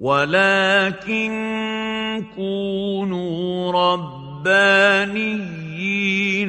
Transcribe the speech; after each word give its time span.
ولكن 0.00 1.30
كونوا 2.36 3.72
ربانيين 3.72 4.08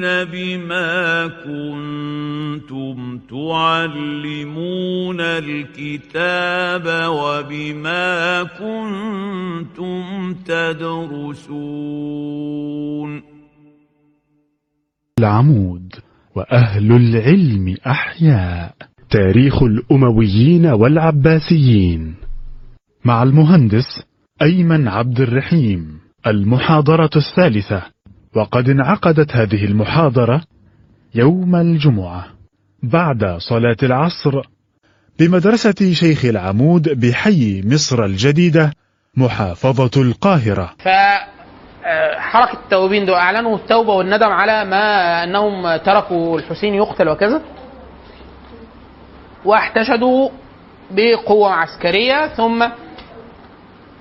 بما 0.00 1.26
كنتم 1.26 3.18
تعلمون 3.18 5.20
الكتاب 5.20 7.08
وبما 7.08 8.42
كنتم 8.42 10.34
تدرسون. 10.34 11.62
العمود 15.18 15.94
وأهل 16.36 16.92
العلم 16.92 17.76
أحياء. 17.86 18.74
تاريخ 19.10 19.62
الأمويين 19.62 20.66
والعباسيين. 20.66 22.21
مع 23.04 23.22
المهندس 23.22 24.02
أيمن 24.42 24.88
عبد 24.88 25.20
الرحيم 25.20 26.00
المحاضرة 26.26 27.10
الثالثة. 27.16 27.82
وقد 28.36 28.68
انعقدت 28.68 29.36
هذه 29.36 29.64
المحاضرة 29.64 30.42
يوم 31.14 31.56
الجمعة 31.56 32.26
بعد 32.82 33.36
صلاة 33.38 33.76
العصر. 33.82 34.42
بمدرسة 35.18 35.92
شيخ 35.92 36.24
العمود 36.24 37.00
بحي 37.00 37.62
مصر 37.64 38.04
الجديدة 38.04 38.72
محافظة 39.16 40.02
القاهرة. 40.02 40.74
ف 40.78 40.88
آه، 41.84 42.52
التوابين 42.52 43.06
دول 43.06 43.14
أعلنوا 43.14 43.56
التوبة 43.56 43.92
والندم 43.92 44.28
على 44.28 44.64
ما 44.64 45.24
أنهم 45.24 45.76
تركوا 45.76 46.38
الحسين 46.38 46.74
يقتل 46.74 47.08
وكذا. 47.08 47.42
واحتشدوا 49.44 50.30
بقوة 50.90 51.52
عسكرية 51.52 52.26
ثم 52.26 52.68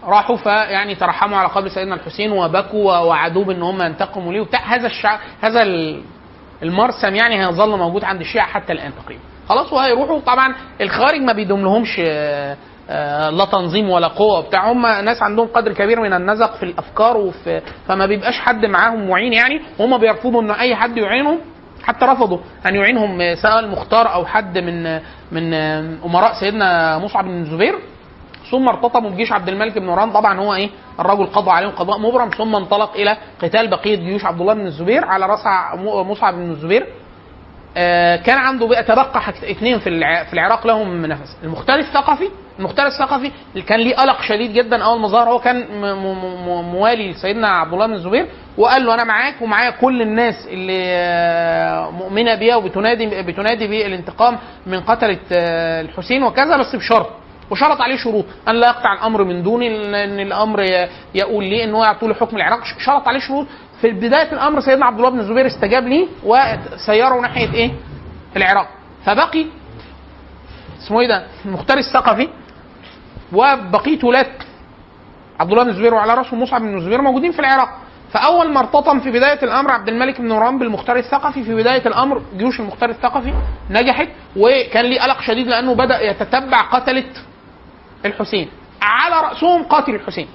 راحوا 0.04 0.36
فيعني 0.38 0.96
ترحموا 0.96 1.38
على 1.38 1.48
قبر 1.48 1.68
سيدنا 1.68 1.96
الحسين 1.96 2.32
وبكوا 2.32 2.98
ووعدوه 2.98 3.46
بأن 3.46 3.62
هم 3.62 3.82
ينتقموا 3.82 4.34
ليه. 4.34 4.42
وبتاع 4.42 4.60
هذا 4.60 4.88
الشع... 4.88 5.18
هذا 5.42 5.62
ال- 5.62 6.02
المرسم 6.64 7.16
يعني 7.16 7.46
هيظل 7.48 7.78
موجود 7.78 8.04
عند 8.04 8.22
الشيعة 8.22 8.48
حتى 8.48 8.74
الآن 8.74 8.92
تقريبا. 9.04 9.22
خلاص 9.50 9.74
وهيروحوا. 9.74 10.20
طبعا 10.20 10.56
الخارج 10.82 11.20
ما 11.22 11.34
بيدوم 11.34 11.62
لهمش 11.62 12.02
آه، 12.06 12.58
آه، 12.90 13.30
لا 13.30 13.46
تنظيم 13.46 13.90
ولا 13.90 14.08
قوة 14.08 14.42
بتاع 14.42 14.72
هم 14.72 14.82
ناس 14.82 15.22
عندهم 15.22 15.48
قدر 15.48 15.74
كبير 15.74 16.00
من 16.02 16.14
النزق 16.14 16.56
في 16.56 16.64
الأفكار 16.64 17.18
وفي 17.18 17.62
فما 17.88 18.06
بيبقاش 18.06 18.40
حد 18.40 18.66
معاهم 18.66 19.10
معين 19.10 19.34
يعني. 19.34 19.62
هم 19.80 19.98
بيرفضوا 19.98 20.42
إن 20.42 20.52
أي 20.52 20.76
حد 20.76 20.98
يعينهم 20.98 21.40
حتى 21.84 22.06
رفضوا 22.06 22.38
أن 22.66 22.76
يعينهم 22.76 23.22
آه، 23.22 23.36
سواء 23.36 23.60
المختار 23.60 24.14
أو 24.14 24.26
حد 24.26 24.58
من 24.58 25.00
من 25.32 25.54
أمراء 26.06 26.34
سيدنا 26.40 26.98
مصعب 26.98 27.26
بن 27.26 27.42
الزبير 27.42 27.76
ثم 28.52 28.68
ارتطموا 28.70 29.10
بجيش 29.10 29.32
عبد 29.32 29.50
الملك 29.50 29.78
بن 29.78 29.86
مروان 29.86 30.12
طبعا 30.12 30.40
هو 30.40 30.54
إيه؟ 30.54 30.70
الرجل 31.00 31.26
قضى 31.26 31.52
عليهم 31.52 31.72
قضاء 31.72 32.00
مبرم. 32.00 32.30
ثم 32.30 32.56
انطلق 32.56 32.94
إلى 32.96 33.18
قتال 33.44 33.68
بقية 33.70 33.96
جيوش 33.96 34.26
عبد 34.26 34.42
الله 34.42 34.54
بن 34.54 34.66
الزبير 34.66 35.06
على 35.06 35.26
رأس 35.26 35.46
مصعب 36.08 36.34
بن 36.34 36.52
الزبير. 36.52 36.88
آه، 37.78 38.16
كان 38.16 38.38
عنده 38.38 38.68
بقى 38.68 38.84
تبقى 38.84 39.12
اثنين 39.52 39.80
في 39.80 39.90
في 40.26 40.34
العراق 40.34 40.68
لهم 40.68 41.06
نفس 41.06 41.38
المختار 41.44 41.80
الثقفي 41.80 42.30
المختار 42.60 42.88
الثقفي 42.88 43.32
اللي 43.54 43.64
كان 43.66 43.80
ليه 43.80 43.96
قلق 43.96 44.22
شديد 44.22 44.54
جدا 44.54 44.84
أول 44.84 45.00
ما 45.00 45.08
ظهر. 45.08 45.30
هو 45.30 45.40
كان 45.40 45.66
موالي 46.74 47.12
لسيدنا 47.12 47.48
عبد 47.48 47.74
الله 47.74 47.88
بن 47.88 47.94
الزبير 47.94 48.28
وقال 48.58 48.86
له 48.86 48.94
أنا 48.94 49.04
معاك 49.04 49.42
ومعايا 49.42 49.70
كل 49.70 50.02
الناس 50.02 50.48
اللي 50.48 50.84
آه، 50.86 51.90
مؤمنة 51.92 52.36
بيا 52.36 52.56
وبتنادي 52.56 53.22
بتنادي 53.22 53.68
بالانتقام 53.68 54.38
من 54.68 54.80
قتلة 54.82 55.20
آه، 55.32 55.82
الحسين 55.82 56.24
وكذا 56.24 56.58
بس 56.58 56.76
بشرط 56.76 57.08
وشرط 57.52 57.82
عليه 57.82 57.98
شروط. 57.98 58.26
أن 58.48 58.56
لا 58.56 58.68
يقطع 58.68 58.94
الأمر 58.94 59.24
من 59.24 59.44
دوني 59.44 59.68
ان 60.04 60.20
الأمر 60.20 60.62
يقول 61.16 61.44
ليه 61.44 61.64
إن 61.64 61.74
هو 61.76 61.84
يعطوا 61.84 62.08
له 62.08 62.14
حكم 62.14 62.38
العراق. 62.38 62.60
شرط 62.86 63.08
عليه 63.08 63.20
شروط. 63.20 63.48
في 63.82 63.92
بداية 63.92 64.32
الأمر 64.34 64.60
سيدنا 64.62 64.86
عبد 64.86 64.98
الله 64.98 65.10
بن 65.10 65.20
الزبير 65.20 65.48
استجاب 65.48 65.88
ليه 65.88 66.08
وسيره 66.24 67.20
ناحية 67.22 67.54
إيه؟ 67.54 67.72
العراق. 68.38 68.68
فبقي 69.06 69.46
اسمه 70.82 71.00
إيه 71.02 71.08
ده؟ 71.08 71.24
المختار 71.46 71.78
الثقفي 71.78 72.28
وبقية 73.34 74.00
ولاد 74.04 74.32
عبد 75.40 75.52
الله 75.52 75.64
بن 75.64 75.70
الزبير 75.70 75.94
وعلى 75.94 76.14
رأسه 76.14 76.36
مصعب 76.36 76.62
بن 76.62 76.78
الزبير 76.78 77.02
موجودين 77.02 77.32
في 77.32 77.40
العراق. 77.40 77.70
فأول 78.14 78.52
ما 78.54 78.60
ارتطم 78.60 79.00
في 79.00 79.12
بداية 79.12 79.44
الأمر 79.44 79.72
عبد 79.72 79.88
الملك 79.90 80.22
بن 80.22 80.28
مروان 80.30 80.60
بالمختار 80.60 80.98
الثقفي 80.98 81.44
في 81.44 81.56
بداية 81.56 81.88
الأمر 81.88 82.22
جيوش 82.38 82.60
المختار 82.60 82.90
الثقفي 82.90 83.34
نجحت 83.70 84.08
وكان 84.38 84.86
ليه 84.86 85.02
قلق 85.02 85.22
شديد 85.22 85.48
لأنه 85.48 85.74
بدأ 85.76 86.02
يتتبع 86.10 86.62
قتلة 86.62 87.04
الحسين 88.06 88.50
على 88.82 89.16
رأسهم 89.28 89.64
قاتل 89.64 89.96
الحسين 89.96 90.28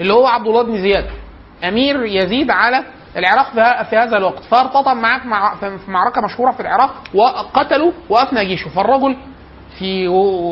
اللي 0.00 0.12
هو 0.12 0.26
عبد 0.26 0.46
الله 0.46 0.62
بن 0.62 0.82
زياد 0.82 1.10
أمير 1.64 2.04
يزيد 2.04 2.50
على 2.50 2.84
العراق 3.16 3.52
في 3.82 3.96
هذا 3.96 4.16
الوقت. 4.16 4.42
فارتطم 4.44 4.96
معاه 4.96 5.26
مع- 5.26 5.54
في 5.54 5.78
معركة 5.88 6.20
مشهورة 6.20 6.50
في 6.52 6.60
العراق 6.60 6.94
وقتلوا 7.14 7.92
وأفنى 8.08 8.44
جيشه. 8.44 8.68
فالرجل 8.68 9.16
في 9.78 10.08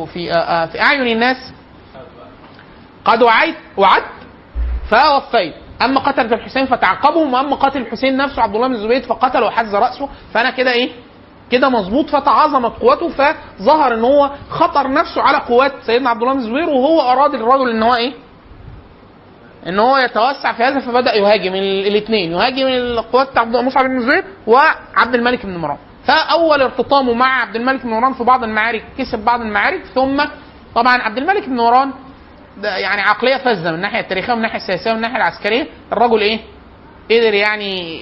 في 0.07 0.33
في 0.73 0.81
أعين 0.83 1.07
الناس 1.07 1.37
قد 3.05 3.23
وعيت 3.23 3.55
وعدت 3.77 4.05
فوفيت. 4.91 5.55
أما 5.83 6.01
قتل 6.01 6.35
الحسين 6.35 6.67
فتعقبهم 6.67 7.35
وأما 7.35 7.57
قاتل 7.57 7.81
الحسين 7.81 8.17
نفسه 8.17 8.43
عبد 8.43 8.55
الله 8.55 8.69
بن 8.69 8.75
الزبير 8.75 9.03
فقتله 9.03 9.47
وحز 9.47 9.75
رأسه. 9.75 10.09
فأنا 10.35 10.51
كده 10.51 10.73
إيه؟ 10.73 10.91
كده 11.51 11.69
مظبوط 11.69 12.11
فتعاظمت 12.11 12.73
قوته 12.81 13.09
فظهر 13.09 13.95
إن 13.95 14.05
هو 14.05 14.31
خطر 14.51 14.93
نفسه 14.93 15.23
على 15.23 15.39
قوات 15.39 15.73
سيدنا 15.87 16.11
عبد 16.11 16.23
الله 16.23 16.33
بن 16.35 16.39
الزبير 16.41 16.69
وهو 16.69 17.01
أراد 17.01 17.35
الرجل 17.35 17.71
إن 17.71 17.83
هو 17.83 17.95
إيه؟ 17.95 18.13
إن 19.67 19.79
هو 19.79 19.97
يتوسع 19.97 20.53
في 20.53 20.63
هذا 20.63 20.81
فبدأ 20.81 21.15
يهاجم 21.15 21.55
الاثنين 21.55 22.33
يهاجم 22.33 22.67
القوات 22.67 23.39
عبد 23.39 23.57
مصعب 23.57 23.85
بن 23.85 23.97
الزبير 23.97 24.25
وعبد 24.47 25.15
الملك 25.15 25.47
بن 25.47 25.57
مروان 25.57 25.79
فأول 26.07 26.63
ارتطامه 26.63 27.15
مع 27.15 27.41
عبد 27.41 27.57
الملك 27.57 27.83
بن 27.83 27.91
مروان 27.91 28.13
في 28.13 28.25
بعض 28.25 28.45
المعارك 28.45 28.85
كسب 28.99 29.19
بعض 29.19 29.41
المعارك 29.41 29.85
ثم 29.95 30.25
طبعا 30.75 31.03
عبد 31.03 31.19
الملك 31.19 31.49
بن 31.49 31.57
مروان 31.57 31.91
يعني 32.63 33.01
عقلية 33.01 33.37
فذة 33.37 33.69
من 33.69 33.75
الناحيه 33.75 34.01
التاريخية 34.01 34.33
ومن 34.33 34.39
الناحيه 34.45 34.57
السياسية 34.59 34.91
ومن 34.91 34.97
الناحيه 34.97 35.17
العسكرية. 35.17 35.67
الرجل 35.93 36.21
إيه؟ 36.21 36.41
قدر 37.11 37.35
يعني 37.35 38.01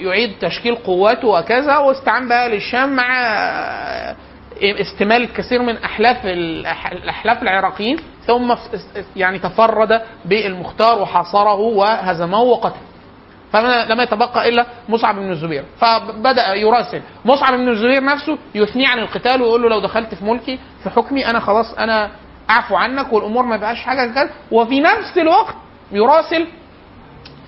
يعيد 0.00 0.32
تشكيل 0.40 0.74
قواته 0.74 1.28
وكذا 1.28 1.78
واستعان 1.78 2.28
بقى 2.28 2.48
للشام 2.48 2.96
مع 2.96 3.06
استمال 4.62 5.22
الكثير 5.22 5.62
من 5.62 5.76
أحلاف 5.76 6.26
الأحلاف 6.26 7.42
العراقيين 7.42 7.96
ثم 8.26 8.54
يعني 9.16 9.38
تفرد 9.38 10.00
بالمختار 10.24 11.02
وحاصره 11.02 11.54
وهزمه 11.54 12.40
وقتله 12.42 12.82
فلم 13.52 14.00
يتبقى 14.00 14.48
إلا 14.48 14.66
مصعب 14.88 15.14
بن 15.16 15.30
الزبير. 15.30 15.64
فبدأ 15.80 16.54
يراسل. 16.54 17.02
مصعب 17.24 17.54
بن 17.54 17.68
الزبير 17.68 18.04
نفسه 18.04 18.38
يثني 18.54 18.86
عن 18.86 18.98
القتال 18.98 19.42
ويقول 19.42 19.62
له 19.62 19.68
لو 19.68 19.80
دخلت 19.80 20.14
في 20.14 20.24
ملكي 20.24 20.58
في 20.82 20.90
حكمي 20.90 21.26
أنا 21.30 21.40
خلاص 21.40 21.74
أنا 21.74 22.10
أعفو 22.50 22.76
عنك 22.76 23.12
والأمور 23.12 23.44
ما 23.44 23.56
بقاش 23.56 23.82
حاجة 23.82 24.12
كده 24.12 24.30
وفي 24.50 24.80
نفس 24.80 25.18
الوقت 25.18 25.54
يراسل 25.92 26.46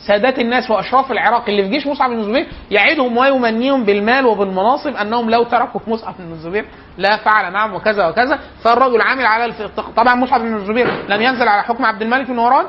سادات 0.06 0.38
الناس 0.38 0.70
وأشراف 0.70 1.12
العراق 1.12 1.48
اللي 1.48 1.62
في 1.62 1.68
جيش 1.68 1.86
مصعب 1.86 2.10
بن 2.10 2.18
الزبير 2.18 2.46
يعدهم 2.70 3.16
ويمنيهم 3.16 3.84
بالمال 3.84 4.26
وبالمناصب 4.26 4.96
أنهم 4.96 5.30
لو 5.30 5.42
تركوا 5.42 5.80
مصعب 5.86 6.14
بن 6.18 6.32
الزبير 6.32 6.64
لا 6.98 7.16
فعل. 7.16 7.52
معهم 7.52 7.74
وكذا 7.74 8.08
وكذا. 8.08 8.38
فالرجل 8.64 9.00
عامل 9.00 9.26
على 9.26 9.44
الف... 9.44 9.62
طبعا 9.96 10.14
مصعب 10.14 10.40
بن 10.40 10.56
الزبير 10.56 10.90
لم 11.08 11.22
ينزل 11.22 11.48
على 11.48 11.62
حكم 11.62 11.84
عبد 11.84 12.02
الملك 12.02 12.26
بن 12.26 12.36
مروان 12.36 12.66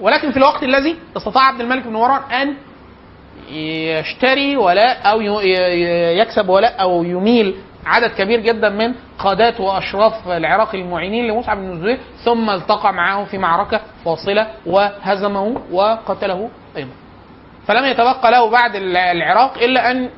ولكن 0.00 0.30
في 0.30 0.36
الوقت 0.36 0.62
الذي 0.62 0.96
استطاع 1.16 1.42
عبد 1.42 1.60
الملك 1.60 1.82
بن 1.86 1.92
مروان 1.92 2.20
أن 2.32 2.54
يشتري 3.50 4.56
ولاء 4.56 4.98
أو 5.10 5.20
يكسب 6.20 6.48
ولاء 6.48 6.80
أو 6.80 7.02
يميل 7.04 7.54
عدد 7.86 8.10
كبير 8.10 8.40
جدا 8.40 8.68
من 8.68 8.94
قادات 9.18 9.60
وأشراف 9.60 10.28
العراق 10.28 10.74
المعينين 10.74 11.26
لمصعب 11.26 11.56
بن 11.56 11.70
الزبير 11.72 11.98
ثم 12.24 12.50
التقى 12.50 12.92
معه 12.92 13.24
في 13.24 13.38
معركة 13.38 13.80
فاصلة 14.04 14.46
وهزمه 14.66 15.60
وقتله 15.72 16.50
أيضا. 16.76 16.90
فلم 17.66 17.84
يتبقى 17.84 18.30
له 18.30 18.50
بعد 18.50 18.74
الع- 18.74 19.12
العراق 19.12 19.58
إلا 19.58 19.90
أن 19.90 20.10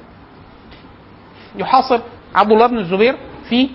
يحاصر 1.56 2.00
عبد 2.34 2.52
الله 2.52 2.66
بن 2.66 2.78
الزبير 2.78 3.16
في 3.49 3.70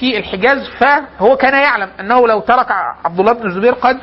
في 0.00 0.18
الحجاز 0.18 0.68
فهو 0.68 1.36
كان 1.36 1.54
يعلم 1.62 1.90
أنه 2.00 2.28
لو 2.28 2.40
ترك 2.40 2.70
عبد 3.04 3.20
الله 3.20 3.32
بن 3.32 3.46
الزبير 3.46 3.72
قد 3.74 3.98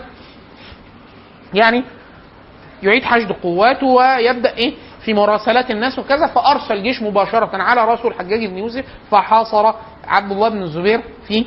يعني 1.53 1.83
يعيد 2.83 3.03
حشد 3.03 3.31
قواته 3.31 3.85
ويبدأ 3.87 4.57
إيه 4.57 4.73
في 5.05 5.13
مراسلات 5.13 5.71
الناس 5.71 5.99
وكذا 5.99 6.27
فأرسل 6.27 6.83
جيش 6.83 7.01
مباشرة 7.01 7.49
على 7.63 7.85
راسه 7.85 8.07
الحجاج 8.07 8.45
بن 8.45 8.57
يوسف 8.57 8.85
فحاصر 9.11 9.73
عبد 10.07 10.31
الله 10.31 10.49
بن 10.49 10.61
الزبير 10.61 11.01
في 11.27 11.45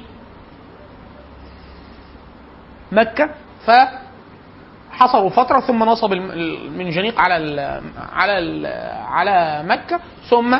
مكة 2.92 3.30
فحصروا 4.98 5.30
فترة 5.30 5.60
ثم 5.60 5.84
نصب 5.84 6.12
الم- 6.12 6.30
المنجنيق 6.30 7.20
على 7.20 7.36
ال 7.36 7.80
على 8.12 8.38
ال 8.38 8.66
على 9.08 9.62
مكة 9.66 10.00
ثم 10.30 10.58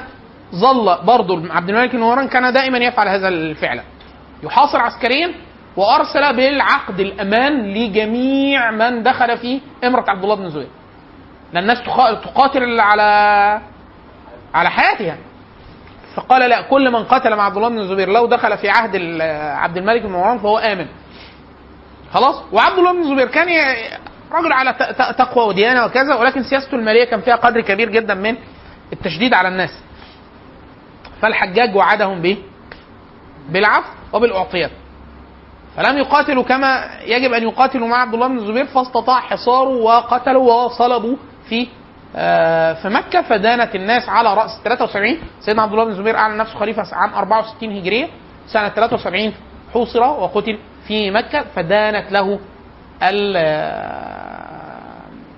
ظل 0.55 0.99
برضه 1.05 1.55
عبد 1.55 1.69
الملك 1.69 1.97
بن 1.97 2.27
كان 2.27 2.53
دائما 2.53 2.79
يفعل 2.79 3.09
هذا 3.09 3.29
الفعل. 3.29 3.81
يحاصر 4.43 4.79
عسكريا 4.81 5.35
وأرسل 5.77 6.37
بالعقد 6.37 7.01
الأمان 7.01 7.63
لجميع 7.75 8.71
من 8.71 9.03
دخل 9.03 9.39
في 9.39 9.61
إمرة 9.85 10.05
عبد 10.09 10.23
الله 10.23 10.35
بن 10.35 10.45
الزبير 10.45 10.69
لأن 11.53 11.63
الناس 11.63 11.79
تقا- 11.83 12.15
تقاتل 12.15 12.81
على 12.81 13.03
على 14.55 14.71
حياتها. 14.71 15.17
فقال 16.15 16.51
لا 16.51 16.61
كل 16.61 16.91
من 16.91 17.05
قتل 17.05 17.37
مع 17.37 17.45
عبد 17.45 17.57
الله 17.57 17.69
بن 17.69 17.79
الزبير 17.79 18.09
لو 18.09 18.27
دخل 18.27 18.59
في 18.59 18.69
عهد 18.69 19.21
عبد 19.63 19.77
الملك 19.77 20.03
بن 20.03 20.13
مروان 20.13 20.39
فهو 20.39 20.59
آمن. 20.59 20.87
خلاص؟ 22.13 22.43
وعبد 22.53 22.79
الله 22.79 22.93
بن 22.93 23.01
الزبير 23.01 23.27
كان 23.27 23.49
رجل 24.33 24.53
على 24.53 24.73
تقوى 25.19 25.47
وديانة 25.47 25.85
وكذا 25.85 26.15
ولكن 26.15 26.43
سياسته 26.43 26.75
المالية 26.75 27.05
كان 27.05 27.21
فيها 27.21 27.37
قدر 27.37 27.61
كبير 27.61 27.89
جدا 27.91 28.15
من 28.15 28.37
التشديد 28.93 29.35
على 29.35 29.49
الناس. 29.49 29.71
فالحجاج 31.23 31.77
وعدهم 31.77 32.23
به 32.23 32.37
بالعفو 33.49 33.89
وبالاعطيات 34.13 34.71
فلم 35.77 35.99
يقاتلوا 35.99 36.43
كما 36.43 36.91
يجب 37.05 37.33
أن 37.33 37.43
يقاتلوا 37.43 37.89
مع 37.89 37.97
عبد 37.97 38.15
الله 38.15 38.29
بن 38.29 38.39
الزبير 38.39 38.67
فاستطاع 38.67 39.21
حصاره 39.21 39.69
وقتلوا 39.69 40.53
وصلبوا 40.65 41.17
في 41.49 41.69
آه، 42.17 42.73
في 42.73 42.89
مكة 42.89 43.23
فدانت 43.23 43.75
الناس 43.75 44.09
على 44.09 44.35
رأس 44.35 44.51
73 44.65 45.19
سيدنا 45.41 45.63
عبد 45.63 45.73
الله 45.73 45.85
بن 45.85 45.91
الزبير 45.91 46.17
أعلن 46.17 46.37
نفسه 46.37 46.59
خليفة 46.59 46.83
عام 46.93 47.15
64 47.15 47.77
هجرية 47.77 48.09
سنة 48.47 48.69
73 48.69 49.33
حوصر 49.75 50.01
وقتل 50.03 50.59
في 50.87 51.11
مكة 51.11 51.45
فدانت 51.57 52.13
له 52.13 52.39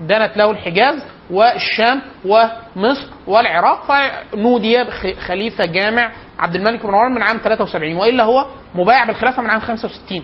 دانت 0.01 0.37
له 0.37 0.51
الحجاز 0.51 1.03
والشام 1.31 2.03
ومصر 2.25 3.09
والعراق 3.27 3.85
فنودي 4.33 4.85
خليفه 5.27 5.65
جامع 5.67 6.11
عبد 6.39 6.55
الملك 6.55 6.83
بن 6.83 6.89
مروان 6.93 7.13
من 7.15 7.23
عام 7.23 7.37
73 7.45 7.97
وإلا 7.97 8.25
هو 8.25 8.47
مبايع 8.75 9.05
بالخلافة 9.05 9.43
من 9.43 9.51
عام 9.51 9.61
65 9.61 10.23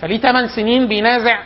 فليه 0.00 0.18
8 0.18 0.48
سنين 0.56 0.88
بينازع 0.88 1.38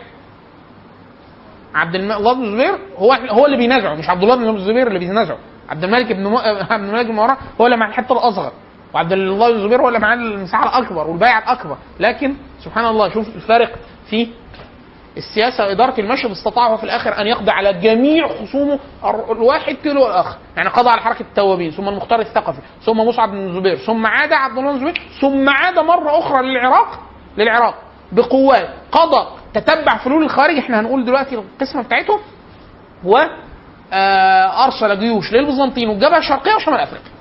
عبد 1.75 1.95
الله 1.95 2.33
بن 2.35 2.45
الزبير 2.45 2.79
هو 2.97 3.13
هو 3.13 3.47
اللي 3.47 3.57
بينازعه 3.57 3.95
مش 3.95 4.09
عبد 4.09 4.23
الله 4.23 4.37
بن 4.37 4.57
الزبير 4.57 4.87
اللي 4.89 4.99
بينازعه. 4.99 5.39
عبد 5.69 5.85
الملك 5.85 6.13
بن 6.13 6.27
م... 6.27 6.37
عبد 6.71 6.85
الملك 6.85 7.07
بن 7.07 7.15
مروان 7.15 7.37
هو 7.61 7.67
اللي 7.67 7.77
مع 7.77 7.89
الحتة 7.89 8.13
الأصغر 8.13 8.53
وعبد 8.95 9.13
الله 9.13 9.51
بن 9.51 9.57
الزبير 9.57 9.83
هو 9.83 9.89
اللي 9.89 9.99
مع 9.99 10.15
المساحة 10.15 10.79
الأكبر 10.79 11.07
والبيعه 11.07 11.39
الأكبر. 11.39 11.77
لكن 12.01 12.35
سبحان 12.65 12.85
الله 12.87 13.09
شوف 13.15 13.29
الفارق 13.37 13.73
في 14.11 14.29
السياسة 15.17 15.65
وإدارة 15.67 16.01
المشهد 16.01 16.31
استطاع 16.31 16.77
في 16.77 16.85
الآخر 16.85 17.21
أن 17.21 17.27
يقضي 17.27 17.51
على 17.51 17.73
جميع 17.73 18.29
خصومه 18.29 18.79
الواحد 19.31 19.77
تلو 19.85 20.07
الآخر. 20.07 20.37
يعني 20.57 20.69
قضى 20.69 20.91
على 20.91 21.01
حركة 21.01 21.21
التوابين 21.23 21.71
ثم 21.71 21.89
المختار 21.89 22.21
الثقفي 22.21 22.59
ثم 22.83 23.01
مصعب 23.01 23.31
بن 23.31 23.49
الزبير 23.49 23.77
ثم 23.77 24.07
عاد 24.07 24.33
عبد 24.33 24.59
الله 24.59 24.71
بن 24.71 24.77
الزبير 24.77 25.03
ثم 25.21 25.49
عاد 25.49 25.79
مرة 25.79 26.19
أخرى 26.19 26.43
للعراق 26.43 27.01
للعراق 27.39 27.75
بقوات 28.13 28.69
قضى 28.93 29.27
تتبع 29.55 29.97
فلول 29.97 30.23
الخارج. 30.25 30.59
إحنا 30.59 30.81
هنقول 30.81 31.05
دلوقتي 31.05 31.35
القسمة 31.35 31.83
بتاعتهم 31.83 32.21
و 33.05 33.19
آه، 33.93 34.65
أرسل 34.65 34.99
جيوش 35.01 35.33
للبيزنطيين 35.33 35.89
والجبهة 35.89 36.19
الشرقية 36.19 36.55
وشمال 36.55 36.81
أفريقيا. 36.81 37.14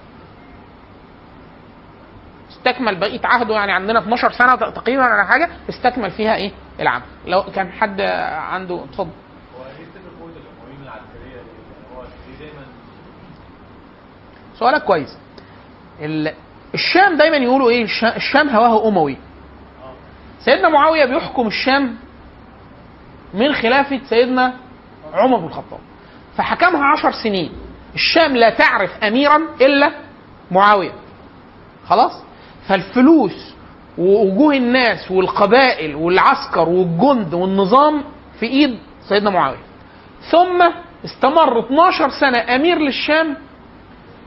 استكمل 2.68 2.96
بقية 3.00 3.20
عهده 3.24 3.54
يعني 3.56 3.72
عندنا 3.72 4.00
12 4.00 4.32
سنة 4.32 4.56
تقريبا 4.56 5.04
على 5.04 5.28
حاجة 5.28 5.50
استكمل 5.70 6.12
فيها 6.12 6.36
إيه؟ 6.36 6.52
العمل. 6.80 7.04
لو 7.28 7.44
كان 7.44 7.72
حد 7.72 8.02
عنده 8.02 8.84
اتفضل. 8.84 9.10
دايما 12.40 12.66
سؤالك 14.60 14.84
كويس. 14.84 15.18
ال- 16.02 16.34
الشام 16.74 17.18
دايما 17.18 17.38
يقولوا 17.38 17.70
إيه؟ 17.70 17.84
الش- 17.84 18.04
الشام 18.04 18.50
هواه 18.50 18.88
أموي. 18.88 19.18
سيدنا 20.46 20.70
معاوية 20.70 21.06
بيحكم 21.06 21.48
الشام 21.48 21.96
من 23.34 23.54
خلافه 23.54 24.02
سيدنا 24.10 24.54
عمر 25.14 25.38
بن 25.38 25.46
الخطاب. 25.48 25.80
فحكمها 26.38 26.86
عشر 26.86 27.12
سنين. 27.24 27.52
الشام 27.96 28.38
لا 28.38 28.50
تعرف 28.50 29.04
اميرا 29.04 29.38
إلا 29.62 29.92
معاوية. 30.52 30.92
خلاص؟ 31.88 32.24
فالفلوس 32.68 33.54
ووجوه 33.98 34.54
الناس 34.56 35.12
والقبائل 35.12 35.96
والعسكر 35.96 36.70
والجند 36.70 37.34
والنظام 37.34 38.04
في 38.40 38.46
إيد 38.46 38.80
سيدنا 39.10 39.30
معاوية. 39.30 39.58
ثم 40.32 40.70
استمر 41.06 41.60
12 41.60 42.10
سنة 42.10 42.56
أمير 42.56 42.78
للشام 42.80 43.38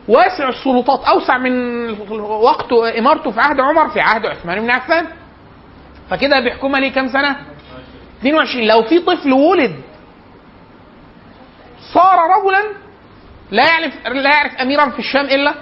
واسع 0.08 0.48
السلطات 0.48 1.04
أوسع 1.04 1.38
من 1.38 1.90
وقت 2.20 2.72
إمارته 2.72 3.30
في 3.30 3.40
عهد 3.40 3.60
عمر 3.60 3.88
في 3.88 4.00
عهد 4.00 4.26
عثمان 4.26 4.60
بن 4.60 4.70
عفان. 4.70 5.06
فكده 6.10 6.40
بيحكمها 6.40 6.80
ليه 6.80 6.92
كام 6.92 7.08
سنة؟ 7.08 7.36
22 8.20 8.66
لو 8.66 8.82
في 8.82 8.98
طفل 8.98 9.32
ولد 9.32 9.76
صار 11.94 12.18
رجلا 12.18 12.62
لا 13.50 13.64
يعرف 13.66 13.94
لا 14.06 14.30
يعرف 14.34 14.54
اميرا 14.56 14.90
في 14.90 14.98
الشام 14.98 15.24
إلا 15.24 15.54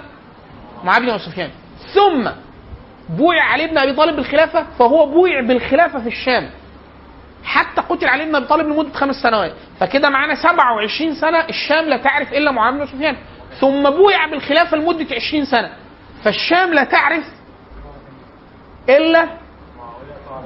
معاذ 0.83 1.01
بن 1.01 1.17
سفيان 1.17 1.49
ثم 1.93 2.29
بويع 3.09 3.43
علي 3.43 3.67
بن 3.67 3.77
أبي 3.77 3.93
طالب 3.93 4.15
بالخلافة 4.15 4.65
فهو 4.79 5.05
بويع 5.05 5.41
بالخلافة 5.41 5.99
في 5.99 6.07
الشام. 6.07 6.49
حتى 7.43 7.81
قتل 7.81 8.07
علي 8.07 8.25
بن 8.25 8.35
أبي 8.35 8.45
طالب 8.45 8.67
لمدة 8.67 8.93
خمس 8.93 9.15
سنوات. 9.15 9.53
فكده 9.79 10.09
معانا 10.09 10.35
27 10.35 11.15
سنة 11.15 11.39
الشام 11.39 11.85
لا 11.85 11.97
تعرف 11.97 12.33
إلا 12.33 12.51
معاويه 12.51 12.79
بن 12.79 12.85
سفيان. 12.85 13.15
ثم 13.59 13.89
بويع 13.89 14.25
بالخلافة 14.25 14.77
لمدة 14.77 15.15
20 15.15 15.45
سنة. 15.45 15.71
فالشام 16.23 16.73
لا 16.73 16.83
تعرف 16.83 17.23
إلا 18.89 19.27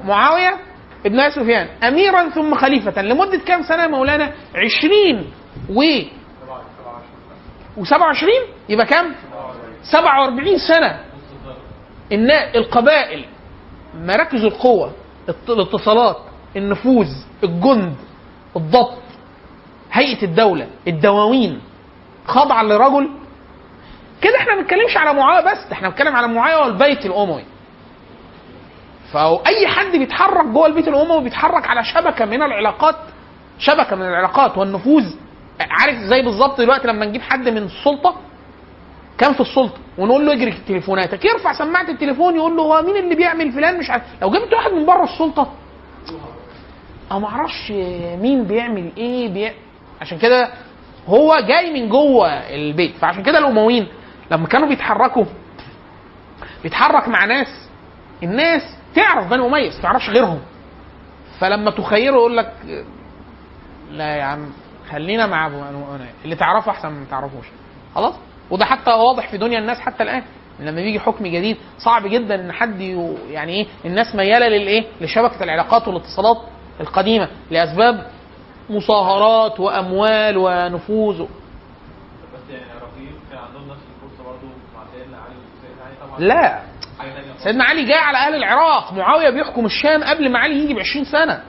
معاوية 0.04 0.56
ابن 1.06 1.20
أبي 1.20 1.34
سفيان 1.34 1.68
اميرا 1.82 2.28
ثم 2.28 2.54
خليفة. 2.54 3.02
لمدة 3.02 3.38
كام 3.38 3.62
سنة 3.62 3.86
مولانا؟ 3.88 4.32
20 4.54 5.32
و 5.70 5.82
و27 7.80 8.28
يبقى 8.68 8.86
كام؟ 8.86 9.14
47 9.82 10.58
سنة. 10.58 11.00
إن 12.12 12.30
القبائل 12.30 13.24
مراكز 13.94 14.44
القوة 14.44 14.92
الت- 15.28 15.50
الاتصالات 15.50 16.16
النفوذ 16.56 17.08
الجند 17.44 17.94
الضبط 18.56 18.98
هيئة 19.92 20.22
الدولة 20.24 20.66
الدواوين 20.88 21.60
خاضعة 22.26 22.62
لرجل 22.62 23.10
كده 24.22 24.36
إحنا 24.36 24.54
ما 24.54 24.60
بنتكلمش 24.60 24.96
على 24.96 25.12
معاوية 25.14 25.52
بس 25.52 25.72
إحنا 25.72 25.88
بنتكلم 25.88 26.16
على 26.16 26.28
معاوية 26.28 26.64
والبيت 26.64 27.06
الأموي. 27.06 27.44
فأي 29.12 29.66
حد 29.68 29.96
بيتحرك 29.96 30.44
جوه 30.46 30.66
البيت 30.66 30.88
الأموي 30.88 31.24
بيتحرك 31.24 31.66
على 31.66 31.84
شبكة 31.84 32.24
من 32.24 32.42
العلاقات 32.42 32.96
شبكة 33.58 33.96
من 33.96 34.02
العلاقات 34.02 34.58
والنفوذ. 34.58 35.04
عارف 35.60 35.98
زي 35.98 36.22
بالظبط 36.22 36.60
دلوقتي 36.60 36.88
لما 36.88 37.06
نجيب 37.06 37.22
حد 37.22 37.48
من 37.48 37.62
السلطة؟ 37.62 38.14
كان 39.20 39.32
في 39.32 39.40
السلطة 39.40 39.78
ونقول 39.98 40.26
له 40.26 40.32
اجري 40.32 40.54
تليفوناتك. 40.68 41.24
يرفع 41.24 41.52
سماعة 41.52 41.88
التليفون 41.88 42.36
يقول 42.36 42.56
له 42.56 42.62
هو 42.62 42.82
مين 42.82 42.96
اللي 42.96 43.14
بيعمل 43.14 43.52
فلان؟ 43.52 43.78
مش 43.78 43.90
عارف. 43.90 44.02
لو 44.22 44.30
جبت 44.30 44.52
واحد 44.52 44.70
من 44.72 44.86
بره 44.86 45.04
السلطة 45.04 45.52
أو 47.12 47.20
ما 47.20 47.28
أعرفش 47.28 47.70
مين 48.20 48.44
بيعمل 48.44 48.92
إيه 48.96 49.28
بي... 49.28 49.52
عشان 50.00 50.18
كده 50.18 50.50
هو 51.08 51.40
جاي 51.48 51.72
من 51.72 51.88
جوه 51.88 52.28
البيت. 52.28 52.96
فعشان 52.96 53.22
كده 53.22 53.38
الأمويين 53.38 53.88
لما 54.30 54.46
كانوا 54.46 54.68
بيتحركوا 54.68 55.24
بيتحرك 56.62 57.08
مع 57.08 57.24
ناس 57.24 57.68
الناس 58.22 58.62
تعرف 58.94 59.26
بني 59.30 59.46
أمية 59.46 59.70
ما 59.70 59.82
تعرفش 59.82 60.10
غيرهم. 60.10 60.40
فلما 61.40 61.70
تخيره 61.70 62.14
يقول 62.14 62.36
لك 62.36 62.52
لا 63.90 64.16
يا 64.16 64.22
عم 64.24 64.50
خلينا 64.90 65.26
مع 65.26 65.46
أبو 65.46 65.62
اللي 66.24 66.36
تعرفه 66.36 66.70
أحسن 66.70 66.88
من 66.88 67.00
ما 67.00 67.06
تعرفوش. 67.10 67.46
خلاص؟ 67.94 68.14
وده 68.50 68.64
حتى 68.64 68.90
واضح 68.90 69.30
في 69.30 69.38
دنيا 69.38 69.58
الناس 69.58 69.80
حتى 69.80 70.02
الآن. 70.02 70.22
لما 70.60 70.80
بيجي 70.80 71.00
حكم 71.00 71.26
جديد 71.26 71.56
صعب 71.78 72.06
جدا 72.06 72.34
إن 72.34 72.52
حد 72.52 72.80
يعني 73.30 73.52
إيه 73.52 73.66
الناس 73.84 74.14
ميالة 74.14 74.48
للإيه 74.48 74.84
لشبكة 75.00 75.44
العلاقات 75.44 75.88
والاتصالات 75.88 76.36
القديمة 76.80 77.28
لأسباب 77.50 78.06
مصاهرات 78.70 79.60
وأموال 79.60 80.36
ونفوذ. 80.36 81.22
بس 81.22 81.28
يعني 82.50 82.64
العراقيين 82.72 83.12
كان 83.30 83.38
عندهم 83.38 83.68
نفس 83.68 83.80
الفرصة 83.94 84.24
برضه 84.24 84.46
مع 84.76 84.82
سيدنا 84.94 85.16
علي. 85.16 85.34
وسيدنا 85.34 85.84
علي 85.84 85.94
طبعا 86.00 86.20
لا. 86.20 86.60
سيدنا 87.44 87.64
علي 87.64 87.84
جاي 87.84 87.98
على 87.98 88.18
أهل 88.18 88.34
العراق. 88.34 88.92
معاوية 88.92 89.30
بيحكم 89.30 89.66
الشام 89.66 90.04
قبل 90.04 90.32
ما 90.32 90.38
علي 90.38 90.64
يجي 90.64 90.74
ب 90.74 90.78
20 90.78 91.04
سنة. 91.04 91.42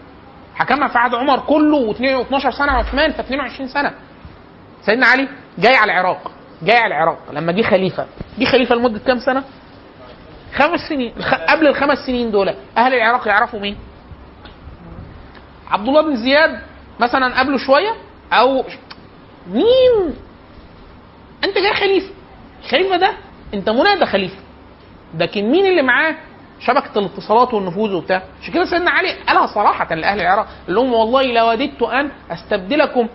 حكمها 0.56 0.88
في 0.88 0.98
عهد 0.98 1.16
عمر 1.16 1.40
كله 1.40 1.94
و12 1.94 2.50
سنة 2.50 2.72
عثمان 2.72 3.12
ف 3.12 3.20
22 3.20 3.68
سنة. 3.68 3.92
سيدنا 4.86 5.08
علي 5.08 5.28
جاي 5.58 5.76
على 5.76 5.92
العراق. 5.94 6.32
جاي 6.64 6.78
على 6.78 6.96
العراق 6.96 7.18
لما 7.34 7.52
جه 7.52 7.62
خليفة 7.62 8.06
جه 8.40 8.46
خليفة 8.46 8.76
لمدة 8.76 9.00
كام 9.00 9.20
سنة؟ 9.20 9.44
خمس 10.56 10.80
سنين. 10.90 11.14
قبل 11.50 11.68
الخمس 11.68 11.98
سنين 11.98 12.32
دول 12.32 12.54
أهل 12.78 12.94
العراق 12.94 13.28
يعرفوا 13.28 13.60
مين؟ 13.60 13.78
عبد 15.72 15.88
الله 15.88 16.02
بن 16.02 16.16
زياد 16.16 16.60
مثلا 17.00 17.40
قبله 17.40 17.58
شوية 17.58 17.96
أو 18.34 18.64
مين؟ 19.48 20.16
أنت 21.44 21.56
جاي 21.58 21.74
خليفة 21.74 22.10
الخليفة 22.64 22.98
ده 22.98 23.12
أنت 23.54 23.70
منادى 23.70 24.06
خليفة 24.06 24.38
لكن 25.20 25.52
مين 25.52 25.66
اللي 25.66 25.82
معاه 25.82 26.16
شبكة 26.60 27.00
الاتصالات 27.00 27.54
والنفوذ 27.54 27.92
وبتاع 27.94 28.22
عشان 28.42 28.54
كده 28.54 28.66
سيدنا 28.66 28.92
علي 28.92 29.12
قالها 29.28 29.48
صراحة 29.48 29.96
لأهل 29.96 30.22
العراق 30.22 30.48
قال 30.68 30.76
لهم 30.76 30.94
والله 30.94 31.24
لوددت 31.24 31.82
أن 31.82 32.12
أستبدلكم 32.32 33.08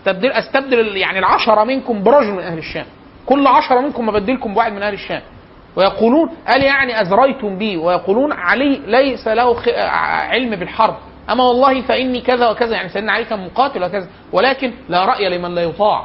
أستبدل 0.00 0.32
استبدل 0.32 0.96
يعني 0.96 1.18
العشرة 1.18 1.64
منكم 1.64 2.02
برجل 2.02 2.32
من 2.32 2.38
أهل 2.42 2.58
الشام. 2.58 2.86
كل 3.26 3.46
عشرة 3.46 3.80
منكم 3.80 4.08
ابدلكم 4.08 4.54
بواحد 4.54 4.72
من 4.72 4.82
أهل 4.82 4.94
الشام. 4.94 5.22
ويقولون 5.76 6.30
قال 6.48 6.62
يعني 6.62 7.02
أزريتم 7.02 7.58
بي. 7.58 7.76
ويقولون 7.76 8.32
علي 8.32 8.80
ليس 8.86 9.28
له 9.28 9.54
خ... 9.54 9.68
علم 10.30 10.50
بالحرب. 10.56 10.96
أما 11.30 11.44
والله 11.44 11.82
فإني 11.82 12.20
كذا 12.20 12.48
وكذا. 12.48 12.76
يعني 12.76 12.88
سيدنا 12.88 13.12
علي 13.12 13.24
كان 13.24 13.44
مقاتل 13.46 13.84
وكذا. 13.84 14.08
ولكن 14.32 14.72
لا 14.88 15.04
رأي 15.04 15.28
لمن 15.38 15.54
لا 15.54 15.62
يطاع. 15.62 16.04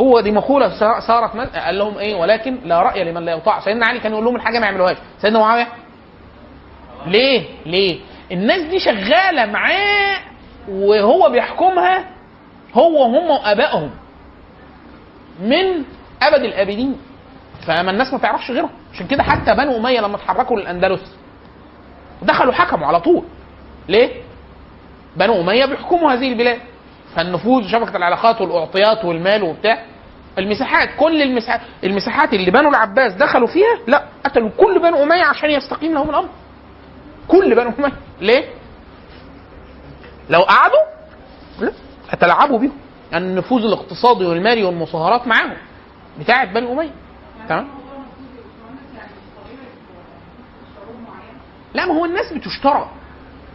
هو 0.00 0.20
دي 0.20 0.30
مقولة 0.30 0.68
سا- 0.80 1.00
صارت 1.00 1.34
من- 1.34 1.46
قال 1.46 1.78
لهم 1.78 1.98
إيه؟ 1.98 2.14
ولكن 2.14 2.58
لا 2.64 2.82
رأي 2.82 3.04
لمن 3.04 3.24
لا 3.24 3.32
يطاع. 3.32 3.60
سيدنا 3.60 3.86
علي 3.86 3.98
كان 4.00 4.12
يقول 4.12 4.24
لهم 4.24 4.36
الحاجة 4.36 4.58
ما 4.58 4.66
يعملوهاش. 4.66 4.96
سيدنا 5.22 5.38
معاوية؟ 5.38 5.66
ليه؟ 7.06 7.44
ليه؟ 7.66 7.98
الناس 8.32 8.62
دي 8.62 8.78
شغالة 8.78 9.46
معاه 9.46 10.18
وهو 10.68 11.28
بيحكمها 11.30 12.04
هو 12.74 13.00
وهم 13.02 13.30
وآبائهم 13.30 13.90
من 15.40 15.84
أبد 16.22 16.44
الآبدين. 16.44 16.96
فما 17.66 17.90
الناس 17.90 18.12
ما 18.12 18.18
تعرفش 18.18 18.50
غيرهم. 18.50 18.70
عشان 18.94 19.06
كده 19.06 19.22
حتى 19.22 19.54
بنو 19.54 19.76
أمية 19.76 20.00
لما 20.00 20.16
اتحركوا 20.16 20.56
للأندلس 20.60 21.16
دخلوا 22.22 22.52
حكموا 22.52 22.86
على 22.86 23.00
طول. 23.00 23.24
ليه؟ 23.88 24.22
بنو 25.16 25.40
أمية 25.40 25.64
بيحكموا 25.64 26.12
هذه 26.12 26.32
البلاد. 26.32 26.58
فالنفوذ 27.16 27.68
شبكه 27.68 27.96
العلاقات 27.96 28.40
والأعطيات 28.40 29.04
والمال 29.04 29.42
وبتاع 29.42 29.84
المساحات 30.38 30.88
كل 30.98 31.22
المساحات 31.22 31.60
المساحات 31.84 32.32
اللي 32.34 32.50
بنو 32.50 32.68
العباس 32.68 33.12
دخلوا 33.12 33.46
فيها 33.48 33.78
لا 33.86 34.04
قتلوا 34.24 34.50
كل 34.56 34.78
بنو 34.78 35.02
أمية 35.02 35.24
عشان 35.24 35.50
يستقيم 35.50 35.94
لهم 35.94 36.10
الأمر. 36.10 36.28
كل 37.28 37.54
بنو 37.54 37.72
أمية. 37.78 37.92
ليه؟ 38.20 38.44
لو 40.30 40.40
قعدوا 40.40 40.97
لا 42.08 42.14
هتلعبوا 42.14 42.58
بيهم. 42.58 42.72
يعني 43.12 43.26
النفوذ 43.26 43.64
الاقتصادي 43.64 44.26
والمالي 44.26 44.64
والمصاهرات 44.64 45.26
معاهم. 45.26 45.56
بتاعت 46.20 46.48
بني 46.48 46.72
أمية. 46.72 46.90
تمام؟ 47.48 47.68
لا 51.74 51.86
ما 51.86 51.94
هو 51.94 52.04
الناس 52.04 52.32
بتشترى. 52.32 52.90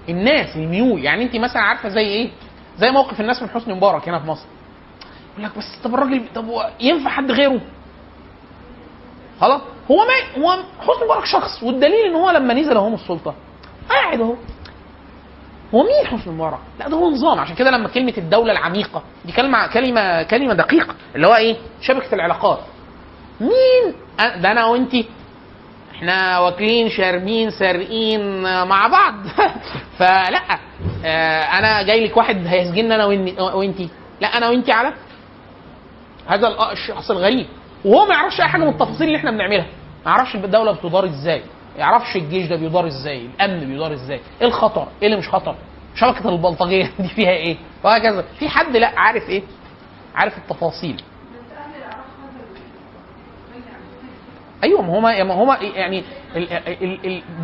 الناس 0.09 0.55
الميول. 0.55 1.03
يعني 1.03 1.23
انت 1.23 1.35
مثلا 1.35 1.61
عارفة 1.61 1.89
زي 1.89 2.01
إيه؟ 2.01 2.29
زي 2.77 2.91
موقف 2.91 3.21
الناس 3.21 3.41
من 3.41 3.49
حسني 3.49 3.73
مبارك 3.73 4.09
هنا 4.09 4.19
في 4.19 4.27
مصر. 4.27 4.45
يقول 5.33 5.45
لك 5.45 5.57
بس 5.57 5.79
طب 5.83 5.93
الراجل 5.93 6.25
طب 6.35 6.45
ينفع 6.79 7.09
حد 7.09 7.31
غيره؟ 7.31 7.61
خلاص؟ 9.41 9.61
هو 9.91 9.97
ما 9.97 10.43
هو 10.43 10.63
حسني 10.79 11.05
مبارك 11.05 11.25
شخص 11.25 11.63
والدليل 11.63 12.05
إن 12.05 12.15
هو 12.15 12.29
لما 12.29 12.53
نزل 12.53 12.77
أهو 12.77 12.89
من 12.89 12.95
السلطة 12.95 13.33
قاعد 13.89 14.21
أهو. 14.21 14.35
هو 15.75 15.83
مين 15.83 16.19
مبارك؟ 16.27 16.59
لا 16.79 16.89
ده 16.89 16.97
هو 16.97 17.09
نظام 17.09 17.39
عشان 17.39 17.55
كده 17.55 17.71
لما 17.71 17.87
كلمة 17.89 18.13
الدولة 18.17 18.51
العميقة 18.51 19.03
دي 19.25 19.31
كلمة 19.31 19.67
كلمة 19.67 20.23
كلمة 20.23 20.53
دقيقة 20.53 20.95
اللي 21.15 21.27
هو 21.27 21.35
إيه؟ 21.35 21.55
شبكة 21.81 22.15
العلاقات. 22.15 22.59
مين؟ 23.41 23.93
ده 24.41 24.51
أنا 24.51 24.65
وأنتي 24.65 25.05
إحنا 25.95 26.39
واكلين 26.39 26.89
شاربين 26.89 27.49
سارقين 27.51 28.41
مع 28.67 28.87
بعض 28.87 29.13
فلا 29.97 30.41
آه، 31.05 31.41
أنا 31.43 31.81
جاي 31.83 32.05
لك 32.07 32.17
واحد 32.17 32.47
هيسجنني 32.47 32.95
أنا 32.95 33.05
وإني- 33.07 33.39
وأنتي 33.55 33.89
لا 34.21 34.27
أنا 34.37 34.49
وأنتي 34.49 34.71
على 34.71 34.93
هذا 36.27 36.71
الشخص 36.71 37.11
الغريب 37.11 37.45
وهو 37.85 38.05
ما 38.05 38.13
يعرفش 38.15 38.41
أي 38.41 38.47
حاجة 38.47 38.61
من 38.61 38.69
التفاصيل 38.69 39.07
اللي 39.07 39.17
إحنا 39.17 39.31
بنعملها 39.31 39.65
ما 40.05 40.11
يعرفش 40.11 40.35
الدولة 40.35 40.71
بتدار 40.71 41.05
إزاي 41.05 41.43
يعرفش 41.77 42.15
الجيش 42.15 42.47
ده 42.47 42.55
بيدار 42.55 42.87
إزاي 42.87 43.27
الأمن 43.35 43.59
بيدار 43.59 43.93
إزاي 43.93 44.19
إيه 44.41 44.47
الخطر 44.47 44.87
إيه 45.01 45.07
اللي 45.07 45.17
مش 45.19 45.29
خطر 45.29 45.55
شبكة 45.95 46.29
البلطجية 46.29 46.91
دي 46.99 47.07
فيها 47.07 47.29
إيه؟ 47.31 47.57
وهكذا. 47.83 48.25
في 48.39 48.49
حد 48.49 48.77
لأ 48.77 48.99
عارف 48.99 49.29
إيه؟ 49.29 49.41
عارف 50.15 50.37
التفاصيل. 50.37 51.01
أيوه 54.63 54.81
ما 54.81 54.99
هما 54.99 55.23
ما 55.23 55.33
هما 55.33 55.57
يعني 55.75 56.03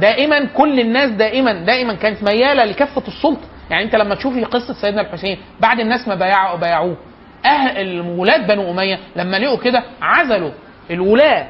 دائما 0.01 0.45
كل 0.45 0.79
الناس 0.79 1.09
دائما 1.11 1.53
دائما 1.53 1.93
كانت 1.93 2.23
ميالة 2.23 2.65
لكفه 2.65 3.03
السلطة. 3.07 3.47
يعني 3.69 3.83
أنت 3.83 3.95
لما 3.95 4.15
تشوفي 4.15 4.43
قصة 4.43 4.73
سيدنا 4.73 5.01
الحسين 5.01 5.37
بعد 5.59 5.79
الناس 5.79 6.07
ما 6.07 6.15
بايعوا 6.15 6.57
بايعوه. 6.57 6.97
أهل 7.45 8.01
ولاد 8.01 8.47
بنو 8.47 8.71
أمية 8.71 8.99
لما 9.15 9.37
لقوا 9.37 9.57
كده 9.57 9.83
عزلوا. 10.01 10.51
الولاة 10.91 11.47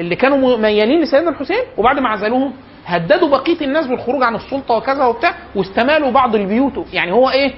اللي 0.00 0.16
كانوا 0.16 0.56
ميالين 0.56 1.00
لسيدنا 1.02 1.30
الحسين 1.30 1.62
وبعد 1.76 1.98
ما 1.98 2.08
عزلوهم 2.08 2.52
هددوا 2.86 3.28
بقية 3.28 3.60
الناس 3.60 3.86
بالخروج 3.86 4.22
عن 4.22 4.34
السلطة 4.34 4.74
وكذا 4.74 5.04
وبتاع 5.04 5.34
واستمالوا 5.54 6.10
بعض 6.10 6.34
البيوت 6.34 6.86
يعني 6.92 7.12
هو 7.12 7.30
إيه؟ 7.30 7.54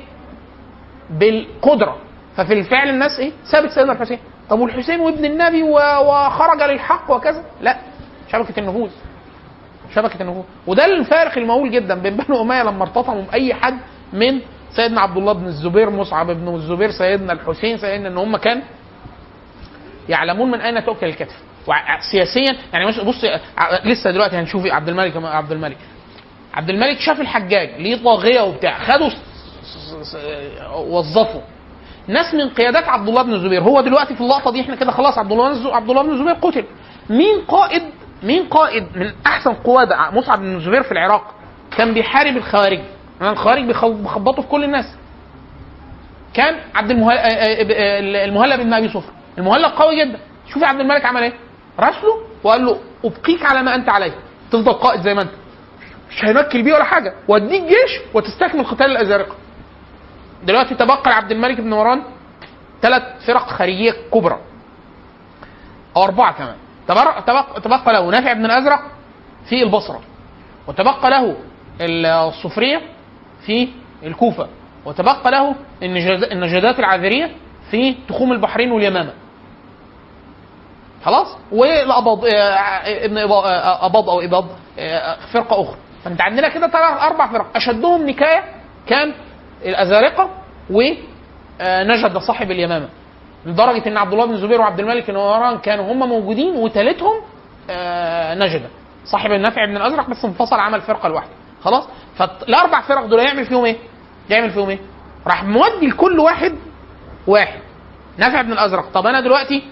بالقدرة. 1.11 1.97
ففي 2.37 2.53
الفعل 2.53 2.89
الناس 2.89 3.21
إيه؟ 3.21 3.33
سابت 3.53 3.71
سيدنا 3.71 3.93
الحسين. 3.93 4.19
طب 4.51 4.59
والحسين 4.61 5.01
وابن 5.01 5.25
النبي 5.25 5.63
وخرج 5.63 6.63
للحق 6.71 7.11
وكذا؟ 7.11 7.45
لا. 7.61 7.77
شبكة 8.33 8.61
النفوذ. 8.61 8.91
شبكة 9.95 10.23
النفوذ. 10.23 10.43
وده 10.67 10.85
الفارق 10.85 11.39
المهول 11.39 11.71
جدا 11.71 11.95
بين 11.95 12.17
بنو 12.17 12.43
أمية 12.43 12.63
لما 12.63 12.83
ارتطموا 12.83 13.23
بأي 13.23 13.55
حد 13.55 13.79
من 14.13 14.41
سيدنا 14.71 15.01
عبد 15.01 15.17
الله 15.17 15.33
بن 15.33 15.47
الزبير 15.47 15.91
مصعب 15.91 16.31
بن 16.31 16.55
الزبير 16.55 16.91
سيدنا 16.91 17.33
الحسين 17.33 17.79
سيدنا 17.79 18.09
إن 18.09 18.19
هم 18.19 18.37
كان 18.37 18.63
يعلمون 20.09 20.51
من 20.51 20.61
أين 20.61 20.85
تؤكل 20.85 21.07
الكتف. 21.07 21.46
وسياسيا 21.67 22.57
يعني 22.73 22.87
مش 22.87 23.01
بص 23.01 23.25
ع- 23.59 23.85
لسه 23.85 24.11
دلوقتي 24.11 24.37
هنشوف 24.37 24.67
عبد 24.67 24.89
الملك 24.89 25.17
عبد 25.17 25.53
الملك. 25.53 25.77
عبد 26.55 26.71
الملك 26.71 26.99
شاف 27.01 27.21
الحجاج 27.21 27.71
ليه 27.79 28.05
طاغية 28.05 28.41
وبتاع 28.41 28.79
خدوا 28.79 29.11
وظفوا 30.77 31.41
ناس 32.09 32.35
من 32.35 32.49
قيادات 32.49 32.89
عبد 32.89 33.09
الله 33.09 33.23
بن 33.23 33.33
الزبير 33.33 33.63
هو 33.63 33.81
دلوقتي 33.81 34.15
في 34.15 34.21
اللقطة 34.21 34.51
دي 34.53 34.61
إحنا 34.61 34.77
كده 34.77 34.91
خلاص 34.93 35.19
عبد 35.19 35.33
الله 35.33 35.75
عبد 35.77 35.91
الله 35.91 36.03
بن 36.03 36.11
الزبير 36.13 36.33
قتل. 36.33 36.65
مين 37.11 37.41
قائد 37.49 37.83
مين 38.23 38.45
قائد 38.49 38.87
من 38.97 39.13
أحسن 39.27 39.53
قواد 39.53 39.89
مصعب 40.13 40.39
بن 40.39 40.57
الزبير 40.57 40.83
في 40.83 40.93
العراق؟ 40.93 41.35
كان 41.77 41.95
بيحارب 41.95 42.37
الخوارج. 42.37 42.81
لأن 43.21 43.31
الخوارج 43.33 43.65
بيخو- 43.73 44.03
بيخبطوا 44.03 44.43
في 44.43 44.49
كل 44.49 44.65
الناس. 44.65 44.85
كان 46.35 46.57
عبد 46.75 46.91
المهل... 46.91 47.19
المهلب 48.17 48.61
بن 48.61 48.73
أبي 48.73 48.89
صفر 48.89 49.13
المهلب 49.39 49.73
قوي 49.73 50.05
جدا. 50.05 50.19
شوف 50.53 50.65
عبد 50.65 50.81
الملك 50.81 51.05
عمل 51.05 51.23
إيه؟ 51.23 51.33
راسله 51.81 52.23
وقال 52.45 52.65
له 52.67 52.81
أبقيك 53.05 53.45
على 53.45 53.63
ما 53.63 53.75
أنت 53.75 53.89
عليه. 53.89 54.15
تفضل 54.53 54.73
قائد 54.73 55.03
زي 55.03 55.15
ما 55.15 55.23
أنت. 55.23 55.31
مش 56.11 56.25
هيمكن 56.25 56.63
بيه 56.63 56.75
ولا 56.75 56.85
حاجة. 56.85 57.15
وأديك 57.29 57.63
جيش 57.63 58.01
وتستكمل 58.15 58.65
قتال 58.65 58.87
الأزارقة. 58.91 59.35
دلوقتي 60.45 60.75
تبقى 60.75 61.03
لعبد 61.07 61.31
الملك 61.31 61.61
بن 61.61 61.71
مروان 61.71 62.03
ثلاث 62.83 63.03
فرق 63.27 63.49
خارجية 63.49 63.93
كبرى. 64.13 64.39
أو 65.97 66.05
أربعة 66.05 66.33
كمان. 66.33 66.57
تبقى, 66.89 67.23
تبقى 67.61 67.93
له 67.93 68.11
نافع 68.11 68.33
بن 68.33 68.45
الأزرق 68.45 68.81
في 69.49 69.63
البصرة. 69.63 70.01
وتبقى 70.69 71.11
له 71.11 71.37
الصفرية 72.29 72.83
في 73.47 73.69
الكوفة. 74.03 74.49
وتبقى 74.85 75.31
له 75.31 75.55
النجادات 76.33 76.79
العذرية 76.79 77.31
في 77.71 77.97
تخوم 78.09 78.33
البحرين 78.33 78.73
واليمامة. 78.73 79.13
خلاص؟ 81.07 81.37
والاباض 81.53 82.25
آه، 82.25 82.59
ابن 83.05 83.29
إبا- 83.29 83.33
آه، 83.47 83.87
أباض 83.87 84.11
أو 84.11 84.21
إباض 84.21 84.45
آه، 84.79 85.17
فرقة 85.33 85.63
أخرى. 85.63 85.77
فأنت 86.05 86.21
عندنا 86.21 86.49
كده 86.49 86.69
ثلاث 86.69 87.01
أربع 87.03 87.33
فرق. 87.33 87.47
أشدهم 87.57 88.07
نكاية 88.07 88.45
كان 88.87 89.15
الأزارقة 89.65 90.31
ونجد 90.71 92.19
صاحب 92.19 92.51
اليمامة. 92.51 92.89
لدرجة 93.47 93.89
إن 93.89 93.97
عبد 93.97 94.13
الله 94.13 94.27
بن 94.27 94.33
الزبير 94.35 94.61
وعبد 94.61 94.81
الملك 94.81 95.11
بن 95.11 95.17
مروان 95.17 95.59
كانوا 95.59 95.93
هم 95.93 96.09
موجودين 96.09 96.57
وثالثهم 96.57 97.21
آه، 97.71 98.35
نجده 98.35 98.69
صاحب 99.05 99.31
النافع 99.33 99.65
بن 99.65 99.77
الأزرق 99.77 100.11
بس 100.11 100.25
انفصل 100.25 100.57
عمل 100.57 100.81
فرقة 100.81 101.09
لوحده. 101.09 101.31
خلاص؟ 101.65 101.89
فالأربع 102.17 102.81
فرق 102.81 103.05
دول 103.07 103.21
هيعمل 103.21 103.47
فيهم 103.47 103.65
إيه؟ 103.65 103.77
يعمل 104.31 104.51
فيهم 104.51 104.69
إيه؟ 104.71 104.79
راح 105.27 105.45
مودي 105.45 105.87
لكل 105.87 106.19
واحد 106.21 106.55
واحد. 107.27 107.61
نافع 108.19 108.43
بن 108.43 108.53
الأزرق. 108.53 108.85
طب 108.95 109.07
أنا 109.07 109.21
دلوقتي 109.21 109.57
آه، 109.57 109.67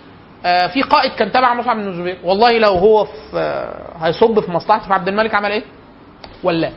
في 0.44 0.82
قائد 0.82 1.12
كان 1.12 1.32
تبع 1.32 1.54
مصعب 1.54 1.76
بن 1.76 1.88
الزبير 1.88 2.18
والله 2.24 2.58
لو 2.58 2.70
هو 2.72 3.04
في 3.04 3.12
آه، 3.34 3.96
هيصب 4.06 4.40
في 4.40 4.50
مصلحته 4.50 4.88
فعبد 4.88 5.08
الملك 5.08 5.34
عمل 5.34 5.50
إيه؟ 5.52 5.62
ولا. 6.42 6.70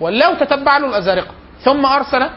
ولا 0.00 0.28
وتتبع 0.28 0.78
له 0.78 0.86
الأزارقة. 0.86 1.34
ثم 1.64 1.86
أرسل 1.86 2.28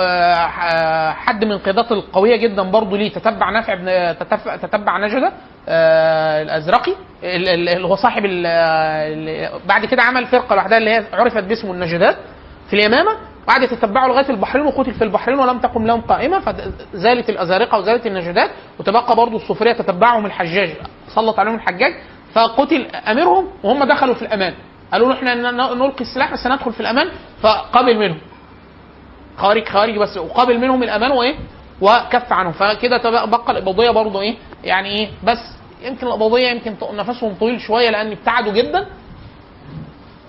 آه، 0.00 1.10
حد 1.12 1.44
من 1.44 1.52
القيادات 1.52 1.92
القوية 1.92 2.36
جدا 2.36 2.62
برضه 2.62 2.96
ليه 2.96 3.12
تتبع 3.12 3.50
نافع 3.50 3.74
بن 3.74 4.16
تتبع, 4.62 4.98
نجدة 4.98 5.32
آه، 5.68 6.42
الأزرقي 6.42 6.92
ال- 7.22 7.48
ال- 7.48 7.68
اللي 7.68 7.86
هو 7.88 7.94
صاحب 7.96 8.22
بعد 9.68 9.84
كده 9.84 10.02
عمل 10.02 10.26
فرقة 10.26 10.54
لوحدها 10.54 10.78
اللي 10.78 10.90
هي 10.90 11.04
عرفت 11.12 11.44
باسمه 11.44 11.72
النجدات 11.72 12.16
في 12.70 12.76
اليمامة. 12.76 13.10
وقعد 13.48 13.62
يتتبعوا 13.62 14.08
لغاية 14.08 14.30
البحرين 14.30 14.66
وقتل 14.66 14.94
في 14.94 15.04
البحرين 15.04 15.38
ولم 15.38 15.58
تقم 15.58 15.86
لهم 15.86 16.00
قائمة 16.00 16.38
فزالت 16.40 17.30
الأزارقة 17.30 17.78
وزالت 17.78 18.06
النجدات. 18.06 18.50
وتبقى 18.78 19.16
برضه 19.16 19.36
الصوفيه 19.36 19.72
تتبعهم 19.72 20.26
الحجاج 20.26 20.74
سلط 21.14 21.38
عليهم 21.38 21.54
الحجاج 21.54 21.94
فقتل 22.34 22.86
أميرهم 22.86 23.48
وهم 23.64 23.84
دخلوا 23.84 24.14
في 24.14 24.22
الأمان. 24.22 24.54
قالوا 24.92 25.08
له 25.08 25.14
إحنا 25.14 25.34
نلقي 25.74 26.00
السلاح 26.00 26.32
بس 26.32 26.46
ندخل 26.46 26.72
في 26.72 26.80
الأمان 26.80 27.08
فقبل 27.42 27.98
منهم. 27.98 28.18
خوارج 29.36 29.68
خوارج 29.68 29.98
بس 29.98 30.16
وقابل 30.16 30.58
منهم 30.58 30.82
الأمان 30.82 31.10
وإيه؟ 31.12 31.34
وكف 31.80 32.32
عنهم. 32.32 32.52
فكده 32.52 33.10
بقى 33.10 33.24
القبضيه 33.48 33.90
برضه 33.90 34.20
إيه؟ 34.20 34.34
يعني 34.64 34.88
إيه؟ 34.88 35.08
بس 35.24 35.38
يمكن 35.82 36.06
القبضيه 36.06 36.48
يمكن 36.48 36.74
نفسهم 36.92 37.34
طويل 37.34 37.60
شوية 37.60 37.90
لأن 37.90 38.12
ابتعدوا 38.12 38.52
جدا. 38.52 38.86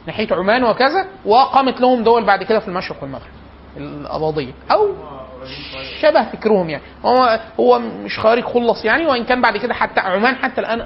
ناحية 0.08 0.28
عمان 0.32 0.64
وكذا 0.64 1.08
وقامت 1.26 1.82
لهم 1.82 2.04
دول 2.04 2.24
بعد 2.26 2.44
كده 2.44 2.60
في 2.60 2.68
المشرق 2.68 2.98
والمغرب 3.02 3.32
القبضيه 3.78 4.54
أو 4.72 4.90
شبه 6.02 6.24
فكرهم 6.24 6.70
يعني. 6.70 6.84
هو 7.06 7.40
هو 7.60 7.80
مش 7.80 8.20
خوارج 8.20 8.44
خلص 8.44 8.86
يعني 8.86 9.06
وإن 9.08 9.24
كان 9.24 9.42
بعد 9.42 9.58
كده 9.58 9.74
حتى 9.74 10.00
عمان 10.00 10.36
حتى 10.36 10.62
الآن 10.62 10.82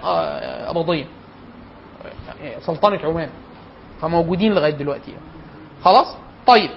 قبضيه 0.65 1.05
آه، 2.43 2.59
سلطنة 2.59 2.99
عمان 3.03 3.29
فموجودين 4.01 4.53
لغاية 4.53 4.71
دلوقتي 4.73 5.11
يعني. 5.11 5.23
خلاص؟ 5.83 6.15
طيب. 6.47 6.69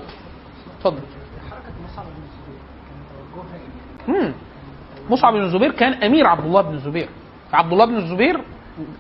اتفضل. 0.78 1.00
مصعب 5.10 5.32
بن 5.32 5.42
الزبير 5.42 5.72
كان 5.72 5.92
أمير 6.02 6.26
عبد 6.26 6.44
الله 6.44 6.62
بن 6.62 6.74
الزبير. 6.74 7.08
عبد 7.52 7.72
الله 7.72 7.84
بن 7.84 7.96
الزبير 7.96 8.40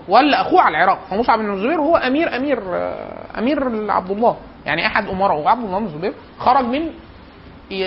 ولا 0.08 0.40
أخوه 0.40 0.62
على 0.62 0.76
العراق. 0.78 0.98
فمصعب 1.10 1.38
بن 1.38 1.52
الزبير 1.52 1.80
هو 1.80 1.96
امير 1.96 2.36
أمير 2.36 2.58
أمير 3.38 3.90
عبد 3.90 4.10
الله. 4.10 4.36
يعني 4.66 4.86
أحد 4.86 5.08
أمراء 5.08 5.36
وعبد 5.38 5.64
الله 5.64 5.78
بن 5.78 5.86
الزبير. 5.86 6.12
خرج 6.38 6.64
من 6.64 6.90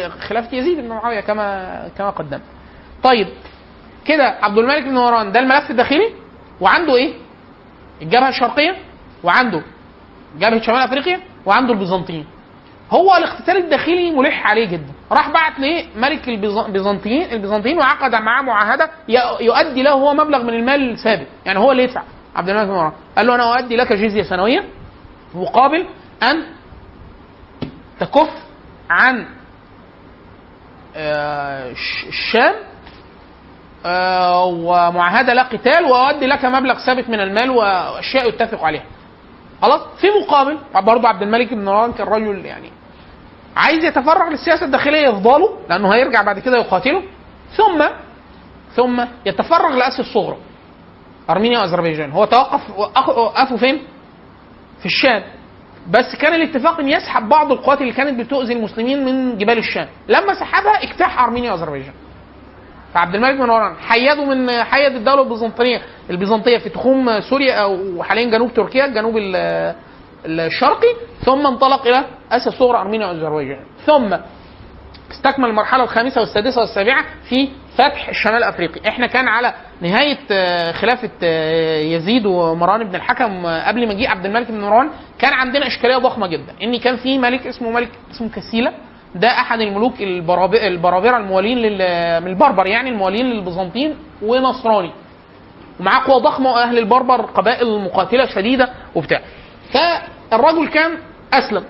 خلافة 0.09 0.57
يزيد 0.57 0.77
بن 0.79 0.87
معاوية 0.87 1.19
كما 1.19 1.87
كما 1.97 2.09
قدمت 2.09 2.41
طيب 3.03 3.27
كده 4.05 4.23
عبد 4.41 4.57
الملك 4.57 4.83
بن 4.83 4.93
مروان 4.93 5.31
ده 5.31 5.39
الملف 5.39 5.71
الداخلي؟ 5.71 6.09
وعنده 6.61 6.95
إيه؟ 6.95 7.13
الجبهة 8.01 8.29
الشرقية؟ 8.29 8.75
وعنده 9.23 9.61
جبهة 10.37 10.61
شمال 10.61 10.77
أفريقيا؟ 10.81 11.19
وعنده 11.45 11.73
البيزنطيين. 11.73 12.25
هو 12.91 13.15
الاقتتال 13.17 13.57
الداخلي 13.57 14.11
ملح 14.11 14.47
عليه 14.47 14.65
جدا. 14.65 14.93
راح 15.11 15.29
بعت 15.29 15.59
لملك 15.59 16.27
البيز- 16.27 16.57
البيزنطيين 16.65 17.31
البيزنطيين 17.31 17.77
وعقد 17.77 18.15
معاه 18.15 18.41
معاهدة 18.41 18.89
يؤدي 19.39 19.83
له 19.83 19.91
هو 19.91 20.13
مبلغ 20.13 20.43
من 20.43 20.49
المال 20.53 20.97
ثابت 20.99 21.27
يعني 21.45 21.59
هو 21.59 21.71
اللي 21.71 21.83
يدفع. 21.83 22.03
عبد 22.35 22.49
الملك 22.49 22.65
بن 22.67 22.73
مروان 22.73 22.91
قال 23.17 23.27
له 23.27 23.35
أنا 23.35 23.53
أؤدي 23.55 23.75
لك 23.75 23.93
جزية 23.93 24.23
سنويه 24.23 24.63
مقابل 25.35 25.85
أن 26.23 26.43
تكف 27.99 28.29
عن 28.89 29.25
آه، 30.95 31.71
الشام 32.07 32.53
آه، 33.85 34.45
ومعاهدة 34.45 35.33
لا 35.33 35.43
قتال 35.43 35.85
وأؤدي 35.85 36.25
لك 36.27 36.45
مبلغ 36.45 36.85
ثابت 36.85 37.09
من 37.09 37.19
المال 37.19 37.49
وأشياء 37.49 38.29
يتفق 38.29 38.63
عليها. 38.63 38.83
خلاص؟ 39.61 39.81
في 40.01 40.07
مقابل 40.21 40.57
برضه 40.81 41.07
عبد 41.07 41.21
الملك 41.21 41.53
بن 41.53 41.65
مروان 41.65 41.93
كان 41.93 42.07
رجل 42.07 42.45
يعني 42.45 42.71
عايز 43.57 43.83
يتفرغ 43.83 44.29
للسياسة 44.29 44.65
الداخلية 44.65 45.07
يفضله 45.07 45.49
لأنه 45.69 45.93
هيرجع 45.93 46.21
بعد 46.21 46.39
كده 46.39 46.57
يقاتله. 46.57 47.03
ثم 47.57 47.83
ثم 48.75 49.05
يتفرغ 49.25 49.69
لأسيا 49.75 49.99
الصغرى 49.99 50.37
أرمينيا 51.29 51.59
وأذربيجان. 51.59 52.11
هو 52.11 52.25
توقف 52.25 52.61
وقف- 52.77 53.09
وقفوا 53.17 53.57
فين؟ 53.57 53.81
في 54.79 54.85
الشام. 54.85 55.23
بس 55.89 56.15
كان 56.21 56.33
الاتفاق 56.33 56.79
إن 56.79 56.89
يسحب 56.89 57.29
بعض 57.29 57.51
القوات 57.51 57.81
اللي 57.81 57.93
كانت 57.93 58.19
بتؤذي 58.19 58.53
المسلمين 58.53 59.05
من 59.05 59.37
جبال 59.37 59.57
الشام. 59.57 59.87
لما 60.07 60.33
سحبها 60.33 60.83
اجتاح 60.83 61.23
أرمينيا 61.23 61.51
وأذربيجان. 61.51 61.93
فعبد 62.93 63.15
الملك 63.15 63.35
بن 63.37 63.39
مروان 63.47 63.75
حيدوا 63.75 64.25
من 64.25 64.63
حيد 64.63 64.95
الدولة 64.95 65.21
البيزنطية 65.21 65.81
البيزنطية 66.09 66.57
في 66.57 66.69
تخوم 66.69 67.19
سوريا 67.21 67.53
أو 67.53 68.03
حاليا 68.03 68.31
جنوب 68.31 68.53
تركيا 68.53 68.85
الجنوب 68.85 69.17
ال- 69.17 69.75
الشرقي 70.25 70.87
ثم 71.25 71.47
انطلق 71.47 71.87
إلى 71.87 72.05
آسيا 72.31 72.51
الصغرى 72.51 72.77
أرمينيا 72.77 73.07
وأذربيجان. 73.07 73.59
ثم 73.85 74.17
استكمل 75.11 75.49
المرحلة 75.49 75.83
الخامسة 75.83 76.21
والسادسة 76.21 76.61
والسابعة 76.61 77.05
في 77.29 77.49
فتح 77.77 78.09
الشمال 78.09 78.35
الافريقي 78.35 78.89
إحنا 78.89 79.07
كان 79.07 79.27
على 79.27 79.53
نهاية 79.81 80.17
آه، 80.31 80.71
خلافه 80.71 81.09
آه، 81.23 81.79
يزيد 81.79 82.25
ومروان 82.25 82.83
بن 82.83 82.95
الحكم 82.95 83.45
آه، 83.45 83.67
قبل 83.67 83.87
مجيء 83.87 84.09
عبد 84.09 84.25
الملك 84.25 84.51
بن 84.51 84.61
مروان 84.61 84.89
كان 85.19 85.33
عندنا 85.33 85.67
إشكالية 85.67 85.97
ضخمة 85.97 86.27
جدا. 86.27 86.53
إن 86.63 86.77
كان 86.77 86.95
في 86.97 87.17
ملك 87.17 87.47
اسمه 87.47 87.69
ملك 87.71 87.89
اسمه 88.11 88.29
كسيلة. 88.29 88.71
ده 89.15 89.27
أحد 89.27 89.59
الملوك 89.61 90.01
البراب- 90.01 90.55
البرابرة 90.55 91.17
الموالين 91.17 91.57
من 92.23 92.27
البربر 92.27 92.67
يعني 92.67 92.89
الموالين 92.89 93.25
للبيزنطيين 93.25 93.95
ونصراني. 94.21 94.91
ومعاه 95.79 96.03
قوة 96.05 96.17
ضخمة 96.19 96.51
وأهل 96.51 96.77
البربر 96.77 97.21
قبائل 97.21 97.79
مقاتلة 97.79 98.25
شديدة 98.25 98.69
وبتاع. 98.95 99.21
فالرجل 99.73 100.67
كان 100.67 100.91
أسلم. 101.33 101.63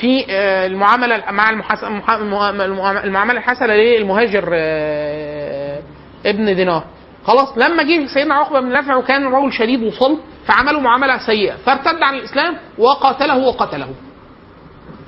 في 0.00 0.24
آه، 0.30 0.66
المعاملة 0.66 1.22
مع 1.30 1.50
المحاس... 1.50 1.84
المحا- 1.84 2.10
المعا- 2.20 3.04
المعاملة 3.04 3.38
الحسنة 3.38 3.74
للمهاجر 3.74 4.50
آه، 4.54 5.82
ابن 6.26 6.54
دينار. 6.56 6.84
خلاص 7.24 7.58
لما 7.58 7.82
جه 7.82 8.06
سيدنا 8.14 8.34
عقبة 8.34 8.60
بن 8.60 8.68
نافع 8.72 8.94
وكان 8.96 9.24
رجل 9.26 9.52
شديد 9.52 9.82
وصلب 9.82 10.18
فعملوا 10.46 10.80
معاملة 10.80 11.18
سيئة. 11.26 11.54
فارتد 11.56 12.02
عن 12.02 12.14
الإسلام 12.14 12.56
وقاتله 12.78 13.36
وقتله. 13.38 13.88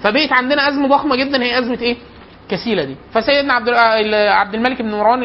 فبقت 0.02 0.32
عندنا 0.32 0.68
أزمة 0.68 0.88
ضخمة 0.88 1.16
جدا 1.16 1.42
هي 1.42 1.58
أزمة 1.58 1.78
إيه؟ 1.80 1.96
كسيلة 2.48 2.84
دي. 2.84 2.96
فسيدنا 3.12 3.54
عبد 3.54 3.68
ال- 3.68 4.14
عبد 4.32 4.54
الملك 4.54 4.82
بن 4.82 4.90
مروان 4.94 5.22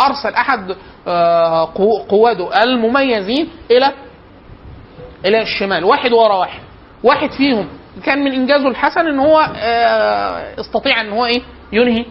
أرسل 0.00 0.34
أحد 0.36 0.70
آه، 0.70 0.76
قواده 2.08 2.62
المميزين 2.62 3.48
إلى 3.70 3.92
إلى 5.26 5.42
الشمال. 5.42 5.84
واحد 5.84 6.12
ورا 6.12 6.34
واحد. 6.34 6.60
واحد 7.04 7.30
فيهم 7.30 7.68
كان 8.04 8.24
من 8.24 8.32
إنجازه 8.32 8.68
الحسن 8.68 9.00
إن 9.06 9.18
هو 9.18 9.40
آه، 9.56 10.60
استطيع 10.60 11.00
إن 11.00 11.10
هو 11.12 11.26
إيه؟ 11.26 11.42
ينهي 11.72 12.04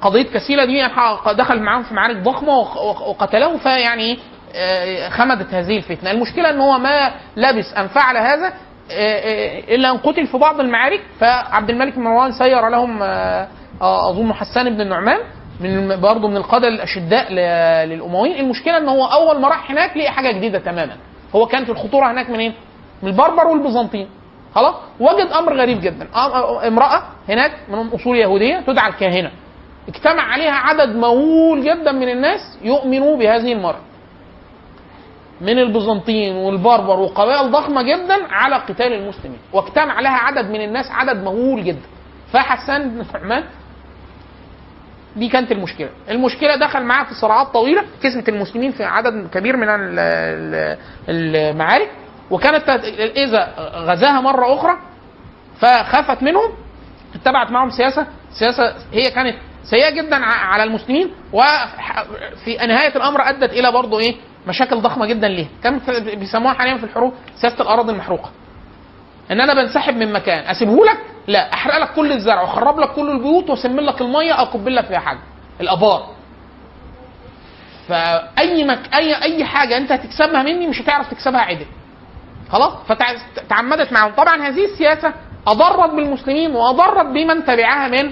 قضية 0.00 0.22
كسيلة 0.22 0.64
دي. 0.64 0.88
دخل 1.36 1.62
معاهم 1.62 1.82
في 1.82 1.94
معارك 1.94 2.16
ضخمة 2.16 2.58
وق- 2.58 3.08
وقتله 3.08 3.56
فيعني 3.58 4.18
آه، 4.54 5.08
خمدت 5.08 5.54
هذه 5.54 5.76
الفتنة. 5.76 6.10
المشكلة 6.10 6.50
إن 6.50 6.60
هو 6.60 6.78
ما 6.78 7.14
لبس 7.36 7.74
أن 7.76 7.86
فعل 7.88 8.16
هذا 8.16 8.46
آه، 8.46 8.92
آه، 8.92 9.74
إلا 9.74 9.90
أن 9.90 9.96
قتل 9.96 10.26
في 10.26 10.38
بعض 10.38 10.60
المعارك. 10.60 11.00
فعبد 11.20 11.70
الملك 11.70 11.94
بن 11.96 12.02
مروان 12.02 12.32
سير 12.32 12.68
لهم 12.68 13.02
آه، 13.02 13.48
آه، 13.82 14.10
أظن 14.10 14.32
حسان 14.32 14.70
بن 14.74 14.80
النعمان 14.80 15.18
من 15.60 16.00
برضه 16.00 16.28
من 16.28 16.36
القاده 16.36 16.68
الأشداء 16.68 17.32
للأمويين. 17.84 18.44
المشكلة 18.44 18.78
إن 18.78 18.88
هو 18.88 19.04
أول 19.04 19.40
ما 19.40 19.48
راح 19.48 19.70
هناك 19.70 19.96
لقي 19.96 20.10
حاجة 20.10 20.32
جديدة 20.32 20.58
تماما. 20.58 20.96
هو 21.34 21.46
كانت 21.46 21.70
الخطورة 21.70 22.10
هناك 22.10 22.30
منين؟ 22.30 22.54
من 23.02 23.08
البربر 23.08 23.46
والبيزنطيين. 23.46 24.08
خلاص؟ 24.54 24.74
وجد 25.00 25.26
أمر 25.26 25.56
غريب 25.56 25.80
جدا. 25.80 26.08
امرأة 26.66 27.02
هناك 27.28 27.52
من 27.68 27.88
أصول 27.88 28.16
يهودية 28.16 28.60
تدعى 28.66 28.90
الكاهنة. 28.90 29.30
اجتمع 29.88 30.22
عليها 30.22 30.52
عدد 30.52 30.96
مهول 30.96 31.62
جدا 31.64 31.92
من 31.92 32.08
الناس 32.08 32.58
يؤمنوا 32.62 33.16
بهذه 33.16 33.52
المرأة. 33.52 33.80
من 35.40 35.58
البيزنطيين 35.58 36.36
والبربر 36.36 37.00
وقبائل 37.00 37.50
ضخمة 37.50 37.82
جدا 37.82 38.26
على 38.30 38.56
قتال 38.56 38.92
المسلمين. 38.92 39.38
واجتمع 39.52 40.00
لها 40.00 40.16
عدد 40.16 40.50
من 40.50 40.60
الناس 40.64 40.90
عدد 40.90 41.24
مهول 41.24 41.64
جدا. 41.64 41.86
فحسان 42.32 42.90
بن 42.90 43.04
نعمان 43.14 43.44
دي 45.16 45.28
كانت 45.28 45.52
المشكلة. 45.52 45.88
المشكلة 46.10 46.56
دخل 46.56 46.82
معاها 46.82 47.04
في 47.04 47.14
صراعات 47.14 47.46
طويلة 47.46 47.82
كسبت 48.02 48.28
المسلمين 48.28 48.70
في 48.72 48.84
عدد 48.84 49.28
كبير 49.34 49.56
من 49.56 49.68
ال- 49.68 49.98
ال- 49.98 50.76
المعارك 51.08 51.90
وكانت 52.30 52.68
إذا 53.16 53.54
غزاها 53.74 54.20
مرة 54.20 54.54
أخرى 54.54 54.76
فخافت 55.60 56.22
منهم 56.22 56.50
اتبعت 57.14 57.50
معهم 57.50 57.70
سياسة 57.70 58.06
سياسة 58.38 58.74
هي 58.92 59.10
كانت 59.10 59.36
سيئة 59.64 59.90
جدا 59.90 60.16
على 60.26 60.62
المسلمين 60.64 61.10
وفي 61.32 62.56
نهاية 62.56 62.96
الأمر 62.96 63.28
أدت 63.28 63.52
إلى 63.52 63.72
برضه 63.72 63.98
إيه؟ 63.98 64.16
مشاكل 64.46 64.76
ضخمة 64.80 65.06
جدا 65.06 65.28
ليها. 65.28 65.48
كان 65.62 65.80
بيسموها 66.14 66.52
حاليا 66.54 66.76
في 66.76 66.84
الحروب 66.84 67.14
سياسة 67.36 67.62
الاراضي 67.62 67.92
المحروقة. 67.92 68.30
إن 69.30 69.40
أنا 69.40 69.54
بنسحب 69.54 69.96
من 69.96 70.12
مكان 70.12 70.44
اسيبه 70.44 70.84
لك 70.84 70.98
لا 71.30 71.52
أحرق 71.54 71.78
لك 71.78 71.92
كل 71.94 72.12
الزرع 72.12 72.40
واخرب 72.42 72.80
لك 72.80 72.92
كل 72.92 73.10
البيوت 73.10 73.50
واسمن 73.50 73.80
لك 73.80 74.00
المية 74.00 74.42
اكب 74.42 74.68
لك 74.68 74.84
فيها 74.86 74.98
حاجة. 74.98 75.18
الآبار. 75.60 76.06
فأي 77.88 78.64
مك... 78.64 78.94
أي 78.94 79.22
أي 79.22 79.44
حاجة 79.44 79.76
أنت 79.76 79.92
هتكسبها 79.92 80.42
مني 80.42 80.66
مش 80.66 80.80
هتعرف 80.82 81.10
تكسبها 81.10 81.40
عدل. 81.40 81.66
خلاص؟ 82.52 82.72
فتعمدت 82.88 83.92
معهم 83.92 84.12
طبعا 84.12 84.36
هذه 84.48 84.64
السياسة 84.64 85.12
أضرت 85.46 85.90
بالمسلمين 85.90 86.54
وأضرت 86.54 87.06
بمن 87.06 87.44
تبعها 87.44 87.88
من 87.88 88.10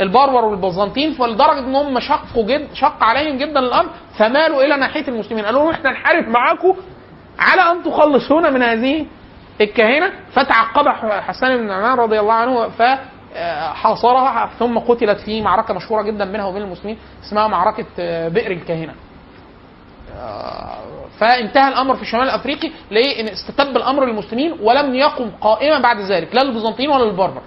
البربر 0.00 0.44
والبيزنطيين 0.44 1.12
فلدرجة 1.12 1.58
ان 1.58 1.74
هم 1.74 2.00
شقوا 2.00 2.46
جد 2.46 2.68
شق 2.74 3.04
عليهم 3.04 3.36
جدا 3.38 3.60
الأمر 3.60 3.90
فمالوا 4.18 4.62
إلى 4.62 4.76
ناحية 4.76 5.08
المسلمين. 5.08 5.44
قالوا 5.44 5.60
لهم 5.62 5.70
إحنا 5.70 5.90
نحارب 5.90 6.28
معاكم 6.28 6.74
على 7.38 7.62
أن 7.72 7.82
تخلصونا 7.84 8.50
من 8.50 8.62
هذه 8.62 9.06
الكاهنه 9.60 10.12
فتعقب 10.32 10.88
حسان 11.20 11.56
بن 11.56 11.66
نعمان 11.66 11.98
رضي 11.98 12.20
الله 12.20 12.32
عنه 12.32 12.68
ف 12.68 12.82
آه، 13.34 14.48
ثم 14.58 14.78
قتلت 14.78 15.20
في 15.20 15.42
معركة 15.42 15.74
مشهورة 15.74 16.02
جدا 16.02 16.24
بينها 16.32 16.46
وبين 16.46 16.62
المسلمين 16.62 16.98
اسمها 17.24 17.48
معركة 17.48 17.86
آه، 17.98 18.28
بئر 18.28 18.50
الكاهنة. 18.50 18.94
آه، 20.16 20.76
فانتهى 21.18 21.68
الأمر 21.68 21.96
في 21.96 22.02
الشمال 22.02 22.22
الافريقي 22.22 22.70
لأن 22.90 23.28
استتب 23.28 23.76
الأمر 23.76 24.04
للمسلمين 24.04 24.56
ولم 24.62 24.94
يقم 24.94 25.30
قائما 25.40 25.78
بعد 25.78 26.00
ذلك 26.00 26.34
لا 26.34 26.40
للبيزنطيين 26.44 26.90
ولا 26.90 27.04
للبربر. 27.04 27.40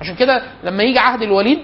عشان 0.00 0.14
كده 0.14 0.42
لما 0.64 0.82
يجي 0.82 0.98
عهد 0.98 1.22
الوليد 1.22 1.58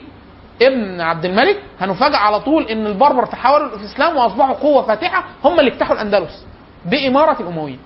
ابن 0.63 1.01
عبد 1.01 1.25
الملك 1.25 1.63
هنفاجئ 1.81 2.17
على 2.17 2.41
طول 2.41 2.63
إن 2.63 2.87
البربر 2.87 3.27
تحولوا 3.27 3.69
للاسلام 3.77 4.17
وأصبحوا 4.17 4.55
قوة 4.55 4.83
فاتحة 4.83 5.25
هم 5.45 5.61
اللي 5.61 5.71
اجتاحوا 5.73 5.95
الأندلس 5.95 6.47
بإمارة 6.85 7.43
الأمويين. 7.43 7.79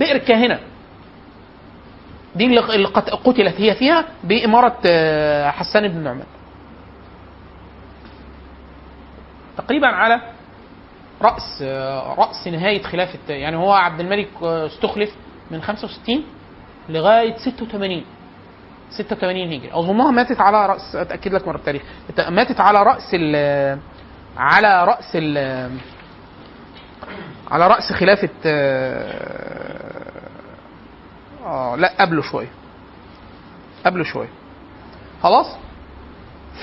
بئر 0.00 0.16
الكاهنه 0.16 0.58
دي 2.36 2.46
اللي 2.46 2.60
اللي 2.74 2.88
قت- 2.88 3.10
قتلت 3.10 3.60
هي 3.60 3.74
فيها 3.74 4.04
بإمارة 4.24 4.76
آه، 4.86 5.50
حسان 5.50 5.88
بن 5.88 6.02
نعمان. 6.04 6.26
تقريبا 9.58 9.86
على 9.86 10.20
رأس 11.22 11.62
آه، 11.62 12.14
رأس 12.18 12.48
نهاية 12.48 12.82
خلافه 12.82 13.18
يعني 13.34 13.56
هو 13.56 13.72
عبد 13.72 14.00
الملك 14.00 14.28
آه، 14.42 14.66
استخلف 14.66 15.10
من 15.50 15.62
65 15.62 16.24
لغاية 16.88 17.36
86 17.36 18.04
86 18.90 19.52
هجري. 19.52 19.70
أظنها 19.72 20.10
ماتت 20.10 20.40
على 20.40 20.66
رأس 20.66 20.96
أتأكد 20.96 21.32
لك 21.34 21.48
من 21.48 21.54
التاريخ. 21.54 21.82
ماتت 22.28 22.60
على 22.60 22.82
رأس 22.82 23.14
ال 23.14 23.78
على 24.36 24.84
رأس 24.84 25.10
ال 25.16 25.70
على 27.50 27.66
رأس 27.68 27.92
خلافة 27.92 28.28
آه 28.46 29.30
آه، 31.46 31.76
لا 31.76 31.92
قبله 32.00 32.22
شوية. 32.22 32.48
قبله 33.86 34.04
شوية. 34.04 34.28
خلاص؟ 35.22 35.46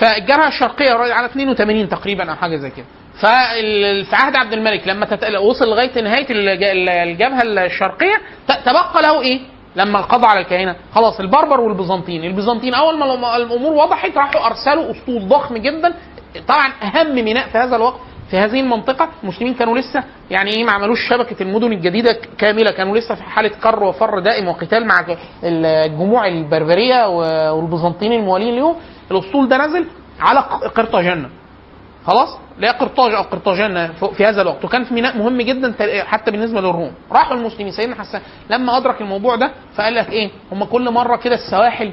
فالجبهه 0.00 0.48
الشرقية 0.48 0.90
على 1.14 1.26
82 1.26 1.88
تقريبا 1.88 2.30
أو 2.30 2.36
حاجة 2.36 2.56
زي 2.56 2.70
كده. 2.70 2.86
فال- 3.20 4.04
في 4.04 4.16
عهد 4.16 4.36
عبد 4.36 4.52
الملك 4.52 4.88
لما 4.88 5.06
وصل 5.40 5.64
لغاية 5.70 6.02
نهاية 6.02 6.26
الج- 6.30 6.88
الجبهة 6.88 7.42
الشرقية 7.42 8.16
تبقى 8.48 9.02
له 9.02 9.20
إيه؟ 9.22 9.40
لما 9.76 10.00
قضى 10.00 10.26
على 10.26 10.40
الكهنة. 10.40 10.76
خلاص 10.94 11.20
البربر 11.20 11.60
والبيزنطيين، 11.60 12.24
البيزنطيين 12.24 12.74
أول 12.74 12.98
ما 12.98 13.36
الأمور 13.36 13.72
وضحت 13.72 14.16
راحوا 14.16 14.46
أرسلوا 14.46 14.90
أسطول 14.90 15.28
ضخم 15.28 15.56
جدا. 15.56 15.94
طبعا 16.48 16.72
أهم 16.82 17.14
ميناء 17.14 17.48
في 17.48 17.58
هذا 17.58 17.76
الوقت 17.76 18.00
في 18.30 18.36
هذه 18.38 18.60
المنطقة 18.60 19.08
المسلمين 19.22 19.54
كانوا 19.54 19.78
لسه 19.78 20.04
يعني 20.30 20.50
إيه 20.50 20.64
ما 20.64 20.72
عملوش 20.72 20.98
شبكة 21.10 21.42
المدن 21.42 21.72
الجديدة 21.72 22.16
كاملة 22.38 22.70
كانوا 22.70 22.96
لسه 22.96 23.14
في 23.14 23.22
حالة 23.22 23.48
كر 23.48 23.82
وفر 23.84 24.18
دائم 24.18 24.48
وقتال 24.48 24.86
مع 24.86 25.04
الجموع 25.44 26.26
البربرية 26.26 27.08
والبيزنطيين 27.52 28.12
الموالين 28.12 28.54
ليهم 28.54 28.74
الاسطول 29.10 29.48
ده 29.48 29.56
نزل 29.66 29.86
على 30.20 30.40
قرطاجنه 30.74 31.28
خلاص؟ 32.06 32.38
لا 32.58 32.72
قرطاج 32.72 33.14
أو 33.14 33.22
قرطاجنة 33.22 33.86
في 34.16 34.24
هذا 34.26 34.42
الوقت. 34.42 34.64
وكان 34.64 34.84
في 34.84 34.94
ميناء 34.94 35.16
مهم 35.18 35.42
جدا 35.42 35.74
حتى 36.04 36.30
بالنسبة 36.30 36.60
للروم. 36.60 36.90
راحوا 37.12 37.36
المسلمين. 37.36 37.72
سيدنا 37.72 37.94
حسان 37.94 38.20
لما 38.50 38.76
أدرك 38.76 39.00
الموضوع 39.00 39.36
ده 39.36 39.50
فقال 39.74 39.94
لك 39.94 40.10
إيه؟ 40.10 40.30
هم 40.52 40.64
كل 40.64 40.90
مرة 40.90 41.16
كده 41.16 41.34
السواحل 41.34 41.92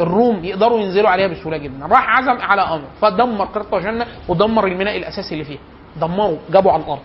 الروم 0.00 0.44
يقدروا 0.44 0.80
ينزلوا 0.80 1.10
عليها 1.10 1.26
بسهولة 1.26 1.56
جدا. 1.56 1.86
راح 1.86 2.18
عزم 2.18 2.40
على 2.42 2.62
أمر 2.62 2.84
فدمر 3.00 3.44
قرطاجنة 3.44 4.06
ودمر 4.28 4.66
الميناء 4.66 4.96
الأساسي 4.96 5.34
اللي 5.34 5.44
فيها. 5.44 5.60
دمروا 6.00 6.38
جابوا 6.52 6.72
على 6.72 6.82
الأرض. 6.82 7.00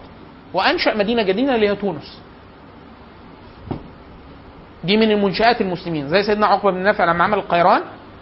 وأنشأ 0.54 0.98
مدينة 0.98 1.22
جديده 1.24 1.56
اللي 1.56 1.70
هي 1.70 1.76
تونس. 1.76 2.20
دي 4.84 4.98
من 4.98 5.12
المنشآت 5.12 5.62
المسلمين. 5.62 6.08
زي 6.08 6.24
سيدنا 6.24 6.46
عقبة 6.48 6.72
بن 6.72 6.78
نافع 6.78 7.06
لما 7.06 7.24
عمل 7.24 7.38
القيران 7.38 7.82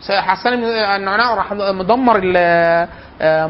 حسان 0.09 0.55
بن 0.55 0.63
النعناع 0.65 1.35
راح 1.35 1.53
مدمر 1.53 2.33
آه، 2.35 2.89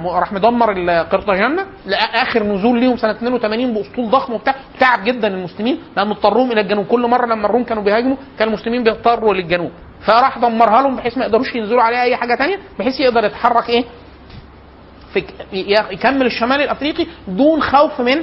راح 0.06 0.34
مدمر 0.34 0.72
القرطاجنة 0.72 1.66
لآخر 1.86 2.44
نزول 2.44 2.80
ليهم 2.80 2.98
سنة 2.98 3.12
82 3.12 3.74
بأسطول 3.74 4.10
ضخم 4.10 4.34
وبتاع. 4.34 4.56
تعب 4.80 5.04
جدا 5.04 5.28
المسلمين 5.28 5.80
لأن 5.98 6.10
اضطروهم 6.12 6.52
إلى 6.52 6.62
الجنوب. 6.62 6.86
كل 6.86 7.08
مرة 7.08 7.26
لما 7.26 7.46
الروم 7.46 7.64
كانوا 7.64 7.84
بيهاجموا 7.84 8.18
كان 8.40 8.48
المسلمين 8.48 8.84
بيضطروا 8.84 9.34
للجنوب. 9.34 9.72
فراح 10.06 10.38
دمرها 10.38 10.82
لهم 10.82 10.96
بحيث 10.96 11.18
ما 11.18 11.26
يقدروش 11.26 11.56
ينزلوا 11.56 11.82
عليها 11.82 12.02
أي 12.04 12.16
حاجة 12.16 12.36
تانية 12.36 12.60
بحيث 12.80 13.00
يقدر 13.00 13.24
يتحرك 13.26 13.70
إيه؟ 13.70 13.84
في 15.14 15.24
يكمل 15.92 16.26
الشمال 16.26 16.62
الأفريقي 16.62 17.06
دون 17.28 17.62
خوف 17.62 18.02
من 18.02 18.18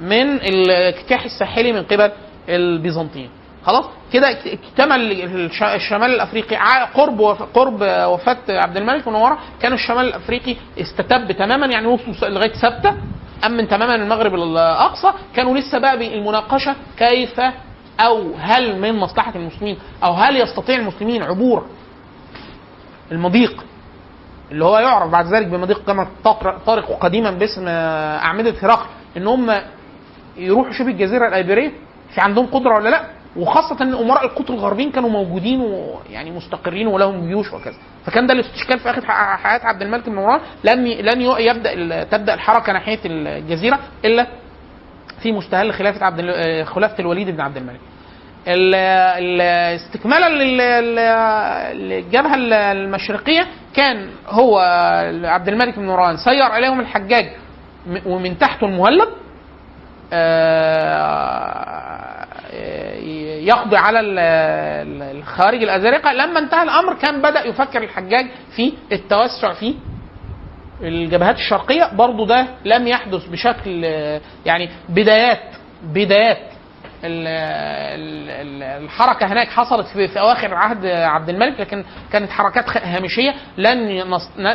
من 0.00 0.32
الاجتياح 0.36 1.24
الساحلي 1.24 1.72
من 1.72 1.82
قبل 1.82 2.10
البيزنطيين. 2.48 3.30
خلاص؟ 3.66 3.84
كده 4.12 4.30
اكتمل 4.30 5.12
الش- 5.12 5.62
الشمال 5.62 6.14
الأفريقي 6.14 6.56
قرب 6.94 7.20
قرب 7.54 7.80
وفاة 7.82 8.38
عبد 8.48 8.76
الملك 8.76 9.08
من 9.08 9.14
ورا 9.14 9.38
كان 9.62 9.72
الشمال 9.72 10.04
الأفريقي 10.04 10.56
استتب 10.80 11.32
تماما 11.32 11.66
يعني 11.66 11.86
وصلوا 11.86 12.28
لغاية 12.30 12.52
سبته 12.52 12.94
أمن 13.46 13.68
تماما 13.68 13.94
المغرب 13.94 14.34
الأقصى 14.34 15.12
كانوا 15.36 15.56
لسه 15.58 15.78
بقى 15.78 15.98
بالمناقشه 15.98 16.74
كيف 16.98 17.40
أو 18.00 18.32
هل 18.38 18.80
من 18.80 18.94
مصلحة 18.98 19.32
المسلمين 19.36 19.78
أو 20.04 20.12
هل 20.12 20.36
يستطيع 20.36 20.76
المسلمين 20.76 21.22
عبور 21.22 21.66
المضيق 23.12 23.64
اللي 24.50 24.64
هو 24.64 24.78
يعرف 24.78 25.10
بعد 25.10 25.26
ذلك 25.26 25.46
بمضيق 25.46 25.84
كما 25.86 26.06
طارق 26.66 26.98
قديما 27.00 27.30
باسم 27.30 27.64
آه، 27.68 28.18
أعمدة 28.18 28.54
هرقل 28.62 28.86
إن 29.16 29.26
هم 29.26 29.54
يروحوا 30.36 30.72
شبه 30.72 30.88
الجزيرة 30.90 31.28
الأيبيرية 31.28 31.72
في 32.14 32.20
عندهم 32.20 32.46
قدرة 32.46 32.74
ولا 32.74 32.88
لأ؟ 32.88 33.04
وخاصة 33.36 33.82
إن 33.82 33.94
أمراء 33.94 34.24
القطر 34.24 34.54
الغربيين 34.54 34.90
كانوا 34.90 35.10
موجودين 35.10 35.60
ويعني 35.60 36.30
مستقرين 36.30 36.86
ولهم 36.86 37.26
جيوش 37.26 37.52
وكذا. 37.52 37.76
فكان 38.06 38.26
ده 38.26 38.32
الاستشكال 38.34 38.78
في 38.78 38.90
آخر 38.90 39.06
حياة 39.36 39.66
عبد 39.66 39.82
الملك 39.82 40.08
بن 40.08 40.14
مروان 40.14 40.40
لم 40.64 40.86
لن 40.86 41.20
يبدأ 41.22 42.04
تبدأ 42.04 42.34
الحركة 42.34 42.72
ناحية 42.72 42.98
الجزيرة 43.04 43.78
إلا 44.04 44.26
في 45.24 45.32
مستهل 45.32 45.72
خلافة 45.72 46.06
عبد 46.06 46.20
آه، 46.20 46.64
خلافة 46.64 46.94
الوليد 46.98 47.30
بن 47.30 47.40
عبد 47.40 47.56
الملك. 47.56 47.80
ال- 48.48 48.74
ال- 48.74 49.40
استكمالا 49.80 50.28
لل- 50.28 50.58
لل- 50.58 51.88
للجبهه 51.88 52.34
ال- 52.34 52.52
المشرقية 52.52 53.46
كان 53.76 54.08
هو 54.28 54.58
عبد 55.24 55.48
الملك 55.48 55.78
بن 55.78 55.86
مروان 55.86 56.16
سير 56.16 56.42
عليهم 56.42 56.80
الحجاج 56.80 57.26
ومن 58.06 58.38
تحته 58.38 58.64
المهلب 58.66 59.08
آه، 60.12 62.26
يقضي 63.44 63.76
على 63.76 64.00
ال- 64.00 64.18
ال- 64.18 65.16
الخارج 65.18 65.62
الازارقه 65.62 66.12
لما 66.12 66.38
انتهى 66.38 66.62
الأمر 66.62 66.94
كان 66.94 67.22
بدأ 67.22 67.46
يفكر 67.46 67.82
الحجاج 67.82 68.26
في 68.56 68.72
التوسع 68.92 69.52
في 69.52 69.74
الجبهات 70.82 71.36
الشرقية 71.36 71.90
برضو 71.92 72.24
ده 72.26 72.46
لم 72.64 72.86
يحدث 72.86 73.26
بشكل 73.26 73.84
يعني 74.46 74.68
بدايات 74.88 75.40
بدايات 75.82 76.38
ال- 77.04 77.26
ال- 78.00 78.30
ال- 78.30 78.84
الحركة 78.84 79.26
هناك 79.26 79.48
حصلت 79.48 79.86
في, 79.86 80.20
أواخر 80.20 80.54
عهد 80.54 80.86
عبد 80.86 81.28
الملك 81.28 81.60
لكن 81.60 81.84
كانت 82.12 82.30
حركات 82.30 82.76
هامشية 82.76 83.34
لن. 83.58 84.02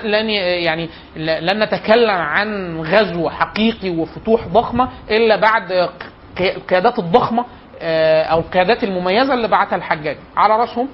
لن 0.04 0.30
يعني 0.30 0.90
لن 1.16 1.64
نتكلم 1.64 2.10
عن 2.10 2.80
غزو 2.82 3.30
حقيقي 3.30 3.90
وفتوح 3.90 4.48
ضخمة 4.48 4.90
إلا 5.12 5.36
بعد 5.36 5.90
القيادات 6.42 7.00
الضخمة 7.00 7.46
آه، 7.82 8.24
أو 8.24 8.40
القيادات 8.40 8.84
المميزة 8.84 9.34
اللي 9.34 9.48
بعتها 9.48 9.76
الحجاج 9.76 10.18
على 10.38 10.54
رأسهم 10.58 10.90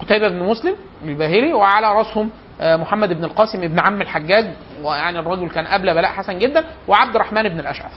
قتيبة 0.00 0.28
بن 0.28 0.38
مسلم 0.42 0.76
الباهلي 1.04 1.52
وعلى 1.52 1.86
رأسهم 1.94 2.30
محمد 2.60 3.12
بن 3.12 3.24
القاسم 3.24 3.62
ابن 3.62 3.78
عم 3.78 4.02
الحجاج 4.02 4.50
ويعني 4.82 5.18
الرجل 5.18 5.48
كان 5.48 5.66
قبل 5.66 5.94
بلاء 5.94 6.10
حسن 6.10 6.38
جدا 6.38 6.64
وعبد 6.88 7.14
الرحمن 7.14 7.48
بن 7.48 7.60
الأشعث 7.60 7.92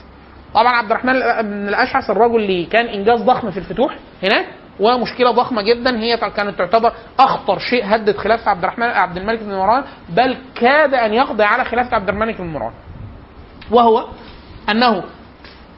طبعا 0.53 0.73
عبد 0.73 0.91
الرحمن 0.91 1.13
بن 1.41 1.69
الأشعث 1.69 2.09
الرجل 2.09 2.35
اللي 2.35 2.65
كان 2.65 2.85
إنجاز 2.85 3.21
ضخم 3.21 3.51
في 3.51 3.57
الفتوح 3.59 3.95
هناك 4.23 4.45
ومشكلة 4.79 5.31
ضخمة 5.31 5.61
جدا 5.61 5.99
هي 5.99 6.17
كانت 6.17 6.57
تعتبر 6.57 6.93
أخطر 7.19 7.59
شيء 7.59 7.95
هدد 7.95 8.17
خلافه 8.17 8.51
عبد 8.51 8.63
الرحمن 8.63 8.85
عبد 8.85 9.17
الملك 9.17 9.39
بن 9.39 9.55
مروان 9.55 9.83
بل 10.09 10.37
كاد 10.55 10.93
أن 10.93 11.13
يقضي 11.13 11.43
على 11.43 11.65
خلافه 11.65 11.95
عبد 11.95 12.09
الملك 12.09 12.37
بن 12.41 12.47
مروان 12.47 12.73
وهو 13.71 14.07
أنه 14.69 15.03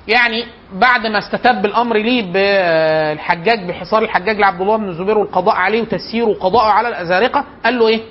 يعني 0.07 0.45
بعد 0.73 1.07
ما 1.07 1.17
استتب 1.19 1.65
الأمر 1.65 1.97
ليه 1.97 2.31
بالحجاج 2.33 3.67
بحصار 3.69 4.01
الحجاج 4.03 4.39
لعبد 4.39 4.61
الله 4.61 4.77
بن 4.77 4.89
الزبير 4.89 5.17
والقضاء 5.17 5.55
عليه 5.55 5.81
وتسييره 5.81 6.25
وقضاءه 6.27 6.71
على 6.71 6.87
الأزارقة 6.87 7.45
قال 7.65 7.79
له 7.79 7.87
إيه؟ 7.87 8.01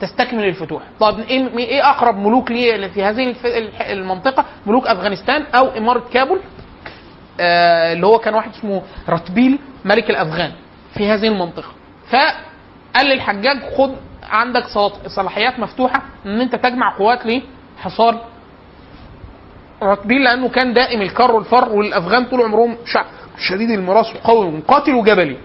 تستكمل 0.00 0.44
الفتوح. 0.44 0.82
طب 1.00 1.18
إيه 1.20 1.58
إيه 1.58 1.90
أقرب 1.90 2.16
ملوك 2.18 2.50
ليه 2.50 2.86
في 2.88 3.02
هذه 3.04 3.34
المنطقة؟ 3.92 4.44
ملوك 4.66 4.86
أفغانستان 4.86 5.42
أو 5.42 5.68
إمارة 5.68 6.02
كابول 6.12 6.40
آه 7.40 7.92
اللي 7.92 8.06
هو 8.06 8.18
كان 8.18 8.34
واحد 8.34 8.50
اسمه 8.50 8.82
رتبيل 9.08 9.58
ملك 9.84 10.10
الأفغان 10.10 10.52
في 10.94 11.08
هذه 11.10 11.28
المنطقة. 11.28 11.68
فقال 12.10 13.06
للحجاج 13.06 13.56
خد 13.78 13.94
عندك 14.22 14.64
صلاحيات 15.06 15.58
مفتوحة 15.58 16.02
إن 16.26 16.40
أنت 16.40 16.54
تجمع 16.56 16.96
قوات 16.98 17.20
لحصار 17.26 18.20
رتبيل 19.82 20.24
لأنه 20.24 20.48
كان 20.48 20.74
دائم 20.74 21.02
الكر 21.02 21.30
والفر 21.30 21.68
والأفغان 21.72 22.24
طول 22.24 22.42
عمرهم 22.42 22.76
شعب 22.86 23.06
شديد 23.38 23.70
المراس 23.70 24.06
وقوي 24.16 24.46
ومقاتل 24.46 24.94
وجبلي. 24.94 25.36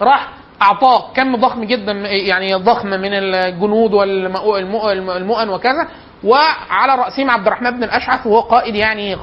راح 0.00 0.28
أعطاه 0.62 1.12
كم 1.12 1.36
ضخم 1.36 1.64
جدا 1.64 1.92
يعني 2.08 2.54
ضخم 2.54 2.88
من 2.88 3.12
الجنود 3.12 3.94
والمؤن 3.94 5.48
وكذا 5.48 5.88
وعلى 6.24 6.94
رأسهم 6.94 7.30
عبد 7.30 7.46
الرحمن 7.46 7.70
بن 7.70 7.84
الأشعث 7.84 8.26
وهو 8.26 8.40
قائد 8.40 8.74
يعني 8.74 9.16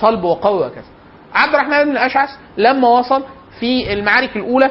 صلب 0.00 0.24
وقوي 0.24 0.66
وكذا. 0.66 0.84
عبد 1.34 1.54
الرحمن 1.54 1.84
بن 1.84 1.90
الأشعث 1.90 2.30
لما 2.56 2.88
وصل 2.88 3.22
في 3.60 3.92
المعارك 3.92 4.36
الأولى 4.36 4.70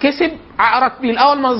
كسب 0.00 0.32
الأول 1.04 1.38
ما 1.38 1.58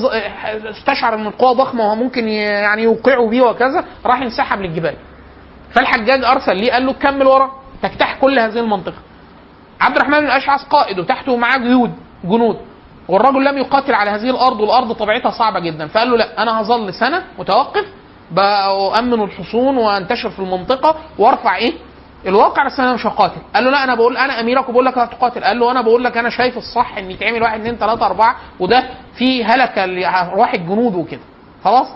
استشعر 0.69 1.15
إن 1.15 1.27
القوة 1.27 1.53
ضخمة 1.53 1.83
وهو 1.85 1.95
ممكن 1.95 2.27
يعني 2.27 2.83
يوقعوا 2.83 3.29
بيه 3.29 3.41
وكذا 3.41 3.85
راح 4.05 4.21
انسحب 4.21 4.61
للجبال. 4.61 4.95
فالحجاج 5.75 6.23
أرسل 6.23 6.55
ليه 6.55 6.71
قال 6.71 6.85
له 6.85 6.93
كمل 6.93 7.27
ورا 7.27 7.51
تجتاح 7.83 8.15
كل 8.21 8.39
هذه 8.39 8.59
المنطقة. 8.59 8.97
عبد 9.81 9.95
الرحمن 9.95 10.19
بن 10.19 10.25
الأشعث 10.25 10.63
قائد 10.63 10.99
وتحته 10.99 11.37
معاه 11.37 11.57
جيود 11.57 11.91
جنود. 12.23 12.57
والرجل 13.09 13.45
لم 13.45 13.57
يقاتل 13.57 13.93
على 13.93 14.09
هذه 14.11 14.29
الأرض 14.29 14.59
والأرض 14.59 14.91
طبيعتها 14.91 15.31
صعبة 15.31 15.59
جدا. 15.59 15.87
فقال 15.87 16.09
له 16.11 16.17
لا 16.17 16.41
أنا 16.41 16.61
هظل 16.61 16.93
سنة 16.93 17.23
متوقف 17.39 17.85
بامن 18.31 19.21
الحصون 19.23 19.77
وأنتشر 19.77 20.29
في 20.29 20.39
المنطقة 20.39 20.95
وأرفع 21.17 21.55
إيه؟ 21.55 21.73
الواقع 22.25 22.65
بس 22.65 22.79
أنا 22.79 22.93
مش 22.93 23.05
هقاتل. 23.05 23.41
قال 23.55 23.63
له 23.63 23.71
لا 23.71 23.83
أنا 23.83 23.95
بقول 23.95 24.17
أنا 24.17 24.39
اميرك 24.39 24.69
وبقول 24.69 24.85
لك 24.85 24.97
هتقاتل 24.97 25.43
قال 25.43 25.59
له 25.59 25.71
أنا 25.71 25.81
بقول 25.81 26.03
لك 26.03 26.17
أنا 26.17 26.29
شايف 26.29 26.57
الصح 26.57 26.97
إن 26.97 27.11
يتعمل 27.11 27.41
واحد 27.43 27.59
اثنين 27.59 27.75
ثلاثة 27.75 28.05
أربعة 28.05 28.35
وده 28.59 28.83
في 29.17 29.43
هلكة 29.45 29.85
لارواح 29.85 30.53
الجنود 30.53 30.95
وكده. 30.95 31.21
خلاص؟ 31.63 31.87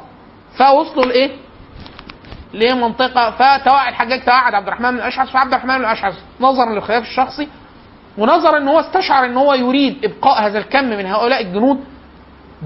فوصلوا 0.57 1.05
لإيه؟ 1.05 1.31
لمنطقة 2.53 3.31
فتوعد 3.31 3.87
الحجاج 3.87 4.23
توعد 4.25 4.53
عبد 4.53 4.67
الرحمن 4.67 4.91
بن 4.91 4.97
الاشعث 4.97 5.29
فعبد 5.29 5.53
الرحمن 5.53 5.77
بن 5.77 5.85
الاشعث 5.85 6.15
نظرا 6.39 6.65
للخلاف 6.73 7.03
الشخصي 7.03 7.47
ونظرا 8.17 8.57
إن 8.57 8.67
هو 8.67 8.79
استشعر 8.79 9.25
إن 9.25 9.37
هو 9.37 9.53
يريد 9.53 10.05
إبقاء 10.05 10.47
هذا 10.47 10.59
الكم 10.59 10.83
من 10.85 11.05
هؤلاء 11.05 11.41
الجنود 11.41 11.79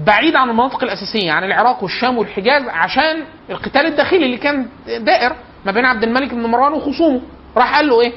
بعيد 0.06 0.36
عن 0.36 0.50
المناطق 0.50 0.82
الأساسية 0.84 1.32
عن 1.32 1.44
العراق 1.44 1.82
والشام 1.82 2.18
والحجاز 2.18 2.62
عشان 2.68 3.24
القتال 3.50 3.86
الداخلي 3.86 4.26
اللي 4.26 4.36
كان 4.36 4.66
دائر 4.86 5.36
ما 5.66 5.72
بين 5.72 5.84
عبد 5.84 6.02
الملك 6.02 6.34
بن 6.34 6.42
مروان 6.46 6.72
وخصومه. 6.72 7.20
راح 7.56 7.76
قال 7.76 7.88
له 7.88 8.00
إيه؟ 8.00 8.12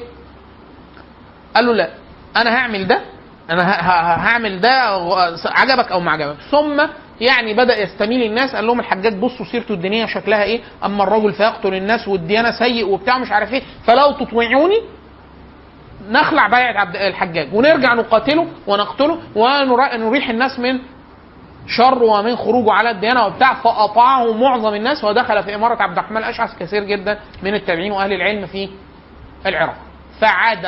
قال 1.56 1.66
له 1.66 1.72
لا 1.72 1.90
أنا 2.36 2.56
هعمل 2.56 2.86
ده 2.86 3.00
أنا 3.50 3.62
هعمل 4.28 4.60
ده 4.60 4.70
عجبك 5.46 5.92
أو 5.92 6.00
ما 6.00 6.10
عجبك. 6.10 6.36
ثم 6.50 6.82
يعني 7.20 7.54
بدأ 7.54 7.82
يستميل 7.82 8.22
الناس 8.22 8.54
قال 8.54 8.66
لهم 8.66 8.80
الحجاج 8.80 9.14
بصوا 9.18 9.46
سيرته 9.46 9.72
الدينية 9.74 10.06
شكلها 10.06 10.42
إيه؟ 10.42 10.60
أما 10.84 11.02
الرجل 11.04 11.32
فيقتل 11.32 11.74
الناس 11.74 12.08
والديانة 12.08 12.50
سيء 12.50 12.88
وبتاع 12.88 13.18
مش 13.18 13.32
عارف 13.32 13.52
إيه 13.52 13.62
فلو 13.86 14.12
تطيعوني 14.12 14.80
نخلع 16.12 16.48
بيعة 16.48 16.80
عبد 16.80 16.96
الحجاج. 16.96 17.54
ونرجع 17.54 17.94
نقاتله 17.94 18.46
ونقتله 18.66 19.18
ونريح 19.34 20.28
الناس 20.28 20.58
من 20.58 20.78
شر 21.66 22.02
ومن 22.02 22.36
خروجه 22.36 22.72
على 22.72 22.90
الديانة 22.90 23.26
وبتاع. 23.26 23.54
فاطاعه 23.54 24.32
معظم 24.32 24.74
الناس 24.74 25.04
ودخل 25.04 25.42
في 25.42 25.54
إمارة 25.54 25.82
عبد 25.82 25.98
الرحمن 25.98 26.16
الأشعث 26.16 26.58
كثير 26.58 26.84
جدا 26.84 27.18
من 27.42 27.54
التابعين 27.54 27.92
وأهل 27.92 28.12
العلم 28.12 28.46
في 28.46 28.68
العراق. 29.46 29.76
فعاد 30.20 30.66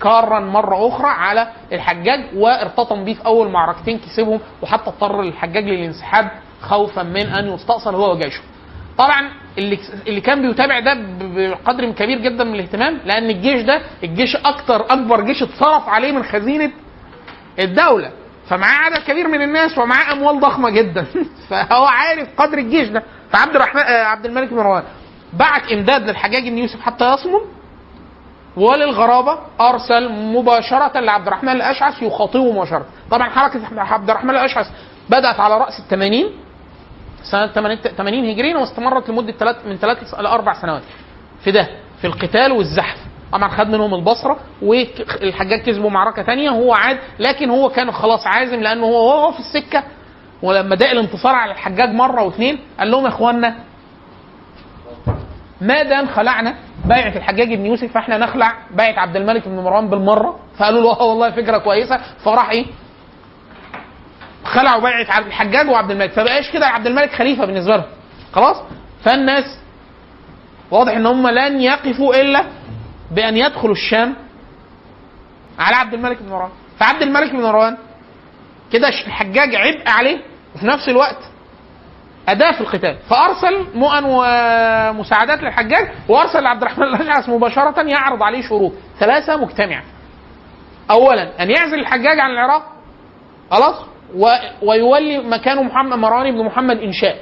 كارا 0.00 0.40
مرة 0.40 0.88
أخرى 0.88 1.10
على 1.10 1.48
الحجاج 1.72 2.24
وارتطم 2.34 3.04
بيه 3.04 3.14
في 3.14 3.26
أول 3.26 3.48
معركتين 3.48 3.98
كسبهم 3.98 4.40
وحتى 4.62 4.90
اضطر 4.90 5.20
الحجاج 5.20 5.64
للانسحاب 5.64 6.30
خوفا 6.60 7.02
من 7.02 7.26
أن 7.26 7.54
يستأصل 7.54 7.94
هو 7.94 8.12
وجيشه. 8.12 8.42
طبعا 8.98 9.30
اللي 9.58 9.78
اللي 10.06 10.20
كان 10.20 10.42
بيتابع 10.42 10.80
ده 10.80 10.94
بقدر 11.20 11.90
كبير 11.90 12.18
جدا 12.18 12.44
من 12.44 12.54
الاهتمام 12.54 12.98
لأن 13.04 13.30
الجيش 13.30 13.62
ده 13.62 13.82
الجيش 14.04 14.36
أكتر 14.36 14.80
أكبر 14.80 15.20
جيش 15.20 15.42
اتصرف 15.42 15.88
عليه 15.88 16.12
من 16.12 16.22
خزينة 16.24 16.70
الدولة. 17.58 18.10
فمعاه 18.48 18.84
عدد 18.84 18.98
كبير 18.98 19.28
من 19.28 19.42
الناس 19.42 19.78
ومعاه 19.78 20.12
أموال 20.12 20.40
ضخمة 20.40 20.70
جدا. 20.70 21.06
فهو 21.48 21.84
عارف 21.84 22.28
قدر 22.36 22.58
الجيش 22.58 22.88
ده. 22.88 23.02
فعبد 23.30 23.54
الرحمن 23.54 23.80
آه، 23.80 24.04
عبد 24.04 24.26
الملك 24.26 24.48
بن 24.48 24.56
مروان 24.56 24.82
بعت 25.32 25.72
إمداد 25.72 26.10
للحجاج 26.10 26.48
بن 26.48 26.58
يوسف 26.58 26.80
حتى 26.80 27.12
يصمم 27.12 27.40
وللغرابة 28.56 29.38
أرسل 29.60 30.12
مباشرة 30.12 31.00
لعبد 31.00 31.26
الرحمن 31.26 31.52
الأشعث 31.52 32.02
يخاطبه 32.02 32.52
مباشرة. 32.52 32.86
طبعا 33.10 33.30
حركة 33.30 33.80
عبد 33.80 34.10
الرحمن 34.10 34.30
الأشعث 34.30 34.66
بدأت 35.08 35.40
على 35.40 35.58
رأس 35.58 35.78
الثمانين 35.78 36.26
سنة 37.22 37.46
80 37.46 38.24
هجريا 38.30 38.56
واستمرت 38.56 39.08
لمدة 39.10 39.32
ثلاث 39.32 39.66
من 39.66 39.76
ثلاث 39.76 40.14
إلى 40.14 40.28
أربع 40.28 40.52
سنوات. 40.52 40.82
في 41.44 41.50
ده 41.50 41.68
في 42.00 42.06
القتال 42.06 42.52
والزحف. 42.52 42.98
طبعا 43.32 43.48
خد 43.48 43.68
منهم 43.68 43.94
البصرة 43.94 44.38
والحجاج 44.62 45.60
كسبوا 45.62 45.90
معركة 45.90 46.22
تانية 46.22 46.50
هو 46.50 46.72
عاد 46.74 46.98
لكن 47.18 47.50
هو 47.50 47.68
كان 47.68 47.92
خلاص 47.92 48.26
عازم 48.26 48.60
لأنه 48.60 48.86
هو 48.86 49.06
وهو 49.08 49.32
في 49.32 49.38
السكة. 49.38 49.82
ولما 50.42 50.74
داق 50.76 50.90
الانتصار 50.90 51.34
على 51.34 51.52
الحجاج 51.52 51.88
مرة 51.88 52.22
واثنين 52.22 52.58
قال 52.78 52.90
لهم 52.90 53.04
يا 53.04 53.08
إخوانا 53.08 53.54
ما 55.60 55.82
دام 55.82 56.06
خلعنا 56.06 56.54
بيعة 56.84 57.16
الحجاج 57.16 57.54
بن 57.54 57.66
يوسف 57.66 57.92
فإحنا 57.92 58.18
نخلع 58.18 58.52
بيعة 58.70 59.00
عبد 59.00 59.16
الملك 59.16 59.48
بن 59.48 59.56
مروان 59.56 59.88
بالمرة. 59.90 60.38
فقالوا 60.58 60.80
له 60.82 61.00
آه 61.00 61.04
والله 61.04 61.30
فكرة 61.30 61.58
كويسة. 61.58 62.00
فراح 62.24 62.50
إيه؟ 62.50 62.66
خلعوا 64.44 64.80
بيعة 64.80 65.06
عبد 65.08 65.26
الحجاج 65.26 65.68
وعبد 65.68 65.90
الملك. 65.90 66.10
فبقاش 66.12 66.50
كده 66.50 66.66
عبد 66.66 66.86
الملك 66.86 67.12
خليفة 67.12 67.44
بالنسبة 67.44 67.76
لهم. 67.76 67.86
خلاص؟ 68.32 68.56
فالناس 69.04 69.58
واضح 70.70 70.92
إن 70.92 71.06
هم 71.06 71.28
لن 71.28 71.60
يقفوا 71.60 72.20
إلا 72.20 72.44
بأن 73.10 73.36
يدخلوا 73.36 73.74
الشام 73.74 74.14
على 75.58 75.76
عبد 75.76 75.94
الملك 75.94 76.22
بن 76.22 76.28
مروان. 76.28 76.50
فعبد 76.78 77.02
الملك 77.02 77.30
بن 77.32 77.42
مروان 77.42 77.76
كده 78.72 78.88
الحجاج 78.88 79.54
عبء 79.54 79.88
عليه 79.88 80.18
وفي 80.54 80.66
نفس 80.66 80.88
الوقت 80.88 81.18
أداة 82.28 82.52
في 82.52 82.60
القتال. 82.60 82.96
فأرسل 83.10 83.66
مؤن 83.74 84.04
ومساعدات 84.04 85.42
للحجاج 85.42 85.92
وأرسل 86.08 86.42
لعبد 86.42 86.62
الرحمن 86.62 86.84
الأشعث 86.84 87.28
مباشرة 87.28 87.82
يعرض 87.82 88.22
عليه 88.22 88.42
شروط. 88.42 88.72
ثلاثة 89.00 89.36
مجتمعة 89.36 89.82
أولا 90.90 91.42
أن 91.42 91.50
يعزل 91.50 91.80
الحجاج 91.80 92.20
عن 92.20 92.30
العراق. 92.30 92.72
خلاص. 93.50 93.91
ويولي 94.62 95.18
مكانه 95.18 95.62
محمد 95.62 95.98
مروان 95.98 96.32
بن 96.32 96.44
محمد 96.44 96.76
إنشاء 96.78 97.16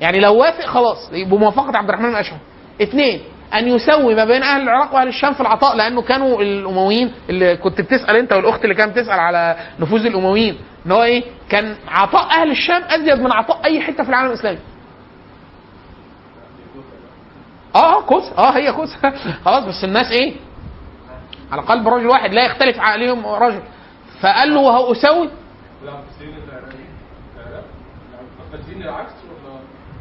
يعني 0.00 0.20
لو 0.20 0.34
وافق 0.34 0.64
خلاص 0.64 1.10
بموافقة 1.12 1.76
عبد 1.76 1.88
الرحمن 1.88 2.10
الأشعث 2.10 2.40
اثنين 2.82 3.20
أن 3.54 3.68
يسوي 3.68 4.14
ما 4.14 4.24
بين 4.24 4.42
أهل 4.42 4.62
العراق 4.62 4.94
وأهل 4.94 5.08
الشام 5.08 5.34
في 5.34 5.40
العطاء 5.40 5.76
لأنه 5.76 6.02
كانوا 6.02 6.42
الأمويين 6.42 7.12
اللي 7.30 7.56
كنت 7.56 7.80
بتسأل 7.80 8.16
أنت 8.16 8.32
والأخت 8.32 8.64
اللي 8.64 8.74
كانت 8.74 8.98
بتسأل 8.98 9.20
على 9.20 9.56
نفوذ 9.80 10.06
الأمويين 10.06 10.58
إن 10.86 10.92
هو 10.92 11.02
إيه؟ 11.02 11.24
كان 11.48 11.76
عطاء 11.88 12.24
أهل 12.30 12.50
الشام 12.50 12.82
أزيد 12.82 13.20
من 13.20 13.32
عطاء 13.32 13.64
أي 13.64 13.80
حتة 13.80 14.02
في 14.02 14.08
العالم 14.08 14.28
الإسلامي. 14.28 14.58
آه 17.74 17.98
آه 17.98 18.00
كوس 18.00 18.24
آه 18.38 18.50
هي 18.50 18.72
كوس 18.72 18.96
خلاص 19.44 19.64
بس 19.64 19.84
الناس 19.84 20.12
إيه؟ 20.12 20.34
على 21.52 21.62
قلب 21.62 21.88
رجل 21.88 22.06
واحد 22.06 22.34
لا 22.34 22.44
يختلف 22.44 22.80
عليهم 22.80 23.26
رجل 23.26 23.62
فقال 24.20 24.54
له 24.54 24.60
وهو 24.60 24.92
أسوي 24.92 25.30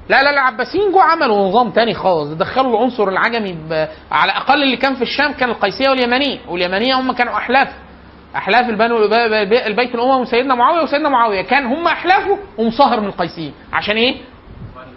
لا 0.10 0.24
لا 0.24 0.30
العباسيين 0.30 0.92
جو 0.92 1.00
عملوا 1.00 1.48
نظام 1.48 1.70
تاني 1.72 1.94
خالص. 1.94 2.30
دخلوا 2.30 2.72
العنصر 2.72 3.08
العجمي. 3.08 3.58
على 4.12 4.32
الأقل 4.32 4.64
اللي 4.64 4.78
كان 4.78 4.96
في 4.96 5.02
الشام 5.02 5.34
كان 5.34 5.50
القيسية 5.50 5.90
واليمنيه 5.90 6.40
واليمنية 6.48 7.00
هم 7.00 7.12
كانوا 7.12 7.34
أحلاف. 7.38 7.68
أحلاف 8.36 8.70
البنو 8.70 8.98
البيت 9.68 9.96
الاموي 9.96 10.22
وسيدنا 10.22 10.56
معاوية 10.56 10.84
وسيدنا 10.84 11.10
معاوية. 11.10 11.42
كان 11.42 11.66
هم 11.66 11.88
احلافه 11.88 12.38
ومصهر 12.58 13.00
من 13.00 13.08
القيسيين. 13.08 13.54
عشان 13.74 13.96
إيه؟ 13.96 14.16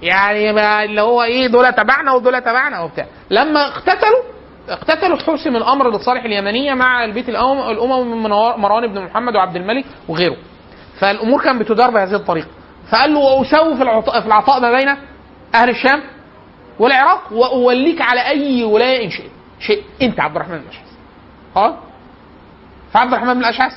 يعني 0.03 0.51
اللي 0.85 1.01
هو 1.01 1.22
إيه 1.22 1.46
دول 1.46 1.72
تبعنا 1.72 2.12
ودول 2.12 2.40
تبعنا 2.40 2.81
وبتاع. 2.81 3.07
لما 3.31 3.66
اقتتلوا 3.66 4.22
اقتتلوا 4.68 5.16
حسم 5.16 5.57
الأمر 5.57 5.90
لصالح 5.96 6.25
اليمنية 6.25 6.75
مع 6.75 7.05
البيت 7.05 7.29
الاموي 7.29 8.05
من 8.05 8.31
مروان 8.61 8.87
بن 8.87 9.05
محمد 9.05 9.37
وعبد 9.37 9.57
الملك 9.57 9.85
وغيره. 10.09 10.37
فالأمور 11.01 11.43
كانت 11.45 11.61
بتدار 11.61 11.91
بهذه 11.91 12.15
الطريقة. 12.15 12.49
فقال 12.93 13.15
له 13.15 13.19
واسوي 13.21 13.77
في 13.77 13.83
العطاء 13.83 14.21
في 14.21 14.27
العطاء 14.27 14.61
ما 14.61 14.71
بين 14.73 14.89
أهل 15.55 15.71
الشام 15.71 16.03
والعراق 16.79 17.33
وأوليك 17.33 18.01
على 18.03 18.21
أي 18.27 18.65
ولاية 18.65 19.05
إن 19.05 19.11
شئت. 19.11 19.31
شئت. 19.61 19.85
أنت 20.03 20.21
عبد 20.21 20.37
الرحمن 20.37 20.59
بن 20.59 20.63
الأشعث. 20.65 20.87
خلاص؟ 21.55 21.75
فعبد 22.93 23.13
الرحمن 23.13 23.35
بن 23.35 23.41
الأشعث 23.41 23.73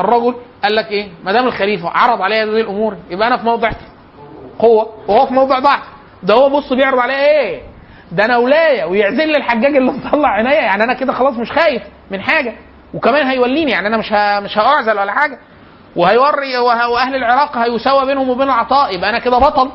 الرجل 0.00 0.34
قال 0.62 0.74
لك 0.76 0.86
إيه؟ 0.90 1.08
ما 1.24 1.32
دام 1.32 1.46
الخليفة 1.46 1.88
عرض 1.88 2.22
عليا 2.22 2.44
هذه 2.44 2.60
الأمور 2.60 2.96
يبقى 3.10 3.28
أنا 3.28 3.36
في 3.36 3.44
موضع 3.44 3.70
قوة 4.58 4.94
وهو 5.08 5.26
في 5.26 5.34
موضع 5.34 5.58
ضعف. 5.58 5.82
ده 6.22 6.34
هو 6.34 6.48
بص 6.48 6.72
بيعرض 6.72 6.98
عليا 6.98 7.40
إيه؟ 7.40 7.62
ده 8.12 8.24
أنا 8.24 8.36
ولاية 8.36 8.84
ويعزل 8.84 9.28
لي 9.28 9.36
الحجاج 9.36 9.76
اللي 9.76 9.92
مطلع 9.92 10.28
عينيا. 10.28 10.52
يعني 10.52 10.84
أنا 10.84 10.94
كده 10.94 11.12
خلاص 11.12 11.34
مش 11.36 11.52
خايف 11.52 11.82
من 12.10 12.20
حاجة. 12.20 12.54
وكمان 12.94 13.26
هيوليني. 13.26 13.70
يعني 13.70 13.86
أنا 13.86 13.96
مش. 13.96 14.12
مش 14.44 14.58
هأعزل 14.58 14.98
ولا 14.98 15.12
حاجة. 15.12 15.38
وهيوري 15.96 16.58
وه... 16.58 16.88
وأهل 16.88 17.14
العراق 17.14 17.56
هيساوى 17.56 18.06
بينهم 18.06 18.30
وبين 18.30 18.42
العطاء. 18.46 18.94
يبقى 18.94 19.10
أنا 19.10 19.18
كده 19.18 19.38
بطل. 19.38 19.70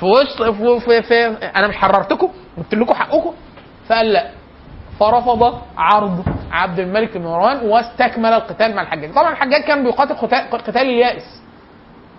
في 0.00 0.04
وسط 0.06 0.42
في, 0.42 0.80
في, 0.80 1.02
في 1.02 1.26
أنا 1.56 1.66
مش 1.68 1.76
حررتكم 1.76 2.28
قلت 2.58 2.74
لكم 2.74 2.94
حقكم. 2.94 3.32
فقال 3.88 4.12
لا. 4.12 4.30
فرفض 5.00 5.60
عرض 5.78 6.24
عبد 6.52 6.78
الملك 6.78 7.16
بن 7.16 7.24
مروان 7.24 7.56
واستكمل 7.70 8.32
القتال 8.32 8.74
مع 8.76 8.82
الحجاج. 8.82 9.12
طبعا 9.14 9.32
الحجاج 9.32 9.62
كان 9.62 9.82
بيقاتل 9.84 10.14
قتال, 10.52 10.82
اليائس 10.82 11.42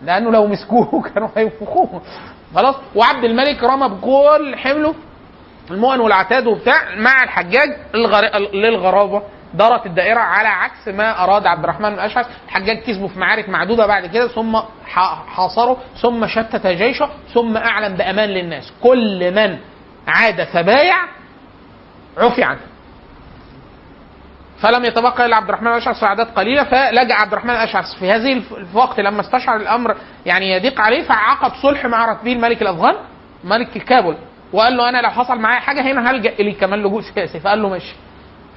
لأنه 0.01 0.31
لو 0.31 0.47
مسكوه 0.47 1.01
كانوا 1.13 1.29
هينفخوه. 1.37 2.01
خلاص؟ 2.55 2.75
وعبد 2.95 3.23
الملك 3.23 3.63
رمى 3.63 3.89
بكل 3.89 4.55
حمله 4.57 4.93
المؤن 5.71 5.99
والعتاد 5.99 6.47
وبتاع 6.47 6.95
مع 6.95 7.23
الحجاج. 7.23 7.69
للغرابة. 8.53 9.21
دارت 9.53 9.86
الدائرة 9.86 10.19
على 10.19 10.47
عكس 10.47 10.88
ما 10.88 11.23
أراد 11.23 11.47
عبد 11.47 11.63
الرحمن 11.63 11.89
بن 11.89 11.95
الاشعث 11.95 12.27
الحجاج 12.45 12.77
كسبه 12.77 13.07
في 13.07 13.19
معارك 13.19 13.49
معدودة 13.49 13.88
بعد 13.88 14.05
كده 14.05 14.27
ثم 14.27 14.60
حاصره 15.27 15.77
ثم 16.01 16.27
شتت 16.27 16.67
جيشه 16.67 17.10
ثم 17.33 17.57
أعلن 17.57 17.95
بأمان 17.95 18.29
للناس. 18.29 18.73
كل 18.83 19.31
من 19.36 19.57
عاد 20.07 20.43
فبايع 20.43 20.95
عفي 22.17 22.43
عنه. 22.43 22.60
فلم 24.62 24.86
يتبقى 24.86 25.25
إلا 25.25 25.36
عبد 25.36 25.47
الرحمن 25.49 25.67
الاشعث 25.67 25.99
في 25.99 26.05
اعداد 26.05 26.27
قليلة 26.27 26.63
فلجأ 26.63 27.15
عبد 27.15 27.31
الرحمن 27.33 27.49
الاشعث 27.53 27.86
في 27.99 28.12
هذه 28.12 28.41
الوقت 28.71 28.99
لما 28.99 29.21
استشعر 29.21 29.55
الأمر 29.55 29.95
يعني 30.25 30.51
يضيق 30.51 30.81
عليه 30.81 31.03
فعقد 31.03 31.51
صلح 31.62 31.86
مع 31.86 32.05
رتبيل 32.12 32.41
ملك 32.41 32.62
الأفغان 32.62 32.95
ملك 33.43 33.75
الكابل 33.75 34.17
وقال 34.53 34.77
له 34.77 34.89
أنا 34.89 35.01
لو 35.01 35.10
حصل 35.10 35.39
معايا 35.39 35.60
حاجة 35.60 35.81
هنا 35.81 36.12
هلجأ 36.12 36.29
إليك 36.29 36.57
كمان 36.60 36.79
لجوء 36.79 37.01
سياسي. 37.01 37.39
فقال 37.39 37.62
له 37.62 37.69
ماشي. 37.69 37.95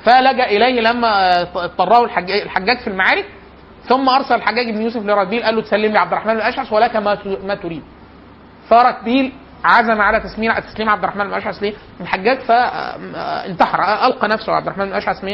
فلجأ 0.04 0.44
إليه 0.44 0.80
لما 0.80 1.40
اضطره 1.42 2.04
الحجاج, 2.04 2.78
في 2.78 2.88
المعارك 2.88 3.24
ثم 3.84 4.08
أرسل 4.08 4.34
الحجاج 4.34 4.70
بن 4.70 4.82
يوسف 4.82 5.02
لرتبيل 5.06 5.42
قال 5.42 5.54
له 5.56 5.62
تسلم 5.62 5.92
لي 5.92 5.98
عبد 5.98 6.12
الرحمن 6.12 6.36
الاشعث 6.36 6.72
ولك 6.72 6.96
ما 6.96 7.18
ما 7.44 7.54
تريد 7.54 7.82
فرتبيل 8.68 9.32
عزم 9.64 10.00
على 10.00 10.20
تسليم 10.20 10.52
تسليم 10.52 10.88
عبد 10.88 11.02
الرحمن 11.04 11.24
بن 11.24 11.30
الاشعث 11.30 11.62
ليه؟ 11.62 11.74
الحجاج 12.00 12.38
فانتحر 12.38 14.06
ألقى 14.06 14.28
نفسه 14.28 14.52
عبد 14.52 14.66
الرحمن 14.66 14.84
بن 14.84 14.90
الاشعث 14.90 15.24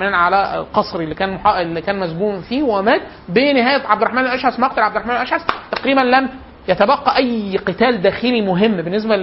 من 0.00 0.14
على 0.14 0.54
القصر 0.58 1.00
اللي 1.00 1.14
كان 1.14 1.38
اللي 1.60 1.80
كان 1.80 1.98
مسجون 2.00 2.40
فيه 2.40 2.62
ومات 2.62 3.00
بنهاية 3.28 3.86
عبد 3.86 4.02
الرحمن 4.02 4.22
بن 4.22 4.28
الاشعث 4.28 4.60
مقتل 4.60 4.80
عبد 4.80 4.96
الرحمن 4.96 5.12
بن 5.14 5.16
الاشعث 5.20 5.42
تقريبا 5.72 6.00
لم 6.00 6.28
يتبقى 6.68 7.16
أي 7.16 7.56
قتال 7.56 8.02
داخلي 8.02 8.42
مهم 8.42 8.76
بالنسبة 8.76 9.16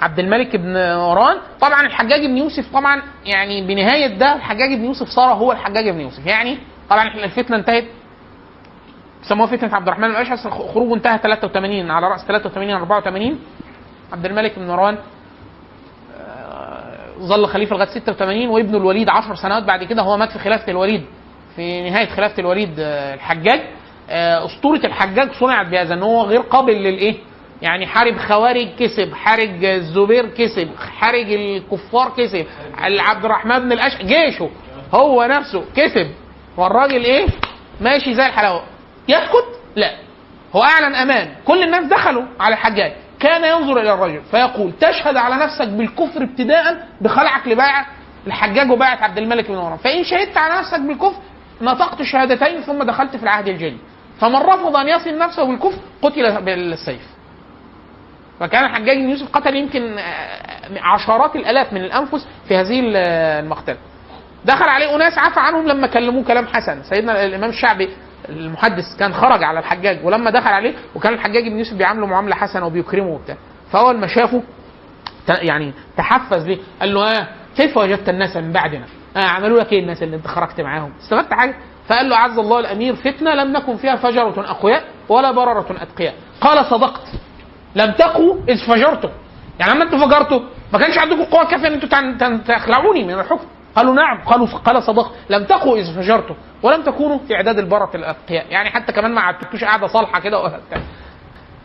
عبد 0.00 0.18
الملك 0.18 0.56
بن 0.56 0.72
مروان 0.96 1.36
طبعا 1.60 1.80
الحجاج 1.86 2.26
بن 2.26 2.36
يوسف 2.38 2.72
طبعا 2.74 3.02
يعني 3.24 3.66
بنهاية 3.66 4.06
ده 4.06 4.36
الحجاج 4.36 4.74
بن 4.74 4.84
يوسف 4.84 5.06
صار 5.08 5.32
هو 5.34 5.52
الحجاج 5.52 5.88
بن 5.88 6.00
يوسف. 6.00 6.26
يعني 6.26 6.58
طبعا 6.90 7.08
الفتنة 7.24 7.56
انتهت. 7.56 7.84
سموها 9.22 9.56
فتنة 9.56 9.74
عبد 9.76 9.86
الرحمن 9.88 10.08
بن 10.08 10.14
الاشعث 10.14 10.46
خروجه 10.48 10.94
انتهى 10.94 11.18
83 11.18 11.90
على 11.90 12.08
رأس 12.08 12.24
83 12.26 12.70
84 12.70 13.38
عبد 14.12 14.26
الملك 14.26 14.58
بن 14.58 14.66
مروان 14.66 14.98
آه، 16.18 17.10
ظل 17.20 17.46
خليفة 17.46 17.76
لغاية 17.76 17.88
86 17.88 18.48
وابنه 18.48 18.76
الوليد 18.78 19.08
10 19.08 19.34
سنوات. 19.34 19.62
بعد 19.64 19.84
كده 19.84 20.02
هو 20.02 20.16
مات 20.16 20.32
في 20.32 20.38
خلافة 20.38 20.70
الوليد 20.72 21.04
في 21.56 21.90
نهاية 21.90 22.08
خلافة 22.08 22.40
الوليد 22.40 22.74
آه، 22.78 23.14
الحجاج. 23.14 23.60
آه، 24.10 24.46
أسطورة 24.46 24.80
الحجاج 24.86 25.32
صنعت 25.32 25.66
بهذا 25.66 25.94
إن 25.94 26.02
هو 26.02 26.22
غير 26.22 26.40
قابل 26.40 26.72
للإيه؟ 26.72 27.16
يعني 27.62 27.86
حارب 27.86 28.18
خوارج 28.18 28.68
كسب، 28.78 29.14
حارج 29.14 29.64
الزبير 29.64 30.26
كسب، 30.26 30.68
حارج 30.98 31.32
الكفار 31.32 32.12
كسب، 32.16 32.46
عبد 32.78 33.24
الرحمن 33.24 33.58
بن 33.58 33.72
الاشعث 33.72 34.02
جيشه 34.02 34.50
هو 34.94 35.24
نفسه 35.24 35.64
كسب. 35.76 36.10
والراجل 36.56 37.04
إيه؟ 37.04 37.26
ماشي 37.80 38.14
زي 38.14 38.26
الحلاوة. 38.26 38.62
يسكت؟ 39.08 39.60
لا. 39.76 39.90
هو 40.56 40.62
أعلن 40.62 40.94
أمان. 40.94 41.28
كل 41.44 41.62
الناس 41.62 41.84
دخلوا 41.84 42.22
على 42.40 42.54
الحجاج. 42.54 42.92
كان 43.20 43.44
ينظر 43.44 43.80
إلى 43.80 43.94
الرجل 43.94 44.20
فيقول 44.30 44.72
تشهد 44.80 45.16
على 45.16 45.34
نفسك 45.34 45.68
بالكفر 45.68 46.22
ابتداء 46.22 46.88
بخلعك 47.00 47.48
لبيعه 47.48 47.86
الحجاج 48.26 48.70
وبيعه 48.70 49.04
عبد 49.04 49.18
الملك 49.18 49.48
بن 49.48 49.56
مروان 49.56 49.76
فإن 49.76 50.04
شهدت 50.04 50.36
على 50.36 50.60
نفسك 50.60 50.80
بالكفر 50.80 51.20
نطقت 51.62 52.02
شهادتين 52.02 52.60
ثم 52.60 52.82
دخلت 52.82 53.16
في 53.16 53.22
العهد 53.22 53.48
الجديد 53.48 53.78
فمن 54.20 54.36
رفض 54.36 54.76
أن 54.76 54.88
يصل 54.88 55.18
نفسه 55.18 55.44
بالكفر 55.44 55.78
قتل 56.02 56.42
بالسيف. 56.42 57.19
فكان 58.40 58.64
الحجاج 58.64 58.96
بن 58.96 59.10
يوسف 59.10 59.28
قتل 59.32 59.56
يمكن 59.56 59.98
آه، 59.98 60.80
عشرات 60.80 61.36
الآلاف 61.36 61.72
من 61.72 61.80
الأنفس 61.84 62.26
في 62.48 62.56
هذه 62.56 62.80
المقتلة. 62.84 63.76
دخل 64.44 64.68
عليه 64.68 64.96
أناس 64.96 65.18
عفى 65.18 65.40
عنهم 65.40 65.68
لما 65.68 65.86
كلموه 65.86 66.24
كلام 66.24 66.46
حسن. 66.46 66.82
سيدنا 66.82 67.24
الإمام 67.24 67.50
الشعبي 67.50 67.88
المحدث 68.28 68.96
كان 68.98 69.14
خرج 69.14 69.42
على 69.44 69.58
الحجاج 69.58 69.98
ولما 70.04 70.30
دخل 70.30 70.48
عليه 70.48 70.74
وكان 70.94 71.14
الحجاج 71.14 71.48
بن 71.48 71.58
يوسف 71.58 71.74
بيعامله 71.74 72.06
معاملة 72.06 72.34
حسنة 72.34 72.66
وبيكرمه 72.66 73.08
وبتاع. 73.08 73.36
فأول 73.72 73.98
ما 73.98 74.06
شافه 74.06 74.42
يعني 75.28 75.72
تحفز 75.96 76.46
ليه 76.46 76.58
قال 76.80 76.94
له 76.94 77.18
آه 77.18 77.26
كيف 77.56 77.76
وجدت 77.76 78.08
الناس 78.08 78.36
من 78.36 78.52
بعدنا؟ 78.52 78.84
آه 79.16 79.24
عملوا 79.24 79.60
لك 79.60 79.72
إيه 79.72 79.80
الناس 79.80 80.02
اللي 80.02 80.16
أنت 80.16 80.26
خرجت 80.26 80.60
معاهم؟ 80.60 80.92
استفدت 81.02 81.32
حاجة؟ 81.34 81.54
فقال 81.88 82.08
له 82.08 82.16
عز 82.16 82.38
الله 82.38 82.58
الأمير 82.60 82.94
فتنة 82.94 83.34
لم 83.34 83.52
نكن 83.52 83.76
فيها 83.76 83.96
فجرة 83.96 84.50
أقوياء 84.50 84.84
ولا 85.08 85.30
برره 85.30 85.66
أتقياء. 85.82 86.14
قال 86.40 86.64
صدقت. 86.64 87.02
لم 87.74 87.90
تقوا 87.92 88.36
إذ 88.48 88.66
فجرتم. 88.66 89.08
يعني 89.60 89.72
لما 89.74 89.84
أنتوا 89.84 89.98
فجرتوا 89.98 90.40
ما 90.72 90.78
كانش 90.78 90.98
عندكم 90.98 91.24
قوة 91.24 91.44
كافية 91.44 91.68
إن 91.68 91.72
أنتوا 92.22 92.36
تخلعوني 92.54 93.04
من 93.04 93.14
الحكم. 93.14 93.46
قالوا 93.76 93.94
نعم 93.94 94.24
قالوا 94.24 94.46
قال 94.46 94.82
صدقت 94.82 95.10
لم 95.30 95.44
تقوا 95.44 95.76
إذ 95.78 95.94
فجرتم 95.96 96.34
ولم 96.62 96.82
تكونوا 96.82 97.18
في 97.28 97.34
إعداد 97.34 97.58
البرة 97.58 97.90
الأتقياء. 97.94 98.46
يعني 98.50 98.70
حتى 98.70 98.92
كمان 98.92 99.14
ما 99.14 99.20
قعدتوش 99.20 99.64
قاعدة 99.64 99.86
صالحة 99.86 100.20
كده 100.20 100.38
و- 100.44 100.50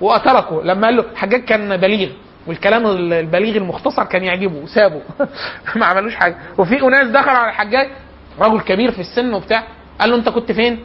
وتركوا 0.02 0.62
لما 0.64 0.88
قال 0.88 0.96
له 0.96 1.04
الحجاج 1.12 1.44
كان 1.46 1.78
بليغ 1.78 2.10
والكلام 2.48 2.86
البليغ 2.88 3.56
المختصر 3.58 4.04
كان 4.04 4.24
يعجبه 4.24 4.56
وسابه 4.58 5.02
ما 5.76 5.86
عملوش 5.86 6.16
حاجة. 6.16 6.38
وفي 6.58 6.82
أناس 6.82 7.08
دخلوا 7.08 7.38
على 7.38 7.50
الحجاج 7.50 7.90
رجل 8.40 8.62
كبير 8.62 8.92
في 8.92 9.00
السن 9.02 9.34
وبتاع 9.34 9.64
قال 10.02 10.10
له 10.10 10.16
أنت 10.16 10.30
كنت 10.30 10.52
فين؟ 10.52 10.80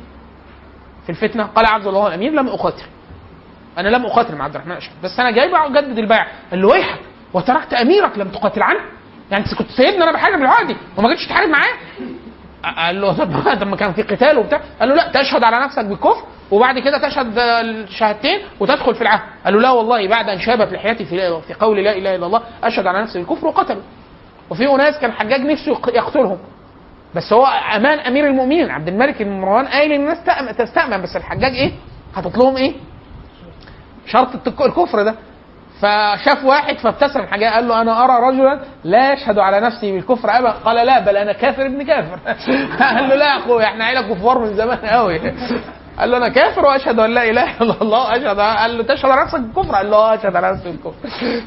في 1.05 1.11
الفتنة. 1.11 1.45
قال 1.45 1.67
عبد 1.67 1.87
الله 1.87 2.07
الأمير 2.07 2.33
لم 2.33 2.49
أقاتل. 2.49 2.85
أنا 3.79 3.89
لم 3.89 4.07
أقاتل 4.07 4.37
مع 4.37 4.45
عبد 4.45 4.55
الرحمن 4.55 4.73
الاشعري 4.73 4.97
بس 5.05 5.21
أنا 5.21 5.31
جاي 5.31 5.51
اجدد 5.55 5.99
البيعه 5.99 6.27
قال 6.51 6.63
له 6.63 6.69
ويحك 6.69 6.99
وتركت 7.35 7.75
أميرك 7.75 8.19
لم 8.19 8.29
تقاتل 8.29 8.63
عنه. 8.63 8.81
يعني 9.31 9.45
أنت 9.45 9.55
كنت 9.55 9.71
سايبني 9.71 10.05
أنا 10.05 10.13
بحارب 10.13 10.41
العادي 10.41 10.77
وما 10.97 11.09
جيتش 11.09 11.27
تحارب 11.27 11.49
معاه. 11.49 11.73
قال 12.77 13.01
له 13.01 13.13
طب 13.55 13.67
ما 13.67 13.77
كان 13.77 13.93
في 13.93 14.03
قتال 14.03 14.39
وبتاع. 14.39 14.61
قال 14.81 14.89
له 14.89 14.95
لا 14.95 15.09
تشهد 15.23 15.45
على 15.45 15.65
نفسك 15.65 15.85
بالكفر 15.85 16.23
وبعد 16.51 16.79
كده 16.79 17.09
تشهد 17.09 17.39
الشهادتين 17.39 18.39
وتدخل 18.61 18.95
في 18.95 19.03
العهد. 19.03 19.21
قال 19.45 19.55
له 19.55 19.61
لا 19.61 19.71
والله 19.71 20.09
بعد 20.09 20.29
أن 20.29 20.39
شابت 20.39 20.73
لحيتي 20.73 21.05
في 21.05 21.41
في 21.41 21.55
قول 21.55 21.85
لا 21.85 21.93
إله 21.97 22.15
إلا 22.15 22.27
الله 22.27 22.43
أشهد 22.65 22.87
على 22.87 23.03
نفسي 23.03 23.19
بالكفر 23.19 23.47
وقتلوا. 23.47 23.83
وفي 24.51 24.67
أناس 24.75 24.99
كان 24.99 25.11
الحجاج 25.11 25.41
نفسه 25.41 25.73
يق- 25.73 25.97
يقتلهم. 25.97 26.39
بس 27.15 27.33
هو 27.33 27.47
أمان 27.47 27.99
أمير 27.99 28.27
المؤمنين 28.27 28.71
عبد 28.71 28.89
الملك 28.89 29.23
بن 29.23 29.41
مروان 29.41 29.67
قايل 29.67 29.93
الناس 29.93 30.19
تستأمن 30.59 31.03
بس 31.03 31.17
الحجاج 31.17 31.53
إيه؟ 31.55 31.73
حاطط 32.15 32.39
لهم 32.39 32.57
إيه؟ 32.57 32.73
شرط 34.13 34.61
الكفر 34.61 35.03
ده. 35.03 35.15
فشاف 35.81 36.45
واحد 36.45 36.79
فابتسم 36.79 37.27
حاجة 37.27 37.51
قال 37.55 37.69
له 37.69 37.81
أنا 37.81 38.05
أرى 38.05 38.29
رجلا 38.29 38.61
لا 38.85 39.13
يشهد 39.13 39.39
على 39.39 39.61
نفسه 39.61 39.93
بالكفر 39.93 40.31
أبدا. 40.39 40.51
قال 40.51 40.87
لا 40.87 41.01
بل 41.01 41.17
أنا 41.17 41.33
كافر 41.33 41.67
ابن 41.67 41.83
كافر. 41.87 42.19
قال 42.85 43.09
له 43.09 43.15
لا 43.15 43.25
يا 43.27 43.39
أخويا 43.39 43.65
إحنا 43.65 43.85
عيلة 43.85 44.15
كفار 44.15 44.39
من 44.39 44.55
زمان 44.55 44.79
قوي 44.79 45.19
قال 45.99 46.11
له 46.11 46.17
أنا 46.17 46.29
كافر 46.29 46.67
وأشهد 46.67 47.01
أن 47.01 47.11
لا 47.11 47.31
إله 47.31 47.61
إلا 47.61 47.75
الله 47.83 48.13
اشهد 48.17 48.41
قال 48.41 48.79
له 48.79 48.85
تشهد 48.95 49.11
على 49.11 49.23
نفسك 49.23 49.41
بالكفر؟ 49.41 49.75
قال 49.75 49.91
له 49.91 49.97
آه 49.97 50.15
أشهد 50.15 50.37
على 50.37 50.53
نفسي 50.53 50.71
بالكفر. 50.71 50.95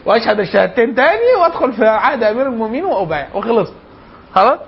وأشهد 0.05 0.39
الشهادتين 0.39 0.95
تاني 0.95 1.33
وأدخل 1.41 1.73
في 1.73 1.85
عهد 1.87 2.23
أمير 2.23 2.47
المؤمنين 2.47 2.85
وأبايع 2.85 3.27
وخلص 3.35 3.69
خلاص؟ 4.35 4.59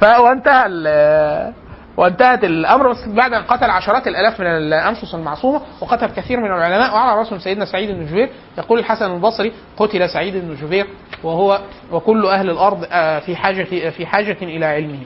ف 0.00 0.04
وانتهى 0.04 0.66
ال- 0.66 1.52
وانتهت 1.96 2.44
الأمر 2.44 2.90
بس 2.90 3.08
بعد 3.08 3.32
أن 3.32 3.42
قتل 3.42 3.70
عشرات 3.70 4.06
الألاف 4.08 4.40
من 4.40 4.46
الأنفس 4.46 5.14
المعصومة 5.14 5.60
وقتل 5.80 6.06
كثير 6.06 6.40
من 6.40 6.46
العلماء 6.46 6.94
وعلى 6.94 7.18
راسهم 7.18 7.38
سيدنا 7.38 7.64
سعيد 7.64 7.90
بن 7.90 8.06
جبير 8.06 8.30
يقول 8.58 8.78
الحسن 8.78 9.14
البصري 9.14 9.52
قتل 9.76 10.08
سعيد 10.08 10.36
بن 10.36 10.54
جبير 10.54 10.86
وهو 11.22 11.60
وكل 11.92 12.26
أهل 12.26 12.50
الأرض 12.50 12.86
آه، 12.90 13.18
في 13.18 13.36
حاجة 13.36 13.64
في 13.90 14.06
حاجة 14.06 14.36
إلى 14.42 14.66
علمه. 14.66 14.98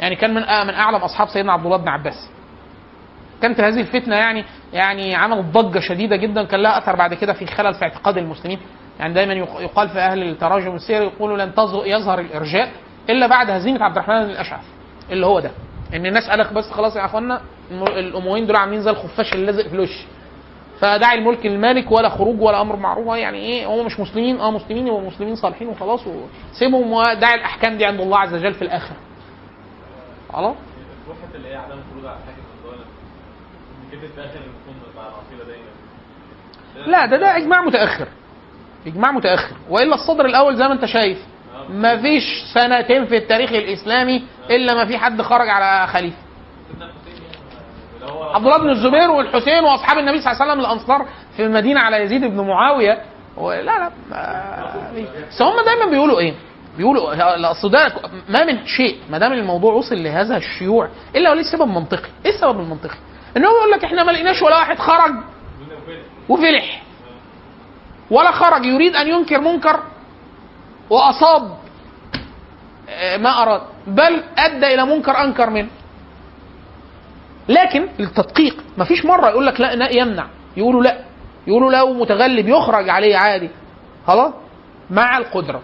يعني 0.00 0.16
كان 0.16 0.34
من 0.34 0.42
آه، 0.42 0.64
من 0.64 0.74
أعلم 0.74 0.96
أصحاب 0.96 1.28
سيدنا 1.28 1.52
عبد 1.52 1.64
الله 1.64 1.76
بن 1.76 1.88
عباس. 1.88 2.30
كانت 3.42 3.60
هذه 3.60 3.80
الفتنة 3.80 4.16
يعني 4.16 4.44
يعني 4.72 5.14
عملت 5.14 5.44
ضجة 5.44 5.78
شديدة 5.80 6.16
جدا 6.16 6.44
كان 6.44 6.60
لها 6.60 6.78
أثر 6.78 6.96
بعد 6.96 7.14
كده 7.14 7.32
في 7.32 7.46
خلل 7.46 7.74
في 7.74 7.82
اعتقاد 7.82 8.18
المسلمين 8.18 8.58
يعني 9.00 9.14
دايما 9.14 9.34
يق- 9.34 9.60
يقال 9.60 9.88
في 9.88 9.98
أهل 9.98 10.22
التراجم 10.22 10.74
السير 10.74 11.02
يقولوا 11.02 11.36
لن 11.36 11.52
يظهر 11.86 12.18
الإرجاء 12.20 12.68
إلا 13.10 13.26
بعد 13.26 13.50
هزيمة 13.50 13.84
عبد 13.84 13.96
الرحمن 13.96 14.24
بن 14.24 14.30
الأشعث 14.30 14.64
اللي 15.10 15.26
هو 15.26 15.40
ده 15.40 15.50
إن 15.94 16.06
الناس 16.06 16.30
قالك 16.30 16.52
بس 16.52 16.70
خلاص 16.70 16.96
يا 16.96 17.04
أخوانا 17.04 17.40
الأمويين 17.70 18.46
دول 18.46 18.56
عاملين 18.56 18.82
زي 18.82 18.90
الخفاش 18.90 19.32
اللي 19.32 19.46
لازق 19.46 19.68
في 19.68 19.74
الوش. 19.74 20.04
فداعي 20.80 21.18
الملك 21.18 21.46
للمالك 21.46 21.90
ولا 21.92 22.08
خروج 22.08 22.40
ولا 22.42 22.60
أمر 22.60 22.76
معروف 22.76 23.16
يعني 23.16 23.38
إيه 23.38 23.66
هم 23.66 23.86
مش 23.86 24.00
مسلمين 24.00 24.40
آه 24.40 24.50
مسلمين 24.50 24.86
يبقوا 24.86 25.06
مسلمين 25.06 25.36
صالحين 25.36 25.68
وخلاص 25.68 26.00
وسيبهم 26.06 26.92
وداعي 26.92 27.34
الأحكام 27.34 27.78
دي 27.78 27.84
عند 27.84 28.00
الله 28.00 28.18
عز 28.18 28.34
وجل 28.34 28.54
في 28.54 28.62
الاخره 28.62 28.96
خلاص؟ 30.32 30.54
اللي 31.34 31.48
هي 31.48 31.56
عدم 31.56 31.72
الخروج 31.78 32.06
على 32.06 32.16
الحاكم 32.16 32.42
الآخر 32.64 32.84
لا 36.90 37.06
ده 37.06 37.16
ده 37.16 37.36
إجماع 37.36 37.60
متأخر. 37.62 38.08
إجماع 38.86 39.12
متأخر. 39.12 39.56
وإلا 39.70 39.94
الصدر 39.94 40.24
الأول 40.26 40.56
زي 40.56 40.64
ما 40.68 40.72
أنت 40.72 40.84
شايف. 40.84 41.18
ما 41.70 41.96
فيش 41.96 42.24
سنتين 42.54 43.06
في 43.06 43.16
التاريخ 43.16 43.52
الإسلامي 43.52 44.22
إلا 44.50 44.74
ما 44.74 44.84
في 44.86 44.98
حد 44.98 45.22
خرج 45.22 45.48
على 45.48 45.86
خليفة. 45.86 46.16
عبد 48.34 48.44
الله 48.46 48.58
بن 48.58 48.70
الزبير 48.70 49.10
والحسين 49.10 49.64
وأصحاب 49.64 49.98
النبي 49.98 50.20
صلى 50.20 50.32
الله 50.32 50.42
عليه 50.42 50.52
وسلم 50.52 50.64
الأنصار 50.64 51.06
في 51.36 51.42
المدينة 51.42 51.80
على 51.80 51.96
يزيد 51.96 52.24
بن 52.24 52.40
معاوية. 52.40 53.02
لا 53.38 53.62
لا 53.62 53.90
بس 55.30 55.42
هم 55.42 55.64
دايما 55.64 55.90
بيقولوا 55.90 56.18
إيه؟ 56.18 56.34
بيقولوا 56.76 57.50
أصل 57.50 57.70
ده 57.70 57.92
ما 58.28 58.44
من 58.44 58.66
شيء 58.66 58.96
ما 59.10 59.18
دام 59.18 59.32
الموضوع 59.32 59.72
وصل 59.72 60.02
لهذا 60.02 60.36
الشيوع 60.36 60.88
إلا 61.16 61.30
وليه 61.30 61.42
سبب 61.42 61.68
منطقي، 61.68 62.08
إيه 62.24 62.34
السبب 62.34 62.60
المنطقي؟ 62.60 62.96
ان 63.36 63.44
هو 63.44 63.56
يقول 63.56 63.70
لك 63.70 63.84
إحنا 63.84 64.04
ما 64.04 64.12
لقيناش 64.12 64.42
ولا 64.42 64.56
واحد 64.56 64.78
خرج 64.78 65.14
وفلح. 66.28 66.82
ولا 68.10 68.30
خرج 68.30 68.64
يريد 68.64 68.96
أن 68.96 69.08
ينكر 69.08 69.40
منكر. 69.40 69.82
وأصاب 70.90 71.56
آه، 72.90 73.16
ما 73.16 73.42
أراد. 73.42 73.60
بل 73.86 74.22
أدى 74.38 74.66
إلى 74.66 74.86
منكر 74.86 75.20
أنكر 75.20 75.50
منه. 75.50 75.68
لكن 77.48 77.88
التدقيق 78.00 78.64
مفيش 78.78 79.04
مرة 79.04 79.28
يقول 79.28 79.46
لك 79.46 79.60
لا 79.60 79.92
يمنع. 79.92 80.26
يقولوا 80.56 80.82
لا. 80.82 80.98
يقولوا 81.46 81.72
لو 81.72 81.92
متغلب 81.94 82.48
يخرج 82.48 82.88
عليه 82.88 83.16
عادي. 83.16 83.50
خلاص؟ 84.06 84.32
مع 84.90 85.18
القدرة. 85.18 85.62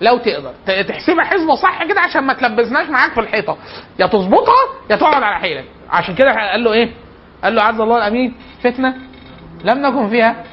لو 0.00 0.16
تقدر. 0.16 0.52
تحسبها 0.66 1.24
حسبة 1.24 1.54
صح 1.54 1.84
كده 1.84 2.00
عشان 2.00 2.24
ما 2.24 2.32
تلبسناش 2.32 2.88
معاك 2.88 3.12
في 3.12 3.20
الحيطة. 3.20 3.56
يا 3.98 4.06
تظبطها 4.06 4.64
يا 4.90 4.96
تقعد 4.96 5.22
على 5.22 5.38
حيلك. 5.38 5.64
عشان 5.90 6.14
كده 6.14 6.50
قال 6.50 6.64
له 6.64 6.72
إيه؟ 6.72 6.92
قال 7.44 7.54
له 7.54 7.62
عز 7.62 7.80
الله 7.80 7.96
الأمين 7.96 8.34
فتنة 8.62 8.96
لم 9.64 9.78
نكن 9.78 10.08
فيها. 10.10 10.44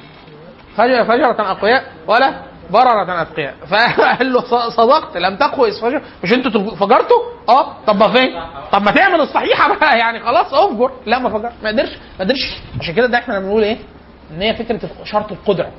فجر 0.76 1.06
فجرة 1.06 1.52
أقوياء. 1.52 1.92
ولا 2.08 2.34
بررة 2.72 3.22
أتقياء 3.22 3.56
فقال 3.72 4.34
له 4.34 4.70
صدقت 4.70 5.18
لم 5.18 5.36
تقوى 5.36 5.70
إذ 5.70 5.82
فجر 5.82 6.02
مش 6.24 6.34
أنتوا 6.34 6.76
فجرتوا؟ 6.76 7.18
آه. 7.50 7.74
طب 7.88 7.96
ما 8.00 8.08
فين؟ 8.14 8.42
طب 8.72 8.82
ما 8.82 8.92
تعمل 8.92 9.22
الصحيحة 9.22 9.74
بقى 9.76 9.98
يعني 10.00 10.20
خلاص 10.20 10.54
افجر 10.54 10.92
لا 11.06 11.20
ما 11.20 11.30
فجر 11.30 11.52
ما 11.64 11.70
قدرش 11.70 11.90
ما 12.20 12.26
قدرش. 12.26 12.58
عشان 12.80 12.94
كده 12.94 13.08
ده 13.08 13.18
إحنا 13.18 13.40
بنقول 13.40 13.64
إيه؟ 13.64 13.78
إن 14.32 14.42
هي 14.42 14.50
الف- 14.52 15.04
شرط 15.04 15.32
القدرة. 15.32 15.72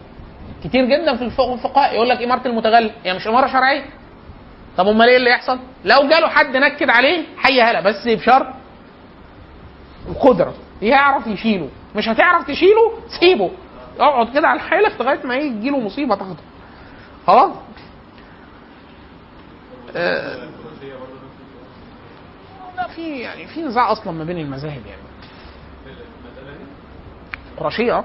كتير 0.64 0.84
جدا 0.84 1.16
في 1.16 1.22
الفقه 1.24 1.54
الفقهاء 1.54 1.94
يقول 1.94 2.08
لك 2.08 2.22
إمارة 2.22 2.48
المتغلب 2.48 2.92
هي 3.04 3.14
مش 3.14 3.28
إمارة 3.28 3.46
شرعية؟ 3.46 3.84
طب 4.76 4.88
أمال 4.88 5.08
إيه 5.08 5.16
اللي 5.16 5.30
يحصل؟ 5.30 5.58
لو 5.84 6.08
جاله 6.08 6.28
حد 6.28 6.56
نكد 6.56 6.90
عليه 6.90 7.22
حي 7.36 7.62
هلا 7.62 7.80
بس 7.80 8.08
بشرط 8.08 8.46
القدرة. 10.08 10.54
يعرف 10.82 11.26
يشيله. 11.26 11.68
مش 11.96 12.08
هتعرف 12.08 12.46
تشيله 12.46 12.92
سيبه. 13.20 13.50
اقعد 14.00 14.34
كده 14.34 14.48
على 14.48 14.60
حالك 14.60 15.00
لغاية 15.00 15.20
ما 15.26 15.34
يجي 15.34 15.70
له 15.70 15.78
مصيبة 15.80 16.14
تاخده. 16.14 16.36
خلاص. 17.28 17.50
آه، 19.96 20.48
لا 22.76 22.88
في 22.88 23.18
يعني 23.20 23.46
في 23.46 23.62
نزاع 23.62 23.92
أصلا 23.92 24.12
ما 24.12 24.24
بين 24.24 24.38
المذاهب 24.38 24.82
يعني. 24.86 25.02
قرشية. 27.58 27.92
آه. 27.94 28.04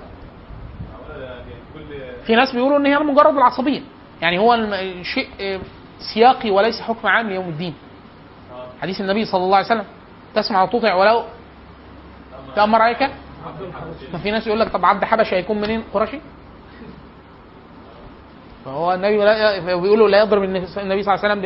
في 2.25 2.35
ناس 2.35 2.51
بيقولوا 2.51 2.77
إن 2.77 2.85
هي 2.85 2.99
مجرد 2.99 3.35
العصبية. 3.35 3.81
يعني 4.21 4.39
هو 4.39 4.55
شيء 5.01 5.29
آه، 5.41 5.59
سياقي 6.13 6.51
وليس 6.51 6.81
حكم 6.81 7.07
عام 7.07 7.29
ليوم 7.29 7.49
الدين. 7.49 7.73
حديث 8.81 9.01
النبي 9.01 9.25
صلى 9.25 9.43
الله 9.43 9.57
عليه 9.57 9.65
وسلم 9.65 9.85
تسمع 10.35 10.63
وتطيع 10.63 10.95
ولو 10.95 11.23
تأمر 12.55 12.81
عليك؟ 12.81 13.01
ما 14.13 14.19
في 14.19 14.31
ناس 14.31 14.47
يقول 14.47 14.59
لك 14.59 14.71
طب 14.71 14.85
عبد 14.85 15.03
حبشي 15.03 15.35
هيكون 15.35 15.61
منين؟ 15.61 15.83
قرشي. 15.93 16.19
فهو 18.65 18.93
النبي 18.93 19.17
لا 19.17 19.59
بيقولوا 19.75 20.09
لا 20.09 20.21
يضرب 20.21 20.43
النبي 20.43 20.65
صلى 20.67 20.83
الله 20.83 21.09
عليه 21.09 21.19
وسلم 21.19 21.41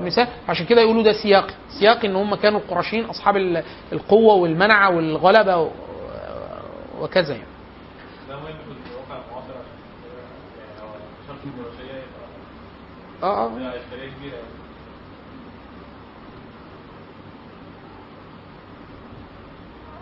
بالمثال 0.00 0.28
عشان 0.48 0.66
كده 0.66 0.80
يقولوا 0.80 1.02
ده 1.02 1.12
سياقي 1.12 1.54
سياقي 1.80 2.08
إن 2.08 2.16
هم 2.16 2.34
كانوا 2.34 2.60
القرشيين 2.60 3.04
أصحاب 3.04 3.36
ال- 3.36 3.62
القوة 3.92 4.34
والمنعة 4.34 4.96
والغلبة 4.96 5.70
وكذا 7.00 7.34
يعني. 7.34 7.46
ده 8.28 8.36
مهم 8.36 8.44
في 8.44 8.90
الواقع 8.90 9.24
المعاصر 9.26 9.52
عشان 9.52 9.76
يعني 10.58 10.80
هو 10.82 10.94
شرط 11.28 11.36
الجغرافية 11.44 11.92
يبقى 11.92 12.26
آه 13.22 13.46
آه 13.46 13.58
ده 13.58 13.68
اشكالية 13.68 14.10
كبيرة 14.18 14.34
يعني. 14.34 14.46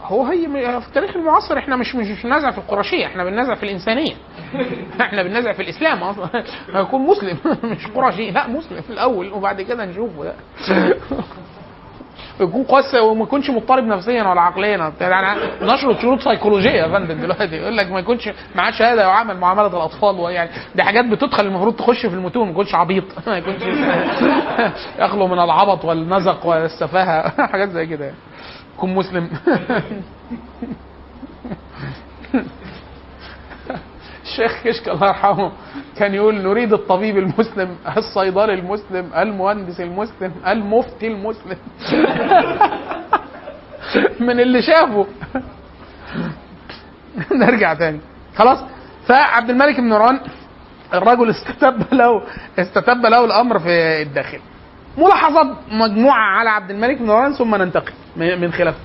هو 0.05 0.25
هي 0.25 0.47
في 0.81 0.89
التاريخ 0.89 1.17
المعاصر 1.17 1.59
إحنا 1.59 1.77
مش 1.77 1.95
مش 1.95 2.23
بننازع 2.25 2.51
في 2.51 2.59
القرشية 2.59 3.07
إحنا 3.07 3.25
بننازع 3.25 3.55
في 3.55 3.63
الإنسانية. 3.63 4.15
إحنا 5.01 5.23
بننازع 5.23 5.53
في 5.53 5.63
الإسلام. 5.63 6.03
أصلا 6.11 6.45
يكون 6.75 7.01
مسلم 7.01 7.39
مش 7.73 7.87
قرشي. 7.87 8.31
لا 8.31 8.47
مسلم 8.49 8.81
في 8.81 8.91
الأول 8.91 9.33
وبعد 9.33 9.63
كده 9.63 9.85
نشوفه. 9.85 10.25
ده 10.25 10.35
يكون 12.41 12.63
قاسي 12.65 12.99
وما 13.01 13.23
يكونش 13.23 13.51
مضطرب 13.51 13.85
نفسيا 13.85 14.23
ولا 14.23 14.41
عقليا. 14.41 14.93
يعني 15.01 15.41
نشرط 15.63 15.99
شروط 16.01 16.21
سيكولوجية 16.21 16.71
يا 16.71 16.89
فندم 16.89 17.21
دلوقتي. 17.21 17.57
يقول 17.57 17.77
لك 17.77 17.91
ما 17.91 17.99
يكونش 18.01 18.29
معاه 18.55 18.71
شهاده 18.71 19.03
يعامل 19.03 19.37
معاملة 19.37 19.67
الأطفال. 19.67 20.21
ويعني 20.21 20.51
دي 20.75 20.83
حاجات 20.83 21.05
بتدخل 21.05 21.47
المفروض 21.47 21.77
تخش 21.77 22.07
في 22.07 22.15
المتون 22.15 22.45
ما 22.45 22.51
يكونش 22.51 22.75
عبيط. 22.75 23.05
ما 23.27 23.37
يكونش 23.39 23.63
يخلو 24.99 25.27
من 25.27 25.39
العبط 25.39 25.85
والنزق 25.85 26.47
والسفاهة. 26.47 27.47
حاجات 27.47 27.69
زي 27.69 27.87
كده 27.87 28.05
يعني. 28.05 28.17
يكون 28.77 28.95
مسلم. 28.95 29.31
الشيخ 34.23 34.63
كشك 34.65 34.89
الله 34.89 35.09
يرحمه 35.09 35.53
كان 35.97 36.15
يقول 36.15 36.35
نريد 36.43 36.73
الطبيب 36.73 37.19
المسلم 37.19 37.77
الصيدلي 37.97 38.55
المسلم 38.55 39.11
المهندس 39.17 39.81
المسلم 39.81 40.33
المفتي 40.47 41.07
المسلم. 41.07 41.57
من 44.21 44.41
اللي 44.41 44.63
شافه. 44.63 45.07
نرجع 47.33 47.75
تاني. 47.75 48.01
خلاص. 48.37 48.59
فعبد 49.07 49.51
الملك 49.51 49.77
بن 49.81 49.89
مروان 49.89 50.21
الرجل 50.95 51.31
استتب 51.31 51.95
له 51.95 52.23
استتب 52.59 53.07
له 53.07 53.25
الأمر 53.25 53.59
في 53.59 54.03
الداخل. 54.03 54.41
ملاحظات 54.99 55.47
مجموعة 55.71 56.39
على 56.39 56.51
عبد 56.51 56.71
الملك 56.71 56.99
بن 56.99 57.07
مروان 57.07 57.33
ثم 57.33 57.55
ننتقل 57.55 57.93
من 58.17 58.53
خلافه. 58.53 58.79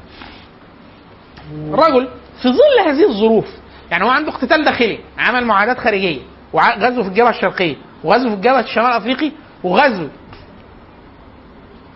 الرجل 1.54 2.08
في 2.42 2.50
ظل 2.50 2.90
هذه 2.90 3.10
الظروف 3.10 3.46
يعني 3.92 4.04
هو 4.04 4.10
عنده 4.10 4.32
اقتتال 4.32 4.66
داخلي 4.66 5.00
عمل 5.18 5.46
معاهدات 5.46 5.78
خارجية 5.80 6.22
وغزو 6.54 7.04
في 7.04 7.10
الجبهة 7.10 7.30
الشرقية 7.30 7.76
وغزو 8.04 8.30
في 8.30 8.36
الجبهة 8.36 8.60
الشمال 8.60 8.86
الأفريقي 8.86 9.32
وغزو 9.64 10.08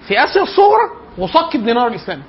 في 0.08 0.24
آسيا 0.24 0.42
الصغرى 0.42 0.90
وصك 1.18 1.56
الدينار 1.56 1.88
الإسلامي. 1.88 2.24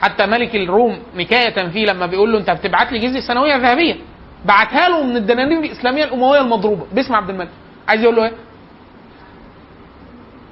حتى 0.00 0.26
ملك 0.26 0.54
الروم 0.54 0.98
نكاية 1.16 1.68
فيه 1.68 1.86
لما 1.86 2.06
بيقول 2.06 2.32
له 2.32 2.38
أنت 2.38 2.50
بتبعت 2.50 2.92
لي 2.92 2.98
جزية 2.98 3.20
سنوية 3.20 3.56
ذهبية. 3.56 3.96
بعتها 4.44 4.88
له 4.88 5.02
من 5.02 5.16
الدنانير 5.16 5.58
الإسلامية 5.58 6.04
الأموية 6.04 6.40
المضروبة. 6.40 6.86
باسم 6.92 7.14
عبد 7.14 7.30
الملك. 7.30 7.48
عايز 7.88 8.02
يقول 8.02 8.16
له 8.16 8.24
إيه؟ 8.24 8.32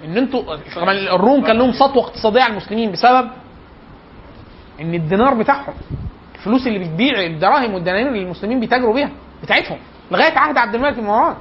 إن 0.05 0.17
أنتوا 0.19 0.57
طبعا 0.77 0.93
الروم 0.93 1.43
كان 1.45 1.59
لهم 1.59 1.73
سطوة 1.73 2.03
اقتصادية 2.05 2.43
على 2.43 2.51
المسلمين 2.51 2.93
بسبب 2.93 3.31
إن 4.81 4.95
الدينار 4.95 5.35
بتاعهم 5.35 5.75
الفلوس 6.35 6.67
اللي 6.67 6.79
بتبيع 6.79 7.21
الدراهم 7.27 7.75
والدنانير 7.75 8.09
اللي 8.09 8.23
المسلمين 8.23 8.61
بيتاجروا 8.61 8.95
بيها 8.95 9.11
بتاعتهم 9.43 9.79
لغاية 10.11 10.39
عهد 10.39 10.57
عبد 10.59 10.75
الملك 10.75 10.95
بن 10.95 11.05
مروان. 11.05 11.37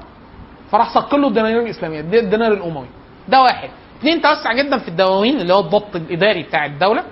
فراح 0.72 0.93
صك 0.93 1.14
له 1.14 1.28
الدنانير 1.28 1.60
الإسلامية 1.62 1.99
الد- 1.99 2.16
الدينار 2.16 2.53
الأموي. 2.53 2.88
ده 3.28 3.41
واحد. 3.41 3.70
اثنين 3.99 4.22
توسع 4.22 4.53
جدا 4.53 4.78
في 4.78 4.88
الدواوين 4.88 5.39
اللي 5.41 5.53
هو 5.53 5.60
الضبط 5.60 5.95
الإداري 5.95 6.43
بتاع 6.43 6.66
الدولة. 6.66 7.03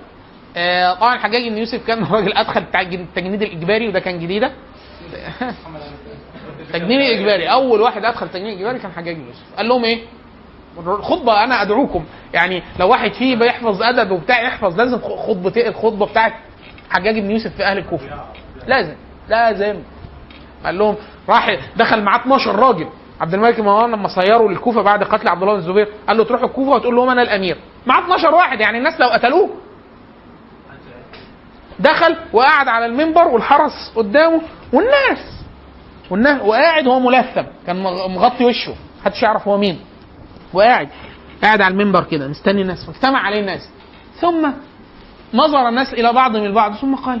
آه 0.56 0.94
طبعا 0.94 1.14
الحجاج 1.14 1.48
بن 1.48 1.58
يوسف 1.58 1.86
كان 1.86 2.04
راجل 2.14 2.32
أدخل 2.32 2.60
التجنيد 2.60 3.42
الإجباري 3.42 3.88
وده 3.88 4.00
كان 4.00 4.18
جديده 4.18 4.52
تجنيد 6.72 7.00
الإجباري 7.00 7.46
أول 7.52 7.80
واحد 7.80 8.04
أدخل 8.04 8.28
تجنيد 8.28 8.58
اجباري 8.58 8.78
كان 8.78 8.92
حجاج 8.92 9.16
بن 9.16 9.26
يوسف. 9.26 9.42
قال 9.56 9.68
لهم 9.68 9.84
إيه؟ 9.84 10.00
الخطبه 10.78 11.44
أنا 11.44 11.62
أدعوكم. 11.62 12.04
يعني 12.34 12.62
لو 12.80 12.88
واحد 12.88 13.12
فيه 13.12 13.36
بيحفظ 13.36 13.82
أدب 13.82 14.10
وبتاع 14.10 14.42
يحفظ. 14.42 14.76
لازم 14.80 14.98
خطبة 14.98 15.52
الخطبة 15.68 16.06
بتاعت 16.06 16.32
حجاج 16.90 17.18
بن 17.18 17.30
يوسف 17.30 17.56
في 17.56 17.64
أهل 17.64 17.78
الكوفة. 17.78 18.06
لازم 18.66 18.94
لازم. 19.28 19.76
قال 20.64 20.78
لهم 20.78 20.96
راح 21.28 21.56
دخل 21.76 22.02
معاه 22.02 22.18
12 22.20 22.56
راجل. 22.56 22.88
عبد 23.20 23.34
الملك 23.34 23.60
مروان 23.60 23.90
لما 23.90 24.08
صيروا 24.08 24.48
للكوفة 24.50 24.82
بعد 24.82 25.04
قتل 25.04 25.28
عبد 25.28 25.42
الله 25.42 25.54
بن 25.54 25.60
الزبير 25.60 25.88
قال 26.08 26.16
له 26.16 26.24
تروحوا 26.24 26.46
الكوفة 26.46 26.70
وتقول 26.70 26.96
لهم 26.96 27.08
أنا 27.08 27.22
الأمير. 27.22 27.56
معاه 27.86 28.00
12 28.04 28.34
واحد. 28.34 28.60
يعني 28.60 28.78
الناس 28.78 29.00
لو 29.00 29.08
قتلوه. 29.08 29.50
دخل 31.78 32.16
وقعد 32.32 32.68
على 32.68 32.86
المنبر 32.86 33.28
والحرس 33.28 33.92
قدامه 33.96 34.40
والناس. 34.72 35.44
والناس 36.10 36.42
وقاعد 36.42 36.86
وهو 36.86 37.00
ملثم. 37.00 37.42
كان 37.66 37.82
مغ- 37.82 38.08
مغطي 38.08 38.44
وشه. 38.44 38.74
محدش 39.00 39.22
يعرف 39.22 39.48
هو 39.48 39.58
مين. 39.58 39.80
وقاعد 40.52 40.88
قاعد 41.42 41.60
على 41.60 41.72
المنبر 41.72 42.04
كده 42.04 42.28
مستني 42.28 42.62
الناس 42.62 42.84
فاجتمع 42.86 43.18
عليه 43.18 43.40
الناس. 43.40 43.70
ثم 44.20 44.50
نظر 45.34 45.68
الناس 45.68 45.92
إلى 45.94 46.12
بعضهم 46.12 46.44
البعض 46.44 46.74
ثم 46.74 46.94
قال 46.94 47.20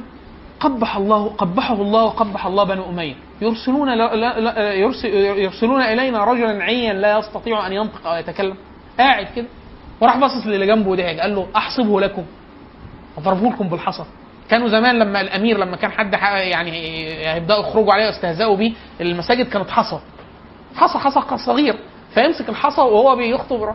قبح 0.60 0.96
الله 0.96 1.28
قبحه 1.28 1.74
الله 1.74 2.04
وقبح 2.04 2.46
الله 2.46 2.64
بنو 2.64 2.88
أمية. 2.88 3.14
يرسلون 3.40 3.88
لا 3.88 4.14
لا 4.14 4.40
لا 4.40 4.72
يرسل 4.72 5.08
يرسلون 5.14 5.82
إلينا 5.82 6.24
رجلا 6.24 6.64
عيا 6.64 6.92
لا 6.92 7.18
يستطيع 7.18 7.66
أن 7.66 7.72
ينطق 7.72 8.06
أو 8.06 8.16
يتكلم. 8.16 8.56
قاعد 8.98 9.26
كده. 9.36 9.46
وراح 10.00 10.16
باصص 10.16 10.46
للي 10.46 10.66
جنبه 10.66 10.96
ضحك 10.96 11.20
قال 11.20 11.34
له 11.34 11.46
أحسبه 11.56 12.00
لكم. 12.00 12.24
أضربه 13.18 13.50
لكم 13.50 13.68
بالحصى. 13.68 14.04
كانوا 14.50 14.68
زمان 14.68 14.98
لما 14.98 15.20
الأمير 15.20 15.58
لما 15.58 15.76
كان 15.76 15.90
حد 15.90 16.12
يعني 16.12 16.72
هيبدأوا 17.28 17.60
يخرجوا 17.60 17.92
عليه 17.92 18.06
ويستهزئوا 18.06 18.56
بيه 18.56 18.72
المساجد 19.00 19.48
كانت 19.48 19.70
حصى. 19.70 19.98
حصى 20.76 20.98
حصى 20.98 21.44
صغير. 21.46 21.78
فيمسك 22.22 22.48
الحصى 22.48 22.80
وهو 22.80 23.16
بيخطب 23.16 23.68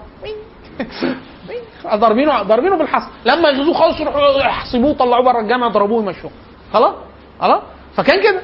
ضاربينه 1.95 2.41
ضاربينه 2.43 2.77
بالحصى. 2.77 3.07
لما 3.25 3.49
يغزوه 3.49 3.73
خالص 3.73 3.99
يروحوا 3.99 4.39
يحسبوه 4.39 4.93
طلعوه 4.93 5.23
بره 5.23 5.39
الجامع 5.39 5.67
ضربوه 5.67 6.03
يمشوه 6.03 6.31
خلاص؟ 6.73 6.93
خلاص؟ 7.41 7.61
فكان 7.95 8.23
كده. 8.23 8.41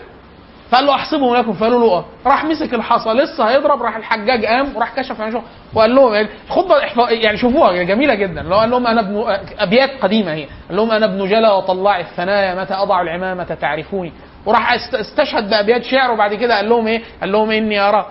فقال 0.72 0.86
له 0.86 0.96
احسبهم 0.96 1.36
لكم 1.36 1.54
فقالوا 1.54 1.80
له 1.80 1.94
آه. 1.94 2.06
راح 2.26 2.46
مسك 2.46 2.74
الحصى 2.74 3.10
لسه 3.10 3.44
هيضرب 3.44 3.82
راح 3.82 3.96
الحجاج 3.96 4.46
قام 4.46 4.76
وراح 4.76 4.96
كشف 5.00 5.22
عن 5.22 5.42
وقال 5.74 5.96
لهم 5.96 6.14
يعني 6.14 6.28
الخطبه 6.48 7.10
يعني 7.10 7.38
شوفوها 7.38 7.84
جميلة 7.84 8.16
جدا. 8.16 8.42
لو 8.42 8.56
قال 8.58 8.70
لهم 8.70 8.88
أنا 8.88 9.02
ابن 9.02 9.24
أبيات 9.60 9.90
قديمة 10.02 10.34
هي. 10.34 10.46
قال 10.68 10.78
لهم 10.78 10.92
أنا 10.92 11.06
ابن 11.06 11.30
جلا 11.30 11.52
وطلاع 11.52 12.00
الثنايا 12.00 12.62
متى 12.62 12.74
أضع 12.74 13.02
العمامة 13.02 13.44
تعرفوني؟ 13.44 14.14
وراح 14.46 14.74
است- 14.74 14.96
استشهد 14.96 15.50
بأبيات 15.50 15.84
شعر 15.84 16.12
وبعد 16.12 16.34
كده 16.34 16.56
قال 16.56 16.70
لهم 16.70 16.88
إيه؟ 16.88 17.02
قال 17.22 17.32
لهم 17.32 17.52
إني 17.52 17.80
أرى. 17.80 18.06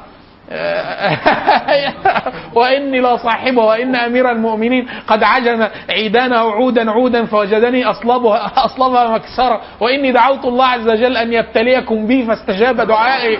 واني 2.54 3.00
لا 3.00 3.16
صاحبه 3.16 3.64
وإن 3.64 3.96
أمير 3.96 4.30
المؤمنين 4.30 4.88
قد 5.06 5.22
عجن 5.22 5.68
عيدانه 5.90 6.36
عودا 6.36 6.90
عودا 6.90 7.24
فوجدني 7.24 7.84
اصلبها 7.84 8.52
أصلبها 8.66 9.10
مكسرة. 9.10 9.60
وإني 9.80 10.12
دعوت 10.12 10.44
الله 10.44 10.64
عز 10.64 10.88
وجل 10.88 11.16
أن 11.16 11.32
يبتليكم 11.32 12.06
بي 12.06 12.26
فاستجاب 12.26 12.80
دعائي. 12.80 13.38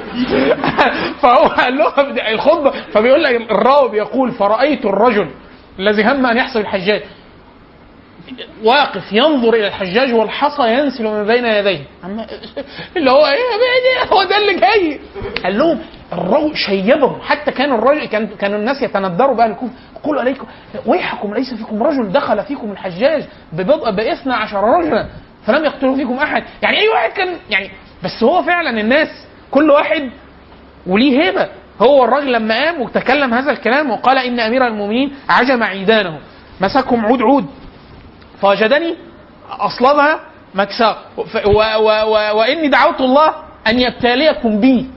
فهو 1.23 1.45
قال 1.47 1.79
لهم 1.79 2.19
الخطبة. 2.33 2.71
فبيقول 2.71 3.23
لك 3.23 3.51
الراوي 3.51 3.91
بيقول 3.91 4.33
فرأيت 4.33 4.85
الرجل 4.87 5.29
الذي 5.79 6.05
هم 6.05 6.27
أن 6.27 6.37
يحصل 6.37 6.61
الحجاج. 6.61 7.03
واقف 8.65 9.13
ينظر 9.13 9.55
إلى 9.55 9.67
الحجاج 9.67 10.15
والحصى 10.15 10.73
ينسل 10.73 11.05
من 11.05 11.27
بين 11.27 11.45
يديه. 11.47 11.85
اللي 12.97 13.11
هو 13.11 13.27
إيه 13.27 14.13
هو 14.13 14.23
ده 14.23 14.37
اللي 14.37 14.55
جاي. 14.61 15.01
قال 15.45 15.59
لهم 15.59 15.79
الرجل 16.13 16.57
شيبهم. 16.57 17.21
حتى 17.21 17.51
كان 17.51 17.73
الرجل 17.73 18.05
كان 18.05 18.27
كان 18.27 18.55
الناس 18.55 18.83
يتندروا 18.83 19.37
بقى 19.37 19.47
الكوفة. 19.47 19.73
يقولوا 19.97 20.21
عليكم 20.21 20.47
ويحكم 20.87 21.35
ليس 21.35 21.55
فيكم 21.55 21.83
رجل 21.83 22.13
دخل 22.13 22.43
فيكم 22.45 22.73
الحجاج 22.73 23.25
ببضع 23.53 23.91
بإثنى 23.91 24.33
عشر 24.35 24.65
رجلا 24.65 25.07
فلم 25.47 25.65
يقتلوا 25.65 25.97
فيكم 25.97 26.15
أحد. 26.19 26.45
يعني 26.63 26.79
أي 26.81 26.89
واحد 26.89 27.11
كان 27.11 27.29
يعني 27.51 27.71
بس 28.05 28.23
هو 28.23 28.43
فعلا 28.43 28.81
الناس 28.81 29.09
كل 29.51 29.71
واحد 29.71 30.11
وليه 30.87 31.23
هيبة. 31.23 31.49
هو 31.83 32.05
الراجل 32.05 32.33
لما 32.33 32.55
قام 32.65 32.81
وتكلم 32.81 33.35
هذا 33.35 33.53
الكلام 33.53 33.91
وقال 33.91 34.19
إن 34.19 34.41
أمير 34.41 34.67
المؤمنين 34.67 35.13
عجم 35.29 35.63
عيدانه. 35.63 36.19
مسكهم 36.61 37.07
عود 37.07 37.23
عود. 37.23 37.47
فوجدني 38.41 38.95
اصلبها 39.51 40.21
مكساه 40.55 40.97
ف- 41.17 41.47
و 41.47 41.59
و 41.79 41.89
و 42.07 42.39
وإني 42.39 42.69
دعوت 42.69 43.01
الله 43.01 43.35
أن 43.67 43.79
يبتليكم 43.81 44.61
بي. 44.61 44.91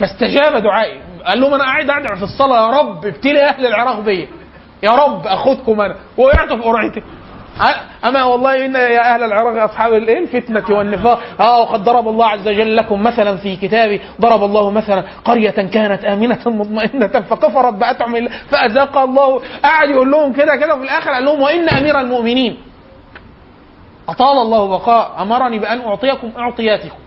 فاستجاب 0.00 0.62
دعائي. 0.62 1.00
قال 1.26 1.40
لهم 1.40 1.54
أنا 1.54 1.64
قاعد 1.64 1.90
أدعو 1.90 2.16
في 2.16 2.22
الصلاة 2.22 2.66
يا 2.66 2.78
رب 2.78 3.06
ابتلي 3.06 3.44
أهل 3.44 3.66
العراق 3.66 4.00
بيا 4.00 4.28
يا 4.82 4.90
رب 4.90 5.26
أخذكم 5.26 5.80
أنا. 5.80 5.96
وقعت 6.16 6.52
في 6.52 6.62
قرعتي 6.62 7.02
أما 8.04 8.24
والله 8.24 8.66
إن 8.66 8.74
يا 8.74 9.14
أهل 9.14 9.22
العراق 9.22 9.62
أصحاب 9.62 9.94
الايه 9.94 10.18
الفتنه 10.18 10.78
والنفاق. 10.78 11.20
آه 11.40 11.60
وقد 11.60 11.84
ضرب 11.84 12.08
الله 12.08 12.26
عز 12.26 12.48
وجل 12.48 12.76
لكم 12.76 13.02
مثلا 13.02 13.36
في 13.36 13.56
كتابه 13.56 14.00
ضرب 14.20 14.44
الله 14.44 14.70
مثلا 14.70 15.04
قرية 15.24 15.50
كانت 15.50 16.04
آمنة 16.04 16.38
مطمئنة 16.46 17.06
فكفرت 17.06 17.74
بانعم 17.74 18.16
الله 18.16 18.30
فأذاق 18.50 18.98
الله. 18.98 19.42
قعد 19.64 19.90
يقول 19.90 20.10
لهم 20.10 20.32
كده 20.32 20.56
كده 20.56 20.74
وفي 20.74 20.84
الآخر 20.84 21.10
قال 21.10 21.24
لهم 21.24 21.40
وإن 21.40 21.68
أمير 21.68 22.00
المؤمنين. 22.00 22.58
أطال 24.08 24.38
الله 24.38 24.68
بقاء 24.68 25.22
أمرني 25.22 25.58
بأن 25.58 25.80
أعطيكم 25.80 26.30
أعطياتكم. 26.38 26.98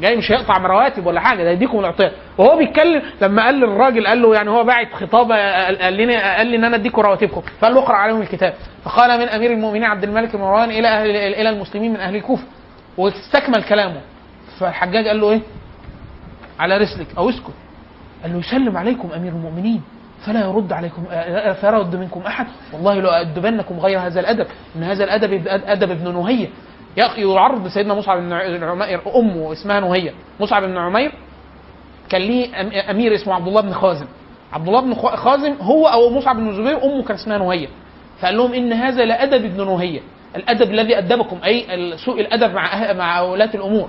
جاي 0.00 0.16
مش 0.16 0.32
هيقطع 0.32 0.58
من 0.58 0.66
رواتب 0.66 1.06
ولا 1.06 1.20
حاجة 1.20 1.42
ده 1.44 1.50
يديكم 1.50 1.78
الاعطيات 1.78 2.12
وهو 2.38 2.56
بيتكلم 2.58 3.02
لما 3.22 3.44
قال 3.44 3.54
للراجل 3.54 4.06
قال 4.06 4.22
له 4.22 4.34
يعني 4.34 4.50
هو 4.50 4.64
باعت 4.64 4.92
خطابه 4.92 5.34
قال 5.64 5.94
لي 5.94 6.16
قال 6.16 6.46
لي 6.46 6.56
إن 6.56 6.64
أنا 6.64 6.76
أديكم 6.76 7.02
رواتبكم. 7.02 7.40
فقال 7.60 7.74
له 7.74 7.80
اقرأ 7.82 7.96
عليهم 7.96 8.22
الكتاب. 8.22 8.54
فقال 8.84 9.20
من 9.20 9.28
أمير 9.28 9.50
المؤمنين 9.52 9.84
عبد 9.84 10.04
الملك 10.04 10.32
بن 10.36 10.42
مروان 10.42 10.70
إلى 10.70 10.88
أهل 10.88 11.10
إلى 11.10 11.48
المسلمين 11.48 11.90
من 11.92 12.00
أهل 12.00 12.16
الكوفة. 12.16 12.44
واستكمل 12.98 13.62
كلامه. 13.62 14.00
فالحجاج 14.58 15.06
قال 15.08 15.20
له 15.20 15.30
إيه؟ 15.30 15.40
على 16.58 16.76
رسلك 16.76 17.06
أو 17.18 17.28
اسكت. 17.28 17.54
قال 18.22 18.32
له 18.32 18.38
يسلم 18.38 18.76
عليكم 18.76 19.08
أمير 19.16 19.32
المؤمنين. 19.32 19.82
فلا 20.26 20.40
يرد 20.40 20.72
عليكم 20.72 21.04
آه، 21.10 21.52
فلا 21.52 21.76
يرد 21.78 21.96
منكم 21.96 22.20
أحد. 22.26 22.46
والله 22.72 22.94
لو 22.94 23.08
أدبنكم 23.10 23.80
غير 23.80 23.98
هذا 23.98 24.20
الأدب. 24.20 24.46
إن 24.76 24.82
هذا 24.82 25.04
الأدب 25.04 25.42
أدب 25.46 25.90
ابن 25.90 26.14
نهيه 26.14 26.48
يعرض 26.96 27.68
سيدنا 27.68 27.94
مصعب 27.94 28.18
بن 28.18 28.32
عمير 28.64 29.00
أمه 29.16 29.52
اسمها 29.52 29.80
نهية. 29.80 30.12
مصعب 30.40 30.62
بن 30.62 30.76
عمير 30.76 31.12
كان 32.10 32.20
ليه 32.22 32.60
أمير 32.90 33.14
اسمه 33.14 33.34
عبد 33.34 33.48
الله 33.48 33.60
بن 33.60 33.72
خازم. 33.72 34.06
عبد 34.52 34.68
الله 34.68 34.80
بن 34.80 34.94
خازم 34.94 35.54
هو 35.60 35.86
أو 35.86 36.10
مصعب 36.10 36.36
بن 36.36 36.48
الزبير 36.48 36.84
أمه 36.84 37.02
كان 37.02 37.14
اسمها 37.16 37.38
نهية. 37.38 37.68
فقال 38.20 38.36
لهم 38.36 38.54
إن 38.54 38.72
هذا 38.72 39.04
لأدب 39.04 39.44
ابن 39.44 39.66
نهية. 39.66 40.00
الأدب 40.36 40.70
الذي 40.70 40.98
أدبكم 40.98 41.38
أي 41.44 41.66
سوء 42.04 42.20
الأدب 42.20 42.54
مع 42.54 42.70
أه- 42.70 42.96
مع 42.96 43.20
ولاة 43.20 43.50
الأمور. 43.54 43.88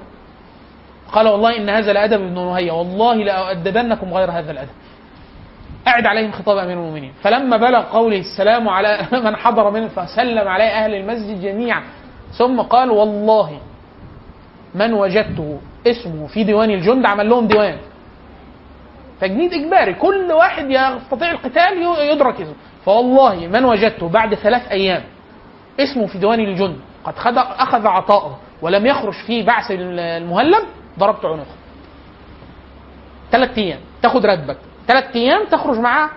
قال 1.12 1.28
والله 1.28 1.58
إن 1.58 1.70
هذا 1.70 1.94
لأدب 1.94 2.22
ابن 2.22 2.34
نهية. 2.34 2.72
والله 2.72 3.16
لأؤدبنكم 3.16 4.14
غير 4.14 4.32
هذا 4.32 4.52
الأدب. 4.52 4.70
أعد 5.88 6.06
عليهم 6.06 6.32
خطاب 6.32 6.58
أمير 6.58 6.78
المؤمنين. 6.78 7.14
فلما 7.22 7.58
بلغ 7.58 7.82
قوله 7.82 8.20
السلام 8.20 8.70
على 8.70 8.98
من 9.26 9.36
حضر 9.36 9.72
منه 9.72 9.88
فسلم 9.88 10.48
عليه 10.48 10.66
أهل 10.66 10.96
المسجد 10.96 11.42
جميعا. 11.42 11.84
ثم 12.32 12.62
قال 12.62 12.92
والله 12.92 13.60
من 14.76 14.94
وجدته 14.94 15.60
اسمه 15.88 16.28
في 16.28 16.44
ديوان 16.44 16.70
الجند 16.70 17.06
عمل 17.06 17.30
لهم 17.30 17.48
ديوان. 17.48 17.78
تجنيد 19.22 19.54
إجباري. 19.54 19.94
كل 19.94 20.32
واحد 20.32 20.72
يستطيع 20.72 21.32
القتال 21.32 21.82
يدرك 22.12 22.42
اسمه. 22.42 22.56
فوالله 22.86 23.48
من 23.48 23.66
وجدته 23.66 24.10
بعد 24.10 24.36
ثلاث 24.36 24.72
أيام 24.72 25.04
اسمه 25.80 26.08
في 26.08 26.18
ديوان 26.18 26.40
الجند. 26.40 26.78
قد 27.04 27.14
أخذ 27.38 27.88
عطاءه 27.88 28.40
ولم 28.62 28.86
يخرج 28.86 29.14
في 29.14 29.44
بعث 29.44 29.72
المهلب 29.72 30.64
ضربت 31.00 31.26
عنقه. 31.26 31.56
ثلاث 33.32 33.58
أيام 33.58 33.80
تاخد 34.02 34.26
راتبك 34.26 34.58
ثلاث 34.88 35.16
أيام 35.16 35.46
تخرج 35.46 35.80
معاه 35.80 36.10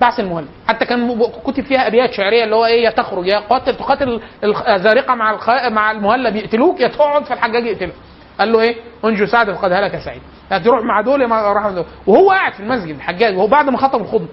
بعث 0.00 0.20
المهلب 0.20 0.48
حتى 0.68 0.84
كان 0.84 1.22
كتب 1.44 1.64
فيها 1.64 1.86
أبيات 1.86 2.12
شعرية 2.12 2.44
اللي 2.44 2.56
هو 2.56 2.66
إيه 2.66 2.84
يا 2.84 2.90
تخرج 2.90 3.26
يا 3.26 3.38
قاتل 3.38 3.76
تقاتل 3.76 4.20
الزارقه 4.44 5.14
مع 5.14 5.30
الخ... 5.30 5.50
مع 5.50 5.90
المهلب 5.90 6.36
يقتلوك 6.36 6.80
يا 6.80 6.88
تقعد 6.88 7.24
في 7.24 7.34
الحجاج 7.34 7.66
يقتلك. 7.66 7.94
قال 8.38 8.52
له 8.52 8.60
إيه؟ 8.60 8.76
انجو 9.04 9.26
سعد 9.26 9.50
فقد 9.52 9.72
هلك 9.72 9.98
سعيد. 9.98 10.22
يعني 10.50 10.64
تروح 10.64 10.84
مع 10.84 11.00
دول 11.00 11.22
يا 11.22 11.26
راح 11.52 11.68
دول. 11.68 11.84
وهو 12.06 12.30
قاعد 12.30 12.52
في 12.52 12.60
المسجد 12.60 12.96
الحجاج. 12.96 13.36
وهو 13.36 13.46
بعد 13.46 13.68
ما 13.68 13.78
خطب 13.78 14.00
الخطبة 14.00 14.28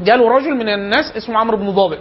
جاله 0.00 0.36
رجل 0.36 0.54
من 0.54 0.68
الناس 0.68 1.16
اسمه 1.16 1.38
عمرو 1.38 1.56
بن 1.56 1.70
ضابط. 1.70 1.98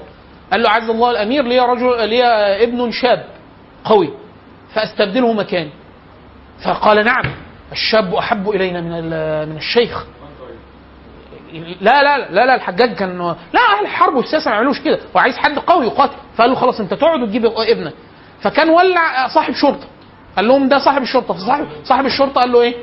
قال 0.51 0.63
له 0.63 0.69
عز 0.69 0.89
الله 0.89 1.11
الأمير 1.11 1.43
لي 1.43 1.59
رجل 1.59 2.09
لي 2.09 2.23
ابن 2.63 2.91
شاب 2.91 3.25
قوي 3.83 4.13
فأستبدله 4.73 5.33
مكاني. 5.33 5.71
فقال 6.65 7.05
نعم 7.05 7.25
الشاب 7.71 8.13
أحب 8.13 8.49
إلينا 8.49 8.81
من 8.81 9.03
من 9.49 9.57
الشيخ. 9.57 10.05
لا 11.81 12.03
لا 12.03 12.17
لا 12.17 12.45
لا 12.45 12.55
الحجاج 12.55 12.95
كان 12.95 13.17
لا 13.53 13.61
أهل 13.77 13.81
الحرب 13.81 14.15
والسياسة 14.15 14.49
ما 14.49 14.55
يعملوش 14.55 14.81
كده. 14.81 14.99
هو 15.15 15.19
عايز 15.19 15.37
حد 15.37 15.59
قوي 15.59 15.85
يقاتل 15.85 16.15
فقال 16.37 16.49
له 16.49 16.55
خلاص 16.55 16.79
أنت 16.79 16.93
تقعد 16.93 17.21
وتجيب 17.21 17.45
ابنك. 17.45 17.93
فكان 18.41 18.69
ولع 18.69 19.27
صاحب 19.27 19.53
شرطة. 19.53 19.87
قال 20.35 20.47
لهم 20.47 20.67
ده 20.67 20.79
صاحب 20.79 21.01
الشرطة. 21.01 21.33
فصاحب 21.33 21.65
صاحب 21.83 22.05
الشرطة 22.05 22.41
قال 22.41 22.51
له 22.51 22.61
إيه؟ 22.61 22.75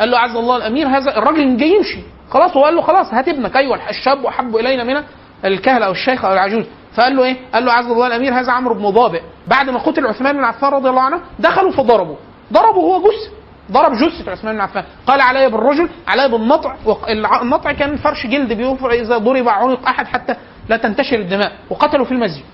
قال 0.00 0.10
له 0.10 0.18
عز 0.18 0.36
الله 0.36 0.56
الأمير 0.56 0.88
هذا 0.88 1.18
الراجل 1.18 1.56
جاي 1.56 1.68
يمشي. 1.68 1.98
خلاص 2.30 2.56
هو 2.56 2.64
قال 2.64 2.76
له 2.76 2.82
خلاص 2.82 3.14
هات 3.14 3.28
ابنك. 3.28 3.56
أيوه 3.56 3.90
الشاب 3.90 4.26
أحب 4.26 4.56
إلينا 4.56 4.84
من 4.84 5.02
الكهل 5.44 5.82
أو 5.82 5.92
الشيخ 5.92 6.24
أو 6.24 6.32
العجوز. 6.32 6.64
فقال 6.94 7.16
له 7.16 7.24
إيه؟ 7.24 7.36
قال 7.54 7.64
له 7.64 7.72
عز 7.72 7.86
الله 7.86 8.06
الأمير 8.06 8.34
هذا 8.34 8.52
عمرو 8.52 8.74
بن 8.74 8.90
ضابئ. 8.90 9.22
بعد 9.46 9.70
ما 9.70 9.78
قتل 9.78 10.06
عثمان 10.06 10.36
بن 10.36 10.44
عفان 10.44 10.72
رضي 10.72 10.88
الله 10.88 11.02
عنه 11.02 11.20
دخلوا 11.38 11.70
فضربوا 11.70 12.16
ضربوا 12.52 12.82
هو 12.82 13.00
جثة. 13.00 13.30
ضرب 13.72 13.92
جثة 13.92 14.30
عثمان 14.30 14.54
بن 14.54 14.60
عفان. 14.60 14.84
قال 15.06 15.20
علي 15.20 15.50
بالرجل 15.50 15.88
علي 16.08 16.28
بالنطع 16.28 16.76
والنطع 16.84 17.72
كان 17.72 17.96
فرش 17.96 18.26
جلد 18.26 18.52
بيوفر 18.52 18.90
إذا 18.90 19.18
ضرب 19.18 19.48
عنق 19.48 19.88
أحد 19.88 20.06
حتى 20.06 20.34
لا 20.68 20.76
تنتشر 20.76 21.18
الدماء 21.18 21.52
وقتلوا 21.70 22.04
في 22.04 22.12
المسجد. 22.12 22.44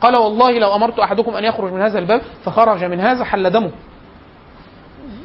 قال 0.00 0.16
والله 0.16 0.58
لو 0.58 0.74
أمرت 0.74 0.98
أحدكم 0.98 1.34
أن 1.34 1.44
يخرج 1.44 1.72
من 1.72 1.82
هذا 1.82 1.98
الباب 1.98 2.22
فخرج 2.44 2.84
من 2.84 3.00
هذا 3.00 3.24
حل 3.24 3.50
دمه. 3.50 3.70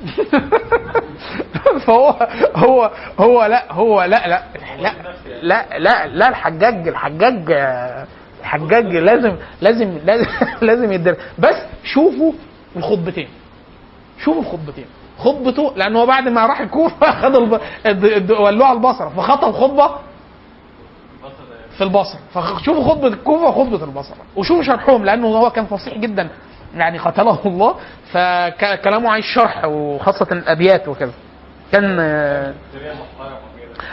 فهو 1.86 2.28
هو 2.56 2.91
هو 3.20 3.46
لا 3.46 3.74
هو 3.74 4.04
لا 4.04 4.28
لا 4.28 4.43
لا 4.80 4.93
لا 5.41 5.80
لا, 5.80 6.08
لا 6.08 6.30
الحجاج 6.30 6.88
الحجاج 6.88 7.52
الحجاج 8.41 8.86
لازم 8.96 9.36
لازم 9.62 9.98
لازم 10.06 10.28
لازم 10.62 10.91
يدر 10.91 11.18
بس 11.39 11.56
شوفوا 11.84 12.34
الخطبتين. 12.76 13.28
شوفوا 14.24 14.41
الخطبتين. 14.41 14.86
خطبته 15.20 15.74
لأنه 15.76 15.99
هو 16.01 16.05
بعد 16.05 16.28
ما 16.28 16.45
راح 16.45 16.61
الكوفة 16.61 17.11
خد 17.22 17.36
الب... 17.36 17.59
ولوها 18.39 18.74
البصرة 18.74 19.09
فخطب 19.09 19.51
خطبة 19.51 19.89
في 21.78 21.84
البصرة. 21.84 22.20
فشوفوا 22.34 22.84
خطبة 22.89 23.07
الكوفة 23.07 23.43
وخطبة 23.47 23.84
البصرة 23.84 24.18
وشوفوا 24.36 24.63
شرحهم 24.63 25.05
لأنه 25.05 25.28
هو 25.28 25.49
كان 25.49 25.66
فصيح 25.66 25.97
جدا 25.97 26.30
يعني 26.76 26.97
قتله 26.97 27.39
الله 27.45 27.76
فكلامه 28.11 29.11
عايز 29.11 29.26
شرح 29.26 29.66
وخاصة 29.66 30.28
الأبيات 30.32 30.88
وكذا. 30.88 31.11
كان 31.72 31.99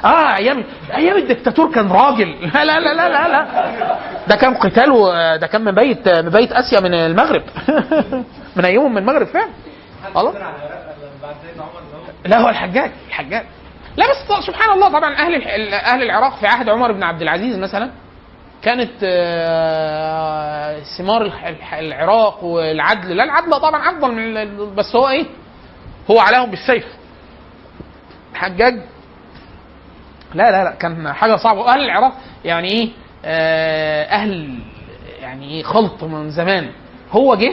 آه 0.04 0.36
أيام 0.36 0.64
أيام 0.94 1.16
الدكتاتور 1.16 1.72
كان 1.72 1.92
راجل. 1.92 2.28
لا 2.54 2.64
لا 2.64 2.80
لا 2.80 3.08
لا 3.08 3.28
لا. 3.28 3.46
ده 4.28 4.36
كان 4.36 4.54
قتاله 4.54 5.12
آه، 5.14 5.36
ده 5.36 5.46
كان 5.46 5.64
مبيت 5.64 6.08
مبيت 6.08 6.52
آسيا 6.52 6.80
من 6.80 6.94
المغرب. 6.94 7.42
من 8.56 8.64
ايامهم 8.64 8.92
من 8.92 8.98
المغرب 8.98 9.26
فعلا 9.26 9.48
خلاص. 10.14 10.34
لا 12.24 12.38
هو 12.38 12.48
الحجاج 12.48 12.90
الحجاج. 13.08 13.46
لا 13.96 14.04
بس 14.10 14.46
سبحان 14.46 14.70
الله 14.74 14.88
طبعا 14.88 15.14
أهل 15.14 15.34
أهل 15.74 16.02
العراق 16.02 16.36
في 16.36 16.46
عهد 16.46 16.68
عمر 16.68 16.92
بن 16.92 17.02
عبد 17.02 17.22
العزيز 17.22 17.58
مثلا 17.58 17.90
كانت 18.62 18.90
آه، 19.04 20.80
ثمار 20.98 21.32
العراق 21.72 22.44
والعدل. 22.44 23.16
لا 23.16 23.24
العدل 23.24 23.60
طبعا 23.60 23.90
افضل 23.90 24.12
من 24.12 24.74
بس 24.74 24.96
هو 24.96 25.08
إيه؟ 25.08 25.26
هو 26.10 26.18
عليهم 26.18 26.50
بالسيف. 26.50 26.86
الحجاج 28.32 28.74
لا 30.34 30.50
لا 30.50 30.64
لا 30.64 30.70
كان 30.70 31.12
حاجة 31.12 31.36
صعبة. 31.36 31.60
وأهل 31.60 31.80
العراق 31.80 32.12
يعني 32.44 32.68
إيه؟ 32.68 32.88
آه، 33.24 34.04
أهل 34.04 34.58
يعني 35.20 35.50
إيه؟ 35.50 35.62
خلط 35.62 36.04
من 36.04 36.30
زمان. 36.30 36.70
هو 37.10 37.34
جه 37.34 37.52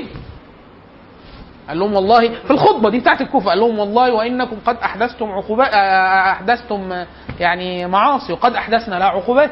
قال 1.70 1.80
لهم 1.80 1.94
والله 1.94 2.30
في 2.44 2.52
الخطبة 2.52 2.90
دي 2.90 3.00
بتاعت 3.00 3.22
الكوفة 3.22 3.50
قال 3.50 3.60
لهم 3.60 3.80
والله 3.80 4.14
وإنكم 4.14 4.58
قد 4.66 4.78
أحدثتم 4.78 5.26
عقوبات 5.32 5.70
آه، 5.74 6.32
أحدثتم 6.32 6.92
آه، 6.92 7.08
يعني 7.40 7.88
معاصي 7.88 8.34
وقد 8.34 8.56
أحدثنا 8.56 8.96
لها 8.96 9.08
عقوبات. 9.08 9.52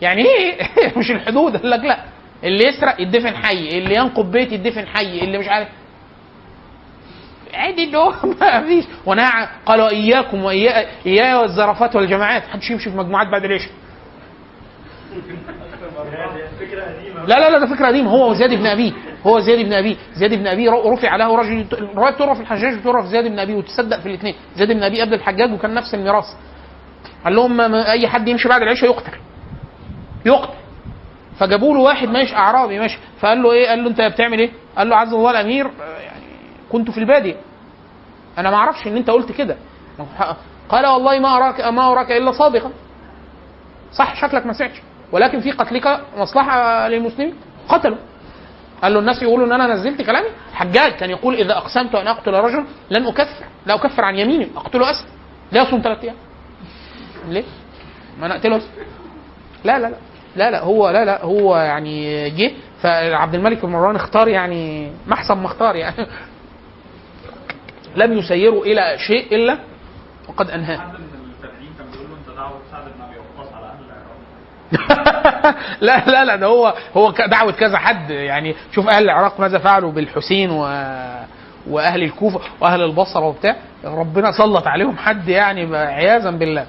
يعني 0.00 0.24
إيه؟ 0.26 0.58
مش 0.98 1.10
الحدود؟ 1.10 1.56
قال 1.56 1.70
لك 1.70 1.84
لا. 1.84 1.98
اللي 2.44 2.64
يسرق 2.68 3.00
يدفن 3.00 3.36
حي 3.36 3.78
اللي 3.78 3.94
ينقب 3.94 4.30
بيت 4.30 4.52
يدفن 4.52 4.86
حي 4.86 5.18
اللي 5.20 5.38
مش 5.38 5.48
عارف. 5.48 5.68
عادي 7.54 7.84
اللي 7.84 7.98
هو 7.98 8.12
ما 8.40 8.62
فيش. 8.66 8.84
ونهى 9.06 9.48
قالوا 9.66 9.88
إياكم 9.88 10.44
واياي 10.44 10.86
إياي 11.06 11.34
والزرافات 11.34 11.96
والجماعات. 11.96 12.42
محدش 12.48 12.70
يمشي 12.70 12.90
في 12.90 12.96
مجموعات 12.96 13.26
بعد 13.28 13.44
العشاء 13.44 13.70
لا 17.26 17.34
لا 17.40 17.50
لا 17.50 17.58
ده 17.58 17.66
فكرة 17.74 17.86
قديمة. 17.86 18.10
هو 18.10 18.30
وزياد 18.30 18.54
بن 18.54 18.66
ابي 18.66 18.94
هو 19.26 19.40
زياد 19.40 19.66
بن 19.66 19.72
أبي 19.72 19.96
زياد 20.14 20.34
بن 20.34 20.46
أبي 20.46 20.68
رفع 20.68 21.16
له 21.16 21.36
رجل 21.36 21.66
الروايه 21.72 22.12
بتعرف 22.14 22.40
الحجاج 22.40 22.78
بتعرف 22.78 23.06
زياد 23.06 23.24
بن 23.24 23.38
أبي 23.38 23.54
وتصدق 23.54 24.00
في 24.00 24.06
الاثنين. 24.06 24.34
زياد 24.56 24.72
بن 24.72 24.82
أبي 24.82 25.00
قبل 25.00 25.14
الحجاج 25.14 25.52
وكان 25.52 25.74
نفس 25.74 25.94
الميراث. 25.94 26.24
قال 27.24 27.36
لهم 27.36 27.60
أي 27.74 28.08
حد 28.08 28.28
يمشي 28.28 28.48
بعد 28.48 28.62
العشاء 28.62 28.90
يقتل 28.90 29.12
يقتل. 30.26 30.54
فجابوا 31.38 31.74
له 31.74 31.80
واحد 31.80 32.08
ماشي 32.08 32.36
أعرابي 32.36 32.78
ماشي. 32.78 32.98
فقال 33.20 33.42
له 33.42 33.52
إيه؟ 33.52 33.68
قال 33.68 33.84
له 33.84 33.90
أنت 33.90 34.00
بتعمل 34.00 34.38
إيه؟ 34.38 34.50
قال 34.78 34.88
له 34.88 34.96
عز 34.96 35.14
الله 35.14 35.30
الأمير 35.30 35.70
يعني 35.80 36.24
كنت 36.72 36.90
في 36.90 36.98
البادية. 36.98 37.36
أنا 38.38 38.50
ما 38.50 38.56
أعرفش 38.56 38.86
إن 38.86 38.96
أنت 38.96 39.10
قلت 39.10 39.32
كده. 39.32 39.56
قال 40.68 40.86
والله 40.86 41.18
ما 41.18 41.36
أراك 41.36 41.60
ما 41.60 41.92
أراك 41.92 42.12
إلا 42.12 42.32
صادقا. 42.32 42.70
صح 43.92 44.20
شكلك 44.20 44.46
ما 44.46 44.52
سمعتش. 44.52 44.82
ولكن 45.12 45.40
في 45.40 45.50
قتلك 45.50 46.00
مصلحة 46.16 46.88
للمسلمين. 46.88 47.34
قتلوا. 47.68 47.96
قال 48.82 48.92
له 48.92 48.98
الناس 48.98 49.22
يقولوا 49.22 49.46
إن 49.46 49.52
أنا 49.52 49.74
نزلت 49.74 50.02
كلامي؟ 50.02 50.28
حجاج 50.54 50.92
كان 50.92 51.10
يقول 51.10 51.34
إذا 51.34 51.56
أقسمت 51.56 51.94
أن 51.94 52.06
أقتل 52.08 52.34
رجلا 52.34 52.64
لن 52.90 53.06
أكفر 53.06 53.44
لا 53.66 53.74
أكفر 53.74 54.04
عن 54.04 54.16
يميني 54.18 54.48
أقتله 54.56 54.90
أسد. 54.90 55.06
لا 55.52 55.62
يصوم 55.62 55.80
ثلاث 55.80 56.04
أيام. 56.04 56.14
ليه؟ 57.28 57.44
ما 58.20 58.28
نقتله 58.28 58.56
أسد. 58.56 58.68
لا 59.64 59.78
لا 59.78 59.88
لا 59.88 59.96
لا 60.36 60.50
لا 60.50 60.60
هو 60.62 60.90
لا 60.90 61.04
لا 61.04 61.24
هو 61.24 61.56
يعني 61.56 62.30
جه 62.30 62.52
فعبد 62.82 63.34
الملك 63.34 63.62
بن 63.66 63.72
مروان 63.72 63.96
اختار 63.96 64.28
يعني 64.28 64.90
ما 65.06 65.14
احسن 65.14 65.34
ما 65.34 65.46
اختار 65.46 65.76
يعني. 65.76 66.06
لم 67.96 68.12
يسيره 68.12 68.62
إلى 68.62 68.98
شيء 68.98 69.34
إلا 69.36 69.58
وقد 70.28 70.50
أنهاه. 70.50 70.92
دعوه 75.50 75.54
لا 75.80 76.04
لا 76.06 76.24
لا 76.24 76.36
ده 76.36 76.46
هو 76.46 76.74
هو 76.96 77.10
دعوة 77.10 77.52
كذا 77.52 77.78
حد 77.78 78.10
يعني 78.10 78.54
شوف 78.72 78.88
أهل 78.88 79.04
العراق 79.04 79.40
ماذا 79.40 79.58
فعلوا 79.58 79.92
بالحسين 79.92 80.50
و 80.50 80.62
وأهل 81.70 82.02
الكوفة 82.02 82.40
وأهل 82.60 82.82
البصرة 82.82 83.26
وبتاع 83.26 83.56
ربنا 83.84 84.32
سلط 84.32 84.66
عليهم 84.66 84.96
حد 84.96 85.28
يعني 85.28 85.76
عياذا 85.76 86.30
بالله 86.30 86.66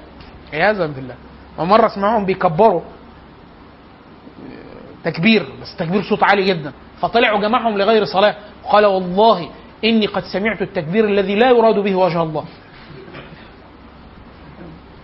عياذا 0.52 0.86
بالله. 0.86 1.14
ومرة 1.58 1.86
اسمعهم 1.86 2.26
بيكبروا. 2.26 2.80
تكبير 5.04 5.46
بس 5.62 5.76
تكبير 5.76 6.02
صوت 6.02 6.22
عالي 6.22 6.44
جدا. 6.44 6.72
فطلعوا 7.00 7.40
جمعهم 7.40 7.78
لغير 7.78 8.04
صلاة. 8.04 8.34
قال 8.64 8.86
والله 8.86 9.48
إني 9.84 10.06
قد 10.06 10.22
سمعت 10.32 10.62
التكبير 10.62 11.04
الذي 11.04 11.34
لا 11.34 11.50
يراد 11.50 11.74
به 11.74 11.94
وجه 11.94 12.22
الله. 12.22 12.44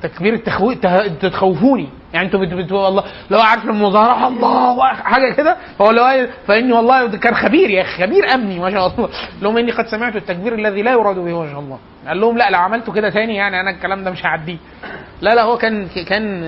تكبير 0.06 0.34
التخو... 0.34 0.72
ته- 0.72 1.28
تخوفوني. 1.28 1.88
يعني 2.12 2.26
أنتوا 2.26 2.40
بت... 2.40 2.54
بت... 2.54 2.72
والله 2.72 3.04
لو 3.30 3.40
عارف 3.40 3.64
المظاهرة 3.64 4.28
الله 4.28 4.84
حاجة 4.86 5.32
كده. 5.32 5.56
هو 5.80 5.90
لو 5.90 6.26
فإني 6.46 6.72
والله 6.72 7.16
كان 7.18 7.34
خبير 7.34 7.70
يا 7.70 7.82
أخي 7.82 8.02
خبير 8.02 8.34
أمني 8.34 8.58
ما 8.58 8.70
شاء 8.70 8.86
الله. 8.86 9.08
لهم 9.42 9.58
إني 9.58 9.72
قد 9.72 9.86
سمعت 9.86 10.16
التكبير 10.16 10.54
الذي 10.54 10.82
لا 10.82 10.92
يراد 10.92 11.16
به 11.16 11.34
وجه 11.34 11.58
الله. 11.58 11.78
قال 12.08 12.20
لهم 12.20 12.38
لا 12.38 12.50
لو 12.50 12.58
عملتوا 12.58 12.94
كده 12.94 13.10
تاني 13.10 13.34
يعني 13.34 13.60
أنا 13.60 13.70
الكلام 13.70 14.04
ده 14.04 14.10
مش 14.10 14.26
هعديه. 14.26 14.56
لا 15.20 15.34
لا 15.34 15.42
هو 15.42 15.56
كان 15.58 15.88
كان 16.08 16.44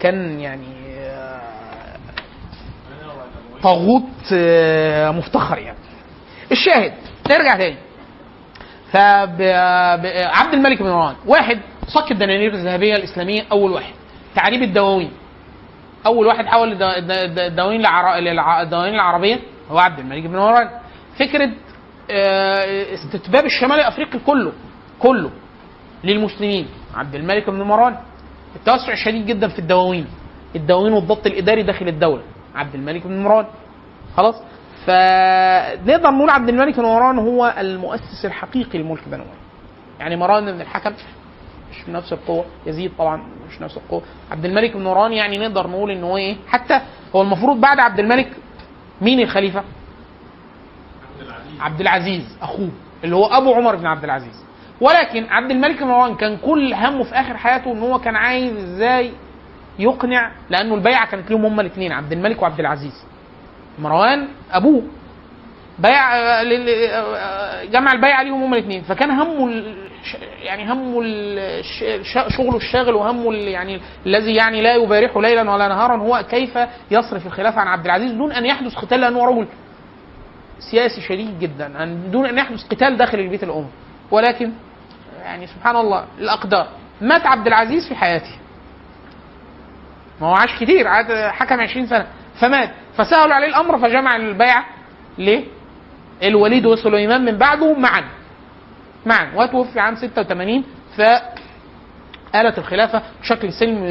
كان 0.00 0.40
يعني 0.40 0.96
آه، 0.98 1.40
طاغوت 3.62 4.02
آه، 4.32 5.10
مفتخر 5.10 5.58
يعني. 5.58 5.78
الشاهد 6.52 6.92
نرجع 7.30 7.56
تاني. 7.56 7.76
فعبد 8.92 10.54
الملك 10.54 10.82
بن 10.82 10.88
مروان 10.88 11.14
واحد 11.26 11.58
صك 11.88 12.12
الدنانير 12.12 12.54
الذهبية 12.54 12.96
الإسلامية 12.96 13.42
أول 13.52 13.72
واحد. 13.72 13.92
تعريب 14.34 14.62
الدواوين. 14.62 15.10
أول 16.06 16.26
واحد 16.26 16.46
حول 16.46 16.72
الد- 16.72 16.82
الد- 16.82 17.10
الد- 17.10 17.38
الدواوين 17.38 17.86
الدواوين 18.62 18.94
العربية 18.94 19.38
هو 19.70 19.78
عبد 19.78 19.98
الملك 19.98 20.22
بن 20.26 20.36
مروان. 20.36 20.68
فكرة 21.18 21.50
آه، 22.10 22.94
استتباب 22.94 23.44
الشمال 23.44 23.78
الافريقي 23.80 24.18
كله 24.18 24.52
كله 24.98 25.30
للمسلمين. 26.04 26.68
عبد 26.94 27.14
الملك 27.14 27.50
بن 27.50 27.62
مروان. 27.62 27.96
التوسع 28.56 28.92
الشديد 28.92 29.26
جدا 29.26 29.48
في 29.48 29.58
الدواوين. 29.58 30.06
الدواوين 30.56 30.92
والضبط 30.92 31.26
الإداري 31.26 31.62
داخل 31.62 31.88
الدولة. 31.88 32.22
عبد 32.54 32.74
الملك 32.74 33.06
بن 33.06 33.22
مروان. 33.22 33.46
خلاص؟ 34.16 34.34
فنقدر 34.86 36.10
نقول 36.10 36.30
عبد 36.30 36.48
الملك 36.48 36.76
بن 36.76 36.84
مروان 36.84 37.18
هو 37.18 37.54
المؤسس 37.58 38.24
الحقيقي 38.24 38.78
للملك 38.78 39.08
بني 39.08 39.22
أمية 39.22 39.30
يعني 40.00 40.16
مروان 40.16 40.52
بن 40.52 40.60
الحكم 40.60 40.92
مش 41.76 41.84
بنفس 41.86 42.12
القوة. 42.12 42.44
يزيد 42.66 42.92
طبعا 42.98 43.22
مش 43.48 43.60
نفس 43.62 43.76
القوة. 43.76 44.02
عبد 44.30 44.44
الملك 44.44 44.76
بن 44.76 44.84
مروان 44.84 45.12
يعني 45.12 45.38
نقدر 45.38 45.66
نقول 45.66 45.90
ان 45.90 46.04
هو 46.04 46.16
إيه 46.16 46.36
حتى 46.48 46.80
هو 47.16 47.22
المفروض 47.22 47.60
بعد 47.60 47.78
عبد 47.80 47.98
الملك 47.98 48.28
مين 49.00 49.20
الخليفة؟ 49.20 49.62
عبد 51.60 51.80
العزيز 51.80 52.36
أخوه 52.42 52.68
اللي 53.04 53.16
هو 53.16 53.26
أبو 53.26 53.54
عمر 53.54 53.76
بن 53.76 53.86
عبد 53.86 54.04
العزيز. 54.04 54.44
ولكن 54.80 55.24
عبد 55.30 55.50
الملك 55.50 55.78
بن 55.82 55.86
مروان 55.88 56.14
كان 56.14 56.36
كل 56.36 56.74
همه 56.74 57.02
في 57.04 57.14
آخر 57.14 57.36
حياته 57.36 57.72
إن 57.72 57.78
هو 57.80 57.98
كان 57.98 58.16
عايز 58.16 58.56
إزاي 58.56 59.12
يقنع 59.78 60.30
لأنه 60.50 60.74
البيعة 60.74 61.06
كانت 61.10 61.30
لهم 61.30 61.46
هما 61.46 61.62
الاثنين 61.62 61.92
عبد 61.92 62.12
الملك 62.12 62.42
وعبد 62.42 62.60
العزيز. 62.60 63.04
مروان 63.78 64.28
أبوه. 64.52 64.82
بيع 65.78 66.42
جمع 67.64 67.92
البيعه 67.92 68.22
ليهم 68.22 68.42
هما 68.42 68.56
الاثنين 68.56 68.82
فكان 68.82 69.10
همه 69.10 69.64
يعني 70.42 70.72
همه 70.72 71.02
شغله 72.28 72.56
الشاغل 72.56 72.94
وهمه 72.94 73.34
يعني 73.34 73.80
الذي 74.06 74.34
يعني 74.34 74.62
لا 74.62 74.74
يبارح 74.74 75.16
ليلا 75.16 75.50
ولا 75.50 75.68
نهارا 75.68 75.96
هو 75.96 76.24
كيف 76.30 76.58
يصرف 76.90 77.26
الخلافة 77.26 77.60
عن 77.60 77.68
عبد 77.68 77.84
العزيز 77.84 78.12
دون 78.12 78.32
أن 78.32 78.46
يحدث 78.46 78.74
قتال 78.74 79.00
لأنه 79.00 79.24
رجل 79.24 79.46
سياسي 80.70 81.00
شديد 81.00 81.38
جدا 81.38 81.84
دون 82.10 82.26
أن 82.26 82.38
يحدث 82.38 82.64
قتال 82.68 82.96
داخل 82.96 83.18
البيت 83.18 83.42
الاموي 83.42 83.70
ولكن 84.10 84.52
يعني 85.22 85.46
سبحان 85.46 85.76
الله 85.76 86.04
الأقدار. 86.18 86.68
مات 87.00 87.26
عبد 87.26 87.46
العزيز 87.46 87.88
في 87.88 87.94
حياته. 87.94 88.34
ما 90.20 90.26
هو 90.26 90.34
عاش 90.34 90.58
كتير 90.60 90.88
حكم 91.32 91.60
20 91.60 91.86
سنة. 91.86 92.06
فمات. 92.40 92.70
فسهلوا 92.96 93.34
عليه 93.34 93.46
الأمر 93.46 93.78
فجمع 93.78 94.16
البيعه 94.16 94.64
ليه؟ 95.18 95.44
الوليد 96.22 96.66
وسليمان 96.66 97.24
من 97.24 97.38
بعده 97.38 97.72
معا. 97.78 98.04
معا. 99.06 99.28
وتوفي 99.36 99.80
عام 99.80 99.94
86 99.96 100.64
ف 100.96 101.00
آلت 102.34 102.58
الخلافة 102.58 103.02
بشكل 103.22 103.52
سلم 103.52 103.82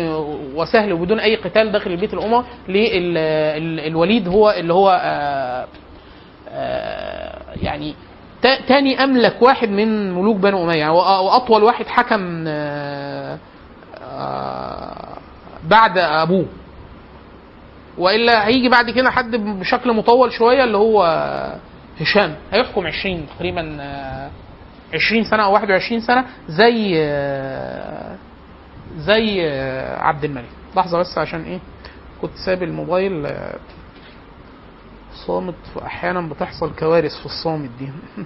وسهل 0.55 0.93
وبدون 0.93 1.19
أي 1.19 1.36
قتال 1.36 1.71
داخل 1.71 1.91
البيت 1.91 2.13
الأموي 2.13 2.43
للوليد 2.67 4.28
هو 4.28 4.51
اللي 4.51 4.73
هو 4.73 5.01
آه، 5.03 5.67
آه، 6.49 7.41
يعني 7.61 7.95
تا- 8.41 8.61
تاني 8.61 9.03
أملك 9.03 9.41
واحد 9.41 9.69
من 9.69 10.11
ملوك 10.13 10.38
بنو 10.38 10.63
أمية. 10.63 10.89
و- 10.89 11.26
وأطول 11.26 11.63
واحد 11.63 11.88
حكم 11.88 12.43
آه، 12.47 13.38
بعد 15.63 15.97
أبوه. 15.97 16.45
وإلا 17.97 18.47
هيجي 18.47 18.69
بعد 18.69 18.89
كده 18.89 19.09
حد 19.11 19.36
بشكل 19.36 19.93
مطول 19.93 20.32
شوية 20.32 20.63
اللي 20.63 20.78
هو 20.78 21.03
هشام 22.01 22.35
هيحكم 22.51 22.87
20 22.87 23.27
تقريبا 23.27 23.77
آه، 23.81 24.29
20 24.93 25.23
سنة 25.23 25.43
أو 25.45 25.53
21 25.53 26.01
سنة 26.01 26.25
زي 26.49 26.93
آه، 26.97 28.15
زي 28.97 29.47
آه، 29.49 29.99
عبد 29.99 30.23
الملك. 30.23 30.49
لحظة 30.77 30.99
بس 30.99 31.17
عشان 31.17 31.43
إيه؟ 31.43 31.59
كنت 32.21 32.31
سايب 32.45 32.63
الموبايل 32.63 33.25
آه، 33.25 33.59
صامت 35.27 35.55
واحيانا 35.75 36.21
بتحصل 36.21 36.75
كوارث 36.75 37.19
في 37.19 37.25
الصامت 37.25 37.69
دي. 37.79 37.89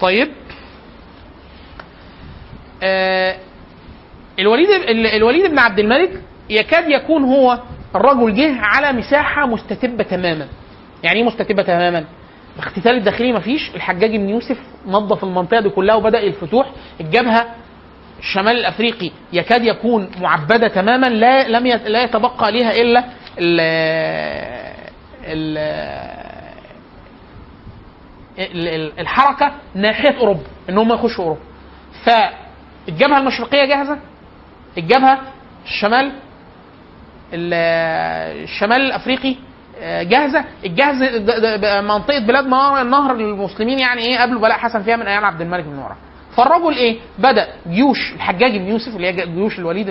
طيب 0.00 0.28
آه 2.82 3.36
الوليد 4.38 4.68
ال- 4.70 5.06
الوليد 5.06 5.50
بن 5.50 5.58
عبد 5.58 5.78
الملك 5.78 6.22
يكاد 6.50 6.90
يكون 6.90 7.24
هو 7.24 7.58
الرجل 7.96 8.34
جه 8.34 8.60
على 8.60 8.92
مساحة 8.92 9.46
مستتبة 9.46 10.04
تماما. 10.04 10.46
يعني 11.02 11.18
إيه 11.20 11.24
مستتبة 11.26 11.62
تماما؟ 11.62 12.04
الاختتال 12.56 12.96
الداخلي 12.96 13.32
مفيش 13.32 13.70
الحجاج 13.74 14.16
بن 14.16 14.28
يوسف 14.28 14.58
نظف 14.86 15.24
المنطقة 15.24 15.60
دي 15.60 15.68
كلها 15.68 15.94
وبدأ 15.94 16.20
الفتوح. 16.22 16.70
الجبهة 17.00 17.46
الشمال 18.18 18.56
الافريقي 18.58 19.10
يكاد 19.32 19.64
يكون 19.64 20.10
معبدة 20.20 20.68
تماما. 20.68 21.06
لا 21.06 21.48
لم 21.48 21.66
لا 21.66 22.02
يتبقى 22.02 22.52
ليها 22.52 22.70
إلا 22.72 23.04
ال 23.38 23.60
ال 25.24 25.58
ال- 28.38 28.68
ال- 28.68 29.00
الحركة 29.00 29.52
ناحية 29.74 30.18
أوروبا 30.20 30.40
ان 30.70 30.78
هم 30.78 30.92
يخشوا 30.92 31.24
أوروبا. 31.24 31.40
فالجبهة 32.04 33.18
المشرقية 33.18 33.64
جاهزة؟ 33.64 33.98
الجبهة 34.78 35.18
الشمال 35.64 36.00
ال- 36.04 36.12
الشمال 37.32 38.80
الافريقي 38.80 39.36
آه، 39.80 40.02
جاهزة. 40.02 40.44
الجهز 40.64 41.02
منطقة 41.84 42.18
بلاد 42.18 42.44
النهر 42.82 43.14
المسلمين 43.14 43.78
يعني 43.78 44.00
إيه؟ 44.00 44.18
قبل 44.22 44.38
بلاء 44.38 44.58
حسن 44.58 44.82
فيها 44.82 44.96
من 44.96 45.06
أيام 45.06 45.24
عبد 45.24 45.40
الملك 45.40 45.64
بن 45.64 45.76
مروان 45.76 45.96
فالرجل 46.36 46.76
إيه؟ 46.76 46.96
بدأ 47.18 47.48
جيوش 47.68 48.12
الحجاج 48.14 48.56
بن 48.56 48.68
يوسف 48.68 48.96
اللي 48.96 49.06
هي 49.06 49.12
جيوش 49.12 49.58
الوليد 49.58 49.88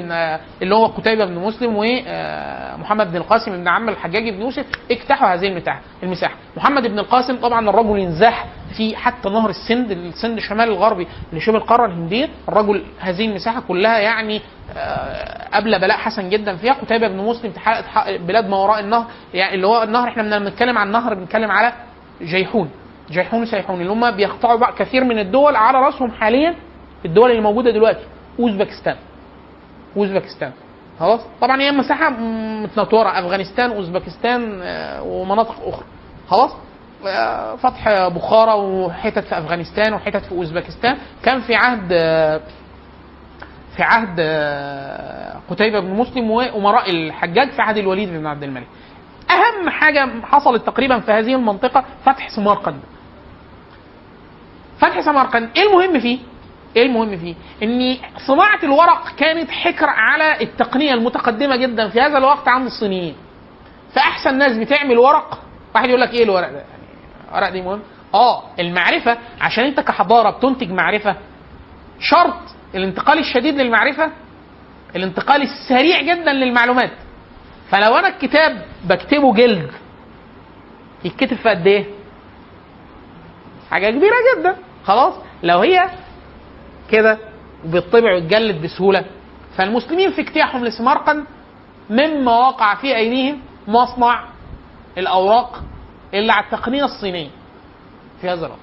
اللي 0.62 0.76
هو 0.76 0.86
قتيبة 0.86 1.26
بن 1.26 1.36
مسلم 1.36 1.74
ومحمد 1.76 3.12
بن 3.12 3.18
القاسم 3.18 3.52
بن 3.52 3.68
عم 3.68 3.90
الحجاج 3.90 4.30
بن 4.30 4.42
يوسف 4.42 4.66
اجتاحوا 4.92 5.28
هذه 5.34 5.48
المساحه 5.48 5.82
المساحة. 6.04 6.36
محمد 6.58 6.88
بن 6.88 7.00
القاسم 7.00 7.36
طبعا 7.36 7.70
الرجل 7.70 8.00
ينزاح 8.00 8.46
في 8.78 8.96
حتى 8.96 9.30
نهر 9.30 9.50
السند 9.50 9.92
السند 9.92 10.38
الشمال 10.38 10.70
الغربي 10.70 11.08
لشبه 11.34 11.58
القارة 11.58 11.86
الهندية. 11.86 12.30
الرجل 12.50 12.84
هذه 13.00 13.26
المساحة 13.26 13.62
كلها 13.62 14.00
يعني 14.00 14.42
آه، 14.78 15.48
قبل 15.54 15.80
بلاء 15.80 15.98
حسن 15.98 16.30
جدا 16.30 16.56
فيها. 16.56 16.74
قتيبة 16.74 17.08
بن 17.08 17.18
مسلم 17.18 17.52
تحقق 17.52 18.16
بلاد 18.16 18.50
ما 18.50 18.58
وراء 18.58 18.80
النهر 18.80 19.06
يعني 19.34 19.56
اللي 19.56 19.68
هو 19.68 19.84
النهر 19.84 20.08
إحنا 20.08 20.40
بنتكلم 20.40 20.78
عن 20.78 20.88
النهر 20.88 21.14
بنتكلم 21.14 21.52
على 21.52 21.74
جيحون. 22.22 22.70
جيحون 23.10 23.42
وسيحون 23.42 23.82
اللي 23.82 23.92
هم 23.92 24.12
بيقطعوا 24.12 24.60
بقى 24.60 24.74
كثير 24.74 25.04
من 25.04 25.20
الدول 25.20 25.56
على 25.56 25.78
رأسهم 25.78 26.12
حاليا 26.12 26.56
الدول 27.06 27.32
اللي 27.32 27.42
موجودة 27.42 27.72
دلوقتي 27.72 28.04
أوزبكستان. 28.40 28.96
أوزبكستان. 29.98 30.52
خلاص؟ 31.00 31.22
طبعا 31.42 31.62
هي 31.62 31.72
مساحة 31.72 32.10
متنطوره 32.64 33.10
أفغانستان 33.20 33.72
أوزبكستان 33.72 34.60
آه، 34.64 35.04
ومناطق 35.04 35.56
أخرى. 35.68 35.86
خلاص؟ 36.28 36.52
آه، 37.08 37.56
فتح 37.56 38.08
بخارى 38.08 38.52
وحتت 38.54 39.24
في 39.24 39.38
أفغانستان 39.38 39.94
وحتت 39.94 40.26
في 40.26 40.32
أوزبكستان. 40.32 40.98
كان 41.24 41.42
في 41.42 41.56
عهد 41.56 41.90
آه، 41.92 42.42
في 43.76 43.84
عهد 43.84 44.20
قتيبة 45.50 45.80
بن 45.80 45.90
مسلم 45.94 46.32
وأمراء 46.32 46.90
الحجاج 46.92 47.50
في 47.50 47.62
عهد 47.62 47.78
الوليد 47.78 48.10
بن 48.10 48.28
عبد 48.28 48.44
الملك. 48.44 48.68
أهم 49.30 49.70
حاجة 49.70 50.10
حصلت 50.24 50.66
تقريبا 50.66 51.00
في 51.00 51.12
هذه 51.12 51.36
المنطقة 51.36 51.84
فتح 52.06 52.30
سمرقند 52.30 52.80
فتح 54.80 55.00
سمرقند 55.02 55.50
إيه 55.58 55.64
المهم 55.64 56.00
فيه؟ 56.00 56.20
إيه 56.76 56.86
المهم 56.86 57.18
فيه؟ 57.18 57.36
ان 57.64 57.98
صناعه 58.28 58.60
الورق 58.64 59.16
كانت 59.18 59.52
حكر 59.52 59.86
على 59.90 60.42
التقنية 60.42 60.94
المتقدمة 60.94 61.56
جدا 61.56 61.90
في 61.90 62.02
هذا 62.02 62.18
الوقت 62.18 62.48
عند 62.48 62.66
الصينيين. 62.66 63.16
فأحسن 63.96 64.38
ناس 64.38 64.58
بتعمل 64.58 64.98
ورق 64.98 65.40
واحد 65.76 65.90
يقول 65.90 66.02
لك 66.02 66.14
إيه 66.14 66.24
الورق 66.24 66.50
ده؟ 66.52 66.58
يعني 66.58 66.84
الورق 67.32 67.50
دي 67.50 67.62
مهم؟ 67.62 67.80
آه 68.14 68.44
المعرفة 68.60 69.18
عشان 69.42 69.64
أنت 69.64 69.80
كحضارة 69.80 70.30
بتنتج 70.30 70.72
معرفة 70.72 71.16
شرط 72.00 72.40
الانتقال 72.76 73.20
الشديد 73.20 73.56
للمعرفة 73.62 74.12
الانتقال 74.96 75.42
السريع 75.42 76.02
جدا 76.02 76.34
للمعلومات 76.34 76.92
فلو 77.72 77.96
أنا 77.96 78.08
الكتاب 78.08 78.66
بكتبه 78.86 79.34
جلد 79.34 79.72
يتكتب 81.06 81.38
في 81.38 81.50
قد 81.50 81.68
إيه؟ 81.68 81.86
حاجة 83.72 83.90
كبيرة 83.90 84.16
جدا 84.38 84.56
خلاص؟ 84.88 85.14
لو 85.44 85.60
هي 85.60 85.90
كده 86.92 87.18
وبيطبع 87.66 88.14
ويتجلد 88.14 88.62
بسهولة. 88.62 89.06
فالمسلمين 89.58 90.12
في 90.12 90.22
اجتياحهم 90.22 90.66
لسمرقند 90.66 91.24
مما 91.90 92.32
وقع 92.32 92.76
في 92.76 92.96
ايديهم 92.96 93.40
مصنع 93.68 94.24
الأوراق 94.98 95.64
اللي 96.14 96.32
على 96.34 96.46
التقنيه 96.46 96.84
الصينيه 96.84 97.30
في 98.22 98.30
هذا 98.30 98.46
الوقت. 98.46 98.60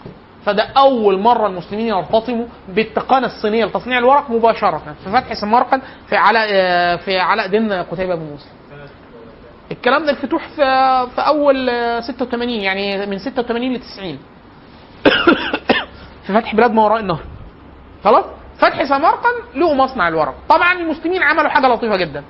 فده 0.46 0.62
أول 0.62 1.18
مرة 1.18 1.46
المسلمين 1.46 1.86
يرتطموا 1.86 2.46
بالتقنية 2.68 3.26
الصينية 3.26 3.64
لتصنيع 3.64 3.98
الورق 3.98 4.30
مباشرة. 4.30 4.82
في 5.04 5.10
فتح 5.10 5.32
سمرقند 5.32 5.82
في 6.08 6.16
علاء 6.16 6.48
آه، 6.50 6.96
في 6.96 7.18
علاء 7.18 7.46
دين 7.46 7.72
قتيبة 7.72 8.14
بن 8.14 8.22
مسلم 8.34 8.52
الكلام 9.72 10.04
ده 10.04 10.10
الفتوح 10.10 10.48
في 10.48 10.56
في 11.14 11.20
أول 11.20 11.68
آه، 11.68 12.00
86 12.00 12.48
يعني 12.50 13.06
من 13.06 13.18
86 13.18 13.72
ل 13.74 13.80
90 13.80 14.18
في 16.26 16.34
فتح 16.34 16.54
بلاد 16.54 16.70
ما 16.72 16.82
وراء 16.84 17.00
النهر. 17.00 17.22
خلاص؟ 18.04 18.24
فتح 18.58 18.84
سمرقند 18.84 19.34
له 19.54 19.74
مصنع 19.74 20.08
الورق. 20.08 20.34
طبعا 20.48 20.72
المسلمين 20.72 21.22
عملوا 21.22 21.48
حاجة 21.48 21.66
لطيفة 21.66 21.96
جدا. 21.96 22.24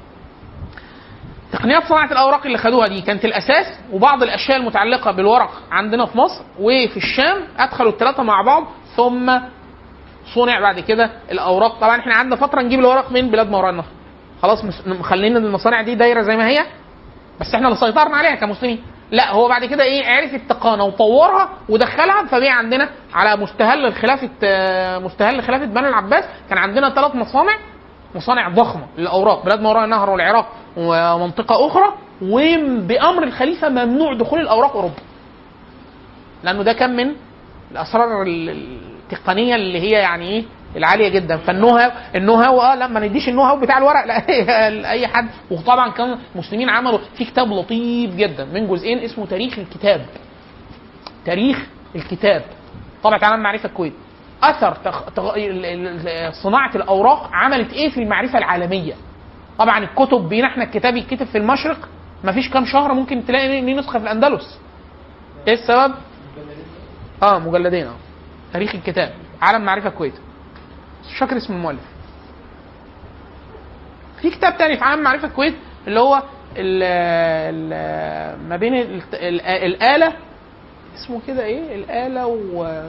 تقنيات 1.52 1.84
صناعة 1.84 2.12
الأوراق 2.12 2.46
اللي 2.46 2.58
خدوها 2.58 2.86
دي 2.88 3.00
كانت 3.00 3.24
الأساس 3.24 3.66
وبعض 3.92 4.22
الأشياء 4.22 4.58
المتعلقة 4.58 5.10
بالورق 5.10 5.50
عندنا 5.70 6.06
في 6.06 6.18
مصر 6.18 6.44
وفي 6.60 6.96
الشام 6.96 7.42
أدخلوا 7.58 7.92
الثلاثه 7.92 8.22
مع 8.22 8.42
بعض 8.42 8.64
ثم 8.96 9.38
صنع 10.34 10.60
بعد 10.60 10.80
كده 10.80 11.10
الأوراق. 11.32 11.80
طبعا 11.80 12.00
إحنا 12.00 12.14
قعدنا 12.14 12.36
فترة 12.36 12.60
نجيب 12.62 12.80
الورق 12.80 13.12
من 13.12 13.30
بلاد 13.30 13.50
ما 13.50 13.58
وراء 13.58 13.70
النهر. 13.70 13.86
خلاص 14.42 14.64
مس- 14.64 14.86
مخلين 14.86 15.36
المصانع 15.36 15.82
دي 15.82 15.94
دايرة 15.94 16.22
زي 16.22 16.36
ما 16.36 16.48
هي 16.48 16.66
بس 17.40 17.54
إحنا 17.54 17.68
اللي 17.68 17.78
سيطرنا 17.80 18.16
عليها 18.16 18.34
كمسلمين. 18.34 18.82
لا 19.14 19.32
هو 19.32 19.48
بعد 19.48 19.64
كده 19.64 19.82
إيه 19.84 20.06
عرف 20.06 20.34
التقانة 20.34 20.84
وطورها 20.84 21.48
ودخلها 21.68 22.24
فبقى 22.26 22.50
عندنا 22.50 22.88
على 23.14 23.36
مستهل 23.42 23.86
الخلافه 23.86 24.30
آه، 24.44 24.98
مستهل 24.98 25.42
خلافه 25.42 25.64
بني 25.64 25.88
العباس 25.88 26.24
كان 26.48 26.58
عندنا 26.58 26.90
ثلاث 26.90 27.14
مصانع 27.14 27.56
مصانع 28.14 28.48
ضخمة 28.48 28.86
للأوراق 28.98 29.44
بلاد 29.44 29.60
ما 29.60 29.68
وراء 29.70 29.84
النهر 29.84 30.10
والعراق 30.10 30.48
ومنطقة 30.76 31.66
أخرى 31.66 31.94
وبأمر 32.22 33.22
الخليفة 33.22 33.68
ممنوع 33.68 34.14
دخول 34.14 34.40
الأوراق 34.40 34.72
أوروبا. 34.76 34.94
لأنه 36.44 36.62
ده 36.62 36.72
كان 36.72 36.96
من 36.96 37.14
الأسرار 37.72 38.22
ال- 38.22 38.78
التقنية 39.12 39.54
اللي 39.54 39.80
هي 39.80 39.90
يعني 39.90 40.28
إيه 40.28 40.44
العالية 40.76 41.08
جدا. 41.08 41.40
النو 42.14 42.34
هاو 42.34 42.60
آه 42.60 42.74
لا 42.74 42.86
ما 42.86 43.00
نديش 43.00 43.28
النو 43.28 43.42
هاو 43.42 43.60
بتاع 43.60 43.78
الورق 43.78 44.04
لا 44.06 44.70
لاي 44.82 45.06
حد. 45.06 45.28
وطبعا 45.50 45.90
كان 45.90 46.18
المسلمين 46.34 46.68
عملوا 46.68 46.98
في 47.16 47.24
كتاب 47.24 47.52
لطيف 47.52 48.14
جدا 48.14 48.44
من 48.44 48.68
جزئين 48.68 48.98
اسمه 48.98 49.26
تاريخ 49.26 49.58
الكتاب. 49.58 50.06
تاريخ 51.24 51.66
الكتاب. 51.96 52.42
طبعا 53.02 53.18
على 53.22 53.42
معرفة 53.42 53.68
الكويت. 53.68 53.92
أثر 54.42 54.74
تخ... 54.74 55.04
تغ... 55.04 55.34
صناعة 56.42 56.76
الأوراق 56.76 57.30
عملت 57.32 57.72
إيه 57.72 57.88
في 57.90 58.02
المعرفة 58.02 58.38
العالمية؟ 58.38 58.94
طبعا 59.58 59.78
الكتب 59.78 60.28
بينا 60.28 60.46
إحنا 60.46 60.64
الكتاب 60.64 60.96
يتكتب 60.96 61.26
في 61.26 61.38
المشرق 61.38 61.88
ما 62.24 62.32
فيش 62.32 62.50
كام 62.50 62.64
شهر 62.64 62.94
ممكن 62.94 63.24
تلاقي 63.26 63.48
ليه 63.48 63.74
نسخة 63.74 63.98
في 63.98 64.04
الأندلس. 64.04 64.58
إيه 65.48 65.54
السبب؟ 65.54 65.94
آه 67.22 67.38
مجلدين 67.38 67.86
آه. 67.86 67.94
تاريخ 68.52 68.74
الكتاب. 68.74 69.12
عالم 69.42 69.64
معرفة 69.64 69.88
الكويت. 69.88 70.14
مش 71.08 71.18
فاكر 71.18 71.36
اسم 71.36 71.52
المؤلف. 71.52 71.80
في 74.22 74.30
كتاب 74.30 74.58
تاني 74.58 74.76
في 74.76 74.84
عالم 74.84 75.02
معرفة 75.02 75.28
الكويت 75.28 75.54
اللي 75.86 76.00
هو 76.00 76.22
ال 76.56 76.82
ال 77.72 78.48
ما 78.48 78.56
بين 78.56 78.74
ال 78.74 79.02
ال 79.14 79.40
الآلة 79.40 80.12
اسمه 80.96 81.20
كده 81.26 81.44
إيه؟ 81.44 81.74
الآلة 81.74 82.26
و 82.26 82.82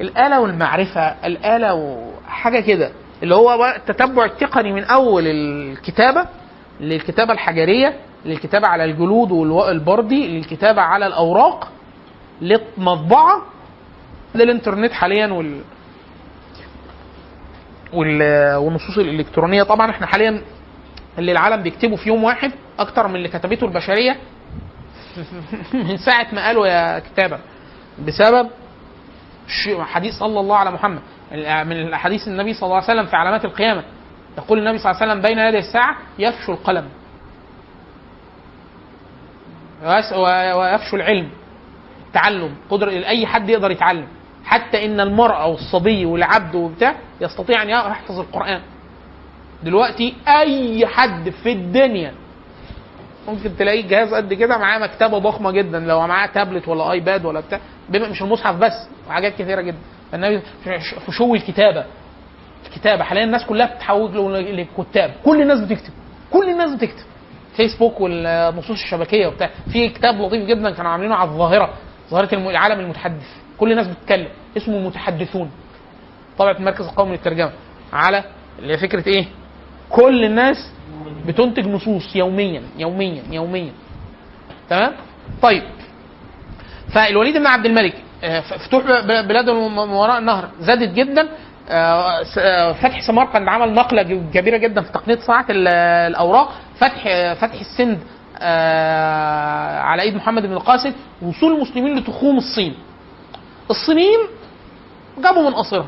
الآلة 0.00 0.40
والمعرفة 0.40 1.00
الآلة 1.26 1.74
وحاجة 1.74 2.60
كده. 2.60 2.90
اللي 3.22 3.34
هو 3.34 3.74
التتبع 3.76 4.24
التقني 4.24 4.72
من 4.72 4.84
أول 4.84 5.26
الكتابة 5.26 6.26
للكتابة 6.80 7.32
الحجرية 7.32 7.96
للكتابة 8.24 8.66
على 8.68 8.84
الجلود 8.84 9.30
والبردي 9.32 10.38
للكتابة 10.38 10.82
على 10.82 11.06
الأوراق 11.06 11.68
للمطبعة 12.40 13.42
للإنترنت 14.34 14.92
حاليا 14.92 15.26
وال- 15.26 15.60
والنصوص 17.92 18.98
الإلكترونية. 18.98 19.62
طبعا 19.62 19.90
إحنا 19.90 20.06
حاليا 20.06 20.42
اللي 21.18 21.32
العالم 21.32 21.62
بيكتبه 21.62 21.96
في 21.96 22.08
يوم 22.08 22.24
واحد 22.24 22.52
أكتر 22.78 23.08
من 23.08 23.16
اللي 23.16 23.28
كتبته 23.28 23.64
البشرية. 23.64 24.16
من 25.88 25.96
ساعة 25.96 26.26
ما 26.32 26.46
قالوا 26.46 26.66
يا 26.66 26.98
كتابة. 26.98 27.38
بسبب 28.06 28.50
حديث 29.80 30.14
صلى 30.14 30.40
الله 30.40 30.56
على 30.56 30.70
محمد. 30.70 31.00
من 31.66 31.72
الأحاديث 31.72 32.28
النبي 32.28 32.54
صلى 32.54 32.62
الله 32.66 32.76
عليه 32.76 32.84
وسلم 32.84 33.06
في 33.06 33.16
علامات 33.16 33.44
القيامة. 33.44 33.82
يقول 34.38 34.58
النبي 34.58 34.78
صلى 34.78 34.90
الله 34.90 35.02
عليه 35.02 35.12
وسلم 35.12 35.22
بين 35.22 35.38
يدي 35.38 35.58
الساعة 35.58 35.96
يفشو 36.18 36.52
القلم. 36.52 36.88
ويفشو 40.56 40.96
العلم. 40.96 41.30
تعلم. 42.12 42.54
قدر 42.70 42.88
أي 42.88 43.26
حد 43.26 43.48
يقدر 43.48 43.70
يتعلم. 43.70 44.06
حتى 44.44 44.84
إن 44.84 45.00
المرأة 45.00 45.46
والصبي 45.46 46.04
والعبد 46.06 46.54
وبتاع 46.54 46.94
يستطيع 47.20 47.62
أن 47.62 47.68
يحفظ 47.70 48.18
القرآن. 48.20 48.60
دلوقتي 49.62 50.14
أي 50.28 50.86
حد 50.86 51.30
في 51.30 51.52
الدنيا 51.52 52.14
ممكن 53.28 53.56
تلاقيه 53.56 53.88
جهاز 53.88 54.14
قد 54.14 54.34
كده 54.34 54.58
معاه 54.58 54.78
مكتبة 54.78 55.18
ضخمة 55.18 55.50
جدا 55.50 55.78
لو 55.80 56.06
معاه 56.06 56.26
تابلت 56.26 56.68
ولا 56.68 56.92
آيباد 56.92 57.24
ولا 57.24 57.40
بتاع 57.40 57.60
مش 57.90 58.22
المصحف 58.22 58.54
بس 58.56 58.88
وحاجات 59.08 59.32
كثيرة 59.34 59.60
جدا. 59.60 59.78
فالنبي 60.12 60.40
في 60.64 61.12
شو 61.12 61.34
الكتابة؟ 61.34 61.84
الكتابة 62.66 63.04
حاليا 63.04 63.24
الناس 63.24 63.44
كلها 63.46 63.66
بتتحول 63.66 64.34
للكتاب 64.34 65.14
كل 65.24 65.42
الناس 65.42 65.60
بتكتب. 65.60 65.92
كل 66.32 66.48
الناس 66.50 66.74
بتكتب. 66.74 67.04
فيسبوك 67.56 68.00
والنصوص 68.00 68.70
الشبكية 68.82 69.26
وبتاع. 69.26 69.50
في 69.72 69.88
كتاب 69.88 70.20
لطيف 70.20 70.46
جدا 70.46 70.70
كانوا 70.70 70.90
عاملينه 70.90 71.14
على 71.14 71.30
الظاهرة 71.30 71.74
ظاهرة 72.10 72.34
الم- 72.34 72.48
العالم 72.48 72.80
المتحدث. 72.80 73.41
كل 73.62 73.72
الناس 73.72 73.86
بتتكلم. 73.86 74.28
اسمه 74.56 74.76
المتحدثون 74.76 75.50
طبعا 76.38 76.52
المركز 76.52 76.84
القومي 76.86 77.10
للترجمة. 77.12 77.52
على 77.92 78.24
اللي 78.58 78.72
هي 78.72 78.78
فكرة 78.78 79.08
إيه؟ 79.08 79.26
كل 79.90 80.24
الناس 80.24 80.56
بتنتج 81.26 81.66
نصوص 81.68 82.16
يوميا 82.16 82.62
يوميا 82.78 83.22
يوميا. 83.30 83.72
تمام؟ 84.70 84.92
طيب. 85.42 85.62
فالوليد 86.94 87.36
بن 87.36 87.46
عبد 87.46 87.66
الملك 87.66 87.94
آه، 88.24 88.40
فتوح 88.40 88.82
بلاد 89.04 89.48
وراء 89.78 90.18
النهر. 90.18 90.48
زادت 90.60 90.92
جدا. 90.94 91.28
آه، 91.70 92.22
آه، 92.38 92.72
فتح 92.72 93.00
سمرقند 93.06 93.48
عمل 93.48 93.74
نقلة 93.74 94.02
ج- 94.02 94.30
كبيرة 94.34 94.56
جدا 94.56 94.80
في 94.82 94.92
تقنية 94.92 95.16
صناعة 95.26 95.46
ال- 95.50 95.68
الأوراق. 96.10 96.52
فتح 96.76 97.32
فتح 97.34 97.60
السند 97.60 97.98
على 99.86 100.02
إيد 100.02 100.14
محمد 100.14 100.42
بن 100.42 100.52
القاسم. 100.52 100.92
وصول 101.22 101.52
المسلمين 101.56 101.98
لتخوم 101.98 102.36
الصين. 102.36 102.74
الصينيين 103.70 104.18
جابوا 105.18 105.42
من 105.42 105.54
قصرها. 105.54 105.86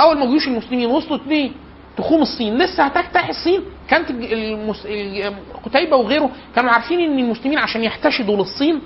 أول 0.00 0.18
ما 0.18 0.26
جيوش 0.26 0.48
المسلمين 0.48 0.86
وصلوا 0.90 1.18
ليه؟ 1.26 1.50
تخوم 1.96 2.22
الصين. 2.22 2.58
لسه 2.58 2.82
هتفتح 2.84 3.28
الصين؟ 3.28 3.60
كانت 3.88 4.10
المس... 4.10 4.86
قتيبة 5.64 5.96
وغيره 5.96 6.30
كانوا 6.56 6.70
عارفين 6.70 7.00
إن 7.00 7.18
المسلمين 7.18 7.58
عشان 7.58 7.84
يحتشدوا 7.84 8.36
للصين؟ 8.36 8.80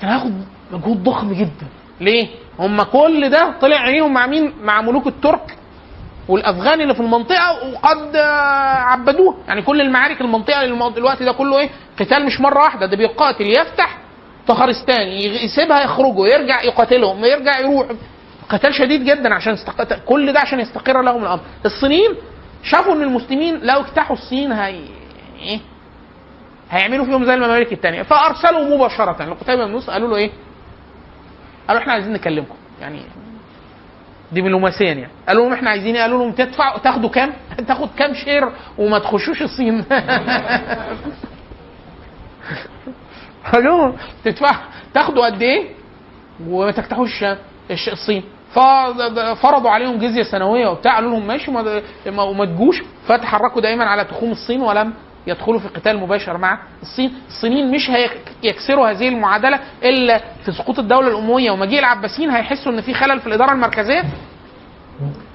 كان 0.00 0.10
هياخد 0.10 0.32
مجهود 0.72 1.04
ضخم 1.04 1.32
جدا. 1.32 1.66
ليه؟ 2.00 2.28
هم 2.58 2.82
كل 2.82 3.28
ده 3.30 3.54
طلع 3.60 3.76
عينيهم 3.76 4.12
مع 4.14 4.26
مين؟ 4.26 4.52
مع 4.62 4.80
ملوك 4.82 5.06
الترك 5.06 5.56
والأفغان 6.28 6.80
اللي 6.80 6.94
في 6.94 7.00
المنطقة 7.00 7.68
وقد 7.72 8.16
عبدوه. 8.16 9.36
يعني 9.48 9.62
كل 9.62 9.80
المعارك 9.80 10.20
المنطقة 10.20 10.62
الم- 10.64 10.82
الوقت 10.96 11.22
ده 11.22 11.32
كله 11.32 11.58
إيه؟ 11.58 11.70
قتال 12.00 12.26
مش 12.26 12.40
مرة 12.40 12.58
واحدة. 12.62 12.86
ده 12.86 12.96
بيقاتل. 12.96 13.46
يفتح 13.46 13.93
طخرستان 14.48 15.08
يغ- 15.08 15.44
يسيبها 15.44 15.80
يخرجوا 15.82 16.26
يرجع 16.28 16.62
يقاتلهم 16.62 17.24
يرجع 17.24 17.58
يروح. 17.58 17.86
قتال 18.48 18.74
شديد 18.74 19.04
جدا 19.04 19.34
عشان 19.34 19.52
استق... 19.52 20.04
كل 20.04 20.32
ده 20.32 20.40
عشان 20.40 20.60
يستقر 20.60 21.02
لهم 21.02 21.22
الأمر. 21.22 21.40
الصينيين 21.66 22.10
شافوا 22.62 22.92
إن 22.94 23.02
المسلمين 23.02 23.58
لو 23.62 23.80
اجتاحوا 23.80 24.16
الصين 24.16 24.52
هي 24.52 24.80
إيه؟ 25.42 25.60
هيعملوا 26.70 27.04
فيهم 27.04 27.24
زي 27.24 27.34
الممالك 27.34 27.72
الثانية 27.72 28.02
فأرسلوا 28.02 28.76
مباشرة 28.76 29.24
لقتيبة 29.24 29.64
بن 29.66 29.70
موسى 29.72 29.92
قالوا 29.92 30.08
له 30.08 30.16
إيه؟ 30.16 30.30
قالوا 31.68 31.82
إحنا 31.82 31.92
عايزين 31.92 32.12
نكلمكم. 32.12 32.54
يعني 32.80 33.00
دبلوماسيا 34.32 34.86
يعني. 34.86 35.08
قالوا 35.28 35.44
لهم 35.44 35.52
إحنا 35.52 35.70
عايزين 35.70 35.94
إيه؟ 35.96 36.02
قالوا 36.02 36.18
لهم 36.24 36.32
تدفعوا 36.32 36.78
تاخدوا 36.78 37.10
كام؟ 37.10 37.32
تاخد 37.68 37.88
كام 37.98 38.14
شير 38.14 38.48
وما 38.78 38.98
تخشوش 38.98 39.42
الصين. 39.42 39.84
قالوا 43.52 43.92
تدفع 44.24 44.56
تاخدوا 44.94 45.26
قد 45.26 45.42
إيه؟ 45.42 45.68
وما 46.48 46.70
تفتحوش 46.70 47.24
الصين. 47.70 48.22
ففرضوا 48.54 49.70
عليهم 49.70 49.98
جزية 49.98 50.22
سنوية 50.22 50.68
وبتاع 50.68 50.94
قالوا 50.94 51.10
لهم 51.10 51.26
ماشي 51.26 51.50
وما- 51.50 52.44
تجوش. 52.44 52.82
فتحركوا 53.06 53.60
دائما 53.62 53.84
على 53.84 54.04
تخوم 54.04 54.30
الصين 54.32 54.60
ولم 54.62 54.92
يدخلوا 55.26 55.58
في 55.58 55.68
قتال 55.68 55.98
مباشر 56.00 56.38
مع 56.38 56.58
الصين. 56.82 57.12
الصينيين 57.28 57.70
مش 57.70 57.90
هيكسروا 58.42 58.90
هذه 58.90 59.08
المعادلة 59.08 59.60
إلا 59.84 60.20
في 60.44 60.52
سقوط 60.52 60.78
الدولة 60.78 61.08
الأموية. 61.08 61.50
ومجيء 61.50 61.78
العباسيين 61.78 62.30
هيحسوا 62.30 62.72
إن 62.72 62.80
في 62.80 62.94
خلل 62.94 63.20
في 63.20 63.26
الإدارة 63.26 63.52
المركزية. 63.52 64.02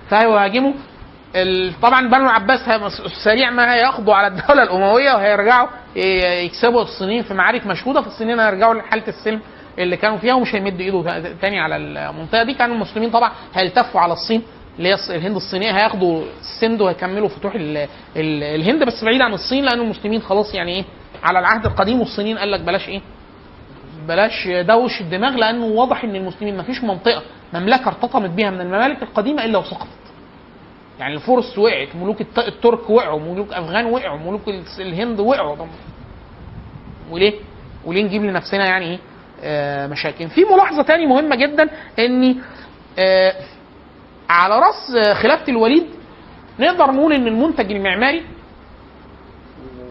فهيهاجموا 0.09 0.73
طبعا 1.81 2.07
بنو 2.07 2.25
العباس 2.25 2.59
سريع 3.23 3.49
ما 3.49 3.73
هياخدوا 3.73 4.13
على 4.15 4.27
الدولة 4.27 4.63
الأموية 4.63 5.13
وهيرجعوا 5.13 5.67
يكسبوا 6.45 6.81
الصينيين 6.81 7.23
في 7.23 7.33
معارك 7.33 7.67
مشهودة 7.67 8.01
فالصينيين 8.01 8.39
هيرجعوا 8.39 8.73
لحالة 8.73 9.07
السلم 9.07 9.39
اللي 9.79 9.97
كانوا 9.97 10.17
فيها 10.17 10.33
ومش 10.33 10.55
هيمدوا 10.55 10.79
إيده 10.85 11.03
تا- 11.03 11.33
تاني 11.41 11.59
على 11.59 11.75
المنطقة 11.77 12.43
دي. 12.43 12.53
كانوا 12.53 12.75
المسلمين 12.75 13.09
طبعا 13.09 13.31
هيلتفوا 13.55 14.01
على 14.01 14.13
الصين 14.13 14.41
اللي 14.77 14.89
هي 14.89 14.95
الهند 15.09 15.35
الصينية. 15.35 15.71
هياخدوا 15.71 16.23
السند 16.39 16.81
وهيكملوا 16.81 17.27
فتوح 17.29 17.55
ال 17.55 17.77
ال 18.17 18.43
الهند 18.43 18.83
بس 18.83 19.03
بعيد 19.03 19.21
عن 19.21 19.33
الصين 19.33 19.65
لأن 19.65 19.79
المسلمين 19.79 20.21
خلاص 20.21 20.53
يعني 20.55 20.71
إيه 20.75 20.83
على 21.23 21.39
العهد 21.39 21.65
القديم 21.65 21.99
والصينيين 21.99 22.37
قال 22.37 22.51
لك 22.51 22.59
بلاش 22.61 22.89
إيه 22.89 23.01
بلاش 24.07 24.47
دوش 24.47 25.01
الدماغ 25.01 25.31
لأنه 25.35 25.65
واضح 25.65 26.03
إن 26.03 26.15
المسلمين 26.15 26.57
ما 26.57 26.63
فيش 26.63 26.83
منطقة 26.83 27.21
مملكة 27.53 27.87
ارتطمت 27.87 28.29
بها 28.29 28.49
من 28.49 28.61
الممالك 28.61 29.03
القديمة 29.03 29.45
إلا 29.45 29.57
وسقطت. 29.57 29.87
يعني 30.99 31.13
الفرس 31.13 31.57
وقعت 31.57 31.95
ملوك 31.95 32.21
الت- 32.21 32.39
الترك 32.47 32.89
وقعوا 32.89 33.19
ملوك 33.19 33.53
أفغان 33.53 33.85
وقعوا 33.85 34.17
ملوك 34.17 34.41
الهند 34.79 35.19
وقعوا. 35.19 35.55
طب 35.55 35.67
وليه؟ 37.11 37.33
وليه 37.85 38.03
نجيب 38.03 38.23
لنفسنا 38.23 38.65
يعني 38.65 38.85
إيه؟ 38.85 38.99
آه 39.43 39.87
مشاكل. 39.87 40.29
في 40.29 40.45
ملاحظة 40.45 40.81
تاني 40.83 41.05
مهمة 41.05 41.35
جدا 41.35 41.69
ان 41.99 42.35
آه 42.99 43.33
على 44.29 44.59
رأس 44.59 45.15
خلافة 45.17 45.47
الوليد 45.51 45.85
نقدر 46.59 46.91
نقول 46.91 47.13
إن 47.13 47.27
المنتج 47.27 47.71
المعماري 47.71 48.23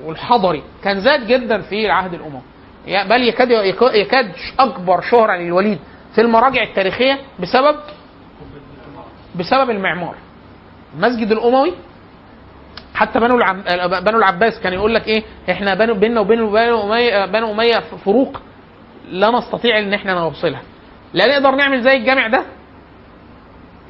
والحضري 0.05 0.63
كان 0.85 1.01
زاد 1.01 1.27
جدا 1.27 1.61
في 1.63 1.87
العهد 1.87 2.15
الاموي 2.15 2.41
بل 2.87 3.23
يكاد 3.29 3.51
يكاد 3.95 4.33
أكبر 4.59 5.01
شهره 5.01 5.37
للوليد 5.37 5.79
في 6.15 6.21
المراجع 6.21 6.63
التاريخية 6.63 7.19
بسبب 7.41 7.77
بسبب 9.35 9.71
المعمار. 9.71 10.15
المسجد 10.95 11.33
الأموي. 11.33 11.73
حتى 12.95 13.21
بنو. 13.21 13.37
بنو 14.01 14.19
العباس 14.19 14.61
كان 14.61 14.73
يقول 14.73 14.95
لك 14.95 15.09
إيه 15.09 15.23
إحنا 15.51 15.75
بنو 15.75 15.95
بيننا 15.95 16.21
وبين 16.21 16.39
بنو 16.51 16.83
أمية 16.83 17.27
بنو 17.27 17.53
أمية 17.53 17.79
فروق 18.05 18.41
لا 19.11 19.31
نستطيع 19.31 19.79
إن 19.79 19.95
إحنا 19.95 20.15
نوصلها. 20.15 20.63
لا 21.15 21.27
نقدر 21.27 21.55
نعمل 21.55 21.83
زي 21.83 21.97
الجامع 21.97 22.27
ده. 22.27 22.43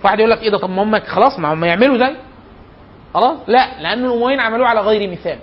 واحد 0.05 0.19
يقول 0.19 0.31
لك 0.31 0.43
إيه 0.43 0.51
ده 0.51 0.59
طب 0.59 0.71
ما 0.71 0.83
هم 0.83 1.01
خلاص 1.01 1.39
ما 1.39 1.53
هم 1.53 1.65
يعملوا 1.65 1.99
زي. 1.99 2.17
خلاص؟ 3.15 3.39
لا 3.47 3.81
لأن 3.83 4.05
الأمويين 4.05 4.41
عملوه 4.41 4.67
على 4.69 4.81
غير 4.81 5.11
مثال. 5.11 5.39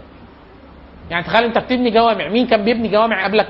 يعني 1.10 1.24
تخيل 1.24 1.44
أنت 1.44 1.58
بتبني 1.58 1.90
جوامع 1.90 2.28
مين 2.30 2.48
كان 2.48 2.66
بيبني 2.66 2.88
جوامع 2.88 3.24
قبلك؟ 3.24 3.48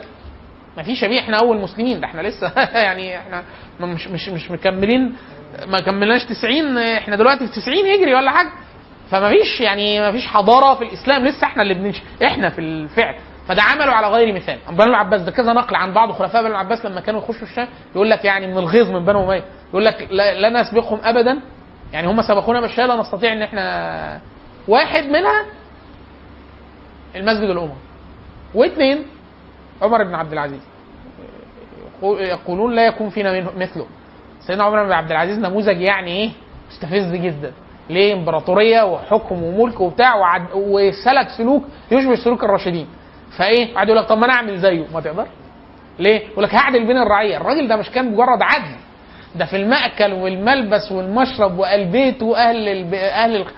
ما 0.78 0.84
فيش 0.84 1.04
إحنا 1.04 1.38
أول 1.38 1.58
مسلمين 1.58 2.00
ده 2.00 2.06
إحنا 2.06 2.22
لسه 2.22 2.52
يعني 2.86 3.18
إحنا 3.18 3.44
مش 3.80 4.08
مش 4.08 4.30
مش 4.30 4.52
مكملين 4.52 5.16
ما 5.68 5.80
كملناش 5.80 6.24
90 6.26 6.78
إحنا 6.78 7.16
دلوقتي 7.16 7.48
في 7.48 7.52
90 7.62 7.78
هجري 7.78 8.14
ولا 8.16 8.32
حاجة. 8.32 8.50
فما 9.12 9.30
فيش 9.30 9.62
يعني 9.62 10.00
ما 10.00 10.12
فيش 10.12 10.28
حضارة 10.28 10.76
في 10.76 10.84
الإسلام 10.84 11.26
لسه 11.26 11.44
إحنا 11.48 11.62
اللي 11.64 11.74
بنمشي 11.74 12.02
إحنا 12.26 12.50
في 12.50 12.62
الفعل. 12.62 13.16
فده 13.48 13.62
عملوا 13.62 13.94
على 13.94 14.08
غير 14.08 14.34
مثال. 14.36 14.58
بنو 14.70 14.84
العباس 14.90 15.22
ده 15.22 15.32
كذا 15.32 15.54
نقل 15.54 15.76
عن 15.76 15.94
بعض 15.94 16.12
خلفاء 16.12 16.42
بنو 16.44 16.52
العباس 16.52 16.86
لما 16.86 17.02
كانوا 17.02 17.22
يخشوا 17.22 17.44
الشام 17.48 17.68
يقول 17.96 18.10
لك 18.10 18.26
يعني 18.26 18.48
من 18.48 18.58
الغيظ 18.58 18.90
من 18.92 19.06
بنو 19.06 19.24
أمية. 19.24 19.44
يقول 19.70 19.86
لك 19.86 20.08
لا, 20.12 20.50
نسبقهم 20.50 21.00
ابدا. 21.04 21.40
يعني 21.94 22.08
هم 22.08 22.22
سبقونا 22.22 22.62
بالشيء 22.62 22.86
لا 22.86 22.96
نستطيع 22.96 23.34
إن 23.34 23.42
إحنا 23.42 24.22
واحد 24.68 25.04
منها 25.06 25.46
المسجد 27.16 27.50
الاموي 27.50 27.76
واثنين 28.56 29.06
عمر 29.82 30.04
بن 30.04 30.16
عبد 30.16 30.32
العزيز. 30.34 30.62
يقول- 32.00 32.20
يقولون 32.22 32.76
لا 32.76 32.86
يكون 32.86 33.10
فينا 33.10 33.42
مثله. 33.58 33.88
سيدنا 34.48 34.64
عمر 34.64 34.84
بن 34.84 34.92
عبد 34.92 35.12
العزيز 35.12 35.40
نموذج 35.40 35.82
يعني 35.82 36.12
إيه؟ 36.12 36.30
مستفز 36.70 37.16
جدا. 37.16 37.52
ليه؟ 37.90 38.14
إمبراطورية 38.14 38.84
وحكم 38.84 39.44
وملك 39.44 39.82
وبتاع 39.82 40.16
وعد 40.16 40.46
وسلك 40.54 41.30
سلوك 41.38 41.64
يشبه 41.92 42.16
سلوك 42.16 42.44
الراشدين. 42.44 42.88
فإيه؟ 43.38 43.76
قعد 43.76 43.88
يقول 43.88 44.00
لك 44.00 44.06
طب 44.08 44.18
ما 44.18 44.26
أنا 44.26 44.34
أعمل 44.34 44.58
زيه. 44.60 44.86
ما 44.94 45.02
تقدر. 45.02 45.28
ليه؟ 46.00 46.28
يقول 46.28 46.44
لك 46.44 46.56
هعدل 46.56 46.88
بين 46.88 46.98
الرعية. 46.98 47.38
الراجل 47.38 47.68
ده 47.68 47.76
مش 47.76 47.90
كان 47.90 48.12
مجرد 48.12 48.42
عدل. 48.42 48.76
ده 49.36 49.46
في 49.46 49.56
المأكل 49.56 50.14
والملبس 50.14 50.92
والمشرب 50.92 51.60
والبيت 51.60 52.24
وأهل 52.24 52.68
الب... 52.70 52.94
أهل 52.94 53.36
الخ- 53.36 53.52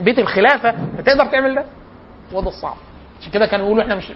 بيت 0.00 0.18
الخلافة. 0.18 0.74
تقدر 1.06 1.26
تعمل 1.26 1.54
ده؟ 1.54 1.64
وده 2.32 2.48
الصعب. 2.48 2.76
عشان 3.20 3.32
كده 3.32 3.46
كانوا 3.46 3.66
يقولوا 3.66 3.82
إحنا 3.82 3.94
مش 3.94 4.12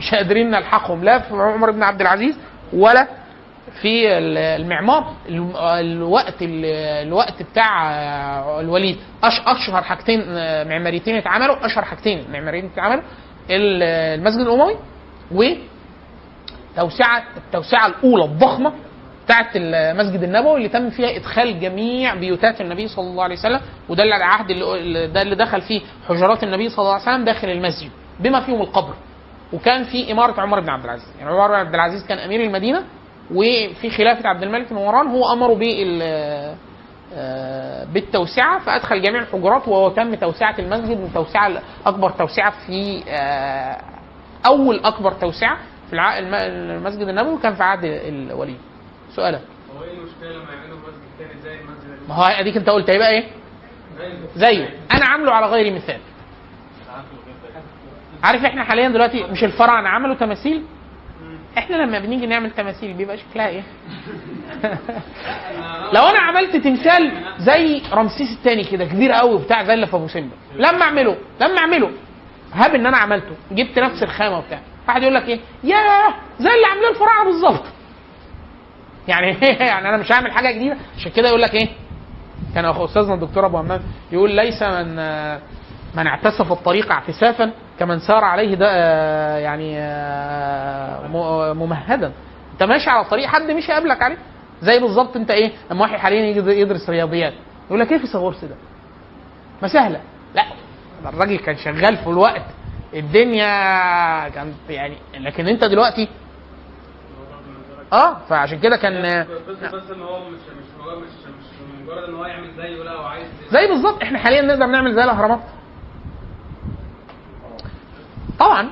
مش 0.00 0.14
قادرين 0.14 0.50
نلحقهم. 0.50 1.04
لا 1.04 1.18
في 1.18 1.34
عمر 1.34 1.70
بن 1.70 1.82
عبد 1.82 2.00
العزيز 2.00 2.38
ولا 2.72 3.06
في 3.82 4.18
ال- 4.18 4.38
المعمار 4.38 5.12
ال- 5.28 5.56
الوقت 5.56 6.42
ال- 6.42 6.64
الوقت 7.06 7.42
بتاع 7.42 7.90
الوليد. 8.60 8.96
أش- 9.24 9.48
أشهر 9.48 9.82
حاجتين 9.82 10.20
معماريتين 10.68 11.16
اتعملوا 11.16 11.66
أشهر 11.66 11.84
حاجتين 11.84 12.24
معماريتين 12.32 12.70
اتعملوا. 12.72 13.02
ال- 13.50 13.82
المسجد 14.18 14.40
الأموي 14.40 14.76
وتوسعة 16.76 17.22
التوسعة 17.36 17.86
الأولى 17.86 18.24
الضخمة 18.24 18.72
بتاعت 19.24 19.46
المسجد 19.56 20.22
النبوي 20.22 20.56
اللي 20.56 20.68
تم 20.68 20.90
فيها 20.90 21.16
إدخال 21.16 21.60
جميع 21.60 22.14
بيوتات 22.14 22.60
النبي 22.60 22.88
صلى 22.88 23.06
الله 23.10 23.24
عليه 23.24 23.36
وسلم. 23.36 23.60
وده 23.88 24.02
اللي 24.02 24.16
العهد 24.16 24.50
اللي 24.50 25.06
ده 25.06 25.22
اللي 25.22 25.34
دخل 25.36 25.60
فيه 25.60 25.80
حجرات 26.08 26.44
النبي 26.44 26.68
صلى 26.68 26.78
الله 26.78 26.92
عليه 26.92 27.02
وسلم 27.02 27.24
داخل 27.24 27.48
المسجد 27.50 27.90
بما 28.20 28.40
فيهم 28.40 28.60
القبر. 28.60 28.94
وكان 29.52 29.84
في 29.84 30.12
إمارة 30.12 30.40
عمر 30.40 30.60
بن 30.60 30.70
عبد 30.70 30.84
العزيز. 30.84 31.08
يعني 31.18 31.30
عمر 31.30 31.48
بن 31.48 31.54
عبد 31.54 31.74
العزيز 31.74 32.06
كان 32.06 32.18
أمير 32.18 32.40
المدينة. 32.40 32.82
وفي 33.34 33.90
خلافة 33.90 34.28
عبد 34.28 34.42
الملك 34.42 34.70
بن 34.70 34.76
مروان 34.76 35.06
هو 35.06 35.32
أمره 35.32 35.54
بال 35.54 36.02
آه، 37.14 37.84
بالتوسعة 37.84 38.58
فأدخل 38.58 39.02
جميع 39.02 39.22
الحجرات 39.22 39.68
وهو 39.68 39.88
تم 39.88 40.14
توسعة 40.14 40.54
المسجد 40.58 40.96
من 40.96 41.10
توسعه 41.14 41.62
أكبر 41.86 42.10
توسعة 42.10 42.52
في 42.66 43.02
آه، 43.08 43.80
أول 44.46 44.80
أكبر 44.84 45.12
توسعة 45.12 45.58
في 45.90 45.96
المسجد 45.96 47.08
النبوي 47.08 47.38
كان 47.42 47.54
في 47.54 47.62
عهد 47.62 47.84
الوليد. 47.84 48.58
سؤالك. 49.16 49.40
هو 49.78 49.84
إيه 49.84 49.90
المشكلة 49.90 50.30
لما 50.32 50.52
يعملوا 50.52 50.78
مسجد 50.78 51.00
تاني 51.18 51.40
زي 51.42 51.54
المسجد 51.60 52.08
ما 52.08 52.14
هو 52.14 52.22
أديك 52.24 52.56
أنت 52.56 52.70
قلت 52.70 52.90
هيبقى 52.90 53.10
إيه؟ 53.10 53.24
زيه. 54.36 54.68
أنا 54.92 55.04
عامله 55.06 55.32
على 55.32 55.46
غير 55.46 55.74
مثال. 55.74 56.00
عارف 58.24 58.44
إحنا 58.44 58.64
حاليا 58.64 58.88
دلوقتي 58.88 59.22
مش 59.22 59.44
الفراعنه 59.44 59.88
عملوا 59.88 60.14
تماثيل؟ 60.14 60.62
إحنا 61.58 61.76
لما 61.76 61.98
بنيجي 61.98 62.26
نعمل 62.26 62.50
تماثيل 62.50 62.92
بيبقى 62.92 63.18
شكلها 63.18 63.48
إيه؟ 63.48 63.62
لو 65.94 66.02
أنا 66.02 66.18
عملت 66.18 66.56
تمثال 66.56 67.12
زي 67.38 67.82
رمسيس 67.92 68.32
الثاني 68.38 68.64
كده 68.64 68.84
كبير 68.84 69.12
قوي 69.12 69.38
بتاع 69.38 69.64
زي 69.64 69.74
اللي 69.74 69.86
في 69.86 69.96
ابو 69.96 70.08
سمبل. 70.08 70.36
لما 70.54 70.82
اعمله 70.82 71.16
لما 71.40 71.58
اعمله. 71.58 71.90
هاب 72.52 72.74
ان 72.74 72.86
أنا 72.86 72.96
عملته 72.96 73.36
جبت 73.52 73.78
نفس 73.78 74.02
الخامة 74.02 74.38
وبتاع. 74.38 74.60
واحد 74.88 75.02
يقول 75.02 75.14
لك 75.14 75.28
إيه؟ 75.28 75.40
ياه! 75.64 76.14
زي 76.38 76.50
اللي 76.54 76.66
عاملاه 76.66 76.90
الفراعنه 76.90 77.24
بالظبط. 77.24 77.64
يعني 79.08 79.26
يعني 79.70 79.88
أنا 79.88 79.96
مش 79.96 80.12
هعمل 80.12 80.32
حاجة 80.32 80.50
جديدة. 80.52 80.76
عشان 80.96 81.12
كده 81.12 81.28
يقول 81.28 81.42
لك 81.42 81.54
إيه؟ 81.54 81.68
كان 82.54 82.64
أستاذنا 82.64 83.14
الدكتور 83.14 83.46
أبو 83.46 83.58
همام 83.58 83.80
يقول 84.12 84.30
ليس 84.30 84.62
من 84.62 84.94
من 85.94 86.06
اعتسف 86.06 86.52
الطريق 86.52 86.92
اعتسافا 86.92 87.50
كمن 87.78 87.98
سار 87.98 88.24
عليه 88.24 88.54
ده 88.54 88.66
يعني 89.38 89.74
آه، 89.78 91.06
م- 91.06 91.56
ممهدا. 91.58 92.12
انت 92.52 92.62
ماشي 92.62 92.90
على 92.90 93.04
الطريق 93.04 93.26
حد 93.26 93.50
مشي 93.50 93.72
قبلك 93.72 94.02
عليه. 94.02 94.16
زي 94.62 94.78
بالظبط 94.80 95.16
انت 95.16 95.30
إيه 95.30 95.52
لما 95.70 95.80
واحد 95.82 95.98
حاليا 95.98 96.20
يجي 96.26 96.60
يدرس 96.60 96.90
رياضيات. 96.90 97.32
يقول 97.66 97.80
لك 97.80 97.92
إيه 97.92 97.98
في 97.98 98.06
سغورس 98.06 98.44
ده؟ 98.44 98.54
ما 99.62 99.68
سهلة. 99.68 100.00
لا 100.34 100.44
الراجل 101.06 101.36
كان 101.38 101.56
شغال 101.56 101.96
في 101.96 102.06
الوقت. 102.06 102.42
الدنيا 102.94 103.48
كانت 104.28 104.54
يعني 104.68 104.96
لكن 105.18 105.48
انت 105.48 105.64
دلوقتي 105.64 106.08
آه 107.92 108.16
فعشان 108.28 108.58
كده 108.58 108.76
كان 108.76 109.24
بس 109.48 109.58
بس 109.58 109.90
إن 109.90 110.02
هو 110.02 110.18
مش 110.28 110.34
مش 110.34 110.84
هو 110.84 111.00
مش 111.00 111.08
مش 111.08 111.82
مجرد 111.84 112.08
إن 112.08 112.14
هو 112.14 112.24
يعمل 112.26 112.50
زيه 112.56 112.82
لا 112.84 112.92
هو 112.92 113.04
عايز 113.06 113.26
زي 113.50 113.68
بالظبط 113.68 114.02
إحنا 114.02 114.18
حاليا 114.18 114.42
نقدر 114.42 114.66
نعمل 114.66 114.94
زي 114.94 115.04
الأهرامات. 115.04 115.40
طبعا 118.38 118.70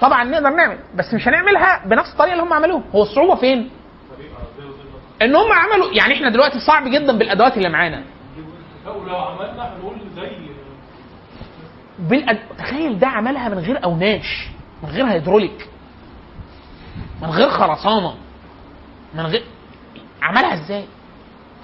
طبعا 0.00 0.24
نقدر 0.24 0.50
نعمل 0.50 0.78
بس 0.94 1.14
مش 1.14 1.28
هنعملها 1.28 1.86
بنفس 1.86 2.12
الطريقة 2.12 2.32
اللي 2.32 2.42
هم 2.44 2.52
عملوها 2.52 2.82
هو 2.94 3.02
الصعوبة 3.02 3.34
فين 3.34 3.70
إن 5.22 5.36
هم 5.36 5.52
عملوا 5.52 5.92
يعني 5.92 6.14
إحنا 6.14 6.28
دلوقتي 6.30 6.60
صعب 6.60 6.88
جدا 6.88 7.18
بالأدوات 7.18 7.56
اللي 7.56 7.68
معانا 7.68 8.04
لو 8.86 9.16
عملنا 9.16 9.74
هنقول 9.76 9.96
زي 10.16 10.30
بالأد... 11.98 12.38
تخيل 12.58 12.98
ده 12.98 13.06
عملها 13.06 13.48
من 13.48 13.58
غير 13.58 13.84
أوناش 13.84 14.48
من 14.82 14.88
غير 14.88 15.04
هيدروليك 15.06 15.68
من 17.22 17.28
غير 17.30 17.48
خرسانة 17.50 18.14
من 19.14 19.26
غير 19.26 19.44
عملها 20.22 20.54
إزاي؟ 20.54 20.84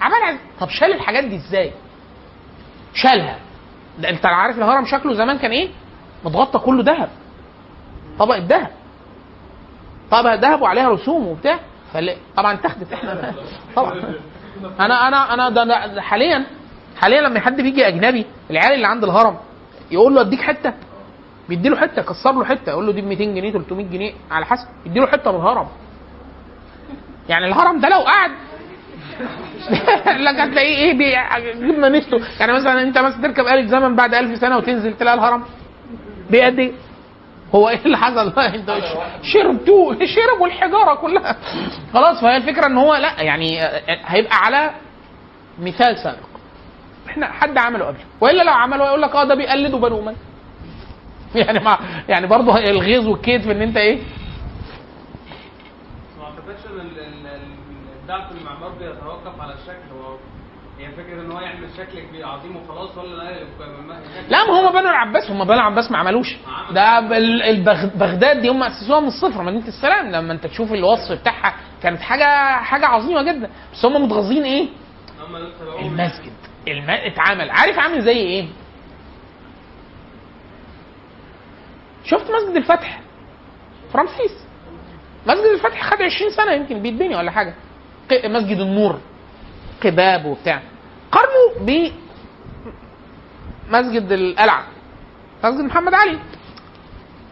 عملها؟ 0.01 0.37
طب 0.59 0.69
شال 0.69 0.93
الحاجات 0.93 1.23
دي 1.23 1.35
إزاي؟ 1.35 1.71
شالها 2.93 3.39
ده 3.99 4.09
أنت 4.09 4.25
عارف 4.25 4.57
الهرم 4.57 4.85
شكله 4.85 5.13
زمان 5.13 5.37
كان 5.37 5.51
إيه؟ 5.51 5.69
متغطى 6.25 6.59
كله 6.59 6.83
ذهب. 6.83 7.09
طبقه 8.19 8.37
ذهب 8.37 8.69
طبقه 10.11 10.33
ذهب 10.35 10.61
وعليها 10.61 10.89
رسوم 10.89 11.27
وبتاع. 11.27 11.59
طبعا 12.37 12.53
اتخذت 12.53 12.93
إحنا 12.93 13.33
طبعا. 13.75 13.93
أنا 14.79 15.07
أنا 15.07 15.33
أنا 15.33 15.49
ده, 15.49 16.01
حاليا 16.01 16.45
حاليا 16.97 17.21
لما 17.21 17.39
حد 17.39 17.61
بيجي 17.61 17.87
أجنبي 17.87 18.25
العيال 18.51 18.73
اللي 18.73 18.87
عند 18.87 19.03
الهرم 19.03 19.37
يقول 19.91 20.15
له 20.15 20.21
أديك 20.21 20.41
حتة. 20.41 20.73
بيدي 21.49 21.69
له 21.69 21.77
حتة 21.77 22.01
كسر 22.01 22.31
له 22.31 22.45
حتة. 22.45 22.69
يقول 22.69 22.85
له 22.85 22.91
دي 22.91 23.01
ب 23.01 23.05
200 23.05 23.23
جنيه 23.23 23.51
300 23.51 23.85
جنيه 23.85 24.13
على 24.31 24.45
حسب. 24.45 24.67
يدي 24.85 24.99
له 24.99 25.07
حتة 25.07 25.31
من 25.31 25.37
الهرم. 25.37 25.67
يعني 27.29 27.45
الهرم 27.47 27.79
ده 27.79 27.89
لو 27.89 27.99
قعد 27.99 28.31
لك 30.27 30.35
هتلاقيه 30.39 30.75
إيه 30.77 30.93
بي- 30.97 31.67
جبنا 31.67 31.89
نسته 31.89 32.17
يعني 32.39 32.53
مثلا 32.53 32.81
أنت 32.81 32.97
مثلا 32.97 33.21
تركب 33.21 33.47
آلة 33.47 33.67
زمن 33.67 33.95
بعد 33.95 34.13
ألف 34.13 34.39
سنة 34.39 34.57
وتنزل 34.57 34.93
تلاقي 34.97 35.15
الهرم 35.15 35.43
بقد 36.33 36.59
إيه؟ 36.59 36.71
هو 37.55 37.69
إيه 37.69 37.85
اللي 37.85 37.97
حصل؟ 37.97 38.39
أنت 38.39 38.71
شربتوه. 39.21 39.97
شربوا 40.05 40.47
الحجارة 40.47 40.95
كلها. 40.95 41.35
خلاص 41.93 42.21
فهي 42.21 42.37
الفكرة 42.37 42.65
إن 42.65 42.77
هو 42.77 42.95
لا 42.95 43.21
يعني 43.21 43.59
هيبقى 44.05 44.37
على 44.37 44.71
مثال 45.59 45.97
سابق. 45.97 46.17
إحنا 47.07 47.31
حد 47.31 47.57
عمله 47.57 47.85
قبل؟ 47.85 47.97
وإلا 48.21 48.43
لو 48.43 48.51
عمله 48.53 48.85
يقول 48.85 49.01
لك 49.01 49.15
آه 49.15 49.23
ده 49.23 49.35
بيقلدوا 49.35 49.79
بنو 49.79 49.99
أمية. 49.99 50.15
يعني 51.45 51.59
مع 51.59 51.79
يعني 52.09 52.27
برضه 52.27 52.57
الغيظ 52.57 53.07
والكيد 53.07 53.41
في 53.41 53.51
إن 53.51 53.61
أنت 53.61 53.77
إيه؟ 53.77 53.99
ما 56.19 56.23
أعتقدش 56.25 56.65
إن 56.71 56.79
ال- 56.79 56.99
ال- 56.99 57.27
ال- 57.27 57.53
الدعم 58.01 58.21
المعمار 58.41 58.69
بيتوقف 58.69 59.41
على 59.41 59.53
الشكل. 59.53 59.87
هو 60.03 60.15
هي 60.79 60.91
فكرة 60.91 61.21
إن 61.21 61.31
هو 61.31 61.39
يعمل 61.39 61.67
شكل 61.77 61.99
كبير 61.99 62.27
عظيم 62.27 62.55
وخلاص 62.55 62.97
ولا 62.97 63.23
لا 64.29 64.45
ما 64.47 64.59
هم 64.59 64.71
بنو 64.71 64.89
العباس 64.89 65.31
هم 65.31 65.43
بنو 65.43 65.53
العباس 65.53 65.91
ما 65.91 65.97
عملوش. 65.97 66.35
ده 66.71 66.99
بغداد 67.95 68.41
دي 68.41 68.49
هم 68.49 68.63
اسسوها 68.63 68.99
من 68.99 69.07
الصفر 69.07 69.43
مدينه 69.43 69.67
السلام. 69.67 70.11
لما 70.11 70.33
أنت 70.33 70.47
تشوف 70.47 70.73
الوصف 70.73 71.11
بتاعها 71.21 71.55
كانت 71.83 72.01
حاجة 72.01 72.57
حاجة 72.61 72.85
عظيمة 72.85 73.23
جدا. 73.23 73.49
بس 73.73 73.85
هم 73.85 74.03
متغاظين 74.03 74.43
إيه؟ 74.43 74.67
المسجد. 75.79 76.33
الم... 76.67 76.89
اتعمل. 76.89 77.49
عارف 77.51 77.79
عامل 77.79 78.01
زي 78.01 78.17
إيه؟ 78.17 78.45
شفت 82.05 82.25
مسجد 82.31 82.55
الفتح؟ 82.55 82.99
في 83.91 83.97
رمسيس 83.97 84.43
مسجد 85.27 85.45
الفتح 85.53 85.89
خد 85.89 86.01
20 86.01 86.31
سنة 86.31 86.51
يمكن 86.51 86.81
بيتبني 86.81 87.15
ولا 87.15 87.31
حاجة. 87.31 87.53
مسجد 88.25 88.57
النور. 88.59 88.99
قباب 89.83 90.25
وبتاع. 90.25 90.61
قارنوا 91.11 91.65
ب 91.67 91.91
مسجد 93.69 94.11
القلعة. 94.11 94.63
مسجد 95.43 95.59
محمد 95.59 95.93
علي. 95.93 96.19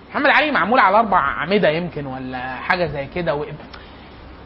محمد 0.10 0.30
علي 0.30 0.52
معمول 0.52 0.80
على 0.80 0.97
أربع 0.99 1.20
أعمدة 1.20 1.70
يمكن 1.70 2.06
ولا 2.06 2.56
حاجة 2.56 2.86
زي 2.86 3.06
كده 3.16 3.36
و... 3.36 3.45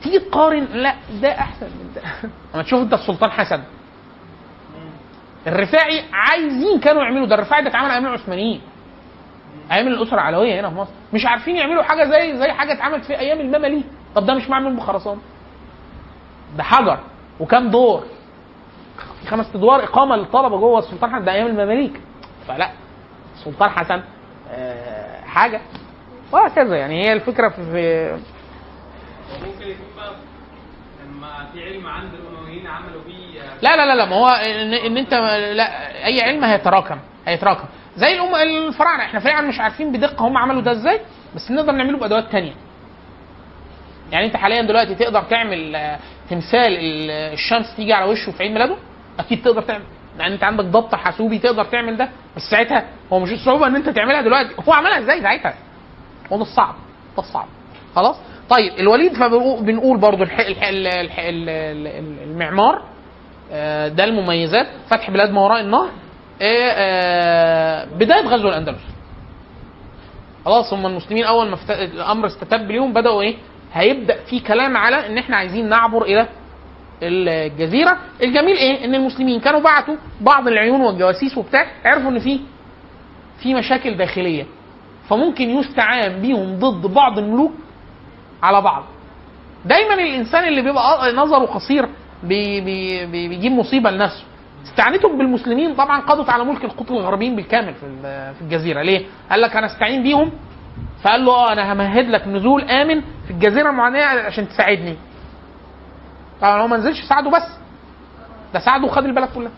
تيجي 0.03 0.19
تقارن؟ 0.19 0.63
لا 0.63 0.95
ده 1.21 1.29
أحسن 1.31 1.65
من 1.65 1.91
ده. 1.95 2.01
لما 2.53 2.63
تشوف 2.63 2.81
أنت 2.81 2.93
السلطان 2.93 3.31
حسن. 3.31 3.63
الرفاعي 5.47 6.03
عايزين 6.13 6.79
كانوا 6.79 7.03
يعملوا 7.03 7.27
ده. 7.27 7.35
الرفاعي 7.35 7.61
ده 7.63 7.69
اتعمل 7.69 7.91
أيام 7.91 8.05
العثمانيين. 8.05 8.61
أيام 9.71 9.87
الأسرة 9.87 10.13
العلوية 10.13 10.59
هنا 10.59 10.69
في 10.69 10.75
مصر. 10.75 10.91
مش 11.13 11.25
عارفين 11.25 11.55
يعملوا 11.55 11.83
حاجة 11.83 12.03
زي 12.03 12.37
زي 12.37 12.51
حاجة 12.51 12.73
اتعملت 12.73 13.05
في 13.05 13.19
أيام 13.19 13.39
المماليك. 13.39 13.85
طب 14.15 14.25
ده 14.25 14.33
مش 14.33 14.49
معمول 14.49 14.75
بخرسانة. 14.75 15.21
ده 16.57 16.63
حجر. 16.63 16.99
وكام 17.39 17.69
دور؟ 17.71 18.03
في 19.21 19.27
خمس 19.27 19.55
ادوار 19.55 19.83
اقامه 19.83 20.15
للطلبه 20.15 20.57
جوه 20.59 20.79
السلطان 20.79 21.15
حسن. 21.15 21.25
ده 21.25 21.31
أيام 21.31 21.47
المماليك. 21.47 22.01
فلا 22.47 22.69
السلطان 23.35 23.69
حسن 23.69 24.01
آه، 24.51 25.21
حاجة 25.21 25.61
وهكذا. 26.31 26.75
يعني 26.75 27.03
هي 27.05 27.13
الفكرة 27.13 27.49
في, 27.49 27.55
في 27.65 28.17
ممكن 29.45 29.61
يكون 29.61 29.87
بقى 29.97 30.11
ما 31.21 31.45
في 31.53 31.63
علم 31.63 31.87
عند 31.87 32.09
الامويين 32.13 32.67
عملوا 32.67 33.01
بيه 33.05 33.41
لا 33.61 33.75
لا 33.75 33.85
لا 33.85 33.95
لا. 33.95 34.05
ما 34.05 34.15
هو 34.15 34.27
ان, 34.27 34.73
إن 34.73 34.97
انت 34.97 35.13
لا 35.53 35.95
أي 36.05 36.21
علم 36.21 36.43
هيتراكم 36.43 36.97
هيتراكم. 37.27 37.65
زي 37.97 38.13
الأم 38.13 38.35
الفراعنة. 38.35 39.03
إحنا 39.03 39.19
فعلا 39.19 39.47
مش 39.47 39.59
عارفين 39.59 39.91
بدقة 39.91 40.27
هم 40.27 40.37
عملوا 40.37 40.61
ده 40.61 40.71
إزاي 40.71 40.99
بس 41.35 41.51
نقدر 41.51 41.71
نعمله 41.71 41.97
بأدوات 41.97 42.31
تانية. 42.31 42.53
يعني 44.11 44.25
أنت 44.25 44.35
حاليا 44.37 44.61
دلوقتي 44.61 44.95
تقدر 44.95 45.21
تعمل 45.21 45.75
آه، 45.75 45.99
تمثال 46.29 46.67
ال- 46.77 47.11
الشمس 47.11 47.75
تيجي 47.75 47.93
على 47.93 48.11
وشه 48.11 48.31
في 48.31 48.43
عيد 48.43 48.51
ميلاده؟ 48.51 48.75
أكيد 49.19 49.41
تقدر 49.43 49.61
تعمل. 49.61 49.83
يعني 50.19 50.33
أنت 50.33 50.43
عندك 50.43 50.65
ضبط 50.65 50.95
حاسوبي 50.95 51.39
تقدر 51.39 51.63
تعمل 51.65 51.97
ده. 51.97 52.09
بس 52.35 52.41
ساعتها 52.51 52.85
هو 53.13 53.19
مش 53.19 53.31
الصعوبه 53.31 53.67
إن 53.67 53.75
أنت 53.75 53.89
تعملها 53.89 54.21
دلوقتي. 54.21 54.49
هو 54.67 54.73
عملها 54.73 54.99
إزاي 54.99 55.21
ساعتها؟ 55.21 55.53
هو 56.31 56.37
ده 56.37 56.41
الصعب 56.43 56.75
ده 57.17 57.23
الصعب 57.23 57.47
خلاص؟ 57.95 58.15
طيب 58.49 58.73
الوليد 58.79 59.13
فبنقول 59.13 59.97
برضو 59.97 60.23
الح... 60.23 60.39
الح... 60.39 60.63
الح... 60.67 60.93
الح... 60.99 61.19
ال- 61.19 61.49
ال- 61.49 62.23
المعمار 62.31 62.81
آه، 63.51 63.87
ده 63.87 64.03
المميزات. 64.03 64.67
فتح 64.89 65.09
بلاد 65.11 65.31
ما 65.31 65.41
وراء 65.41 65.61
النهر. 65.61 65.89
آه، 66.41 66.71
آه، 66.71 67.85
بداية 67.85 68.25
غزو 68.25 68.47
الأندلس. 68.49 68.81
خلاص 70.45 70.73
هم 70.73 70.85
المسلمين 70.85 71.23
أول 71.25 71.49
ما 71.49 71.57
الأمر 71.69 72.27
استتب 72.27 72.71
ليهم 72.71 72.93
بدأوا 72.93 73.21
إيه؟ 73.21 73.35
هيبدأ 73.75 74.23
في 74.29 74.39
كلام 74.39 74.77
على 74.77 75.07
إن 75.07 75.17
إحنا 75.17 75.35
عايزين 75.37 75.69
نعبر 75.69 76.01
إلى 76.03 76.27
الجزيرة. 77.03 77.97
الجميل 78.23 78.55
إيه؟ 78.57 78.85
إن 78.85 78.95
المسلمين 78.95 79.39
كانوا 79.39 79.59
بعتوا 79.59 79.95
بعض 80.21 80.47
العيون 80.47 80.81
والجواسيس 80.81 81.37
وبتاع 81.37 81.65
عرفوا 81.85 82.09
إن 82.09 82.19
في 82.19 82.39
في 83.39 83.53
مشاكل 83.53 83.97
داخلية. 83.97 84.45
فممكن 85.09 85.49
يستعان 85.49 86.21
بيهم 86.21 86.59
ضد 86.59 86.93
بعض 86.93 87.17
الملوك 87.19 87.51
على 88.43 88.61
بعض. 88.61 88.83
دايما 89.65 89.93
الإنسان 89.93 90.47
اللي 90.47 90.61
بيبقى 90.61 91.13
نظره 91.13 91.45
قصير 91.45 91.85
بي 92.23 92.61
بي 92.61 93.05
بي 93.05 93.27
بيجيب 93.27 93.51
مصيبة 93.51 93.91
لنفسه. 93.91 94.23
استعانتهم 94.65 95.17
بالمسلمين 95.17 95.73
طبعا 95.73 96.01
قضت 96.01 96.29
على 96.29 96.43
ملك 96.43 96.63
القوط 96.63 96.91
الغربيين 96.91 97.35
بالكامل 97.35 97.73
في 97.73 97.85
ال- 97.85 98.35
في 98.35 98.41
الجزيرة. 98.41 98.81
ليه؟ 98.81 99.05
قال 99.31 99.41
لك 99.41 99.55
أنا 99.55 99.65
أستعين 99.65 100.03
بيهم 100.03 100.31
فقال 101.05 101.25
له 101.25 101.31
آه 101.31 101.51
أنا 101.53 101.73
همهد 101.73 102.09
لك 102.09 102.27
نزول 102.27 102.61
آمن 102.61 103.01
في 103.01 103.31
الجزيرة 103.31 103.69
المعانية 103.69 104.03
عشان 104.03 104.47
تساعدني. 104.47 104.95
طبعا 106.41 106.61
هو 106.61 106.67
ما 106.67 106.77
نزلش 106.77 107.01
ساعده 107.09 107.29
بس. 107.29 107.57
ده 108.53 108.59
ساعده 108.59 108.85
وخد 108.85 109.05
البلد 109.05 109.29
كلها. 109.35 109.51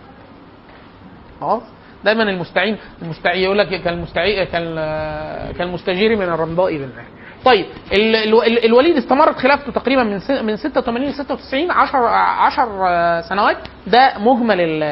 خلاص؟ 1.41 1.61
دايما 2.03 2.23
المستعين 2.23 2.77
المستعين 3.01 3.43
يقول 3.43 3.57
لك 3.57 3.81
كالمستعين 3.83 4.43
كال- 4.43 5.57
كالمستجير 5.57 6.15
من 6.15 6.23
الرمضاء 6.29 6.71
بالنار 6.77 7.03
طيب 7.45 7.65
ال- 7.93 8.15
ال- 8.15 8.43
ال- 8.43 8.65
الوليد 8.65 8.97
استمرت 8.97 9.35
خلافته 9.37 9.71
تقريبا 9.71 10.03
من 10.03 10.19
من 10.45 10.55
86 10.57 11.07
ل 11.09 11.13
96 11.13 11.71
10 11.71 12.07
10 12.07 13.21
سنوات. 13.21 13.57
ده 13.87 14.13
مجمل 14.19 14.61
ال- 14.61 14.83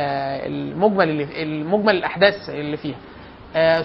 المجمل 0.51 1.28
المجمل 1.36 1.95
الأحداث 1.95 2.49
اللي 2.49 2.78
فيها. 2.78 2.95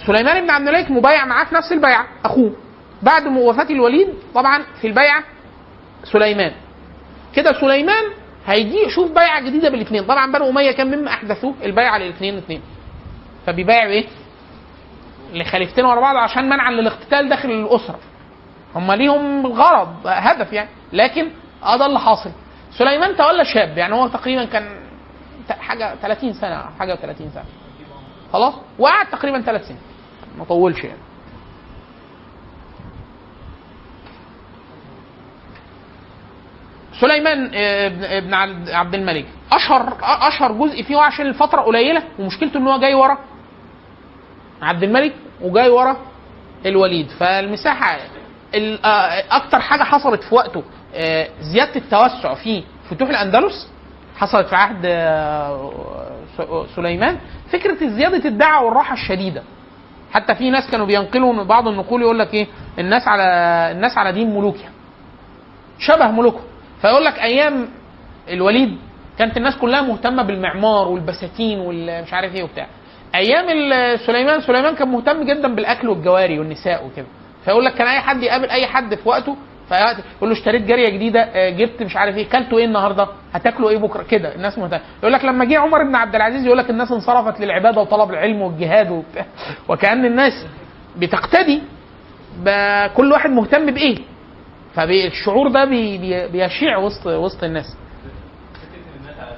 سليمان 0.07 0.41
بن 0.41 0.49
عبد 0.49 0.67
الملك 0.67 0.91
مبايع 0.91 1.25
معاه 1.25 1.45
في 1.45 1.55
نفس 1.55 1.71
البيعه 1.71 2.07
أخوه. 2.25 2.55
بعد 3.01 3.27
وفاة 3.27 3.69
الوليد 3.69 4.07
طبعا 4.35 4.63
في 4.81 4.87
البيعه 4.87 5.23
سليمان. 6.03 6.51
كده 7.35 7.53
سليمان 7.61 8.03
هيجي 8.47 8.77
يشوف 8.87 9.11
بيعة 9.11 9.41
جديدة 9.41 9.69
بالاثنين 9.69 10.03
طبعا 10.03 10.31
بنو 10.31 10.49
أمية 10.49 10.71
كان 10.71 10.87
مما 10.99 11.09
احدثوه 11.11 11.53
البيعة 11.63 11.97
للاثنين 11.97 12.37
اثنين 12.37 12.61
فبيبايعوا 13.47 13.91
إيه؟ 13.91 14.05
لخليفتين 15.33 15.85
ورا 15.85 16.01
بعض 16.01 16.15
عشان 16.15 16.49
منعا 16.49 16.71
للاقتتال 16.71 17.29
داخل 17.29 17.51
الأسرة. 17.51 17.99
هم 18.75 18.91
ليهم 18.91 19.47
غرض 19.47 19.95
هدف 20.05 20.53
يعني. 20.53 20.69
لكن 20.93 21.27
آه 21.63 21.77
ده 21.77 21.85
اللي 21.85 21.99
حاصل. 21.99 22.31
سليمان 22.77 23.15
تولى 23.17 23.45
شاب 23.45 23.77
يعني 23.77 23.93
هو 23.95 24.07
تقريبا 24.07 24.45
كان 24.45 24.69
حاجة 25.49 25.95
30 26.01 26.33
سنة 26.33 26.63
حاجة 26.79 26.95
30 26.95 27.29
سنة. 27.29 27.43
خلاص؟ 28.33 28.53
وقعد 28.79 29.05
تقريبا 29.09 29.41
ثلاث 29.41 29.67
سنين. 29.67 29.79
ما 30.37 30.43
طولش 30.45 30.83
يعني. 30.83 30.99
سليمان 37.01 37.51
آه، 37.53 38.17
ابن 38.17 38.33
عبد- 38.73 38.95
الملك 38.95 39.25
اشهر 39.51 39.97
أشهر 40.01 40.51
جزء 40.51 40.83
فيه 40.83 40.97
عشان 40.97 41.25
الفترة 41.25 41.61
قليلة 41.61 42.03
ومشكلته 42.19 42.57
إن 42.57 42.67
هو 42.67 42.79
جاي 42.79 42.93
ورا. 42.93 43.17
عبد 44.61 44.83
الملك 44.83 45.13
وجاي 45.41 45.69
ورا 45.69 45.97
الوليد. 46.65 47.09
فالمساحة 47.09 47.97
ال- 48.55 48.85
آه، 48.85 49.23
أكتر 49.31 49.59
حاجة 49.59 49.83
حصلت 49.83 50.23
في 50.23 50.35
وقته 50.35 50.63
آه، 50.95 51.27
زيادة 51.41 51.75
التوسع 51.75 52.33
في 52.33 52.63
فتوح 52.89 53.09
الأندلس 53.09 53.69
حصلت 54.17 54.47
في 54.47 54.55
عهد 54.55 54.81
سليمان. 56.75 57.17
فكرة 57.51 57.87
زيادة 57.87 58.29
الدعوة 58.29 58.65
والراحة 58.65 58.93
الشديدة. 58.93 59.43
حتى 60.11 60.35
في 60.35 60.49
ناس 60.49 60.71
كانوا 60.71 60.85
بينقلوا 60.85 61.43
بعض 61.43 61.67
النقول 61.67 62.01
يقول 62.01 62.19
لك 62.19 62.33
إيه 62.33 62.47
الناس 62.79 63.07
على 63.07 63.23
الناس 63.71 63.97
على 63.97 64.11
دين 64.11 64.35
ملوكها 64.35 64.69
شبه 65.79 66.11
ملوكهم. 66.11 66.43
فيقول 66.81 67.05
لك 67.05 67.19
أيام 67.19 67.67
الوليد 68.29 68.77
كانت 69.19 69.37
الناس 69.37 69.57
كلها 69.57 69.81
مهتمة 69.81 70.23
بالمعمار 70.23 70.87
والبساتين 70.87 71.59
والمش 71.59 72.13
عارف 72.13 72.35
إيه 72.35 72.43
وبتاع. 72.43 72.67
أيام 73.15 73.45
سليمان 73.97 74.41
سليمان 74.41 74.75
كان 74.75 74.87
مهتم 74.87 75.23
جدا 75.23 75.55
بالأكل 75.55 75.89
والجواري 75.89 76.39
والنساء 76.39 76.85
وكده. 76.85 77.05
فيقول 77.45 77.65
لك 77.65 77.73
كان 77.73 77.87
أي 77.87 77.99
حد 77.99 78.23
يقابل 78.23 78.49
أي 78.49 78.67
حد 78.67 78.95
في 78.95 79.09
وقته 79.09 79.35
فيقول 79.71 80.29
له 80.29 80.31
اشتريت 80.31 80.61
جارية 80.61 80.89
جديدة 80.89 81.19
آه، 81.21 81.49
جبت 81.49 81.83
مش 81.83 81.97
عارف 81.97 82.17
إيه 82.17 82.29
كلتوا 82.29 82.57
إيه 82.59 82.65
النهارده؟ 82.65 83.07
هتاكلوا 83.33 83.69
إيه 83.69 83.77
بكرة؟ 83.77 84.03
كده 84.03 84.35
الناس 84.35 84.57
مهتمة. 84.57 84.81
يقول 84.99 85.13
لك 85.13 85.25
لما 85.25 85.45
جه 85.45 85.59
عمر 85.59 85.83
بن 85.83 85.95
عبد 85.95 86.15
العزيز 86.15 86.45
يقول 86.45 86.57
لك 86.57 86.69
الناس 86.69 86.91
انصرفت 86.91 87.39
للعبادة 87.39 87.81
وطلب 87.81 88.09
العلم 88.09 88.41
والجهاد 88.41 88.91
وبتاع. 88.91 89.25
وكأن 89.69 90.05
الناس 90.05 90.33
بتقتدي 90.97 91.61
بكل 92.37 93.11
واحد 93.11 93.29
مهتم 93.29 93.71
بإيه؟ 93.71 93.97
فالشعور 94.73 95.47
ده 95.47 95.65
بي 95.65 95.97
بي 95.97 96.27
بيشيع 96.27 96.77
وسط 96.77 97.07
وسط 97.07 97.43
الناس. 97.43 97.65
فكره 97.65 98.95
ان 98.95 98.99
الناس 98.99 99.19
على 99.19 99.35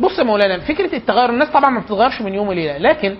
بص 0.00 0.18
يا 0.18 0.24
مولانا 0.24 0.60
فكرة 0.60 0.96
التغير 0.96 1.30
الناس 1.30 1.48
طبعا 1.50 1.70
ما 1.70 1.80
بتتغيرش 1.80 2.22
من 2.22 2.34
يوم 2.34 2.48
وليلة 2.48 2.78
لكن 2.78 3.16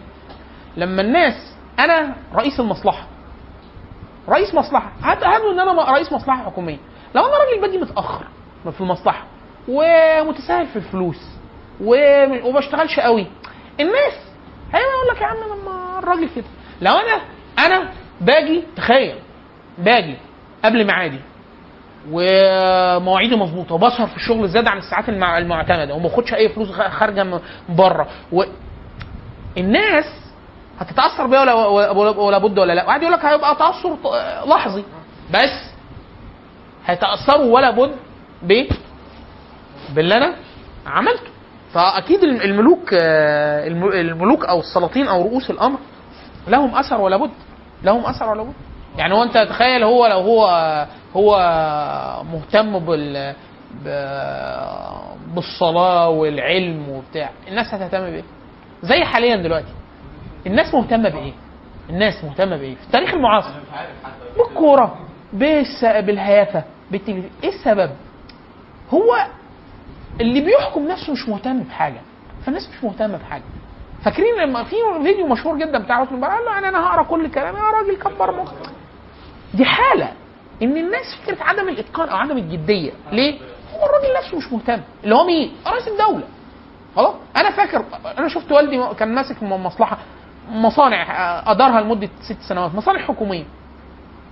لما 0.76 1.02
الناس 1.02 1.54
أنا 1.78 2.16
رئيس 2.34 2.60
المصلحة 2.60 3.06
رئيس 4.28 4.54
مصلحة 4.54 4.92
هات 5.02 5.24
هاتوا 5.24 5.52
إن 5.52 5.60
أنا 5.60 5.92
رئيس 5.92 6.12
مصلحة 6.12 6.44
حكومية. 6.44 6.78
لو 7.14 7.22
أنا 7.26 7.32
راجل 7.36 7.60
باجي 7.60 7.78
متأخر 7.78 8.24
في 8.72 8.80
المصلحة 8.80 9.24
ومتساهل 9.68 10.66
في 10.66 10.76
الفلوس 10.76 11.16
وما 11.80 12.58
بشتغلش 12.58 13.00
قوي 13.00 13.26
الناس 13.80 14.14
هيبقى 14.72 14.90
يقول 14.90 15.14
لك 15.16 15.20
يا 15.20 15.26
عم 15.26 15.36
لما 15.36 15.98
الراجل 15.98 16.28
كده 16.36 16.44
لو 16.80 16.92
أنا 16.92 17.20
أنا 17.66 17.90
باجي 18.20 18.62
تخيل 18.76 19.16
باجي 19.78 20.16
قبل 20.64 20.86
ميعادي 20.86 21.20
ومواعيدي 22.10 23.36
مظبوطة. 23.36 23.74
وبسهر 23.74 24.06
في 24.06 24.16
الشغل 24.16 24.48
زياده 24.48 24.70
عن 24.70 24.78
الساعات 24.78 25.08
المع- 25.08 25.38
المعتمدة 25.38 25.94
وما 25.94 26.02
باخدش 26.08 26.34
أي 26.34 26.48
فلوس 26.48 26.70
خارجة 26.72 27.24
من 27.24 27.40
بره. 27.68 28.08
و... 28.32 28.42
الناس 29.58 30.04
هتتأثر 30.78 31.26
بيا 31.26 31.40
ولا 31.40 31.54
ولا- 31.54 32.10
ولا 32.18 32.38
بد 32.38 32.58
ولا 32.58 32.72
لا؟ 32.72 32.84
وقعد 32.84 33.02
يقول 33.02 33.12
لك 33.14 33.24
هيبقى 33.24 33.56
تأثر 33.56 33.96
لحظي. 34.46 34.84
بس 35.34 35.70
هيتأثروا 36.86 37.54
ولا 37.54 37.70
بد 37.70 37.92
ب 38.42 38.66
باللي 39.94 40.16
أنا 40.16 40.34
عملته. 40.86 41.30
فأكيد 41.74 42.22
الم- 42.24 42.40
الملوك 42.40 42.94
آه، 42.94 43.66
الم- 43.66 43.92
الملوك 43.92 44.44
أو 44.44 44.60
السلاطين 44.60 45.08
أو 45.08 45.22
رؤوس 45.22 45.50
الأمر 45.50 45.78
لهم 46.48 46.74
أثر 46.74 47.00
ولا 47.00 47.16
بد. 47.16 47.30
لهم 47.82 48.06
أثر 48.06 48.30
ولا 48.30 48.42
بد. 48.42 48.52
يعني 48.98 49.14
هو 49.14 49.22
انت 49.22 49.38
تخيل 49.38 49.82
هو 49.82 50.06
لو 50.06 50.18
هو 50.18 50.46
هو 51.16 51.36
مهتم 52.32 52.78
بال 52.78 53.34
بالصلاة 55.34 56.08
والعلم 56.08 56.88
وبتاع 56.88 57.30
الناس 57.48 57.74
هتهتم 57.74 58.00
بإيه؟ 58.00 58.22
زي 58.82 59.04
حاليا 59.04 59.36
دلوقتي. 59.36 59.72
الناس 60.46 60.74
مهتمة 60.74 61.08
بإيه؟ 61.08 61.32
الناس 61.90 62.24
مهتمة 62.24 62.56
بإيه؟ 62.56 62.74
في 62.74 62.82
التاريخ 62.86 63.14
المعاصر. 63.14 63.54
بالكورة. 64.38 64.98
بالهيافة 65.32 66.64
بالتلفزيون. 66.90 67.30
إيه 67.44 67.48
السبب؟ 67.50 67.90
هو 68.90 69.26
اللي 70.20 70.40
بيحكم 70.40 70.88
نفسه 70.88 71.12
مش 71.12 71.28
مهتم 71.28 71.62
بحاجة. 71.62 72.00
فالناس 72.46 72.68
مش 72.68 72.84
مهتمة 72.84 73.18
بحاجة. 73.18 73.42
فاكرين 74.04 74.34
لما 74.34 74.64
في 74.64 74.76
فيديو 75.02 75.26
مشهور 75.26 75.58
جدا 75.58 75.78
بتاع 75.78 76.02
مبارك 76.10 76.32
قال 76.34 76.44
له 76.44 76.52
يعني 76.52 76.68
أنا 76.68 76.86
هقرأ 76.86 77.02
كل 77.02 77.30
كلام 77.30 77.56
يا 77.56 77.62
راجل 77.62 77.96
كبر 77.96 78.36
مخك 78.42 78.56
دي 79.54 79.64
حالة 79.64 80.12
إن 80.62 80.76
الناس 80.76 81.02
فكرة 81.22 81.42
عدم 81.44 81.68
الإتقان 81.68 82.08
أو 82.08 82.16
عدم 82.16 82.36
الجدية. 82.38 82.92
ليه؟ 83.12 83.38
هو 83.74 83.86
الراجل 83.86 84.16
نفسه 84.18 84.36
مش 84.36 84.52
مهتم. 84.52 84.82
اللي 85.04 85.14
هو 85.14 85.24
مين؟ 85.26 85.52
رئيس 85.66 85.88
الدولة. 85.88 86.24
خلاص؟ 86.96 87.14
أنا 87.36 87.50
فاكر 87.50 87.84
أنا 88.18 88.28
شفت 88.28 88.52
والدي 88.52 88.80
كان 88.98 89.14
ماسك 89.14 89.42
مصلحه 89.42 89.98
مصانع 90.50 91.02
آه، 91.02 91.50
أدارها 91.50 91.80
لمدة 91.80 92.08
ست 92.20 92.40
سنوات. 92.48 92.74
مصانع 92.74 92.98
حكومية. 93.00 93.44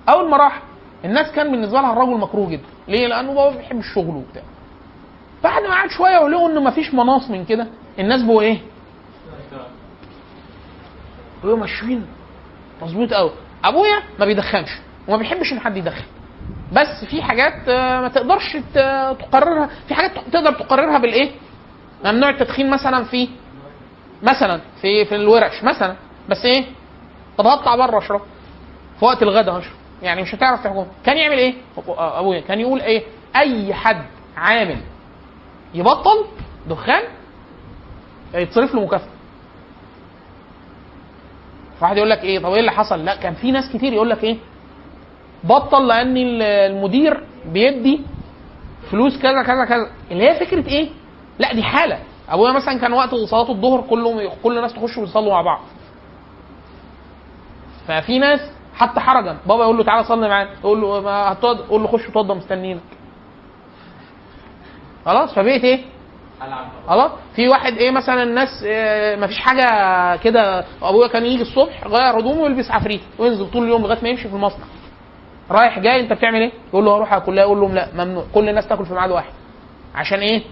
أول 0.09 0.31
ما 0.31 0.37
راح 0.37 0.63
الناس 1.05 1.33
كان 1.33 1.51
بالنسبة 1.51 1.81
لها 1.81 1.93
الرجل 1.93 2.19
مكروه 2.19 2.49
جدا. 2.51 2.67
ليه؟ 2.89 3.07
لأنه 3.07 3.35
بابا 3.35 3.57
بيحب 3.57 3.79
الشغل 3.79 4.17
وبتاع. 4.17 4.43
بعد 5.45 5.63
ما 5.63 5.71
قعد 5.75 5.91
شوية 5.91 6.19
ولقوا 6.19 6.49
إنه 6.51 6.61
مفيش 6.61 6.95
مناص 6.95 7.31
من 7.31 7.45
كده 7.45 7.67
الناس 7.99 8.23
بقوا 8.23 8.43
إيه؟ 8.43 8.59
بقوا 11.45 11.57
ماشيين 11.57 12.07
مظبوط 12.83 13.13
قوي 13.13 13.31
أبويا 13.65 14.03
ما 14.19 14.25
بيدخنش 14.27 14.71
وما 15.09 15.17
بيحبش 15.17 15.53
إن 15.53 15.61
حد 15.61 15.77
يدخن. 15.77 16.05
بس 16.73 17.05
في 17.11 17.23
حاجات 17.23 17.69
آه، 17.69 18.01
ما 18.01 18.09
تقدرش 18.09 18.57
تقررها. 18.75 19.71
في 19.89 19.95
حاجات 19.95 20.13
تقدر 20.33 20.53
تقررها 20.53 20.99
بالإيه؟ 20.99 21.31
ممنوع 22.05 22.31
التدخين 22.31 22.71
مثلا 22.71 23.05
في 23.05 23.29
مثلا 24.23 24.61
في 24.83 25.05
في 25.05 25.15
الورش 25.15 25.65
مثلا. 25.65 25.97
بس 26.29 26.45
إيه؟ 26.45 26.65
طب 27.39 27.47
هطلع 27.47 27.77
بره 27.77 27.99
أشرب. 27.99 28.21
في 28.99 29.05
وقت 29.05 29.23
الغداء 29.23 29.59
أشرب. 29.59 29.73
يعني 30.03 30.23
مش 30.23 30.35
هتعرف 30.35 30.65
تحكم. 30.65 30.87
كان 31.05 31.17
يعمل 31.17 31.39
إيه؟ 31.39 31.55
أبويا 31.99 32.41
كان 32.41 32.61
يقول 32.61 32.81
إيه؟ 32.81 33.03
أي 33.37 33.75
حد 33.75 34.05
عامل 34.37 34.81
يبطل 35.75 36.25
دخان 36.69 37.03
يتصرف 38.35 38.75
له 38.75 38.85
مكافأة. 38.85 39.09
واحد 41.83 41.97
يقول 41.97 42.11
لك 42.11 42.23
إيه؟ 42.25 42.39
طب 42.39 42.53
إيه 42.53 42.61
اللي 42.61 42.73
حصل؟ 42.73 43.05
لا 43.05 43.17
كان 43.17 43.35
في 43.35 43.51
ناس 43.53 43.73
كتير 43.73 43.93
يقول 43.93 44.11
لك 44.11 44.25
إيه؟ 44.25 44.37
بطل 45.45 45.87
لأن 45.87 46.17
ال- 46.17 46.43
المدير 46.43 47.25
بيدي 47.53 48.01
فلوس 48.91 49.19
كذا 49.23 49.43
كذا 49.43 49.65
كذا. 49.65 49.91
اللي 50.11 50.31
هي 50.31 50.35
فكرة 50.47 50.67
إيه؟ 50.69 50.89
لا 51.39 51.53
دي 51.55 51.63
حالة. 51.63 51.99
أبويا 52.29 52.53
مثلا 52.53 52.79
كان 52.79 52.93
وقت 52.93 53.15
صلاة 53.15 53.51
الظهر 53.51 53.81
كلهم 53.81 54.31
كل 54.43 54.57
الناس 54.57 54.75
تخش 54.75 54.99
ويصلوا 54.99 55.33
مع 55.33 55.43
بعض. 55.43 55.61
ففي 57.89 58.19
ناس 58.19 58.41
حتى 58.75 59.01
حرجا. 59.01 59.37
بابا 59.47 59.63
يقول 59.65 59.77
له 59.79 59.85
تعالى 59.85 60.05
صلي 60.05 60.29
معانا. 60.29 60.51
يقول 60.61 60.81
له 60.81 61.01
ما 61.01 61.33
هتقعد؟ 61.33 61.59
يقول 61.59 61.83
له 61.83 61.89
خش 61.89 62.09
اتوضى 62.09 62.35
مستنينك 62.35 62.81
خلاص؟ 65.05 65.35
فبقيت 65.35 65.65
إيه؟ 65.65 65.81
خلاص؟ 66.89 67.11
في 67.37 67.49
واحد 67.49 67.73
إيه 67.73 67.91
مثلا 67.91 68.23
الناس 68.23 68.65
آه، 68.67 69.17
مفيش 69.17 69.39
حاجة 69.39 69.67
كده 70.17 70.65
أبويا 70.83 71.09
كان 71.09 71.27
يجي 71.27 71.43
الصبح 71.43 71.87
يغير 71.87 72.19
هدومه 72.21 72.43
ويلبس 72.43 72.71
عفريت 72.71 73.01
وينزل 73.19 73.51
طول 73.51 73.65
اليوم 73.65 73.83
لغاية 73.83 73.99
ما 74.03 74.09
يمشي 74.09 74.29
في 74.29 74.35
المصنع. 74.35 74.65
رايح 75.51 75.79
جاي 75.79 76.01
أنت 76.01 76.13
بتعمل 76.13 76.41
إيه؟ 76.41 76.53
يقول 76.69 76.85
له 76.85 76.97
هروح 76.97 77.13
اكل 77.13 77.39
يقول 77.39 77.61
لهم 77.61 77.75
لا 77.75 77.89
ممنوع. 77.95 78.25
كل 78.35 78.49
الناس 78.49 78.69
تاكل 78.69 78.87
في 78.87 78.95
ميعاد 78.95 79.11
واحد. 79.11 79.33
عشان 79.95 80.19
إيه؟ 80.19 80.43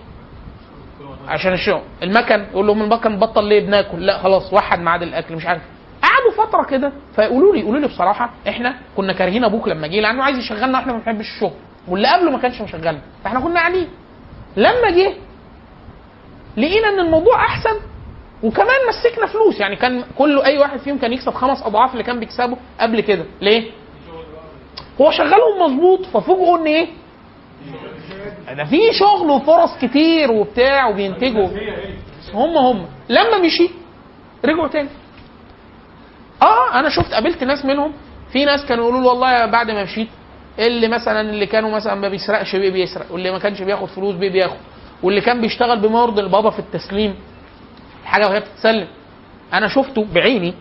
عشان 1.28 1.52
الشغل. 1.52 1.82
المكن 2.02 2.46
يقول 2.52 2.66
لهم 2.66 2.82
المكن 2.82 3.18
بطل 3.18 3.44
ليه؟ 3.44 3.66
بناكل. 3.66 4.06
لا 4.06 4.18
خلاص 4.18 4.52
وحد 4.52 4.78
ميعاد 4.80 5.02
الأكل 5.02 5.34
مش 5.36 5.46
عارف. 5.46 5.62
قعدوا 6.02 6.46
فترة 6.46 6.64
كده 6.64 6.92
فيقولوا 7.16 7.54
لي 7.54 7.60
يقولوا 7.60 7.80
لي 7.80 7.86
بصراحة 7.86 8.30
إحنا 8.48 8.74
كنا 8.96 9.12
كارهين 9.12 9.44
أبوك 9.44 9.68
لما 9.68 9.86
جه 9.86 10.00
لأنه 10.00 10.22
عايز 10.22 10.38
يشغلنا 10.38 10.78
وإحنا 10.78 10.92
ما 10.92 10.98
بنحبش 10.98 11.26
الشغل. 11.34 11.52
واللي 11.88 12.08
قبله 12.08 12.30
ما 12.30 12.38
كانش 12.38 12.60
مشغلنا. 12.60 13.00
فإحنا 13.24 13.40
كنا 13.40 13.60
قاعدين. 13.60 13.88
لما 14.56 14.90
جه 14.90 15.12
لقينا 16.56 16.88
إن 16.88 16.98
الموضوع 17.00 17.44
أحسن 17.44 17.76
وكمان 18.42 18.76
مسكنا 18.88 19.26
فلوس. 19.26 19.60
يعني 19.60 19.76
كان 19.76 20.04
كل 20.18 20.40
أي 20.42 20.58
واحد 20.58 20.78
فيهم 20.78 20.98
كان 20.98 21.12
يكسب 21.12 21.34
خمس 21.34 21.62
أضعاف 21.62 21.92
اللي 21.92 22.02
كان 22.02 22.20
بيكسبه 22.20 22.56
قبل 22.80 23.00
كده. 23.00 23.24
ليه؟ 23.40 23.70
هو 25.00 25.10
شغالهم 25.10 25.62
مظبوط 25.62 26.06
ففوجئوا 26.06 26.58
إن 26.58 26.66
إيه؟ 26.66 26.88
ده 28.56 28.64
في 28.64 28.92
شغل 28.92 29.30
وفرص 29.30 29.78
كتير 29.82 30.30
وبتاع 30.30 30.88
وبينتجوا. 30.88 31.48
هم 32.34 32.56
هم. 32.58 32.86
لما 33.08 33.38
مشي 33.38 33.70
رجعوا 34.44 34.68
تاني. 34.68 34.88
آه 36.42 36.78
أنا 36.78 36.88
شفت 36.88 37.12
قابلت 37.14 37.44
ناس 37.44 37.64
منهم. 37.64 37.92
في 38.32 38.44
ناس 38.44 38.66
كانوا 38.66 38.84
يقولوا 38.84 39.00
له 39.00 39.08
والله 39.08 39.46
بعد 39.46 39.70
ما 39.70 39.82
مشيت 39.84 40.08
اللي 40.58 40.88
مثلا 40.88 41.20
اللي 41.20 41.46
كانوا 41.46 41.70
مثلا 41.70 41.94
ما 41.94 42.08
بيسرقش 42.08 42.56
بيسرق 42.56 43.12
واللي 43.12 43.30
ما 43.30 43.38
كانش 43.38 43.62
بياخد 43.62 43.88
فلوس 43.88 44.14
بيه 44.14 44.30
بياخد. 44.30 44.56
واللي 45.02 45.20
كان 45.20 45.40
بيشتغل 45.40 45.80
بما 45.80 46.00
يرضي 46.02 46.20
البابا 46.20 46.50
في 46.50 46.58
التسليم 46.58 47.14
الحاجة 48.02 48.28
وهي 48.28 48.40
بتتسلم. 48.40 48.86
أنا 49.52 49.68
شفته 49.68 50.06
بعيني 50.14 50.54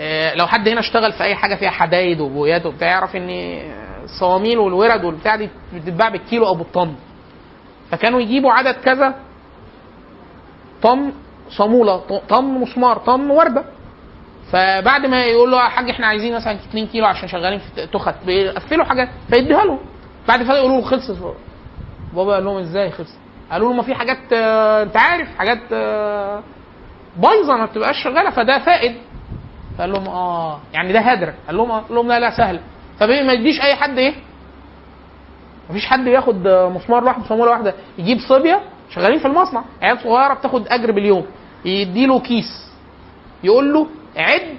آه، 0.00 0.34
لو 0.34 0.46
حد 0.46 0.68
هنا 0.68 0.80
اشتغل 0.80 1.12
في 1.12 1.24
أي 1.24 1.34
حاجة 1.34 1.54
فيها 1.54 1.70
حدايد 1.70 2.20
وبويات 2.20 2.66
وبتاع 2.66 2.88
يعرف 2.88 3.16
إن 3.16 3.28
الصواميل 4.04 4.58
والورد 4.58 5.04
والبتاع 5.04 5.36
دي 5.36 5.48
بتتباع 5.74 6.08
بالكيلو 6.08 6.46
أو 6.46 6.54
بالطن. 6.54 6.94
فكانوا 7.90 8.20
يجيبوا 8.20 8.52
عدد 8.52 8.74
كذا 8.74 9.14
طن 10.82 11.12
صامولة 11.50 11.96
طن 12.28 12.44
مسمار 12.44 12.98
طن 12.98 13.30
وردة. 13.30 13.64
فبعد 14.52 15.06
ما 15.06 15.24
يقول 15.24 15.50
له 15.50 15.56
يا 15.64 15.68
حاج 15.68 15.90
إحنا 15.90 16.06
عايزين 16.06 16.34
مثلا 16.34 16.52
2 16.52 16.86
كيلو 16.86 17.06
عشان 17.06 17.28
شغالين 17.28 17.58
في 17.58 17.86
تخت 17.86 18.14
بيقفلوا 18.26 18.84
حاجات 18.84 19.08
فيديها 19.30 19.64
لهم 19.64 19.78
بعد 20.28 20.42
فتره 20.42 20.54
يقولوا 20.56 20.80
له 20.80 20.86
خلصت 20.86 21.16
بابا 22.14 22.34
قال 22.34 22.44
لهم 22.44 22.56
إزاي 22.58 22.90
خلصت؟ 22.90 23.18
قالوا 23.52 23.68
له 23.70 23.76
ما 23.76 23.82
في 23.82 23.94
حاجات 23.94 24.32
آه، 24.32 24.82
انت 24.82 24.96
عارف 24.96 25.28
حاجات 25.38 25.58
آه، 25.72 26.42
بايظة 27.16 27.56
ما 27.56 27.66
بتبقاش 27.66 28.02
شغالة. 28.04 28.30
فده 28.30 28.58
فائد. 28.58 28.96
فقال 29.78 29.92
لهم 29.92 30.08
آه 30.08 30.60
يعني 30.72 30.92
ده 30.92 31.00
هدر. 31.00 31.34
قال 31.46 31.56
لهم 31.56 31.70
آه 31.70 31.80
قال 31.80 31.94
لهم 31.94 32.08
لا 32.08 32.20
لا 32.20 32.36
سهل. 32.36 32.60
فبقى 33.00 33.24
ما 33.24 33.32
يديش 33.32 33.60
أي 33.60 33.74
حد 33.74 33.98
إيه؟ 33.98 34.14
مفيش 35.70 35.86
حد 35.86 36.04
بياخد 36.04 36.46
آه، 36.46 36.68
مسمار 36.68 37.04
لوحده 37.04 37.24
صاموله 37.28 37.50
واحدة. 37.50 37.74
يجيب 37.98 38.18
صبية 38.28 38.60
شغالين 38.90 39.18
في 39.18 39.26
المصنع. 39.26 39.64
عيال 39.82 39.98
صغيرة 40.00 40.34
بتاخد 40.34 40.68
أجر 40.68 40.90
باليوم. 40.92 41.26
يديله 41.64 42.20
كيس. 42.20 42.70
يقول 43.44 43.72
له 43.74 43.86
عد. 44.16 44.56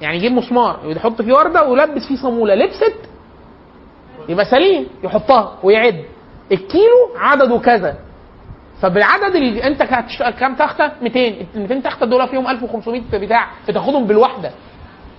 يعني 0.00 0.16
يجيب 0.16 0.32
مسمار 0.32 0.80
يحط 0.84 1.22
فيه 1.22 1.32
وردة 1.32 1.68
ويلبس 1.68 2.06
فيه 2.08 2.16
صامولة. 2.16 2.54
لبست 2.54 2.96
يبقى 4.28 4.44
سليم 4.44 4.86
يحطها 5.04 5.58
ويعد. 5.62 6.04
الكيلو 6.52 7.08
عدده 7.18 7.58
كذا. 7.58 7.96
فبالعدد 8.82 9.36
اللي 9.36 9.64
انت 9.64 9.82
كام 10.40 10.54
تختة؟ 10.54 10.90
200 11.02 11.20
ال 11.28 11.60
200 11.60 11.80
تختة 11.80 12.06
دول 12.06 12.28
فيهم 12.28 12.48
1500 12.48 13.02
بتاع. 13.12 13.46
بتاخدهم 13.68 14.06
بالواحده 14.06 14.50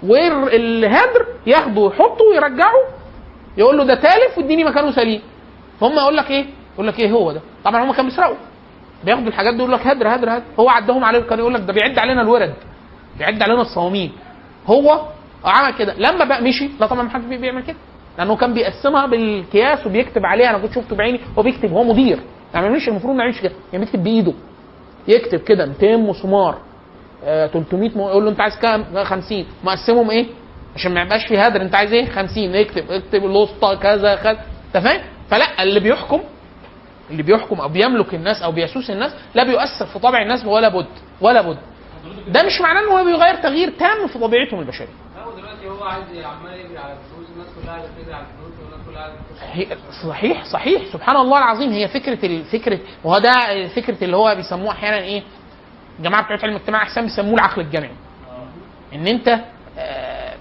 والهدر 0.04 1.26
ياخده 1.48 1.82
ويحطه 1.82 2.24
ويرجعه 2.32 2.74
يقول 3.58 3.78
له 3.78 3.84
ده 3.84 3.96
تالف 3.96 4.38
واديني 4.38 4.64
مكانه 4.64 4.92
سليم. 4.92 5.22
فهم 5.80 5.94
يقول 5.94 6.18
لك 6.18 6.32
إيه؟ 6.32 6.46
يقول 6.74 6.88
لك 6.88 7.00
إيه 7.00 7.12
هو 7.12 7.32
ده؟ 7.32 7.42
طبعا 7.64 7.84
هم 7.84 7.92
كانوا 7.92 8.10
بيسرقوا. 8.10 8.36
بياخدوا 9.04 9.28
الحاجات 9.28 9.54
دي 9.54 9.60
يقول 9.60 9.72
لك 9.72 9.88
هدر 9.88 10.16
هدر 10.16 10.30
هدر. 10.38 10.44
هو 10.60 10.70
عدهم 10.70 11.04
عليه 11.04 11.20
كان 11.20 11.40
يقول 11.40 11.54
لك 11.54 11.62
ده 11.62 11.74
بيعد 11.74 12.00
علينا 12.00 12.22
الورد. 12.22 12.54
بيعد 13.18 13.42
علينا 13.42 13.62
الصواميل. 13.62 14.12
هو 14.68 15.02
عمل 15.46 15.74
كده. 15.74 15.94
لما 15.98 16.26
بقى 16.26 16.42
مشي 16.42 16.70
لا 16.80 16.88
طبعا 16.88 17.04
ما 17.04 17.10
حدش 17.10 17.26
بيعمل 17.26 17.64
كده. 17.64 17.78
لأنه 18.20 18.36
كان 18.36 18.54
بيقسمها 18.54 19.06
بالكياس 19.06 19.86
وبيكتب 19.88 20.26
عليها. 20.26 20.50
أنا 20.50 20.58
كنت 20.58 20.74
شفته 20.74 20.96
بعيني 20.96 21.20
هو 21.38 21.44
بيكتب 21.44 21.72
هو 21.72 21.84
مدير. 21.84 22.20
ما 22.56 22.62
يعملش 22.62 22.88
المفروض 22.90 23.16
ما 23.16 23.24
يعملش 23.24 23.41
كده. 23.41 23.54
يعني 23.74 23.86
بيكتب 23.86 24.04
بإيده. 24.04 24.34
يكتب 25.08 25.40
كده 25.40 25.66
200 25.66 25.98
مسمار. 25.98 26.58
آه 27.24 27.48
300 27.48 27.90
م... 27.90 28.00
يقول 28.00 28.24
له 28.26 28.32
أنت 28.32 28.41
عايز 28.41 28.56
كام؟ 28.58 29.04
50 29.04 29.46
مقسمهم 29.64 30.12
إيه؟ 30.12 30.26
عشان 30.76 30.94
ما 30.94 31.02
يبقاش 31.02 31.26
في 31.28 31.38
هدر. 31.38 31.62
أنت 31.62 31.76
عايز 31.76 31.94
إيه؟ 31.94 32.06
50 32.10 32.56
اكتب 32.56 32.91
اكتب 32.91 33.26
الوسطى 33.26 33.76
كذا 33.82 34.16
كذا. 34.16 34.40
أنت 34.76 34.84
فاهم؟ 34.84 35.02
فلا 35.30 35.64
اللي 35.64 35.80
بيحكم 35.80 36.20
اللي 37.12 37.24
بيحكم 37.24 37.62
أو 37.62 37.70
بيملك 37.70 38.14
الناس 38.14 38.41
أو 38.41 38.52
بيسوس 38.52 38.90
الناس 38.90 39.12
لا 39.36 39.44
بيؤثر 39.44 39.86
في 39.86 40.00
طبع 40.00 40.22
الناس 40.22 40.46
ولا 40.46 40.70
بد 40.70 40.86
ولا 41.22 41.41
بد. 41.41 41.58
ده 42.28 42.44
مش 42.44 42.62
معناه 42.62 42.82
إن 42.82 42.88
هو 42.88 43.04
بيغير 43.06 43.36
تغيير 43.36 43.70
تام 43.80 44.08
في 44.08 44.20
طبيعتهم 44.20 44.60
البشرية. 44.60 44.88
هو 45.70 45.84
عايز 45.84 46.26
عمال 46.26 46.54
يجري 46.54 46.78
على 46.78 46.94
الفلوس 46.94 47.30
الناس 47.34 47.48
كلها 47.64 47.74
على 47.74 47.84
الفلوس 47.84 48.54
والناس 48.64 48.88
كلها 48.88 49.12
صحيح 50.04 50.44
صحيح. 50.46 50.94
سبحان 50.94 51.16
الله 51.16 51.38
العظيم. 51.38 51.70
هي 51.72 51.88
فكرة 51.88 52.26
الفكرة 52.26 52.80
وهو 53.04 53.18
ده 53.20 53.34
فكرة 53.76 54.04
اللي 54.04 54.18
هو 54.18 54.36
بيسموه 54.36 54.72
أحيانا 54.72 54.98
إيه؟ 54.98 55.24
الجماعه 56.00 56.24
بتوع 56.24 56.38
علم 56.44 56.56
الاجتماع 56.56 56.84
أحسن 56.84 57.02
بيسموه 57.02 57.34
العقل 57.34 57.62
الجمعي. 57.62 57.91
إن 58.94 59.08
أنت 59.08 59.40
آه، 59.78 60.36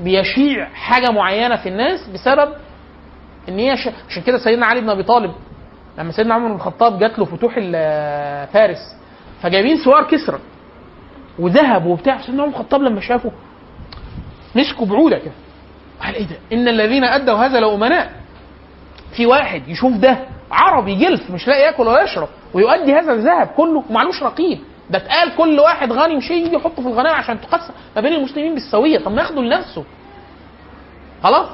بيشيع 0.00 0.64
حاجة 0.74 1.10
معينة 1.10 1.56
في 1.56 1.68
الناس 1.68 2.08
بسبب 2.08 2.52
إن 3.48 3.58
هي 3.58 3.76
ش... 3.76 3.88
عشان 4.08 4.22
كده 4.22 4.38
سيدنا 4.38 4.66
علي 4.66 4.80
بن 4.80 4.90
أبي 4.90 5.02
طالب 5.02 5.32
لما 5.98 6.12
سيدنا 6.12 6.34
عمر 6.34 6.48
بن 6.48 6.54
الخطاب 6.54 6.98
جات 6.98 7.18
له 7.18 7.24
فتوح 7.24 7.54
فارس 8.52 8.96
فجايبين 9.42 9.76
سوار 9.84 10.04
كسرى 10.04 10.38
وذهب 11.38 11.86
وبتاع. 11.86 12.20
سيدنا 12.22 12.42
عمر 12.42 12.52
بن 12.52 12.60
الخطاب 12.60 12.82
لما 12.82 13.00
شافه 13.00 13.32
مسكوا 14.56 14.86
بعوده 14.86 15.18
كده. 15.18 15.32
قال 16.02 16.14
إيه 16.14 16.26
ده؟ 16.26 16.36
إن 16.52 16.68
الذين 16.68 17.04
أدوا 17.04 17.34
هذا 17.38 17.60
لأمناء. 17.60 18.12
في 19.16 19.26
واحد 19.26 19.68
يشوف 19.68 19.92
ده 19.92 20.18
عربي 20.52 20.94
جلف 20.94 21.30
مش 21.30 21.48
لاقي 21.48 21.60
ياكل 21.62 21.82
ولا 21.86 22.02
يشرب 22.02 22.28
ويؤدي 22.54 22.94
هذا 22.94 23.12
الذهب 23.12 23.46
كله 23.46 23.84
ومعلوش 23.90 24.22
رقيب 24.22 24.58
ده 24.90 24.98
اتقال 24.98 25.36
كل 25.36 25.60
واحد 25.60 25.92
غني 25.92 26.16
مش 26.16 26.30
يجي 26.30 26.54
يحطه 26.56 26.82
في 26.82 26.88
الغنائم 26.88 27.14
عشان 27.16 27.40
تقسم 27.40 27.72
ما 27.96 28.02
بين 28.02 28.12
المسلمين 28.12 28.54
بالسوية. 28.54 28.98
طب 28.98 29.12
ما 29.12 29.22
ياخده 29.22 29.42
لنفسه. 29.42 29.84
خلاص؟ 31.22 31.48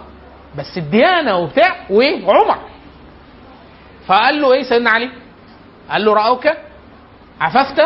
بس 0.59 0.77
الديانة 0.79 1.37
وبتاع 1.37 1.77
وايه 1.91 2.27
عمر 2.27 2.59
فقال 4.07 4.41
له 4.41 4.53
إيه 4.53 4.63
سيدنا 4.63 4.91
علي؟ 4.91 5.11
قال 5.91 6.05
له 6.05 6.15
رأوك 6.15 6.49
عففت؟ 7.41 7.81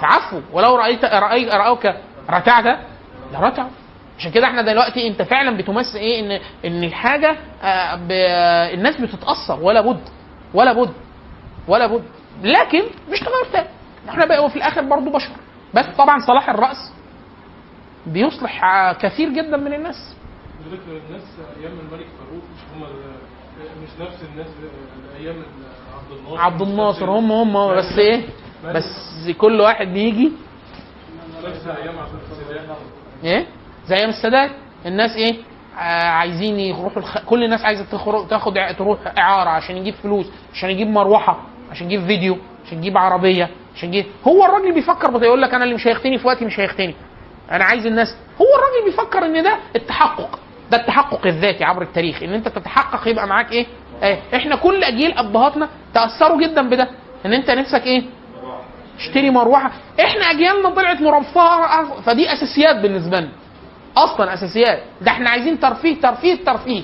فعفوا 0.00 0.40
ولو 0.52 0.76
رايت 0.76 1.04
رأي 1.04 1.44
رأوك 1.48 1.86
رتعت؟ 2.30 2.78
لرتعوا 3.32 3.70
عشان 4.22 4.32
كده 4.32 4.46
إحنا 4.46 4.62
دلوقتي 4.62 5.08
انت 5.08 5.22
فعلا 5.22 5.56
بتمثل 5.56 5.98
إيه؟ 5.98 6.20
ان 6.20 6.40
ان 6.64 6.84
الحاجة 6.84 7.36
آه، 7.62 7.94
ب- 7.94 8.08
آه، 8.12 8.74
الناس 8.74 9.00
بتتأثر 9.00 9.60
ولا 9.62 9.80
بد 9.80 10.00
ولا 10.54 10.72
بد 10.72 10.92
ولا 11.68 11.86
بد. 11.86 12.04
لكن 12.42 12.82
مش 13.10 13.20
تغير 13.20 13.44
تاني. 13.52 13.68
إحنا 14.08 14.24
بقى 14.24 14.50
في 14.50 14.56
الآخر 14.56 14.82
برضو 14.82 15.10
بشر. 15.10 15.30
بس 15.74 15.84
طبعا 15.98 16.18
صلاح 16.26 16.50
الرأس 16.50 16.92
بيصلح 18.06 18.64
آه، 18.64 18.92
كثير 18.92 19.28
جدا 19.28 19.56
من 19.56 19.72
الناس. 19.74 20.14
الناس 20.88 21.22
أيام 21.60 21.72
الملك 21.72 22.06
فاروق 22.18 22.42
مش 22.54 22.60
هم 22.76 22.82
مش 23.82 24.06
نفس 24.06 24.22
الناس 24.32 24.46
أيام 25.20 25.36
عبد 25.94 26.12
الناصر. 26.18 26.40
عبد 26.40 26.62
الناصر 26.62 27.10
هم 27.10 27.32
هم. 27.32 27.74
بس 27.76 27.98
إيه؟ 27.98 28.22
بس 28.64 29.30
كل 29.38 29.60
واحد 29.60 29.86
بيجي 29.86 30.32
إيه؟ 33.24 33.46
زي 33.86 33.96
أيام 33.96 34.08
السادات 34.10 34.50
الناس 34.86 35.16
إيه 35.16 35.34
آه 35.78 36.08
عايزين 36.08 36.60
يروحوا 36.60 36.98
الخ... 37.02 37.18
كل 37.18 37.44
الناس 37.44 37.64
عايزة 37.64 37.84
تخرج 37.92 38.28
تاخد 38.28 38.54
تروح 38.78 38.98
إعارة 39.18 39.50
عشان 39.50 39.76
يجيب 39.76 39.94
فلوس 39.94 40.26
عشان 40.54 40.70
يجيب 40.70 40.88
مروحة 40.88 41.40
عشان 41.70 41.86
يجيب 41.90 42.06
فيديو 42.06 42.36
عشان 42.66 42.78
يجيب 42.78 42.98
عربية 42.98 43.50
عشان 43.76 43.88
يجيب 43.88 44.06
هو 44.28 44.44
الراجل 44.44 44.74
بيفكر 44.74 45.22
يقول 45.24 45.42
لك 45.42 45.54
أنا 45.54 45.64
اللي 45.64 45.74
مش 45.74 45.86
هيختني 45.86 46.18
في 46.18 46.26
وقتي 46.26 46.44
مش 46.44 46.60
هيختني. 46.60 46.94
أنا 47.50 47.64
عايز 47.64 47.86
الناس 47.86 48.08
هو 48.40 48.46
الراجل 48.58 48.84
بيفكر 48.90 49.24
إن 49.26 49.42
ده 49.42 49.56
التحقق 49.76 50.38
ده 50.70 50.76
التحقق 50.80 51.26
الذاتي 51.26 51.64
عبر 51.64 51.82
التاريخ 51.82 52.22
إن 52.22 52.32
أنت 52.34 52.48
تتحقق 52.48 53.08
يبقى 53.08 53.26
معاك 53.26 53.52
إيه, 53.52 53.66
إيه 54.02 54.18
إحنا 54.34 54.56
كل 54.56 54.84
أجيال 54.84 55.18
أبهاتنا 55.18 55.68
تأثروا 55.94 56.40
جدا 56.42 56.62
بده 56.68 56.88
إن 57.26 57.32
أنت 57.32 57.50
نفسك 57.50 57.86
إيه 57.86 58.02
اشتري 58.98 59.30
مروحة. 59.30 59.70
إحنا 60.00 60.30
أجيالنا 60.30 60.70
طلعت 60.70 61.00
مرفهة 61.00 62.00
فدي 62.00 62.32
أساسيات 62.32 62.76
بالنسبة 62.76 63.20
لنا. 63.20 63.28
أصلا 63.96 64.34
أساسيات. 64.34 64.82
ده 65.00 65.10
إحنا 65.10 65.30
عايزين 65.30 65.60
ترفيه 65.60 66.00
ترفيه 66.00 66.44
ترفيه. 66.44 66.82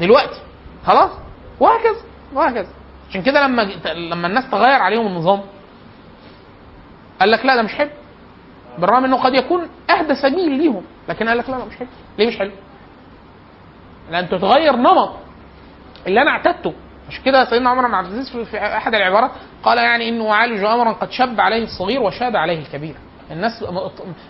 دلوقتي. 0.00 0.40
خلاص؟ 0.86 1.10
وهكذا 1.60 1.96
وهكذا. 2.32 2.68
عشان 3.10 3.22
كده 3.22 3.46
لما 3.46 3.62
لما 3.94 4.26
الناس 4.26 4.50
تغير 4.50 4.82
عليهم 4.82 5.06
النظام 5.06 5.40
قال 7.20 7.30
لك 7.30 7.44
لا 7.46 7.56
ده 7.56 7.62
مش 7.62 7.74
حلو. 7.74 7.90
بالرغم 8.78 9.04
إنه 9.04 9.16
قد 9.16 9.34
يكون 9.34 9.68
أهدى 9.90 10.14
سبيل 10.14 10.50
ليهم. 10.58 10.82
لكن 11.08 11.28
قال 11.28 11.38
لك 11.38 11.50
لا 11.50 11.56
لا 11.56 11.64
مش 11.64 11.76
حلو. 11.76 11.88
ليه 12.18 12.26
مش 12.28 12.36
حلو؟ 12.38 12.50
لأن 14.10 14.28
تتغير 14.28 14.76
نمط 14.76 15.12
اللي 16.06 16.22
أنا 16.22 16.30
اعتدته. 16.30 16.72
عشان 17.08 17.22
كده 17.24 17.44
سيدنا 17.44 17.70
عمر 17.70 17.86
بن 17.88 17.94
عبد 17.94 18.06
العزيز 18.06 18.36
في- 18.36 18.58
أحد 18.58 18.94
العبارات 18.94 19.30
قال 19.62 19.78
يعني 19.78 20.08
إنه 20.08 20.32
اعالج 20.32 20.64
امرا 20.64 20.92
قد 20.92 21.10
شب 21.10 21.40
عليه 21.40 21.64
الصغير 21.64 22.02
وشاب 22.02 22.36
عليه 22.36 22.58
الكبير. 22.58 22.94
الناس 23.30 23.64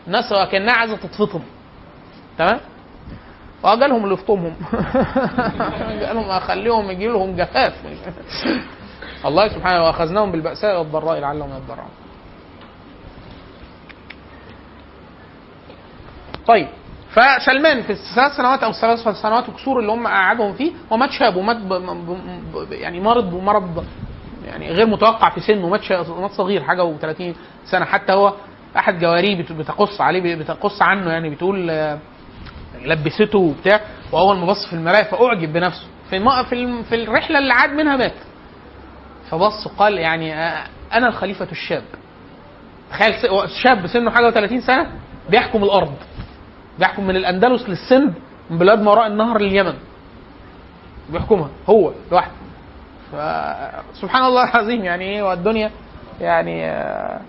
الناس 0.06 0.32
كأنها 0.52 0.74
عايزة 0.74 0.96
تتفطم 0.96 1.40
تمام؟ 2.38 2.60
وقال 3.62 3.90
لهم 3.90 4.04
اللي 4.04 4.14
يفطمهم 4.14 4.54
قال 6.06 6.16
لهم 6.16 6.30
أخليهم 6.30 6.90
يجي 6.90 7.06
لهم 7.08 7.36
جفاف. 7.36 7.72
الله 9.24 9.48
سبحانه 9.48 9.84
واخذناهم 9.84 10.32
بالبأساء 10.32 10.78
والضراء 10.78 11.18
لعلهم 11.20 11.50
يضرعون 11.50 11.90
طيب 16.46 16.68
فسلمان 17.10 17.82
في 17.82 17.90
الثلاث 17.92 18.32
سنوات 18.36 18.62
أو 18.62 18.70
الثلاث 18.70 18.98
سنوات 19.22 19.48
وكسور 19.48 19.80
اللي 19.80 19.92
هم 19.92 20.06
قعدهم 20.06 20.52
فيه 20.52 20.72
ومات 20.90 21.10
شاب 21.10 21.36
ومات 21.36 21.56
ب... 21.56 21.68
ب... 21.68 22.10
ب... 22.68 22.72
يعني 22.72 23.00
مرض 23.00 23.32
ومرض 23.32 23.84
يعني 24.46 24.70
غير 24.72 24.86
متوقع 24.86 25.30
في 25.30 25.40
سنه 25.40 25.68
مات 25.68 25.92
مات 25.92 26.30
صغير 26.30 26.62
حاجة 26.62 26.94
و30 26.96 27.22
سنة. 27.70 27.84
حتى 27.84 28.12
هو 28.12 28.32
أحد 28.76 28.98
جواريه 28.98 29.42
بت- 29.42 29.52
بتقص 29.52 30.00
عليه 30.00 30.34
بتقص 30.34 30.82
عنه 30.82 31.10
يعني 31.12 31.30
بتقول 31.30 31.70
آه، 31.70 31.98
لبسته 32.86 33.38
وبتاع 33.38 33.80
واول 34.12 34.36
ما 34.36 34.46
بص 34.46 34.66
في 34.66 34.72
المراية 34.72 35.02
فأعجب 35.02 35.52
بنفسه 35.52 35.86
في. 36.10 36.44
في. 36.50 36.82
في 36.82 36.94
الرحلة 36.94 37.38
اللي 37.38 37.52
عاد 37.52 37.70
منها 37.70 37.96
مات 37.96 38.14
فبص 39.30 39.66
وقال 39.66 39.98
يعني 39.98 40.34
آه، 40.34 40.66
أنا 40.92 41.08
الخليفة 41.08 41.48
الشاب 41.52 41.82
تخيل 42.90 43.14
شاب 43.62 43.86
سنه 43.86 44.10
حاجة 44.10 44.30
و30 44.30 44.66
سنة 44.66 44.90
بيحكم 45.30 45.64
الأرض 45.64 45.94
بيحكم 46.78 47.06
من 47.06 47.16
الأندلس 47.16 47.68
للسند 47.68 48.14
من 48.50 48.58
بلاد 48.58 48.82
ما 48.82 48.90
وراء 48.90 49.06
النهر 49.06 49.38
لليمن 49.38 49.74
بيحكمها 51.10 51.48
هو 51.68 51.92
لوحده 52.12 52.32
فسبحان 53.12 54.24
الله 54.24 54.50
العظيم 54.50 54.84
يعني 54.84 55.04
إيه 55.04 55.22
والدنيا 55.22 55.70
يعني 56.20 56.64
آه، 56.70 57.20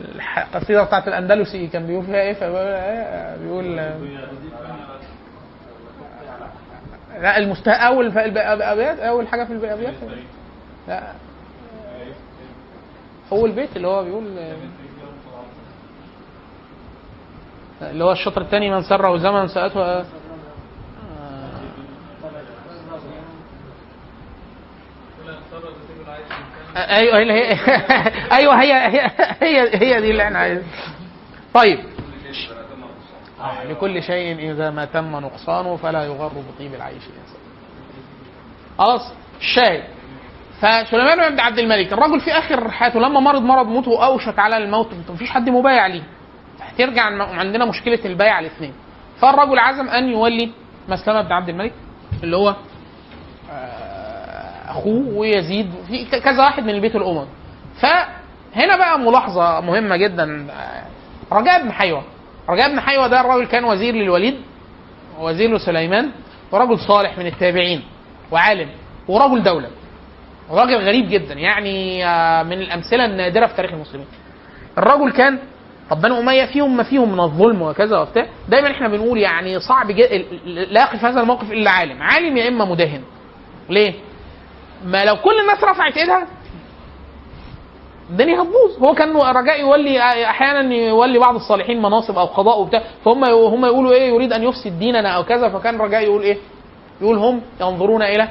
القصيده 0.00 0.82
بتاعت 0.84 1.08
الأندلسي 1.08 1.66
كان 1.66 1.86
بيقول 1.86 2.04
فيها 2.04 2.20
إيه 2.20 2.32
فبيقول 2.32 3.78
إيه؟ 3.78 3.98
لا 7.20 7.38
المست 7.38 7.68
اول 7.68 8.12
في 8.12 8.24
الابيات 8.24 8.98
أول 8.98 9.28
حاجة 9.28 9.44
في 9.44 9.52
الابيات 9.52 9.94
لا 10.88 11.12
اول 13.32 13.52
بيت 13.52 13.76
اللي 13.76 13.88
هو 13.88 14.04
بيقول 14.04 14.24
اللي 17.82 18.04
هو 18.04 18.12
الشطر 18.12 18.40
الثاني 18.42 18.70
من 18.70 18.82
سره 18.82 19.16
زمن 19.18 19.48
ساءته 19.48 20.04
أيوه 26.78 27.18
هي 27.18 27.52
أيوه 28.38 28.62
هي 28.62 28.72
هي 28.72 29.10
هي, 29.42 29.70
هي 29.74 30.00
دي 30.00 30.10
اللي 30.10 30.22
إحنا 30.22 30.38
عايزين 30.38 30.66
طيب. 31.54 31.78
آه، 33.40 33.64
لكل 33.64 34.02
شيء 34.02 34.50
إذا 34.52 34.70
ما 34.70 34.84
تم 34.84 35.16
نقصانه 35.16 35.76
فلا 35.76 36.04
يغر 36.04 36.32
بطيب 36.54 36.74
العيش 36.74 37.02
الانسان 37.02 37.40
خلاص؟ 38.78 39.12
الشاهد 39.40 39.84
فسليمان 40.60 41.30
بن 41.34 41.40
عبد 41.40 41.58
الملك 41.58 41.92
الرجل 41.92 42.20
في 42.20 42.30
آخر 42.32 42.70
حياته 42.70 43.00
لما 43.00 43.20
مرض 43.20 43.42
مرض 43.42 43.66
موته 43.66 43.90
واوشك 43.90 44.38
على 44.38 44.56
الموت 44.56 44.88
مفيش 45.10 45.30
حد 45.30 45.48
مبايع 45.48 45.86
ليه. 45.86 46.02
هترجع 46.60 47.02
عن- 47.02 47.20
عندنا 47.20 47.64
مشكلة 47.64 47.98
البيع 48.04 48.38
الاثنين. 48.40 48.72
فالرجل 49.20 49.58
عزم 49.58 49.88
أن 49.88 50.08
يولي 50.08 50.50
مسلمة 50.88 51.20
بن 51.22 51.32
عبد 51.32 51.48
الملك 51.48 51.72
اللي 52.22 52.36
هو 52.36 52.56
أخوه 54.78 55.04
ويزيد 55.16 55.70
في 55.88 56.20
كذا 56.20 56.42
واحد 56.44 56.62
من 56.62 56.70
البيت 56.70 56.96
الاموي 56.96 57.26
فهنا 57.80 58.76
بقى 58.76 58.98
ملاحظة 58.98 59.60
مهمة 59.60 59.96
جدا. 59.96 60.46
رجاء 61.32 61.62
بن 61.62 61.72
حيوة. 61.72 62.02
رجاء 62.48 62.68
بن 62.72 62.80
حيوة 62.80 63.06
ده 63.08 63.20
الراجل 63.20 63.46
كان 63.46 63.64
وزير 63.64 63.94
للوليد 63.94 64.34
وزير 65.20 65.54
لسليمان 65.56 66.10
ورجل 66.52 66.78
صالح 66.78 67.18
من 67.18 67.26
التابعين 67.26 67.82
وعالم 68.30 68.68
ورجل 69.08 69.42
دولة. 69.42 69.68
وراجل 70.50 70.76
غريب 70.76 71.08
جدا 71.08 71.34
يعني 71.34 72.06
آه، 72.06 72.42
من 72.42 72.52
الأمثلة 72.60 73.04
النادرة 73.04 73.46
في 73.46 73.54
تاريخ 73.56 73.72
المسلمين. 73.72 74.06
الرجل 74.78 75.12
كان 75.12 75.38
طب 75.90 76.00
بنو 76.00 76.20
أمية 76.20 76.44
فيهم 76.44 76.76
ما 76.76 76.82
فيهم 76.82 77.12
من 77.12 77.20
الظلم 77.20 77.62
وكذا 77.62 77.98
وبتاع. 77.98 78.26
دايما 78.48 78.70
إحنا 78.70 78.88
بنقول 78.88 79.18
يعني 79.18 79.60
صعب 79.60 79.86
جدا 79.90 80.24
لا 80.46 80.80
يقف 80.80 81.04
هذا 81.04 81.20
الموقف 81.20 81.52
إلا 81.52 81.70
عالم. 81.70 82.02
عالم 82.02 82.36
يا 82.36 82.48
إما 82.48 82.64
مداهن 82.64 83.02
ليه؟ 83.70 83.94
ما 84.84 85.04
لو 85.04 85.16
كل 85.16 85.38
الناس 85.40 85.64
رفعت 85.64 85.96
ايدها 85.96 86.26
الدنيا 88.10 88.42
هتبوظ. 88.42 88.78
هو 88.86 88.94
كان 88.94 89.16
رجاء 89.16 89.60
يولي 89.60 90.02
أحيانا 90.30 90.74
يولي 90.74 91.18
بعض 91.18 91.34
الصالحين 91.34 91.82
مناصب 91.82 92.18
أو 92.18 92.24
قضاء 92.26 92.60
وبتاع 92.60 92.82
فهم 93.04 93.24
هم 93.24 93.64
يقولوا 93.64 93.92
إيه 93.92 94.08
يريد 94.08 94.32
ان 94.32 94.42
يفسد 94.42 94.78
ديننا 94.78 95.08
أو 95.08 95.24
كذا 95.24 95.48
فكان 95.48 95.78
رجاء 95.78 96.02
يقول 96.02 96.22
إيه 96.22 96.38
يقول 97.00 97.18
هم 97.18 97.42
ينظرون 97.60 98.02
إلى 98.02 98.28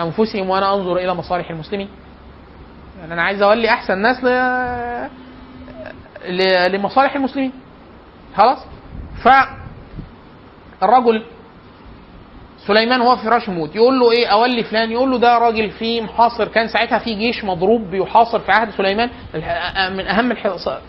انفسهم 0.00 0.50
وأنا 0.50 0.74
انظر 0.74 0.96
إلى 0.96 1.14
مصالح 1.14 1.50
المسلمين. 1.50 1.88
يعني 3.00 3.14
أنا 3.14 3.22
عايز 3.22 3.42
اولي 3.42 3.68
احسن 3.70 3.98
ناس 3.98 4.24
ل... 4.24 4.28
ل... 6.28 6.72
لمصالح 6.72 7.14
المسلمين. 7.16 7.52
خلاص؟ 8.36 8.58
فالرجل 10.80 11.22
سليمان 12.66 13.00
هو 13.00 13.16
في 13.16 13.22
فراش 13.22 13.48
موت. 13.48 13.76
يقول 13.76 14.00
له 14.00 14.10
إيه؟ 14.12 14.26
أولي 14.26 14.64
فلان. 14.64 14.90
يقول 14.92 15.10
له 15.10 15.18
ده 15.18 15.38
راجل 15.38 15.70
فيه 15.70 16.00
محاصر. 16.00 16.48
كان 16.48 16.68
ساعتها 16.68 16.98
في 16.98 17.14
جيش 17.14 17.44
مضروب 17.44 17.90
بيحاصر 17.90 18.38
في 18.38 18.52
عهد 18.52 18.70
سليمان. 18.70 19.10
من 19.96 20.06
أهم 20.06 20.30
الحصار 20.32 20.80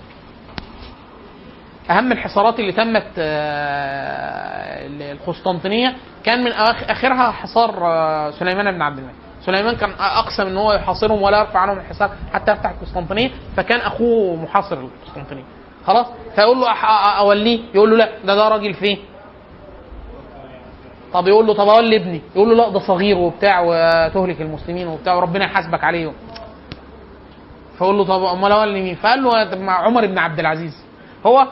أهم 1.89 2.11
الحصارات 2.11 2.59
اللي 2.59 2.71
تمت 2.71 3.07
آه، 3.17 4.87
القسطنطينية. 5.11 5.95
كان 6.23 6.43
من 6.43 6.51
آخرها 6.89 7.31
حصار 7.31 7.85
آه، 7.85 8.31
سليمان 8.31 8.71
بن 8.71 8.81
عبد 8.81 8.97
الملك. 8.97 9.15
سليمان 9.45 9.75
كان 9.75 9.91
أقسم 9.99 10.43
إن 10.47 10.57
هو 10.57 10.73
يحاصرهم 10.73 11.21
ولا 11.21 11.39
يرفع 11.39 11.59
عنهم 11.59 11.77
الحصار 11.77 12.11
حتى 12.33 12.51
يفتح 12.51 12.69
القسطنطينية. 12.69 13.31
فكان 13.57 13.79
أخوه 13.79 14.35
محاصر 14.35 14.77
القسطنطينية. 14.79 15.43
خلاص؟ 15.85 16.05
فيقول 16.35 16.57
له 16.59 16.71
أوليه. 17.17 17.59
يقول 17.75 17.89
له 17.91 17.97
لا 17.97 18.09
ده 18.25 18.35
ده 18.35 18.49
راجل 18.49 18.73
فيه. 18.73 18.97
طب 21.13 21.27
يقول 21.27 21.47
له 21.47 21.53
طب 21.53 21.67
اولي 21.67 21.95
ابني 21.95 22.21
يقول 22.35 22.49
له 22.49 22.55
لا 22.55 22.69
ده 22.69 22.79
صغير 22.79 23.17
وبتاع 23.17 23.61
وتهلك 23.61 24.41
المسلمين 24.41 24.87
وبتاع 24.87 25.13
وربنا 25.13 25.45
يحاسبك 25.45 25.83
عليه. 25.83 26.11
فقول 27.77 27.97
له 27.97 28.03
طب 28.03 28.23
أمال 28.23 28.51
اولي 28.51 28.81
مين 28.81 28.95
فقال 28.95 29.23
له 29.23 29.43
طب 29.43 29.57
مع 29.57 29.73
عمر 29.85 30.05
بن 30.05 30.17
عبد 30.17 30.39
العزيز. 30.39 30.83
هو 31.25 31.47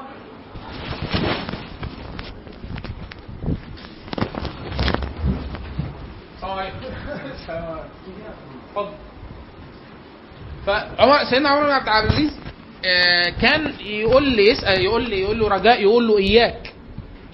فعمر 10.66 11.24
سيدنا 11.30 11.50
عمر 11.50 11.64
بن 11.66 11.72
عبد 11.72 11.88
العزيز 11.88 12.32
آه، 12.86 13.30
كان 13.42 13.74
يقول 13.86 14.24
لي 14.24 14.48
يسأل 14.52 14.82
يقول 14.82 15.10
لي 15.10 15.22
يقول 15.22 15.40
له 15.40 15.48
رجاء 15.48 15.82
يقول 15.82 16.08
له 16.08 16.18
إياك 16.18 16.74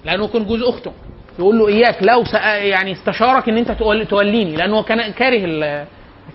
لأنه 0.04 0.28
كان 0.28 0.44
جوز 0.46 0.62
أخته. 0.62 0.92
يقول 1.38 1.58
له 1.58 1.68
إياك 1.68 1.96
لو 2.02 2.24
يعني 2.62 2.92
استشارك 2.92 3.48
إن 3.48 3.56
أنت 3.56 3.70
تول- 3.72 4.06
توليني 4.06 4.56
لأنه 4.56 4.82
كان 4.82 5.12
كاره 5.12 5.86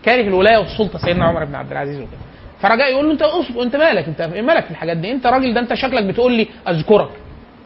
كاره 0.04 0.22
الولاية 0.28 0.58
والسلطة 0.58 1.00
سيدنا 1.00 1.26
عمر 1.26 1.46
بن 1.46 1.56
عبد 1.56 1.72
العزيز 1.72 1.98
وكده. 2.00 2.18
فرجاء 2.62 2.92
يقول 2.92 3.06
له 3.06 3.12
أنت 3.12 3.22
اصبر 3.22 3.64
أنت 3.64 3.76
مالك؟ 3.76 4.08
أنت 4.08 4.22
مالك 4.22 4.66
في 4.66 4.72
الحاجات 4.72 4.98
دي؟ 4.98 5.12
أنت 5.12 5.28
راجل 5.28 5.54
ده 5.54 5.60
أنت 5.60 5.74
شكلك 5.74 6.04
بتقول 6.04 6.34
لي 6.34 6.48
أذكرك. 6.68 7.10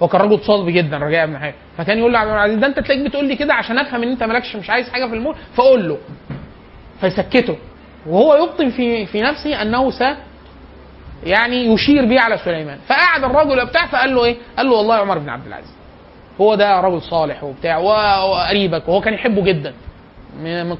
هو 0.03 0.07
كان 0.07 0.21
راجل 0.21 0.39
صلب 0.39 0.69
جدا 0.69 0.97
رجاء 0.97 1.25
بن 1.27 1.37
حيان 1.37 1.53
فكان 1.77 1.97
يقول 1.99 2.13
له 2.13 2.19
عبد 2.19 2.31
العزيز 2.31 2.57
ده 2.57 2.67
أنت 2.67 2.79
تلاقيك 2.79 3.05
بتقول 3.05 3.25
لي 3.25 3.35
كده 3.35 3.53
عشان 3.53 3.77
أفهم 3.77 4.03
إن 4.03 4.11
أنت 4.11 4.23
مالكش 4.23 4.55
مش 4.55 4.69
عايز 4.69 4.89
حاجة 4.89 5.05
في 5.05 5.13
الملك 5.15 5.35
فقول 5.55 5.89
له. 5.89 5.97
فيسكته. 7.01 7.55
وهو 8.07 8.35
يبطن 8.35 8.69
في 8.69 9.05
في 9.05 9.21
نفسه 9.21 9.61
أنه 9.61 9.91
س 9.91 10.03
يعني 11.23 11.65
يشير 11.73 12.05
به 12.05 12.19
على 12.21 12.37
سليمان. 12.37 12.77
فقعد 12.87 13.23
الرجل 13.23 13.65
بتاع 13.65 13.85
فقال 13.87 14.15
له 14.15 14.25
إيه؟ 14.25 14.35
قال 14.57 14.65
له 14.65 14.73
والله 14.73 14.95
عمر 14.95 15.17
بن 15.17 15.29
عبد 15.29 15.47
العزيز. 15.47 15.75
هو 16.41 16.55
ده 16.55 16.79
رجل 16.81 17.01
صالح 17.01 17.43
وبتاع 17.43 17.77
وقريبك 17.77 18.89
وهو 18.89 19.01
كان 19.01 19.13
يحبه 19.13 19.43
جدا. 19.43 19.73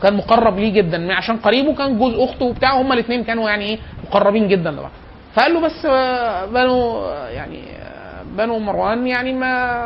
كان 0.02 0.14
مقرب 0.18 0.60
ليه 0.60 0.74
جدا 0.74 1.14
عشان 1.14 1.38
قريبه 1.38 1.76
كان 1.76 2.00
جوز 2.00 2.14
أخته 2.20 2.46
وبتاع 2.46 2.82
هما 2.82 2.94
الاثنين 2.94 3.24
كانوا 3.24 3.50
يعني 3.50 3.66
إيه 3.66 3.80
مقربين 4.08 4.48
جدا 4.48 4.72
لبعض. 4.72 4.92
فقال 5.34 5.54
له 5.54 5.60
بس 5.60 5.86
آه، 5.86 6.46
بنو 6.46 7.02
آه، 7.06 7.30
يعني 7.30 7.64
آه، 7.78 8.24
بنو 8.38 8.60
مروان 8.60 9.08
يعني 9.08 9.34
ما 9.34 9.82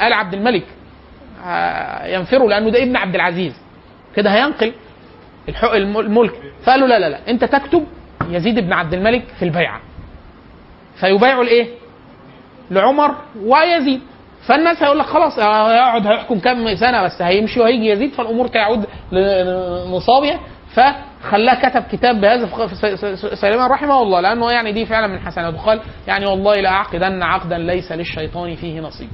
قال 0.00 0.12
عبد 0.12 0.34
الملك 0.34 0.66
ينفروا 2.04 2.48
لأنه 2.50 2.70
ده 2.70 2.82
ابن 2.82 2.96
عبد 2.96 3.14
العزيز. 3.14 3.54
كده 4.16 4.30
هينقل 4.30 4.72
الملك. 5.74 6.32
فقال 6.64 6.80
له 6.80 6.86
لا 6.86 6.98
لا 6.98 7.08
لا 7.08 7.18
أنت 7.28 7.44
تكتب 7.44 7.86
يزيد 8.30 8.58
بن 8.58 8.72
عبد 8.72 8.94
الملك 8.94 9.24
في 9.38 9.44
البيعة. 9.44 9.80
فيبايعوا 11.00 11.44
لإيه؟ 11.44 11.66
لعمر 12.70 13.14
ويزيد. 13.42 14.00
فالناس 14.46 14.82
هيقول 14.82 14.98
لك 14.98 15.06
خلاص 15.06 15.38
هيقعد 15.38 16.06
هيحكم 16.06 16.38
كام 16.38 16.76
سنة 16.76 17.02
بس 17.02 17.22
هيمشي 17.22 17.60
وهيجي 17.60 17.88
يزيد 17.90 18.12
فالأمور 18.12 18.46
تعود 18.48 18.86
لنصابها 19.12 20.40
فخلاه 20.74 21.68
كتب 21.68 21.82
كتاب 21.92 22.20
بهذا 22.20 22.48
سليمان 23.34 23.70
رحمه 23.70 24.02
الله 24.02 24.20
لأنه 24.20 24.50
يعني 24.52 24.72
دي 24.72 24.86
فعلا 24.86 25.06
من 25.06 25.18
حسناته 25.18 25.58
قال 25.58 25.80
يعني 26.06 26.26
والله 26.26 26.54
لأعقدن 26.60 27.22
عقدا 27.22 27.58
ليس 27.58 27.92
للشيطان 27.92 28.54
فيه 28.54 28.80
نصيب. 28.80 29.08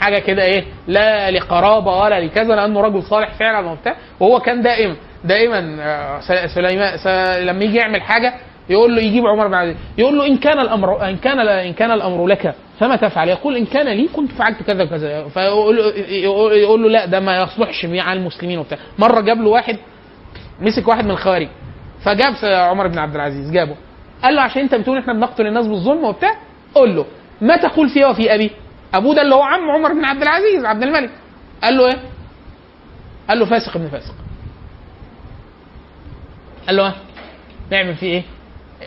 حاجة 0.00 0.18
كده 0.18 0.42
إيه 0.42 0.64
لا 0.86 1.30
لقرابة 1.30 1.96
ولا 1.98 2.20
لكذا 2.20 2.54
لأنه 2.56 2.80
رجل 2.80 3.02
صالح 3.02 3.34
فعلا 3.34 3.70
وبتاع. 3.70 3.96
وهو 4.20 4.40
كان 4.40 4.62
دائما 4.62 4.96
دائما 5.24 5.76
آه، 5.80 6.46
سليمان 6.46 6.98
لما 7.46 7.64
يجي 7.64 7.76
يعمل 7.76 8.02
حاجة 8.02 8.34
يقول 8.68 8.96
له 8.96 9.02
يجيب 9.02 9.26
عمر 9.26 9.46
بن 9.48 9.54
عبد 9.54 9.76
يقول 9.98 10.18
له 10.18 10.26
إن 10.26 10.36
كان 10.36 10.58
الامر 10.60 11.08
إن 11.08 11.16
كان 11.16 11.38
إن 11.40 11.72
كان 11.72 11.90
الأمر 11.90 12.26
لك 12.26 12.54
فما 12.80 12.96
تفعل؟ 12.96 13.28
يقول 13.28 13.56
إن 13.56 13.64
كان 13.66 13.88
لي 13.88 14.08
كنت 14.08 14.32
فعلت 14.32 14.62
كذا 14.62 14.84
وكذا. 14.84 15.28
فيقول 15.28 15.76
له- 15.76 16.52
يقول 16.54 16.82
له 16.82 16.88
لا 16.88 17.06
ده 17.06 17.20
ما 17.20 17.42
يصلحش 17.42 17.84
مع 17.84 18.12
المسلمين 18.12 18.58
وبتاع. 18.58 18.78
مرة 18.98 19.20
جاب 19.20 19.40
له 19.40 19.48
واحد 19.48 19.78
مسك 20.60 20.88
واحد 20.88 21.04
من 21.04 21.10
الخوارج 21.10 21.48
فجاب 22.04 22.34
عمر 22.44 22.86
بن 22.86 22.98
عبد 22.98 23.14
العزيز 23.14 23.50
جابه. 23.50 23.76
قال 24.22 24.34
له 24.36 24.42
عشان 24.42 24.62
انت 24.62 24.74
بتقول 24.74 24.98
إحنا 24.98 25.12
بنقتل 25.12 25.46
الناس 25.46 25.66
بالظلم 25.66 26.04
وبتاع 26.04 26.34
قول 26.74 26.96
له 26.96 27.04
ما 27.40 27.56
تقول 27.56 27.88
فيه 27.88 28.06
وفي 28.06 28.34
أبي؟ 28.34 28.50
أبوه 28.94 29.14
ده 29.14 29.22
اللي 29.22 29.34
هو 29.34 29.42
عم 29.42 29.70
عمر 29.70 29.92
بن 29.92 30.04
عبد 30.04 30.22
العزيز 30.22 30.64
عبد 30.64 30.82
الملك. 30.82 31.10
قال 31.62 31.76
له 31.76 31.86
إيه؟ 31.86 31.96
قال 33.28 33.38
له 33.38 33.44
فاسق 33.44 33.76
ابن 33.76 33.88
فاسق. 33.88 34.14
قال 36.66 36.76
له 36.76 36.88
ها 36.88 36.94
نعمل 37.70 37.94
فيه 37.94 38.06
إيه؟ 38.12 38.22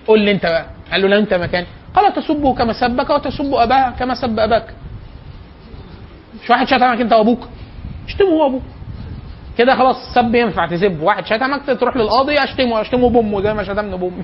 قول 0.07 0.19
لي 0.19 0.31
انت 0.31 0.45
بقى 0.45 0.65
قال 0.91 1.01
له 1.01 1.07
لا 1.07 1.17
انت 1.17 1.33
مكان 1.33 1.65
قال 1.95 2.13
تسبه 2.13 2.53
كما 2.53 2.73
سبك 2.73 3.09
وتسب 3.09 3.53
اباه 3.53 3.89
كما 3.89 4.15
سب 4.15 4.39
أباك. 4.39 4.73
مش 6.43 6.49
واحد 6.49 6.67
شتمك 6.67 7.01
انت 7.01 7.13
وأبوك؟ 7.13 7.47
اشتمه 8.07 8.29
هو 8.29 8.45
أبوك. 8.47 8.61
كده 9.57 9.75
خلاص 9.75 9.95
السب 10.07 10.35
ينفع 10.35 10.65
تسب. 10.67 11.01
واحد 11.01 11.25
شتمك 11.25 11.61
تروح 11.79 11.97
للقاضي 11.97 12.43
أشتمه 12.43 12.81
أشتمه 12.81 13.09
بأمه 13.09 13.41
زي 13.41 13.53
ما 13.53 13.63
شتمنا 13.63 13.95
بامي 13.95 14.23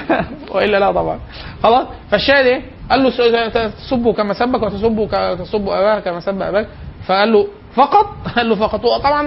وإلا 0.54 0.76
لا 0.80 0.92
طبعا. 0.92 1.18
خلاص؟ 1.62 1.86
فالشاهد 2.10 2.46
إيه؟ 2.46 2.62
قال 2.90 3.02
له 3.02 3.48
تسبه 3.68 4.12
كما 4.12 4.34
سبك 4.34 4.62
وتسبه 4.62 5.34
تسب 5.34 5.68
اباه 5.68 6.00
كما 6.00 6.20
سب 6.20 6.42
أباك. 6.42 6.68
فقال 7.06 7.32
له 7.32 7.46
فقط؟ 7.74 8.06
قال 8.36 8.48
له 8.48 8.54
فقط. 8.54 8.80
طبعا 8.80 9.20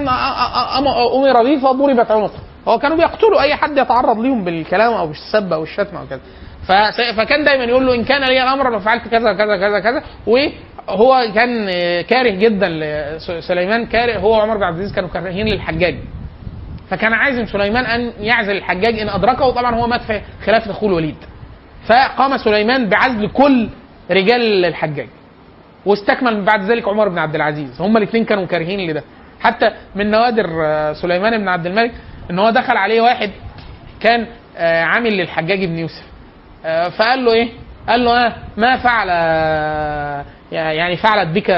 أمر 0.78 1.42
به 1.42 1.58
فضربت 1.58 2.10
عنقه. 2.10 2.30
هو 2.68 2.78
كانوا 2.78 2.96
بيقتلوا 2.96 3.40
أي 3.40 3.54
حد 3.54 3.78
يتعرض 3.78 4.18
ليهم 4.20 4.44
بالكلام 4.44 4.92
أو 4.92 5.06
بالسب 5.06 5.52
أو 5.52 5.62
الشتم 5.62 5.96
أو 5.96 6.06
كذا 6.06 6.20
فكان 7.12 7.44
دايما 7.44 7.64
يقول 7.64 7.86
له 7.86 7.94
إن 7.94 8.04
كان 8.04 8.24
لي 8.24 8.42
الامر 8.42 8.76
لفعلت 8.76 9.08
كذا 9.08 9.32
كذا 9.32 9.56
كذا 9.56 9.80
كذا 9.80 10.02
وهو 10.26 11.26
كان 11.34 11.70
كاره 12.02 12.30
جدا 12.30 12.68
لسليمان 12.68 13.86
كاره 13.86 14.18
هو 14.18 14.30
وعمر 14.30 14.56
بن 14.56 14.62
عبد 14.62 14.76
العزيز 14.76 14.94
كانوا 14.94 15.10
كارهين 15.10 15.48
للحجاج. 15.48 15.96
فكان 16.90 17.12
عايز 17.12 17.50
سليمان 17.50 17.84
أن 17.84 18.12
يعزل 18.20 18.56
الحجاج 18.56 18.98
إن 18.98 19.08
أدركه. 19.08 19.44
وطبعا 19.44 19.74
هو 19.74 19.86
مات 19.86 20.02
في 20.02 20.20
خلافه 20.44 20.70
أخوه 20.70 20.88
الوليد. 20.88 21.16
فقام 21.86 22.38
سليمان 22.38 22.88
بعزل 22.88 23.28
كل 23.28 23.68
رجال 24.10 24.64
الحجاج. 24.64 25.08
واستكمل 25.86 26.44
بعد 26.44 26.70
ذلك 26.70 26.88
عمر 26.88 27.08
بن 27.08 27.18
عبد 27.18 27.34
العزيز. 27.34 27.80
هما 27.80 27.98
الاثنين 27.98 28.24
كانوا 28.24 28.46
كارهين 28.46 28.90
لده. 28.90 29.02
حتى 29.40 29.70
من 29.94 30.10
نوادر 30.10 30.46
آه، 30.64 30.92
سليمان 30.92 31.38
بن 31.38 31.48
عبد 31.48 31.66
الملك 31.66 31.92
إن 32.30 32.38
هو 32.38 32.50
دخل 32.50 32.76
عليه 32.76 33.00
واحد 33.00 33.30
كان 34.00 34.26
آه، 34.56 34.82
عامل 34.82 35.16
للحجاج 35.16 35.64
بن 35.64 35.78
يوسف. 35.78 36.04
آه، 36.64 36.88
فقال 36.88 37.24
له 37.24 37.32
إيه؟ 37.32 37.48
قال 37.88 38.04
له 38.04 38.26
آه 38.26 38.32
ما 38.56 38.76
فعل 38.76 39.08
آه، 39.10 40.24
يعني 40.52 40.96
فعلت 40.96 41.28
بك 41.28 41.50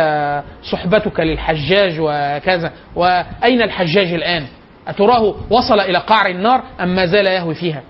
صحبتك 0.73 1.21
للحجاج 1.21 1.97
وكذا. 2.01 2.73
وأين 2.97 3.63
الحجاج 3.63 4.13
الآن؟ 4.13 4.47
أتراه 4.89 5.35
وصل 5.51 5.81
إلى 5.81 5.99
قعر 5.99 6.27
النار 6.31 6.63
أم 6.81 6.89
ما 6.97 7.07
زال 7.07 7.27
يهوي 7.27 7.55
فيها؟ 7.55 7.83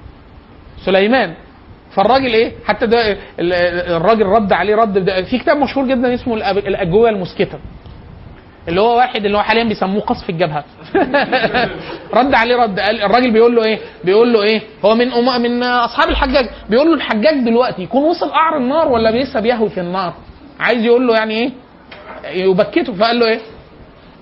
سليمان. 0.84 1.34
فالراجل 1.94 2.32
إيه؟ 2.34 2.52
حتى 2.66 2.86
ده 2.86 3.12
ال- 3.12 3.52
الراجل 3.96 4.26
رد 4.26 4.52
عليه 4.52 4.76
رد 4.76 5.24
في 5.24 5.38
كتاب 5.38 5.56
مشهور 5.56 5.86
جدا 5.86 6.14
اسمه 6.14 6.34
الاجوبه 6.50 7.08
المسكته 7.08 7.58
اللي 8.68 8.80
هو 8.80 8.96
واحد 8.96 9.24
اللي 9.24 9.38
هو 9.38 9.42
حاليا 9.42 9.64
بيسموه 9.64 10.00
قصف 10.00 10.30
الجبهة. 10.30 10.64
رد 12.18 12.34
عليه 12.34 12.56
رد. 12.56 12.80
قال 12.80 13.02
الراجل 13.02 13.30
بيقول 13.30 13.56
له 13.56 13.64
إيه؟ 13.64 13.78
بيقول 14.04 14.32
له 14.32 14.42
إيه؟ 14.42 14.62
هو 14.84 14.94
من 14.94 15.12
أم... 15.12 15.42
من 15.42 15.62
أصحاب 15.62 16.08
الحجاج. 16.08 16.48
بيقول 16.70 16.86
له 16.88 16.94
الحجاج 16.94 17.44
دلوقتي 17.44 17.82
يكون 17.82 18.04
وصل 18.04 18.28
قعر 18.30 18.56
النار 18.56 18.88
ولا 18.88 19.10
لسه 19.22 19.40
بيهوي 19.40 19.70
في 19.70 19.80
النار؟ 19.80 20.12
عايز 20.60 20.84
يقول 20.84 21.06
له 21.06 21.14
يعني 21.14 21.34
إيه؟ 21.34 21.50
يبكته. 22.44 22.92
فقال 22.94 23.18
له 23.18 23.26
إيه؟ 23.26 23.40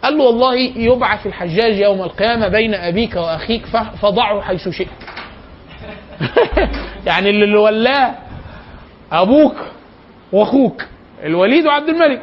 قال 0.04 0.18
له 0.18 0.24
والله 0.24 0.54
يبعث 0.76 1.26
الحجاج 1.26 1.76
يوم 1.78 2.02
القيامة 2.02 2.48
بين 2.48 2.74
أبيك 2.74 3.14
وأخيك 3.16 3.66
ف- 3.66 4.00
فضعه 4.02 4.40
حيث 4.40 4.68
شئت. 4.68 4.88
يعني 7.06 7.30
اللي 7.30 7.56
ولاه 7.58 8.14
أبوك 9.12 9.54
وأخوك 10.32 10.82
الوليد 11.24 11.66
وعبد 11.66 11.88
الملك. 11.88 12.22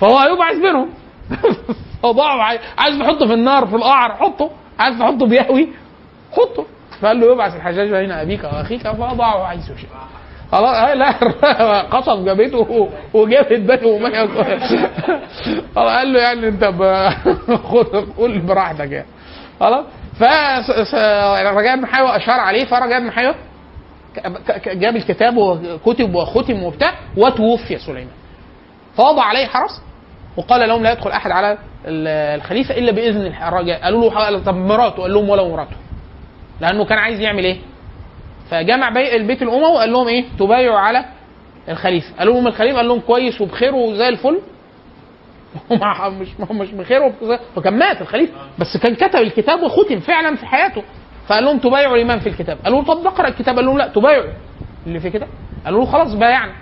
فهو 0.00 0.18
هيبعث 0.18 0.56
بينهم. 0.56 0.88
فضعه 2.02 2.42
عايز 2.42 2.60
عايز 2.78 2.98
تحطه 2.98 3.26
في 3.26 3.34
النار 3.34 3.66
في 3.66 3.76
القعر 3.76 4.14
حطه. 4.14 4.50
عايز 4.78 4.98
تحطه 4.98 5.26
بيهوي 5.26 5.68
حطه. 6.32 6.66
فقال 7.00 7.20
له 7.20 7.32
يبعث 7.32 7.56
الحجاج 7.56 7.90
بين 7.90 8.12
أبيك 8.12 8.44
واخيك 8.44 8.88
فضعه 8.88 9.46
حيث 9.46 9.66
شئت 9.66 9.88
خلاص 10.52 10.96
لا 10.96 11.10
قصف 11.96 12.24
جابته 12.24 12.88
وجابت 13.14 13.82
ومية 13.84 14.26
خلاص 15.74 15.96
قال 15.96 16.12
له 16.12 16.20
يعني 16.20 16.48
أنت 16.48 16.64
خد 17.64 17.86
قول 18.18 18.38
براحتك 18.38 18.90
يعني. 18.92 19.06
خلاص 19.60 19.84
فرجاء 20.18 21.76
بن 21.76 21.86
حيوة 21.86 22.16
أشار 22.16 22.40
عليه 22.40 22.64
فرجاء 22.64 23.00
بن 23.00 23.10
حيوة 23.10 23.34
جاب 24.66 24.96
الكتاب 24.96 25.36
وكتب 25.36 26.14
وختم 26.14 26.62
وبتاع 26.62 26.92
وتوفي 27.16 27.78
سليمان. 27.78 28.08
فوضع 28.96 29.22
عليه 29.22 29.46
حرس 29.46 29.82
وقال 30.36 30.68
لهم 30.68 30.82
لا 30.82 30.92
يدخل 30.92 31.10
أحد 31.10 31.30
على 31.30 31.52
ال- 31.86 32.38
الخليفة 32.40 32.78
إلا 32.78 32.92
بإذن 32.92 33.26
الرجاء 33.26 33.82
قالوا 33.82 34.10
له 34.10 34.38
طب 34.38 34.54
مراته؟ 34.54 35.02
قال 35.02 35.12
لهم 35.14 35.28
ولا 35.28 35.48
مراته. 35.48 35.76
لأنه 36.60 36.84
كان 36.84 36.98
عايز 36.98 37.20
يعمل 37.20 37.44
إيه؟ 37.44 37.56
فجمع 38.50 38.88
بي 38.90 39.16
البيت 39.16 39.42
الأموي 39.42 39.72
وقال 39.72 39.92
لهم 39.92 40.08
إيه؟ 40.08 40.24
تبايعوا 40.38 40.78
على 40.78 41.04
الخليفة. 41.68 42.14
قالوا 42.18 42.34
لهم 42.34 42.46
الخليفة؟ 42.46 42.76
قال 42.76 42.88
لهم 42.88 43.00
كويس 43.00 43.40
وبخير 43.40 43.74
وزي 43.74 44.08
الفل. 44.08 44.38
مش 46.20 46.28
مش 46.50 46.70
بخير 46.70 47.12
فكان 47.56 47.78
مات 47.78 48.00
الخليفة. 48.02 48.32
بس 48.58 48.76
كان 48.76 48.94
كتب 48.94 49.20
الكتاب 49.20 49.62
وختم 49.62 50.00
فعلا 50.00 50.36
في 50.36 50.46
حياته. 50.46 50.82
فقال 51.26 51.44
لهم 51.44 51.58
تبايعوا 51.58 51.96
الامام 51.96 52.18
في 52.18 52.28
الكتاب؟ 52.28 52.58
قالوا 52.64 52.82
له 52.82 52.94
طب 52.94 53.04
نقرا 53.04 53.28
الكتاب. 53.28 53.56
قال 53.56 53.64
لهم 53.66 53.78
لا 53.78 53.88
تبايعوا. 53.88 54.30
اللي 54.86 55.00
في 55.00 55.10
كده 55.10 55.26
قالوا 55.64 55.84
له 55.84 55.90
خلاص 55.90 56.14
بايعنا. 56.14 56.52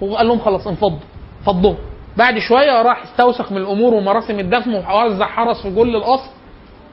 وقال 0.00 0.28
لهم 0.28 0.38
خلاص 0.38 0.66
انفضوا 0.66 0.98
فضوا 1.46 1.74
بعد 2.18 2.38
شوية 2.38 2.82
راح 2.82 3.02
استوثق 3.02 3.52
من 3.52 3.56
الأمور 3.58 3.94
ومراسم 3.94 4.38
الدفن 4.40 4.74
ووزع 4.74 5.26
حرس 5.26 5.62
في 5.62 5.74
كل 5.74 5.96
القصر 5.96 6.30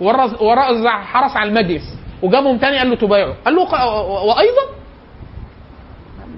ووزع 0.01 1.03
حرس 1.03 1.37
على 1.37 1.49
المجلس 1.49 1.83
وجابهم 2.23 2.57
تاني 2.57 2.77
قال 2.77 2.89
له 2.89 2.95
تبايعوا 2.95 3.33
قال 3.45 3.55
له 3.55 3.61
وأيضا؟ 4.25 4.61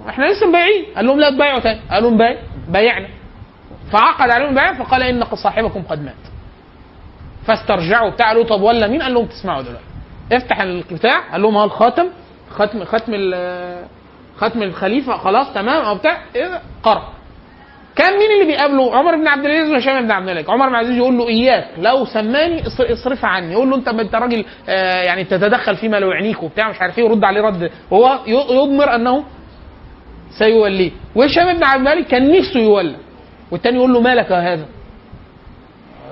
إحنا 0.09 0.25
لسه 0.25 0.47
مبايعين. 0.47 0.85
قال 0.95 1.05
لهم 1.05 1.19
لا 1.19 1.29
تبايعوا 1.29 1.59
تاني. 1.59 1.79
قال 1.91 2.03
لهم 2.03 2.17
بايع 2.17 2.37
بايعنا 2.69 3.07
فعقد 3.91 4.29
عليهم 4.29 4.49
البيع 4.49 4.73
فقال 4.73 5.03
إن 5.03 5.23
صاحبكم 5.35 5.81
قد 5.89 6.03
مات. 6.03 6.13
فاسترجعوا 7.47 8.09
بتاع 8.09 8.27
قالوا 8.27 8.43
طب 8.43 8.61
ولا 8.61 8.87
مين؟ 8.87 9.01
قال 9.01 9.13
لهم 9.13 9.25
تسمعوا 9.25 9.61
دلوقتي. 9.61 9.83
افتح 10.31 10.61
البتاع 10.61 11.31
قال 11.31 11.41
لهم 11.41 11.57
ها 11.57 11.65
الخاتم 11.65 12.07
ختم 12.51 12.83
ختم 12.85 13.13
ختم 14.37 14.63
الخليفة 14.63 15.17
خلاص 15.17 15.53
تمام 15.53 15.85
أو 15.85 15.95
بتاع 15.95 16.17
إيه؟ 16.35 16.61
قرأ. 16.83 17.07
كان 17.97 18.13
مين 18.19 18.31
اللي 18.31 18.45
بيقابله؟ 18.53 18.95
عمر 18.95 19.15
بن 19.15 19.27
عبد 19.27 19.45
العزيز 19.45 19.71
وهشام 19.71 20.01
بن 20.05 20.11
عبد 20.11 20.29
الملك. 20.29 20.49
عمر 20.49 20.69
بن 20.69 20.75
عبد 20.75 20.85
العزيز 20.85 20.97
يقول 21.01 21.17
له 21.17 21.27
إياك 21.27 21.67
لو 21.77 22.05
سماني 22.05 22.61
اصر- 22.67 22.93
اصرف 22.93 23.25
عني. 23.25 23.51
يقول 23.53 23.69
له 23.69 23.75
أنت 23.75 23.87
أنت 23.87 24.15
راجل 24.15 24.45
آه، 24.69 25.01
يعني 25.01 25.23
تتدخل 25.23 25.75
فيما 25.75 25.99
لا 25.99 26.07
يعنيك 26.07 26.43
وبتاع 26.43 26.69
مش 26.69 26.81
عارف 26.81 26.99
إيه 26.99 27.05
يرد 27.05 27.23
عليه 27.23 27.41
رد. 27.41 27.71
وهو 27.91 28.19
ي- 28.27 28.31
يضمر 28.55 28.95
أنه 28.95 29.23
سيوليه. 30.39 30.91
وهشام 31.15 31.53
بن 31.57 31.63
عبد 31.63 31.87
الملك 31.87 32.07
كان 32.07 32.31
نفسه 32.31 32.59
يولى 32.59 32.95
والتاني 33.51 33.77
يقول 33.77 33.93
له 33.93 34.01
مالك 34.01 34.31
هذا؟ 34.31 34.65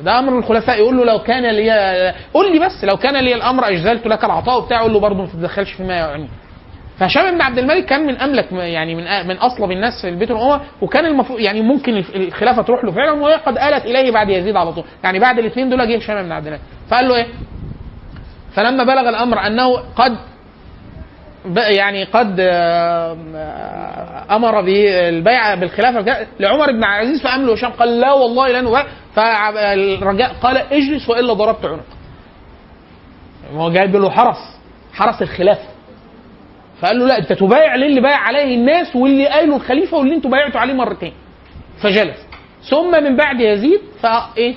ده 0.01 0.19
أمر 0.19 0.39
الخلفاء. 0.39 0.77
يقول 0.79 0.97
له 0.97 1.05
لو 1.05 1.19
كان 1.19 1.45
لي 1.45 2.13
قول 2.33 2.51
لي 2.51 2.59
بس 2.65 2.83
لو 2.83 2.97
كان 2.97 3.15
لي 3.23 3.35
الأمر 3.35 3.67
أجزلت 3.67 4.07
لك 4.07 4.23
العطاء 4.25 4.65
بتاعه 4.65 4.79
يقول 4.79 4.93
له 4.93 4.99
برضه 4.99 5.17
ما 5.21 5.25
تتدخلش 5.27 5.73
فيما 5.73 5.93
يعني 5.93 6.27
فهشام 6.99 7.31
بن 7.35 7.41
عبد 7.41 7.57
الملك 7.57 7.85
كان 7.85 8.05
من 8.05 8.17
أملك 8.17 8.51
يعني 8.51 8.95
من 8.95 9.27
من 9.27 9.37
أصلب 9.37 9.71
الناس 9.71 10.01
في 10.01 10.09
البيت 10.09 10.31
الاموي 10.31 10.59
وكان 10.81 11.05
المفروض 11.05 11.39
يعني 11.39 11.61
ممكن 11.61 12.03
الخلافة 12.15 12.61
تروح 12.61 12.83
له 12.83 12.91
فعلا 12.91 13.11
وهي 13.11 13.35
قد 13.35 13.57
آلت 13.57 13.85
إليه 13.85 14.11
بعد 14.11 14.29
يزيد 14.29 14.55
على 14.55 14.73
طول. 14.73 14.83
يعني 15.03 15.19
بعد 15.19 15.39
الاثنين 15.39 15.69
دول 15.69 15.87
جه 15.87 15.97
هشام 15.97 16.23
بن 16.23 16.31
عبد 16.31 16.47
الملك. 16.47 16.61
فقال 16.89 17.07
له 17.07 17.15
إيه؟ 17.15 17.27
فلما 18.53 18.83
بلغ 18.83 19.09
الأمر 19.09 19.39
أنه 19.47 19.77
قد 19.95 20.17
يعني 21.55 22.03
قد 22.03 22.39
أمر 24.31 24.61
بالبيعه 24.61 25.55
بالخلافة 25.55 26.27
لعمر 26.39 26.71
بن 26.71 26.83
عبد 26.83 27.01
العزيز 27.03 27.23
فقام 27.23 27.45
له 27.45 27.53
هشام 27.53 27.71
قال 27.71 27.99
لا 27.99 28.13
والله 28.13 28.61
لن. 28.61 28.83
فالرجاء 29.15 30.33
قال 30.33 30.57
اجلس 30.57 31.09
وإلا 31.09 31.33
ضربت 31.33 31.65
عنق. 31.65 31.85
هو 33.53 33.71
جايب 33.71 33.95
له 33.95 34.09
حرس 34.09 34.57
حرس 34.93 35.21
الخلافة. 35.21 35.74
فقال 36.85 36.99
له 36.99 37.05
لا 37.07 37.17
انت 37.17 37.33
تبايع 37.33 37.75
للي 37.75 38.01
بايع 38.01 38.17
عليه 38.17 38.55
الناس 38.55 38.95
واللي 38.95 39.27
قايله 39.27 39.55
الخليفة 39.55 39.97
واللي 39.97 40.15
أنتوا 40.15 40.31
بايعتوا 40.31 40.59
عليه 40.59 40.73
مرتين. 40.73 41.13
فجلس. 41.81 42.27
ثم 42.69 43.03
من 43.03 43.15
بعد 43.15 43.39
يزيد 43.39 43.79
فايه 44.01 44.55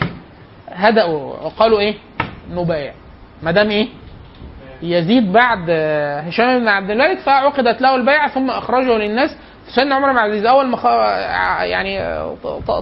هدأوا 0.69 1.35
وقالوا 1.47 1.81
إيه؟ 1.81 1.95
نبايع. 2.51 2.93
ما 3.43 3.51
دام 3.51 3.71
إيه؟ 3.71 3.89
يزيد 4.83 5.33
بعد 5.33 5.67
آه، 5.71 6.21
هشام 6.21 6.59
بن 6.59 6.69
عبد 6.69 6.91
الملك 6.91 7.19
فعقدت 7.19 7.81
له 7.83 7.95
البيعة 7.97 8.29
ثم 8.29 8.51
أخرجه 8.51 8.99
للناس. 8.99 9.37
سيدنا 9.75 9.95
عمر 9.95 10.13
بن 10.13 10.19
عبد 10.19 10.29
العزيز 10.31 10.47
أول 10.47 10.67
ما. 10.67 10.79
يعني 11.65 12.01
آه، 12.01 12.37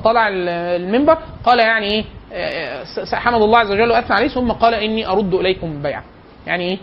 طلع 0.05 0.29
ال- 0.29 0.49
المنبر 0.83 1.19
قال 1.45 1.59
يعني 1.59 1.87
إيه؟ 1.87 2.05
آه، 2.33 2.85
س- 2.85 3.15
حمد 3.15 3.43
الله 3.43 3.59
عز 3.59 3.71
وجل 3.73 3.91
وأثنى 3.91 4.17
عليه. 4.17 4.29
ثم 4.29 4.53
قال 4.53 4.75
إني 4.75 5.07
أرد 5.07 5.35
إليكم 5.35 5.67
البيعة. 5.67 6.05
يعني 6.47 6.65
إيه؟ 6.65 6.79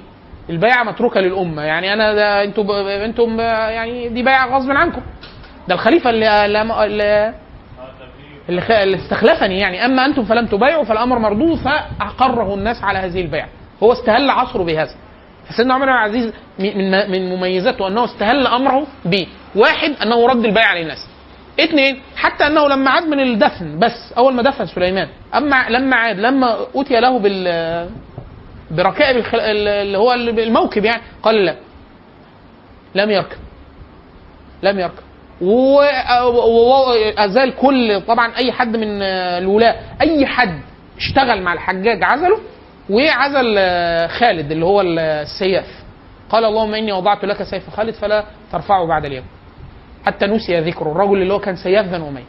البيعة 0.50 0.84
متروكة 0.84 1.20
للأمة. 1.20 1.62
يعني 1.62 1.94
أنا 1.94 2.14
ده 2.14 2.44
أنتم 2.44 2.72
أنتم 2.88 3.40
يعني 3.40 4.10
دي 4.10 4.24
بيعة 4.24 4.58
غصب 4.58 4.72
عنكم. 4.72 5.02
ده 5.68 5.76
الخليفة 5.76 6.10
اللي 6.10 6.46
اللي, 8.50 8.84
اللي 8.84 8.96
استخلفني 8.96 9.60
يعني. 9.60 9.86
أما 9.86 10.06
أنتم 10.06 10.24
فلم 10.24 10.46
تبايعوا 10.48 10.84
فالأمر 10.84 11.20
مردود 11.20 11.58
فأقره 11.58 12.54
الناس 12.54 12.84
على 12.84 13.00
هذه 13.00 13.22
البيعة. 13.22 13.48
هو 13.84 13.92
استهل 13.94 14.30
عصره 14.30 14.64
بهذا. 14.64 14.96
فسيدنا 15.50 15.74
عمر 15.74 15.86
بن 15.86 15.92
العزيز 15.92 16.34
من 16.60 17.12
من 17.12 17.36
مميزاته 17.36 17.88
أنه 17.88 18.06
استهل 18.06 18.48
أمره 18.48 18.88
ب 19.06 19.24
واحد 19.56 19.92
أنه 20.04 20.28
رد 20.28 20.46
البيعة 20.46 20.76
للناس 20.76 21.08
اثنين 21.60 22.00
حتى 22.16 22.48
أنه 22.48 22.68
لما 22.68 22.90
عاد 22.92 23.04
من 23.08 23.20
الدفن 23.20 23.80
بس 23.80 24.14
أول 24.18 24.34
ما 24.34 24.42
دفن 24.44 24.66
سليمان 24.66 25.08
أما 25.36 25.70
لما 25.70 25.96
عاد 25.96 26.20
لما 26.20 26.58
اتي 26.76 27.00
له 27.00 27.20
بال 27.20 27.48
بركائب 28.76 29.18
الخل... 29.18 29.40
اللي 29.40 29.98
هو 29.98 30.14
الموكب 30.14 30.86
يعني. 30.86 31.02
قال 31.24 31.46
لا. 31.46 31.56
لم 32.96 33.10
يركب. 33.12 33.38
لم 34.64 34.80
يركب. 34.80 35.04
وازال 37.18 37.56
كل 37.56 38.02
طبعا 38.08 38.36
أي 38.38 38.52
حد 38.52 38.78
من 38.78 39.02
الولاة 39.02 39.76
أي 40.02 40.26
حد 40.26 40.62
اشتغل 40.98 41.42
مع 41.42 41.54
الحجاج 41.54 42.04
عزله 42.04 42.40
وعزل 42.90 43.56
خالد 44.10 44.52
اللي 44.52 44.66
هو 44.66 44.82
السياف. 44.82 45.84
قال 46.30 46.46
اللهم 46.46 46.74
إني 46.74 46.92
وضعت 46.92 47.26
لك 47.26 47.44
سيف 47.44 47.70
خالد 47.70 47.94
فلا 47.94 48.24
ترفعه 48.52 48.86
بعد 48.88 49.06
اليوم. 49.06 49.26
حتى 50.06 50.26
نسي 50.28 50.60
ذكره. 50.60 50.92
الرجل 50.92 51.22
اللي 51.22 51.34
هو 51.34 51.40
كان 51.40 51.56
سياف 51.56 51.86
بنو 51.86 52.10
أمية. 52.10 52.24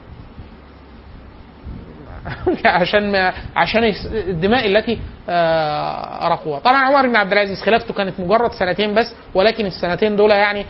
عشان 2.64 3.12
ما 3.12 3.32
عشان 3.56 3.94
الدماء 4.04 4.66
التي 4.66 4.98
آه، 5.28 6.26
ارقوها 6.26 6.58
طبعا 6.58 6.78
عمر 6.78 7.08
بن 7.08 7.16
عبد 7.16 7.32
العزيز 7.32 7.62
خلافته 7.62 7.94
كانت 7.94 8.20
مجرد 8.20 8.52
سنتين 8.52 8.94
بس 8.94 9.14
ولكن 9.34 9.66
السنتين 9.66 10.16
دول 10.16 10.30
يعني 10.30 10.66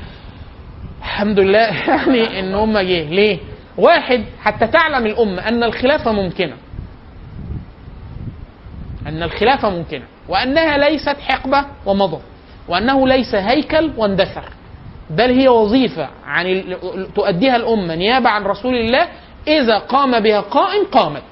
الحمد 0.98 1.40
لله 1.40 1.58
يعني 1.88 2.40
إن 2.40 2.54
هم 2.54 2.78
جه. 2.78 3.02
ليه؟ 3.02 3.38
واحد 3.78 4.24
حتى 4.42 4.66
تعلم 4.66 5.06
الأمة 5.06 5.48
أن 5.48 5.62
الخلافة 5.62 6.12
ممكنة. 6.12 6.56
أن 9.06 9.22
الخلافة 9.22 9.70
ممكنة. 9.70 10.04
وأنها 10.28 10.78
ليست 10.78 11.16
حقبة 11.20 11.64
ومضى. 11.86 12.20
وأنه 12.68 13.08
ليس 13.08 13.34
هيكل 13.34 13.90
واندثر. 13.96 14.44
بل 15.10 15.30
هي 15.40 15.48
وظيفة 15.48 16.08
عن 16.26 16.64
تؤديها 17.14 17.56
الأمة 17.56 17.94
نيابة 17.94 18.28
عن 18.28 18.42
رسول 18.42 18.74
الله 18.74 19.08
إذا 19.48 19.78
قام 19.78 20.20
بها 20.20 20.40
قائم 20.40 20.84
قامت. 20.84 21.22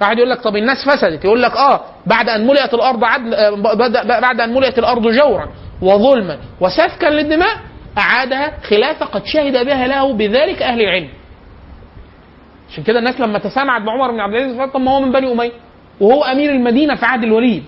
واحد 0.00 0.18
يقول 0.18 0.30
لك 0.30 0.40
طب 0.40 0.56
الناس 0.56 0.84
فسدت 0.88 1.24
يقول 1.24 1.42
لك 1.42 1.56
آه 1.56 1.80
بعد 2.06 2.28
أن 2.28 2.46
ملئت 2.46 2.74
الأرض 2.74 3.04
عدل 3.04 3.34
آه، 3.34 3.50
بعد 4.20 4.40
أن 4.40 4.54
ملئت 4.54 4.78
الأرض 4.78 5.08
جورا 5.08 5.48
وظلما 5.82 6.38
وسفكا 6.60 7.06
للدماء 7.06 7.56
أعادها 7.98 8.52
خلافه 8.68 9.06
قد 9.06 9.24
شهد 9.26 9.66
بها 9.66 9.86
له 9.86 10.12
بذلك 10.12 10.62
أهل 10.62 10.80
العلم. 10.80 11.08
عشان 12.70 12.84
كده 12.84 12.98
الناس 12.98 13.20
لما 13.20 13.38
تسامعت 13.38 13.82
بعمر 13.82 14.10
بن 14.10 14.20
عبد 14.20 14.34
العزيز 14.34 14.70
طب 14.74 14.80
ما 14.80 14.90
هو 14.90 15.00
من 15.00 15.12
بني 15.12 15.32
أمية 15.32 15.52
وهو 16.00 16.24
أمير 16.24 16.50
المدينة 16.50 16.94
في 16.94 17.04
عهد 17.06 17.24
الوليد. 17.24 17.64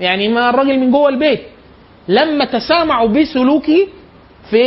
يعني 0.00 0.28
ما 0.28 0.50
الراجل 0.50 0.78
من 0.78 0.90
جوه 0.90 1.08
البيت. 1.08 1.42
لما 2.08 2.44
تسامعوا 2.44 3.08
بسلوكه 3.08 3.86
في 4.50 4.60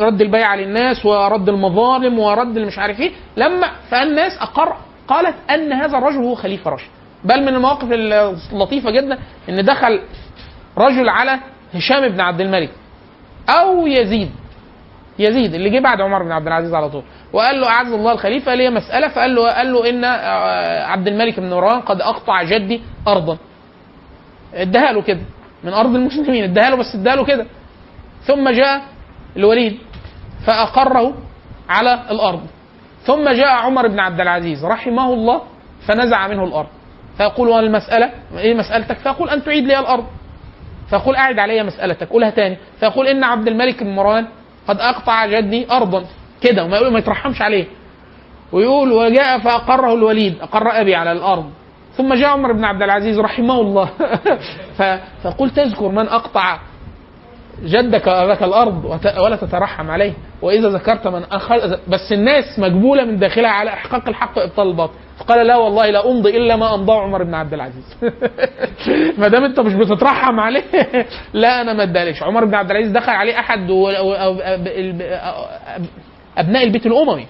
رد 0.00 0.20
البيعة 0.20 0.56
للناس 0.56 1.06
ورد 1.06 1.48
المظالم 1.48 2.18
ورد 2.18 2.58
مش 2.58 2.78
عارف 2.78 3.00
إيه 3.00 3.10
لما 3.36 3.70
فالناس 3.90 4.32
أقر 4.40 4.76
قالت 5.08 5.34
أن 5.50 5.72
هذا 5.72 5.98
الرجل 5.98 6.16
هو 6.16 6.34
خليفة 6.34 6.70
راشد. 6.70 6.88
بل 7.24 7.42
من 7.42 7.48
المواقف 7.48 7.88
اللطيفة 8.52 8.90
جدا 8.90 9.18
إن 9.48 9.64
دخل 9.64 10.00
رجل 10.78 11.08
على 11.08 11.38
هشام 11.74 12.08
بن 12.08 12.20
عبد 12.20 12.40
الملك 12.40 12.70
أو 13.48 13.86
يزيد. 13.86 14.30
يزيد 15.18 15.54
اللي 15.54 15.70
جه 15.70 15.78
بعد 15.80 16.00
عمر 16.00 16.22
بن 16.22 16.32
عبد 16.32 16.46
العزيز 16.46 16.74
على 16.74 16.90
طول. 16.90 17.02
وقال 17.32 17.60
له 17.60 17.68
أعز 17.68 17.92
الله 17.92 18.12
الخليفة 18.12 18.54
ليه 18.54 18.70
مسألة. 18.70 19.08
فقال 19.08 19.34
له 19.34 19.50
قال 19.50 19.72
له 19.72 19.88
إن 19.90 20.04
آه، 20.04 20.86
عبد 20.86 21.08
الملك 21.08 21.40
بن 21.40 21.50
مروان 21.50 21.80
قد 21.80 22.00
أقطع 22.00 22.42
جدي 22.42 22.80
ارضا. 23.08 23.38
اداها 24.54 24.92
له 24.92 25.02
كده 25.02 25.20
من 25.64 25.72
أرض 25.72 25.94
المسلمين. 25.94 26.44
اداها 26.44 26.70
له 26.70 26.76
بس 26.76 26.94
اداها 26.94 27.16
له 27.16 27.24
كده. 27.24 27.46
ثم 28.26 28.48
جاء 28.48 28.82
الوليد 29.36 29.78
فأقره 30.46 31.14
على 31.68 32.00
الأرض. 32.10 32.46
ثم 33.04 33.28
جاء 33.28 33.48
عمر 33.48 33.88
بن 33.88 34.00
عبد 34.00 34.20
العزيز 34.20 34.64
رحمه 34.64 35.12
الله 35.12 35.42
فنزع 35.86 36.28
منه 36.28 36.44
الأرض. 36.44 36.68
فيقول 37.16 37.48
وما 37.48 37.60
المسألة؟ 37.60 38.10
إيه 38.38 38.54
مسألتك؟ 38.54 38.98
فيقول 38.98 39.30
أن 39.30 39.44
تعيد 39.44 39.64
لي 39.64 39.78
الأرض. 39.78 40.04
فيقول 40.90 41.16
أعد 41.16 41.38
علي 41.38 41.62
مسألتك. 41.62 42.08
قولها 42.08 42.30
تاني. 42.30 42.56
فيقول 42.80 43.06
إن 43.06 43.24
عبد 43.24 43.48
الملك 43.48 43.82
بن 43.82 43.94
مروان 43.94 44.26
قد 44.68 44.80
أقطع 44.80 45.26
جدي 45.26 45.66
أرضا. 45.70 46.04
كده. 46.40 46.64
وما 46.64 46.76
يقول 46.76 46.92
ما 46.92 46.98
يترحمش 46.98 47.42
عليه. 47.42 47.66
ويقول 48.52 48.92
وجاء 48.92 49.38
فأقره 49.38 49.94
الوليد. 49.94 50.40
أقر 50.40 50.80
أبي 50.80 50.94
على 50.94 51.12
الأرض. 51.12 51.50
ثم 51.96 52.14
جاء 52.14 52.28
عمر 52.28 52.52
بن 52.52 52.64
عبد 52.64 52.82
العزيز 52.82 53.18
رحمه 53.18 53.60
الله. 53.60 53.90
فقل 55.22 55.50
تذكر 55.50 55.88
من 55.88 56.08
أقطع 56.08 56.58
جدك 57.62 58.06
واباك 58.06 58.42
الأرض 58.42 58.84
ولا 59.18 59.36
تترحم 59.36 59.90
عليه. 59.90 60.12
وإذا 60.42 60.68
ذكرت 60.68 61.06
من 61.06 61.22
اخر 61.24 61.78
بس 61.88 62.12
الناس 62.12 62.58
مجبوله 62.58 63.04
من 63.04 63.18
داخلها 63.18 63.50
على 63.50 63.70
إحقاق 63.70 64.08
الحق 64.08 64.38
وابطال 64.38 64.68
الباطل. 64.68 64.92
فقال 65.18 65.46
لا 65.46 65.56
والله 65.56 65.90
لا 65.90 66.10
أمضي 66.10 66.36
إلا 66.36 66.56
ما 66.56 66.74
أمضاه 66.74 67.00
عمر 67.02 67.22
بن 67.22 67.34
عبد 67.34 67.54
العزيز. 67.54 67.96
ما 69.18 69.28
دام 69.28 69.44
أنت 69.44 69.60
مش 69.60 69.74
بتترحم 69.74 70.40
عليه 70.40 70.62
لا 71.32 71.60
أنا 71.60 71.72
ما 71.72 71.82
اداليش. 71.82 72.22
عمر 72.22 72.44
بن 72.44 72.54
عبد 72.54 72.70
العزيز 72.70 72.90
دخل 72.92 73.12
عليه 73.12 73.38
أحد 73.38 73.70
و- 73.70 73.90
أبناء 76.38 76.64
البيت 76.64 76.86
الاموي 76.86 77.26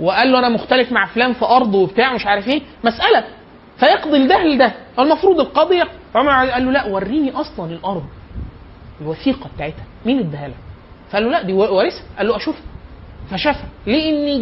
وقال 0.00 0.32
له 0.32 0.38
أنا 0.38 0.48
مختلف 0.48 0.92
مع 0.92 1.06
فلان 1.06 1.32
في 1.32 1.44
ارض 1.44 1.74
وبتاع 1.74 2.12
مش 2.14 2.26
عارف 2.26 2.48
إيه. 2.48 2.60
مسألة. 2.84 3.24
فيقضي 3.78 4.18
لده 4.18 4.44
لده 4.44 4.72
المفروض 4.98 5.40
القاضي 5.40 5.82
عمر 6.14 6.50
قال 6.50 6.64
له 6.64 6.70
لا 6.72 6.86
وريني 6.86 7.32
أصلا 7.32 7.70
الأرض. 7.72 8.02
الوثيقة 9.00 9.50
بتاعتها. 9.56 9.84
مين 10.06 10.18
اداها 10.18 10.48
لك؟ 10.48 10.54
فقال 11.10 11.24
له 11.24 11.30
لا 11.30 11.42
دي 11.42 11.52
وارثها. 11.52 12.02
قال 12.18 12.28
له 12.28 12.36
أشوفها. 12.36 12.62
فشافها. 13.30 13.68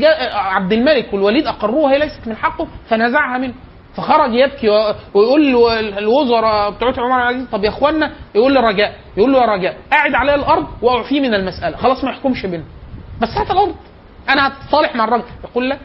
جاء 0.01 0.37
عبد 0.37 0.73
الملك 0.73 1.13
والوليد 1.13 1.47
أقروها 1.47 1.93
هي 1.93 1.99
ليست 1.99 2.29
من 2.29 2.37
حقه 2.37 2.67
فنزعها 2.89 3.39
منه. 3.39 3.55
فخرج 3.97 4.35
يبكي 4.35 4.69
ويقول 5.15 5.71
الوزراء 5.99 6.71
بتوع 6.71 6.89
عمر 6.99 7.17
العزيز 7.17 7.49
طب 7.53 7.65
يا 7.65 7.69
إخوانا؟ 7.69 8.13
يقول 8.35 8.55
لرجاء 8.55 8.95
يقول 9.17 9.33
له 9.33 9.41
يا 9.41 9.47
رجاء 9.47 9.77
قاعد 9.93 10.15
عليها 10.15 10.35
الأرض 10.35 10.67
واعفيه 10.83 11.21
من 11.21 11.35
المسألة. 11.35 11.77
خلاص 11.77 12.05
ما 12.05 12.11
يحكمش 12.11 12.43
بيننا 12.47 12.65
بس 13.23 13.29
هات 13.29 13.51
الأرض. 13.51 13.75
أنا 14.29 14.49
هتصالح 14.49 14.97
مع 14.97 15.05
الراجل 15.05 15.25
يقول 15.45 15.69
لا. 15.69 15.79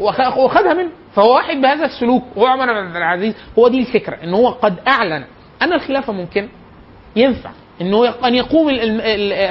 وخ- 0.00 0.36
وخدها 0.38 0.74
منه. 0.74 0.90
فهو 1.14 1.34
واحد 1.34 1.56
بهذا 1.56 1.84
السلوك. 1.84 2.22
هو 2.38 2.46
عمر 2.46 2.66
بن 2.66 2.86
عبد 2.86 2.96
العزيز 2.96 3.34
هو 3.58 3.68
دي 3.68 3.80
الفكرة 3.80 4.16
إن 4.24 4.34
هو 4.34 4.48
قد 4.48 4.76
أعلن. 4.88 5.24
أن 5.62 5.72
الخلافة 5.72 6.12
ممكن 6.12 6.48
ينفع 7.16 7.50
إنه 7.80 8.14
ان 8.24 8.34
يقوم 8.34 8.68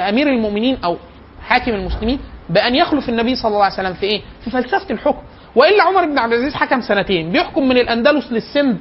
أمير 0.08 0.28
المؤمنين 0.28 0.78
أو 0.84 0.96
حاكم 1.42 1.70
المسلمين 1.72 2.18
بأن 2.50 2.74
يخلف 2.74 3.08
النبي 3.08 3.36
صلى 3.36 3.48
الله 3.52 3.64
عليه 3.64 3.74
وسلم 3.74 3.94
في 3.94 4.06
إيه؟ 4.06 4.20
في 4.44 4.50
فلسفة 4.50 4.90
الحكم 4.94 5.22
وإلا 5.56 5.82
عمر 5.82 6.04
بن 6.06 6.18
عبد 6.18 6.32
العزيز 6.32 6.54
حكم 6.54 6.80
سنتين 6.80 7.32
بيحكم 7.32 7.68
من 7.68 7.76
الأندلس 7.78 8.32
للسند 8.32 8.78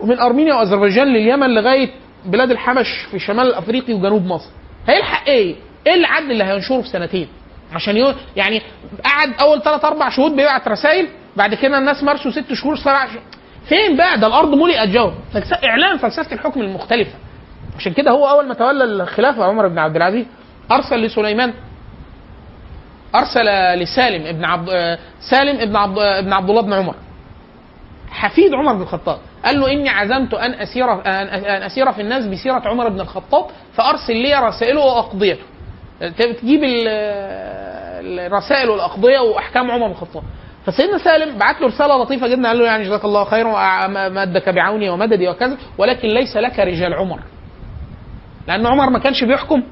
ومن 0.00 0.18
أرمينيا 0.18 0.54
وأذربيجان 0.54 1.06
لليمن 1.08 1.54
لغاية 1.54 1.90
بلاد 2.26 2.50
الحبش 2.50 3.06
في 3.10 3.18
شمال 3.18 3.54
أفريقيا 3.54 3.94
وجنوب 3.94 4.26
مصر 4.26 4.50
هيلحق 4.88 5.28
إيه؟ 5.28 5.54
إيه 5.86 5.94
العدل 5.94 6.30
اللي 6.30 6.44
هينشره 6.44 6.80
في 6.82 6.88
سنتين؟ 6.88 7.28
عشان 7.72 7.96
يو 7.96 8.14
يعني 8.36 8.62
قعد 9.04 9.28
أول 9.40 9.62
ثلاث 9.62 9.84
أربع 9.84 10.08
شهور 10.08 10.30
بيبعت 10.30 10.68
رسائل 10.68 11.08
بعد 11.36 11.54
كده 11.54 11.78
الناس 11.78 12.02
مارسوا 12.02 12.30
ست 12.30 12.52
شهور 12.52 12.76
سبع 12.76 13.06
شهور 13.06 13.22
فين 13.68 13.96
بقى 13.96 14.20
ده 14.20 14.26
الأرض 14.26 14.54
ملئت 14.54 14.88
جو 14.88 15.10
فلس... 15.34 15.52
إعلان 15.64 15.96
فلسفة 15.98 16.32
الحكم 16.34 16.60
المختلفة 16.60 17.12
عشان 17.78 17.92
كده 17.92 18.10
هو 18.10 18.28
أول 18.28 18.48
ما 18.48 18.54
تولى 18.54 18.84
الخلافة 18.84 19.44
عمر 19.44 19.68
بن 19.68 19.78
عبد 19.78 19.96
العزيز 19.96 20.26
أرسل 20.72 20.96
لسليمان 20.96 21.52
أرسل 23.14 23.46
لسالم 23.82 24.26
ابن 24.26 24.44
عبد 24.44 24.98
سالم 25.30 25.60
ابن 25.60 25.76
عبد 25.76 25.98
ابن 25.98 26.32
عبد 26.32 26.50
الله 26.50 26.62
بن 26.62 26.72
عمر. 26.72 26.94
حفيد 28.10 28.54
عمر 28.54 28.72
بن 28.72 28.82
الخطاب 28.82 29.18
قال 29.44 29.60
له 29.60 29.72
إني 29.72 29.88
عزمت 29.88 30.34
أن 30.34 30.50
أسير 30.54 30.92
أن 30.92 31.62
أسير 31.62 31.92
في 31.92 32.00
الناس 32.02 32.26
بسيرة 32.26 32.62
عمر 32.64 32.88
بن 32.88 33.00
الخطاب 33.00 33.44
فأرسل 33.74 34.16
لي 34.16 34.34
رسائله 34.34 34.80
وأقضيته. 34.80 35.42
تجيب 36.18 36.64
ال- 36.64 36.88
الرسائل 38.26 38.70
والأقضية 38.70 39.18
وأحكام 39.18 39.70
عمر 39.70 39.86
بن 39.86 39.92
الخطاب. 39.92 40.22
فسيدنا 40.66 40.98
سالم 40.98 41.38
بعت 41.38 41.60
له 41.60 41.66
رسالة 41.66 42.02
لطيفة 42.02 42.28
جدا 42.28 42.48
قال 42.48 42.58
له 42.58 42.64
يعني 42.64 42.84
جزاك 42.84 43.04
الله 43.04 43.24
خيرا 43.24 43.52
ومدك 43.86 44.48
بعوني 44.48 44.90
ومددي 44.90 45.28
وكذا 45.28 45.56
ولكن 45.78 46.08
ليس 46.08 46.36
لك 46.36 46.58
رجال 46.58 46.94
عمر. 46.94 47.20
لأن 48.48 48.66
عمر 48.66 48.90
ما 48.90 48.98
كانش 48.98 49.24
بيحكم. 49.24 49.62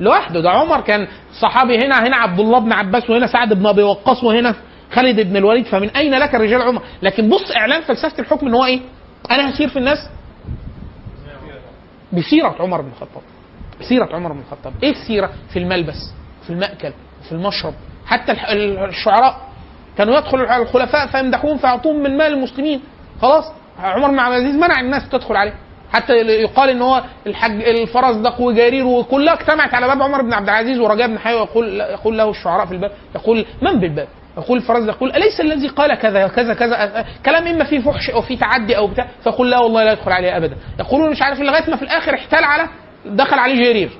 لوحده. 0.00 0.40
ده 0.40 0.50
عمر 0.50 0.80
كان 0.80 1.08
صحابي 1.40 1.78
هنا 1.78 2.06
هنا 2.06 2.16
عبد 2.16 2.40
الله 2.40 2.58
بن 2.58 2.72
عباس 2.72 3.10
وهنا 3.10 3.26
سعد 3.26 3.52
بن 3.52 3.66
أبي 3.66 3.82
وقاص 3.82 4.24
وهنا 4.24 4.54
خالد 4.92 5.20
بن 5.20 5.36
الوليد. 5.36 5.66
فمن 5.66 5.90
أين 5.90 6.14
لك 6.14 6.34
رجال 6.34 6.62
عمر؟ 6.62 6.82
لكن 7.02 7.28
بص 7.28 7.50
إعلان 7.56 7.82
فلسفة 7.82 8.18
الحكم 8.18 8.46
إن 8.46 8.54
هو 8.54 8.64
إيه؟ 8.64 8.80
أنا 9.30 9.50
هسير 9.50 9.68
في 9.68 9.78
الناس. 9.78 9.98
بسيرة 12.12 12.56
عمر 12.60 12.80
بن 12.80 12.88
الخطاب. 12.88 13.22
سيره 13.88 14.16
عمر 14.16 14.32
بن 14.32 14.40
الخطاب. 14.40 14.72
إيه 14.82 14.90
السيرة؟ 14.90 15.30
في 15.52 15.58
الملبس 15.58 16.12
في 16.42 16.50
المأكل 16.50 16.92
في 17.28 17.32
المشرب. 17.32 17.74
حتى 18.06 18.32
الشعراء 18.88 19.40
كانوا 19.98 20.18
يدخل 20.18 20.40
الخلفاء 20.40 21.06
فيمدحون 21.06 21.56
فيعطوهم 21.56 22.02
من 22.02 22.16
مال 22.16 22.32
المسلمين. 22.32 22.80
خلاص 23.22 23.44
عمر 23.78 24.10
بن 24.10 24.18
عبد 24.18 24.34
العزيز 24.36 24.56
منع 24.56 24.80
الناس 24.80 25.08
تدخل 25.08 25.36
عليه. 25.36 25.54
حتى 25.94 26.12
يقال 26.16 26.70
إن 26.70 26.82
هو 26.82 27.02
الحج 27.26 27.62
الفرزدق 27.62 28.40
وجرير 28.40 28.86
وكلها 28.86 29.34
اجتمعت 29.34 29.74
على 29.74 29.86
باب 29.86 30.02
عمر 30.02 30.22
بن 30.22 30.32
عبد 30.32 30.48
العزيز 30.48 30.78
ورجاء 30.78 31.06
بن 31.06 31.18
حيوة 31.18 31.40
يقول 31.42 31.80
يقول 31.80 32.18
له 32.18 32.30
الشعراء 32.30 32.66
في 32.66 32.72
الباب 32.72 32.90
يقول 33.14 33.44
من 33.62 33.80
بالباب؟ 33.80 34.08
يقول 34.38 34.58
الفرزدق 34.58 34.94
يقول 34.94 35.12
أليس 35.12 35.40
الذي 35.40 35.68
قال 35.68 35.94
كذا 35.98 36.28
كذا؟ 36.28 36.54
كذا 36.54 37.04
كلام 37.24 37.46
إما 37.46 37.64
فيه 37.64 37.80
فحش 37.80 38.10
أو 38.10 38.22
فيه 38.22 38.38
تعدي 38.38 38.76
أو 38.76 38.86
بتاع 38.86 39.08
فيقول 39.24 39.50
لا 39.50 39.58
والله 39.58 39.84
لا 39.84 39.92
يدخل 39.92 40.12
عليه 40.12 40.36
أبدا. 40.36 40.56
يقولون 40.80 41.10
مش 41.10 41.22
عارف 41.22 41.40
لغاية 41.40 41.70
ما 41.70 41.76
في 41.76 41.82
الآخر 41.82 42.14
احتال 42.14 42.44
على 42.44 42.68
دخل 43.06 43.38
عليه 43.38 43.64
جرير. 43.64 43.90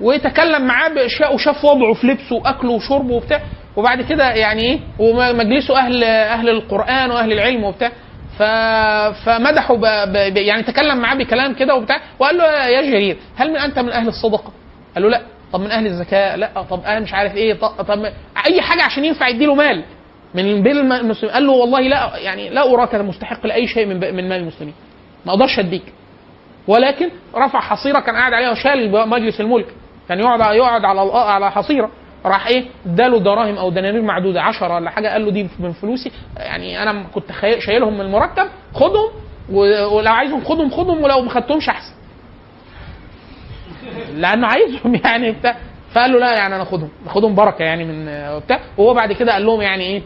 ويتكلم 0.00 0.66
معاه 0.66 0.88
بأشياء 0.88 1.34
وشاف 1.34 1.64
وضعه 1.64 1.92
في 1.94 2.06
لبسه 2.06 2.36
وأكله 2.36 2.70
وشربه 2.72 3.14
وبتاع 3.14 3.40
وبعد 3.76 4.02
كده 4.02 4.30
يعني 4.30 4.62
إيه 4.62 4.80
ومجلسه 4.98 5.78
أهل 5.78 6.04
أهل 6.04 6.48
القرآن 6.48 7.10
وأهل 7.10 7.32
العلم 7.32 7.64
وبتاع 7.64 7.92
ف... 8.38 8.42
فمدحه 9.24 9.74
ب... 9.76 9.80
ب... 10.12 10.36
يعني 10.36 10.62
تكلم 10.62 10.98
معاه 10.98 11.14
بكلام 11.14 11.54
كده 11.54 11.74
وبتاع 11.74 12.00
وقال 12.18 12.36
له 12.38 12.44
يا 12.66 12.82
جرير 12.82 13.16
هل 13.36 13.50
من 13.50 13.56
أنت 13.56 13.78
من 13.78 13.90
أهل 13.92 14.08
الصدقة؟ 14.08 14.52
قال 14.94 15.02
له 15.04 15.08
لا. 15.10 15.22
طب 15.52 15.60
من 15.60 15.70
أهل 15.70 15.86
الزكاة؟ 15.86 16.36
لا. 16.36 16.50
طب 16.70 16.80
أنا 16.84 17.00
مش 17.00 17.14
عارف 17.14 17.34
إيه. 17.36 17.54
طب, 17.54 17.68
طب 17.68 18.04
أي 18.46 18.62
حاجة 18.62 18.82
عشان 18.82 19.04
ينفع 19.04 19.28
يديله 19.28 19.54
مال. 19.54 19.84
من 20.34 20.62
بين 20.62 20.76
الم- 20.76 20.92
المسلمين. 20.92 21.34
قال 21.34 21.46
له 21.46 21.52
والله 21.52 21.80
لا 21.80 22.16
يعني 22.16 22.48
لا 22.50 22.74
أراك 22.74 22.94
مستحق 22.94 23.46
لأي 23.46 23.66
شيء 23.66 23.86
من 23.86 24.00
من 24.00 24.28
مال 24.28 24.40
المسلمين. 24.40 24.74
ما 25.26 25.32
أقدرش 25.32 25.58
أديك. 25.58 25.92
ولكن 26.68 27.08
رفع 27.36 27.60
حصيرة 27.60 28.00
كان 28.00 28.16
قاعد 28.16 28.32
عليها 28.32 28.50
وشال 28.50 29.08
مجلس 29.08 29.40
الملك. 29.40 29.66
كان 30.08 30.18
يقعد 30.20 30.54
يقعد 30.56 30.84
على 30.84 31.00
على 31.12 31.50
حصيرة. 31.50 31.90
راح 32.24 32.46
إيه 32.46 32.64
اداله 32.86 33.18
دراهم 33.20 33.56
أو 33.58 33.70
دنانير 33.70 34.02
معدودة 34.02 34.42
10 34.42 34.74
ولا 34.74 34.90
حاجة 34.90 35.08
قال 35.08 35.24
له 35.24 35.30
دي 35.30 35.48
من 35.58 35.72
فلوسي. 35.72 36.10
يعني 36.36 36.82
أنا 36.82 37.04
كنت 37.14 37.24
شايلهم 37.58 37.94
من 37.94 38.00
المرتب 38.00 38.46
خدهم 38.74 39.08
ولو 39.92 40.12
عايزهم 40.12 40.44
خدهم 40.44 40.70
خدهم 40.70 41.02
ولو 41.02 41.20
ما 41.22 41.30
خدتهمش 41.30 41.68
احسن. 41.68 41.94
لأنه 44.14 44.46
عايزهم 44.46 44.94
يعني 45.04 45.30
بتاع. 45.32 45.56
فقال 45.92 46.12
له 46.12 46.18
لا 46.18 46.34
يعني 46.36 46.56
أنا 46.56 46.64
خدهم 46.64 46.88
خدهم 47.06 47.34
بركة 47.34 47.62
يعني 47.62 47.84
من 47.84 48.04
بتاع. 48.40 48.60
وهو 48.78 48.94
بعد 48.94 49.12
كده 49.12 49.32
قال 49.32 49.46
لهم 49.46 49.60
يعني 49.60 49.84
إيه 49.84 50.02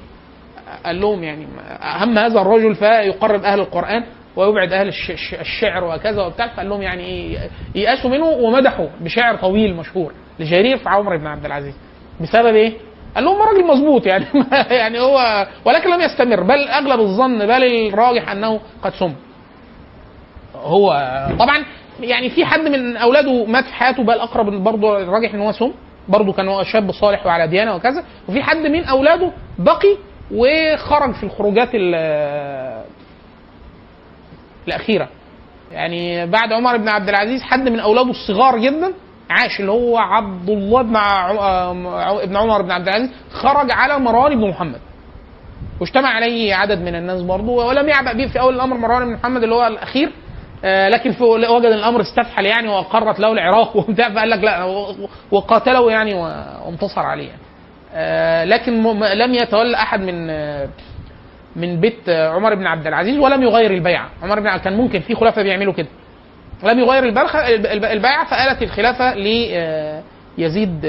قال 0.86 1.00
لهم 1.00 1.22
يعني 1.24 1.46
اهم 1.82 2.18
هذا 2.18 2.40
الرجل 2.40 2.74
فيقرب 2.74 3.42
أهل 3.44 3.60
القرآن 3.60 4.04
ويبعد 4.36 4.72
أهل 4.72 4.88
الش- 4.88 5.10
الش- 5.10 5.34
الشعر 5.34 5.84
وكذا 5.84 6.22
وبتاع. 6.22 6.46
فقال 6.48 6.68
لهم 6.68 6.82
يعني 6.82 7.04
إيه 7.04 7.50
ييأسوا 7.74 8.10
منه 8.10 8.24
ومدحوا 8.26 8.86
بشعر 9.00 9.36
طويل 9.36 9.76
مشهور 9.76 10.12
لجرير 10.38 10.76
في 10.76 10.88
عمر 10.88 11.16
بن 11.16 11.26
عبد 11.26 11.44
العزيز. 11.44 11.74
بسبب 12.20 12.54
إيه؟ 12.54 12.72
قال 13.14 13.24
لهم 13.24 13.42
راجل 13.42 13.66
مظبوط 13.66 14.06
يعني. 14.06 14.26
يعني 14.70 15.00
هو 15.00 15.46
ولكن 15.64 15.90
لم 15.90 16.00
يستمر. 16.00 16.42
بل 16.42 16.68
أغلب 16.68 17.00
الظن 17.00 17.38
بل 17.38 17.64
الراجح 17.64 18.30
أنه 18.30 18.60
قد 18.82 18.92
سم. 18.92 19.12
هو 20.56 20.88
طبعا 21.38 21.64
يعني 22.00 22.30
في 22.30 22.44
حد 22.44 22.60
من 22.60 22.96
أولاده 22.96 23.44
مات 23.44 23.64
في 23.64 23.72
حياته 23.74 24.02
بل 24.02 24.14
أقرب 24.20 24.64
برضه 24.64 24.98
الراجح 25.02 25.34
إن 25.34 25.40
هو 25.40 25.52
سم. 25.52 25.72
برضه 26.08 26.32
كان 26.32 26.48
هو 26.48 26.62
شاب 26.62 26.92
صالح 26.92 27.26
وعلى 27.26 27.46
ديانة 27.46 27.74
وكذا. 27.74 28.04
وفي 28.28 28.42
حد 28.42 28.56
من 28.66 28.84
أولاده 28.84 29.30
بقي 29.58 29.96
وخرج 30.34 31.14
في 31.14 31.22
الخروجات 31.22 31.68
ال- 31.74 32.84
الأخيرة. 34.68 35.08
يعني 35.72 36.26
بعد 36.26 36.52
عمر 36.52 36.76
بن 36.76 36.88
عبد 36.88 37.08
العزيز 37.08 37.42
حد 37.42 37.68
من 37.68 37.80
أولاده 37.80 38.10
الصغار 38.10 38.58
جدا 38.58 38.92
عاش 39.30 39.60
اللي 39.60 39.72
هو 39.72 39.98
عبد 39.98 40.50
الله 40.50 40.82
بن 40.82 40.96
ابن 40.96 42.36
عمر 42.36 42.62
بن 42.62 42.70
عبد 42.70 42.88
العزيز 42.88 43.10
خرج 43.32 43.70
على 43.70 43.98
مروان 43.98 44.40
بن 44.40 44.48
محمد. 44.48 44.80
واجتمع 45.80 46.08
عليه 46.08 46.54
عدد 46.54 46.80
من 46.80 46.94
الناس 46.94 47.22
برضه 47.22 47.52
ولم 47.52 47.88
يعبأ 47.88 48.12
به 48.12 48.26
في 48.26 48.40
أول 48.40 48.54
الأمر 48.54 48.76
مروان 48.76 49.04
بن 49.04 49.12
محمد 49.12 49.42
اللي 49.42 49.54
هو 49.54 49.66
الأخير 49.66 50.12
آه، 50.64 50.88
لكن 50.88 51.12
في 51.12 51.24
وجد 51.24 51.72
الأمر 51.72 52.00
استفحل 52.00 52.46
يعني 52.46 52.68
وقرت 52.68 53.20
له 53.20 53.32
العراق 53.32 53.76
وبتاع 53.76 54.08
فقال 54.08 54.30
لك 54.30 54.44
لا 54.44 54.64
وقاتله 55.30 55.90
يعني 55.90 56.14
وانتصر 56.14 57.00
عليه 57.00 57.28
يعني. 57.28 57.40
آه، 57.94 58.44
لكن 58.44 58.82
لم 59.00 59.34
يتولى 59.34 59.76
أحد 59.76 60.00
من 60.00 60.30
آه، 60.30 60.68
من 61.56 61.80
بيت 61.80 62.08
عمر 62.08 62.54
بن 62.54 62.66
عبد 62.66 62.86
العزيز 62.86 63.18
ولم 63.18 63.42
يغير 63.42 63.74
البيعة. 63.74 64.08
عمر 64.22 64.40
بن 64.40 64.56
كان 64.56 64.76
ممكن 64.76 65.00
في 65.00 65.14
خلفاء 65.14 65.44
بيعملوا 65.44 65.72
كده. 65.72 65.88
لم 66.62 66.78
يغير 66.78 67.04
البرخة 67.04 67.48
الب- 67.48 67.66
الب- 67.66 67.84
البيعه 67.84 68.24
فآلت 68.30 68.62
الخلافة 68.62 69.14
ليزيد 69.14 70.80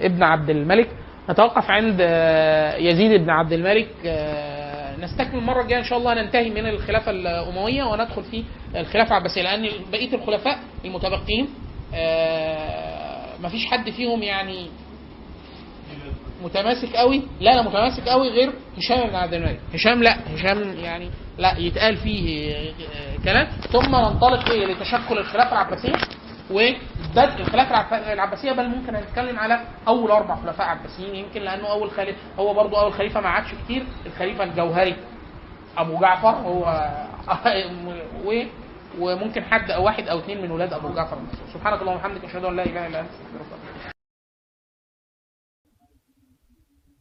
ابن 0.00 0.22
عبد 0.22 0.50
الملك. 0.50 0.88
نتوقف 1.30 1.70
عند 1.70 1.96
آه، 2.00 2.76
يزيد 2.76 3.20
بن 3.20 3.30
عبد 3.30 3.52
الملك. 3.52 3.88
آه، 4.06 4.96
نستكمل 5.00 5.38
المره 5.38 5.62
الجايه 5.62 5.78
إن 5.78 5.84
شاء 5.84 5.98
الله 5.98 6.14
ننتهي 6.14 6.50
من 6.50 6.66
الخلافة 6.68 7.10
الأموية 7.10 7.84
وندخل 7.84 8.22
في 8.24 8.44
الخلافة 8.76 9.08
العباسيه 9.16 9.42
لأن 9.42 9.68
بقية 9.92 10.14
الخلفاء 10.14 10.58
المتبقين 10.84 11.48
آه 11.94 13.26
مفيش 13.42 13.66
حد 13.66 13.90
فيهم 13.90 14.22
يعني 14.22 14.66
متماسك 16.44 16.96
قوي. 16.96 17.22
لا 17.40 17.50
لا 17.50 17.62
متماسك 17.62 18.08
قوي 18.08 18.28
غير 18.28 18.52
هشام 18.78 19.08
بن 19.08 19.14
عبد 19.16 19.34
الملك. 19.34 19.60
هشام 19.74 20.02
لا 20.02 20.16
هشام 20.34 20.74
يعني 20.78 21.10
لا 21.38 21.58
يتقال 21.58 21.96
فيه 21.96 22.54
آه، 22.56 22.72
كلام. 23.24 23.46
ثم 23.72 23.96
ننطلق 23.96 24.50
إيه؟ 24.50 24.66
لتشكل 24.66 25.18
الخلافة 25.18 25.52
العباسية. 25.52 25.92
وبدء 26.50 27.40
الخلافة 27.40 27.70
العب- 27.70 28.12
العباسية 28.12 28.52
بل 28.52 28.68
ممكن 28.68 28.92
نتكلم 28.92 29.38
على 29.38 29.60
أول 29.88 30.10
أربع 30.10 30.36
خلفاء 30.36 30.66
عباسيين. 30.66 31.14
يمكن 31.14 31.42
لأنه 31.42 31.70
أول 31.70 31.90
خليفه 31.90 32.18
هو 32.38 32.54
برضو 32.54 32.76
أول 32.76 32.92
خليفة 32.92 33.20
ما 33.20 33.28
عادش 33.28 33.48
كتير. 33.64 33.84
الخليفة 34.06 34.44
الجوهري 34.44 34.96
أبو 35.78 35.98
جعفر 35.98 36.28
هو 36.30 36.90
و 38.24 38.42
وممكن 39.00 39.44
حد 39.44 39.70
أو 39.70 39.84
واحد 39.84 40.08
أو 40.08 40.18
اثنين 40.18 40.42
من 40.42 40.50
ولاد 40.50 40.72
أبو 40.72 40.88
جعفر. 40.94 41.16
سبحانك 41.54 41.80
اللهم 41.80 41.94
وبحمدك 41.96 42.24
أشهد 42.24 42.44
أن 42.44 42.56
لا 42.56 42.62
إله 42.62 42.86
إلا 42.86 43.00
أنت 43.00 43.08
أستغفرك 43.10 43.65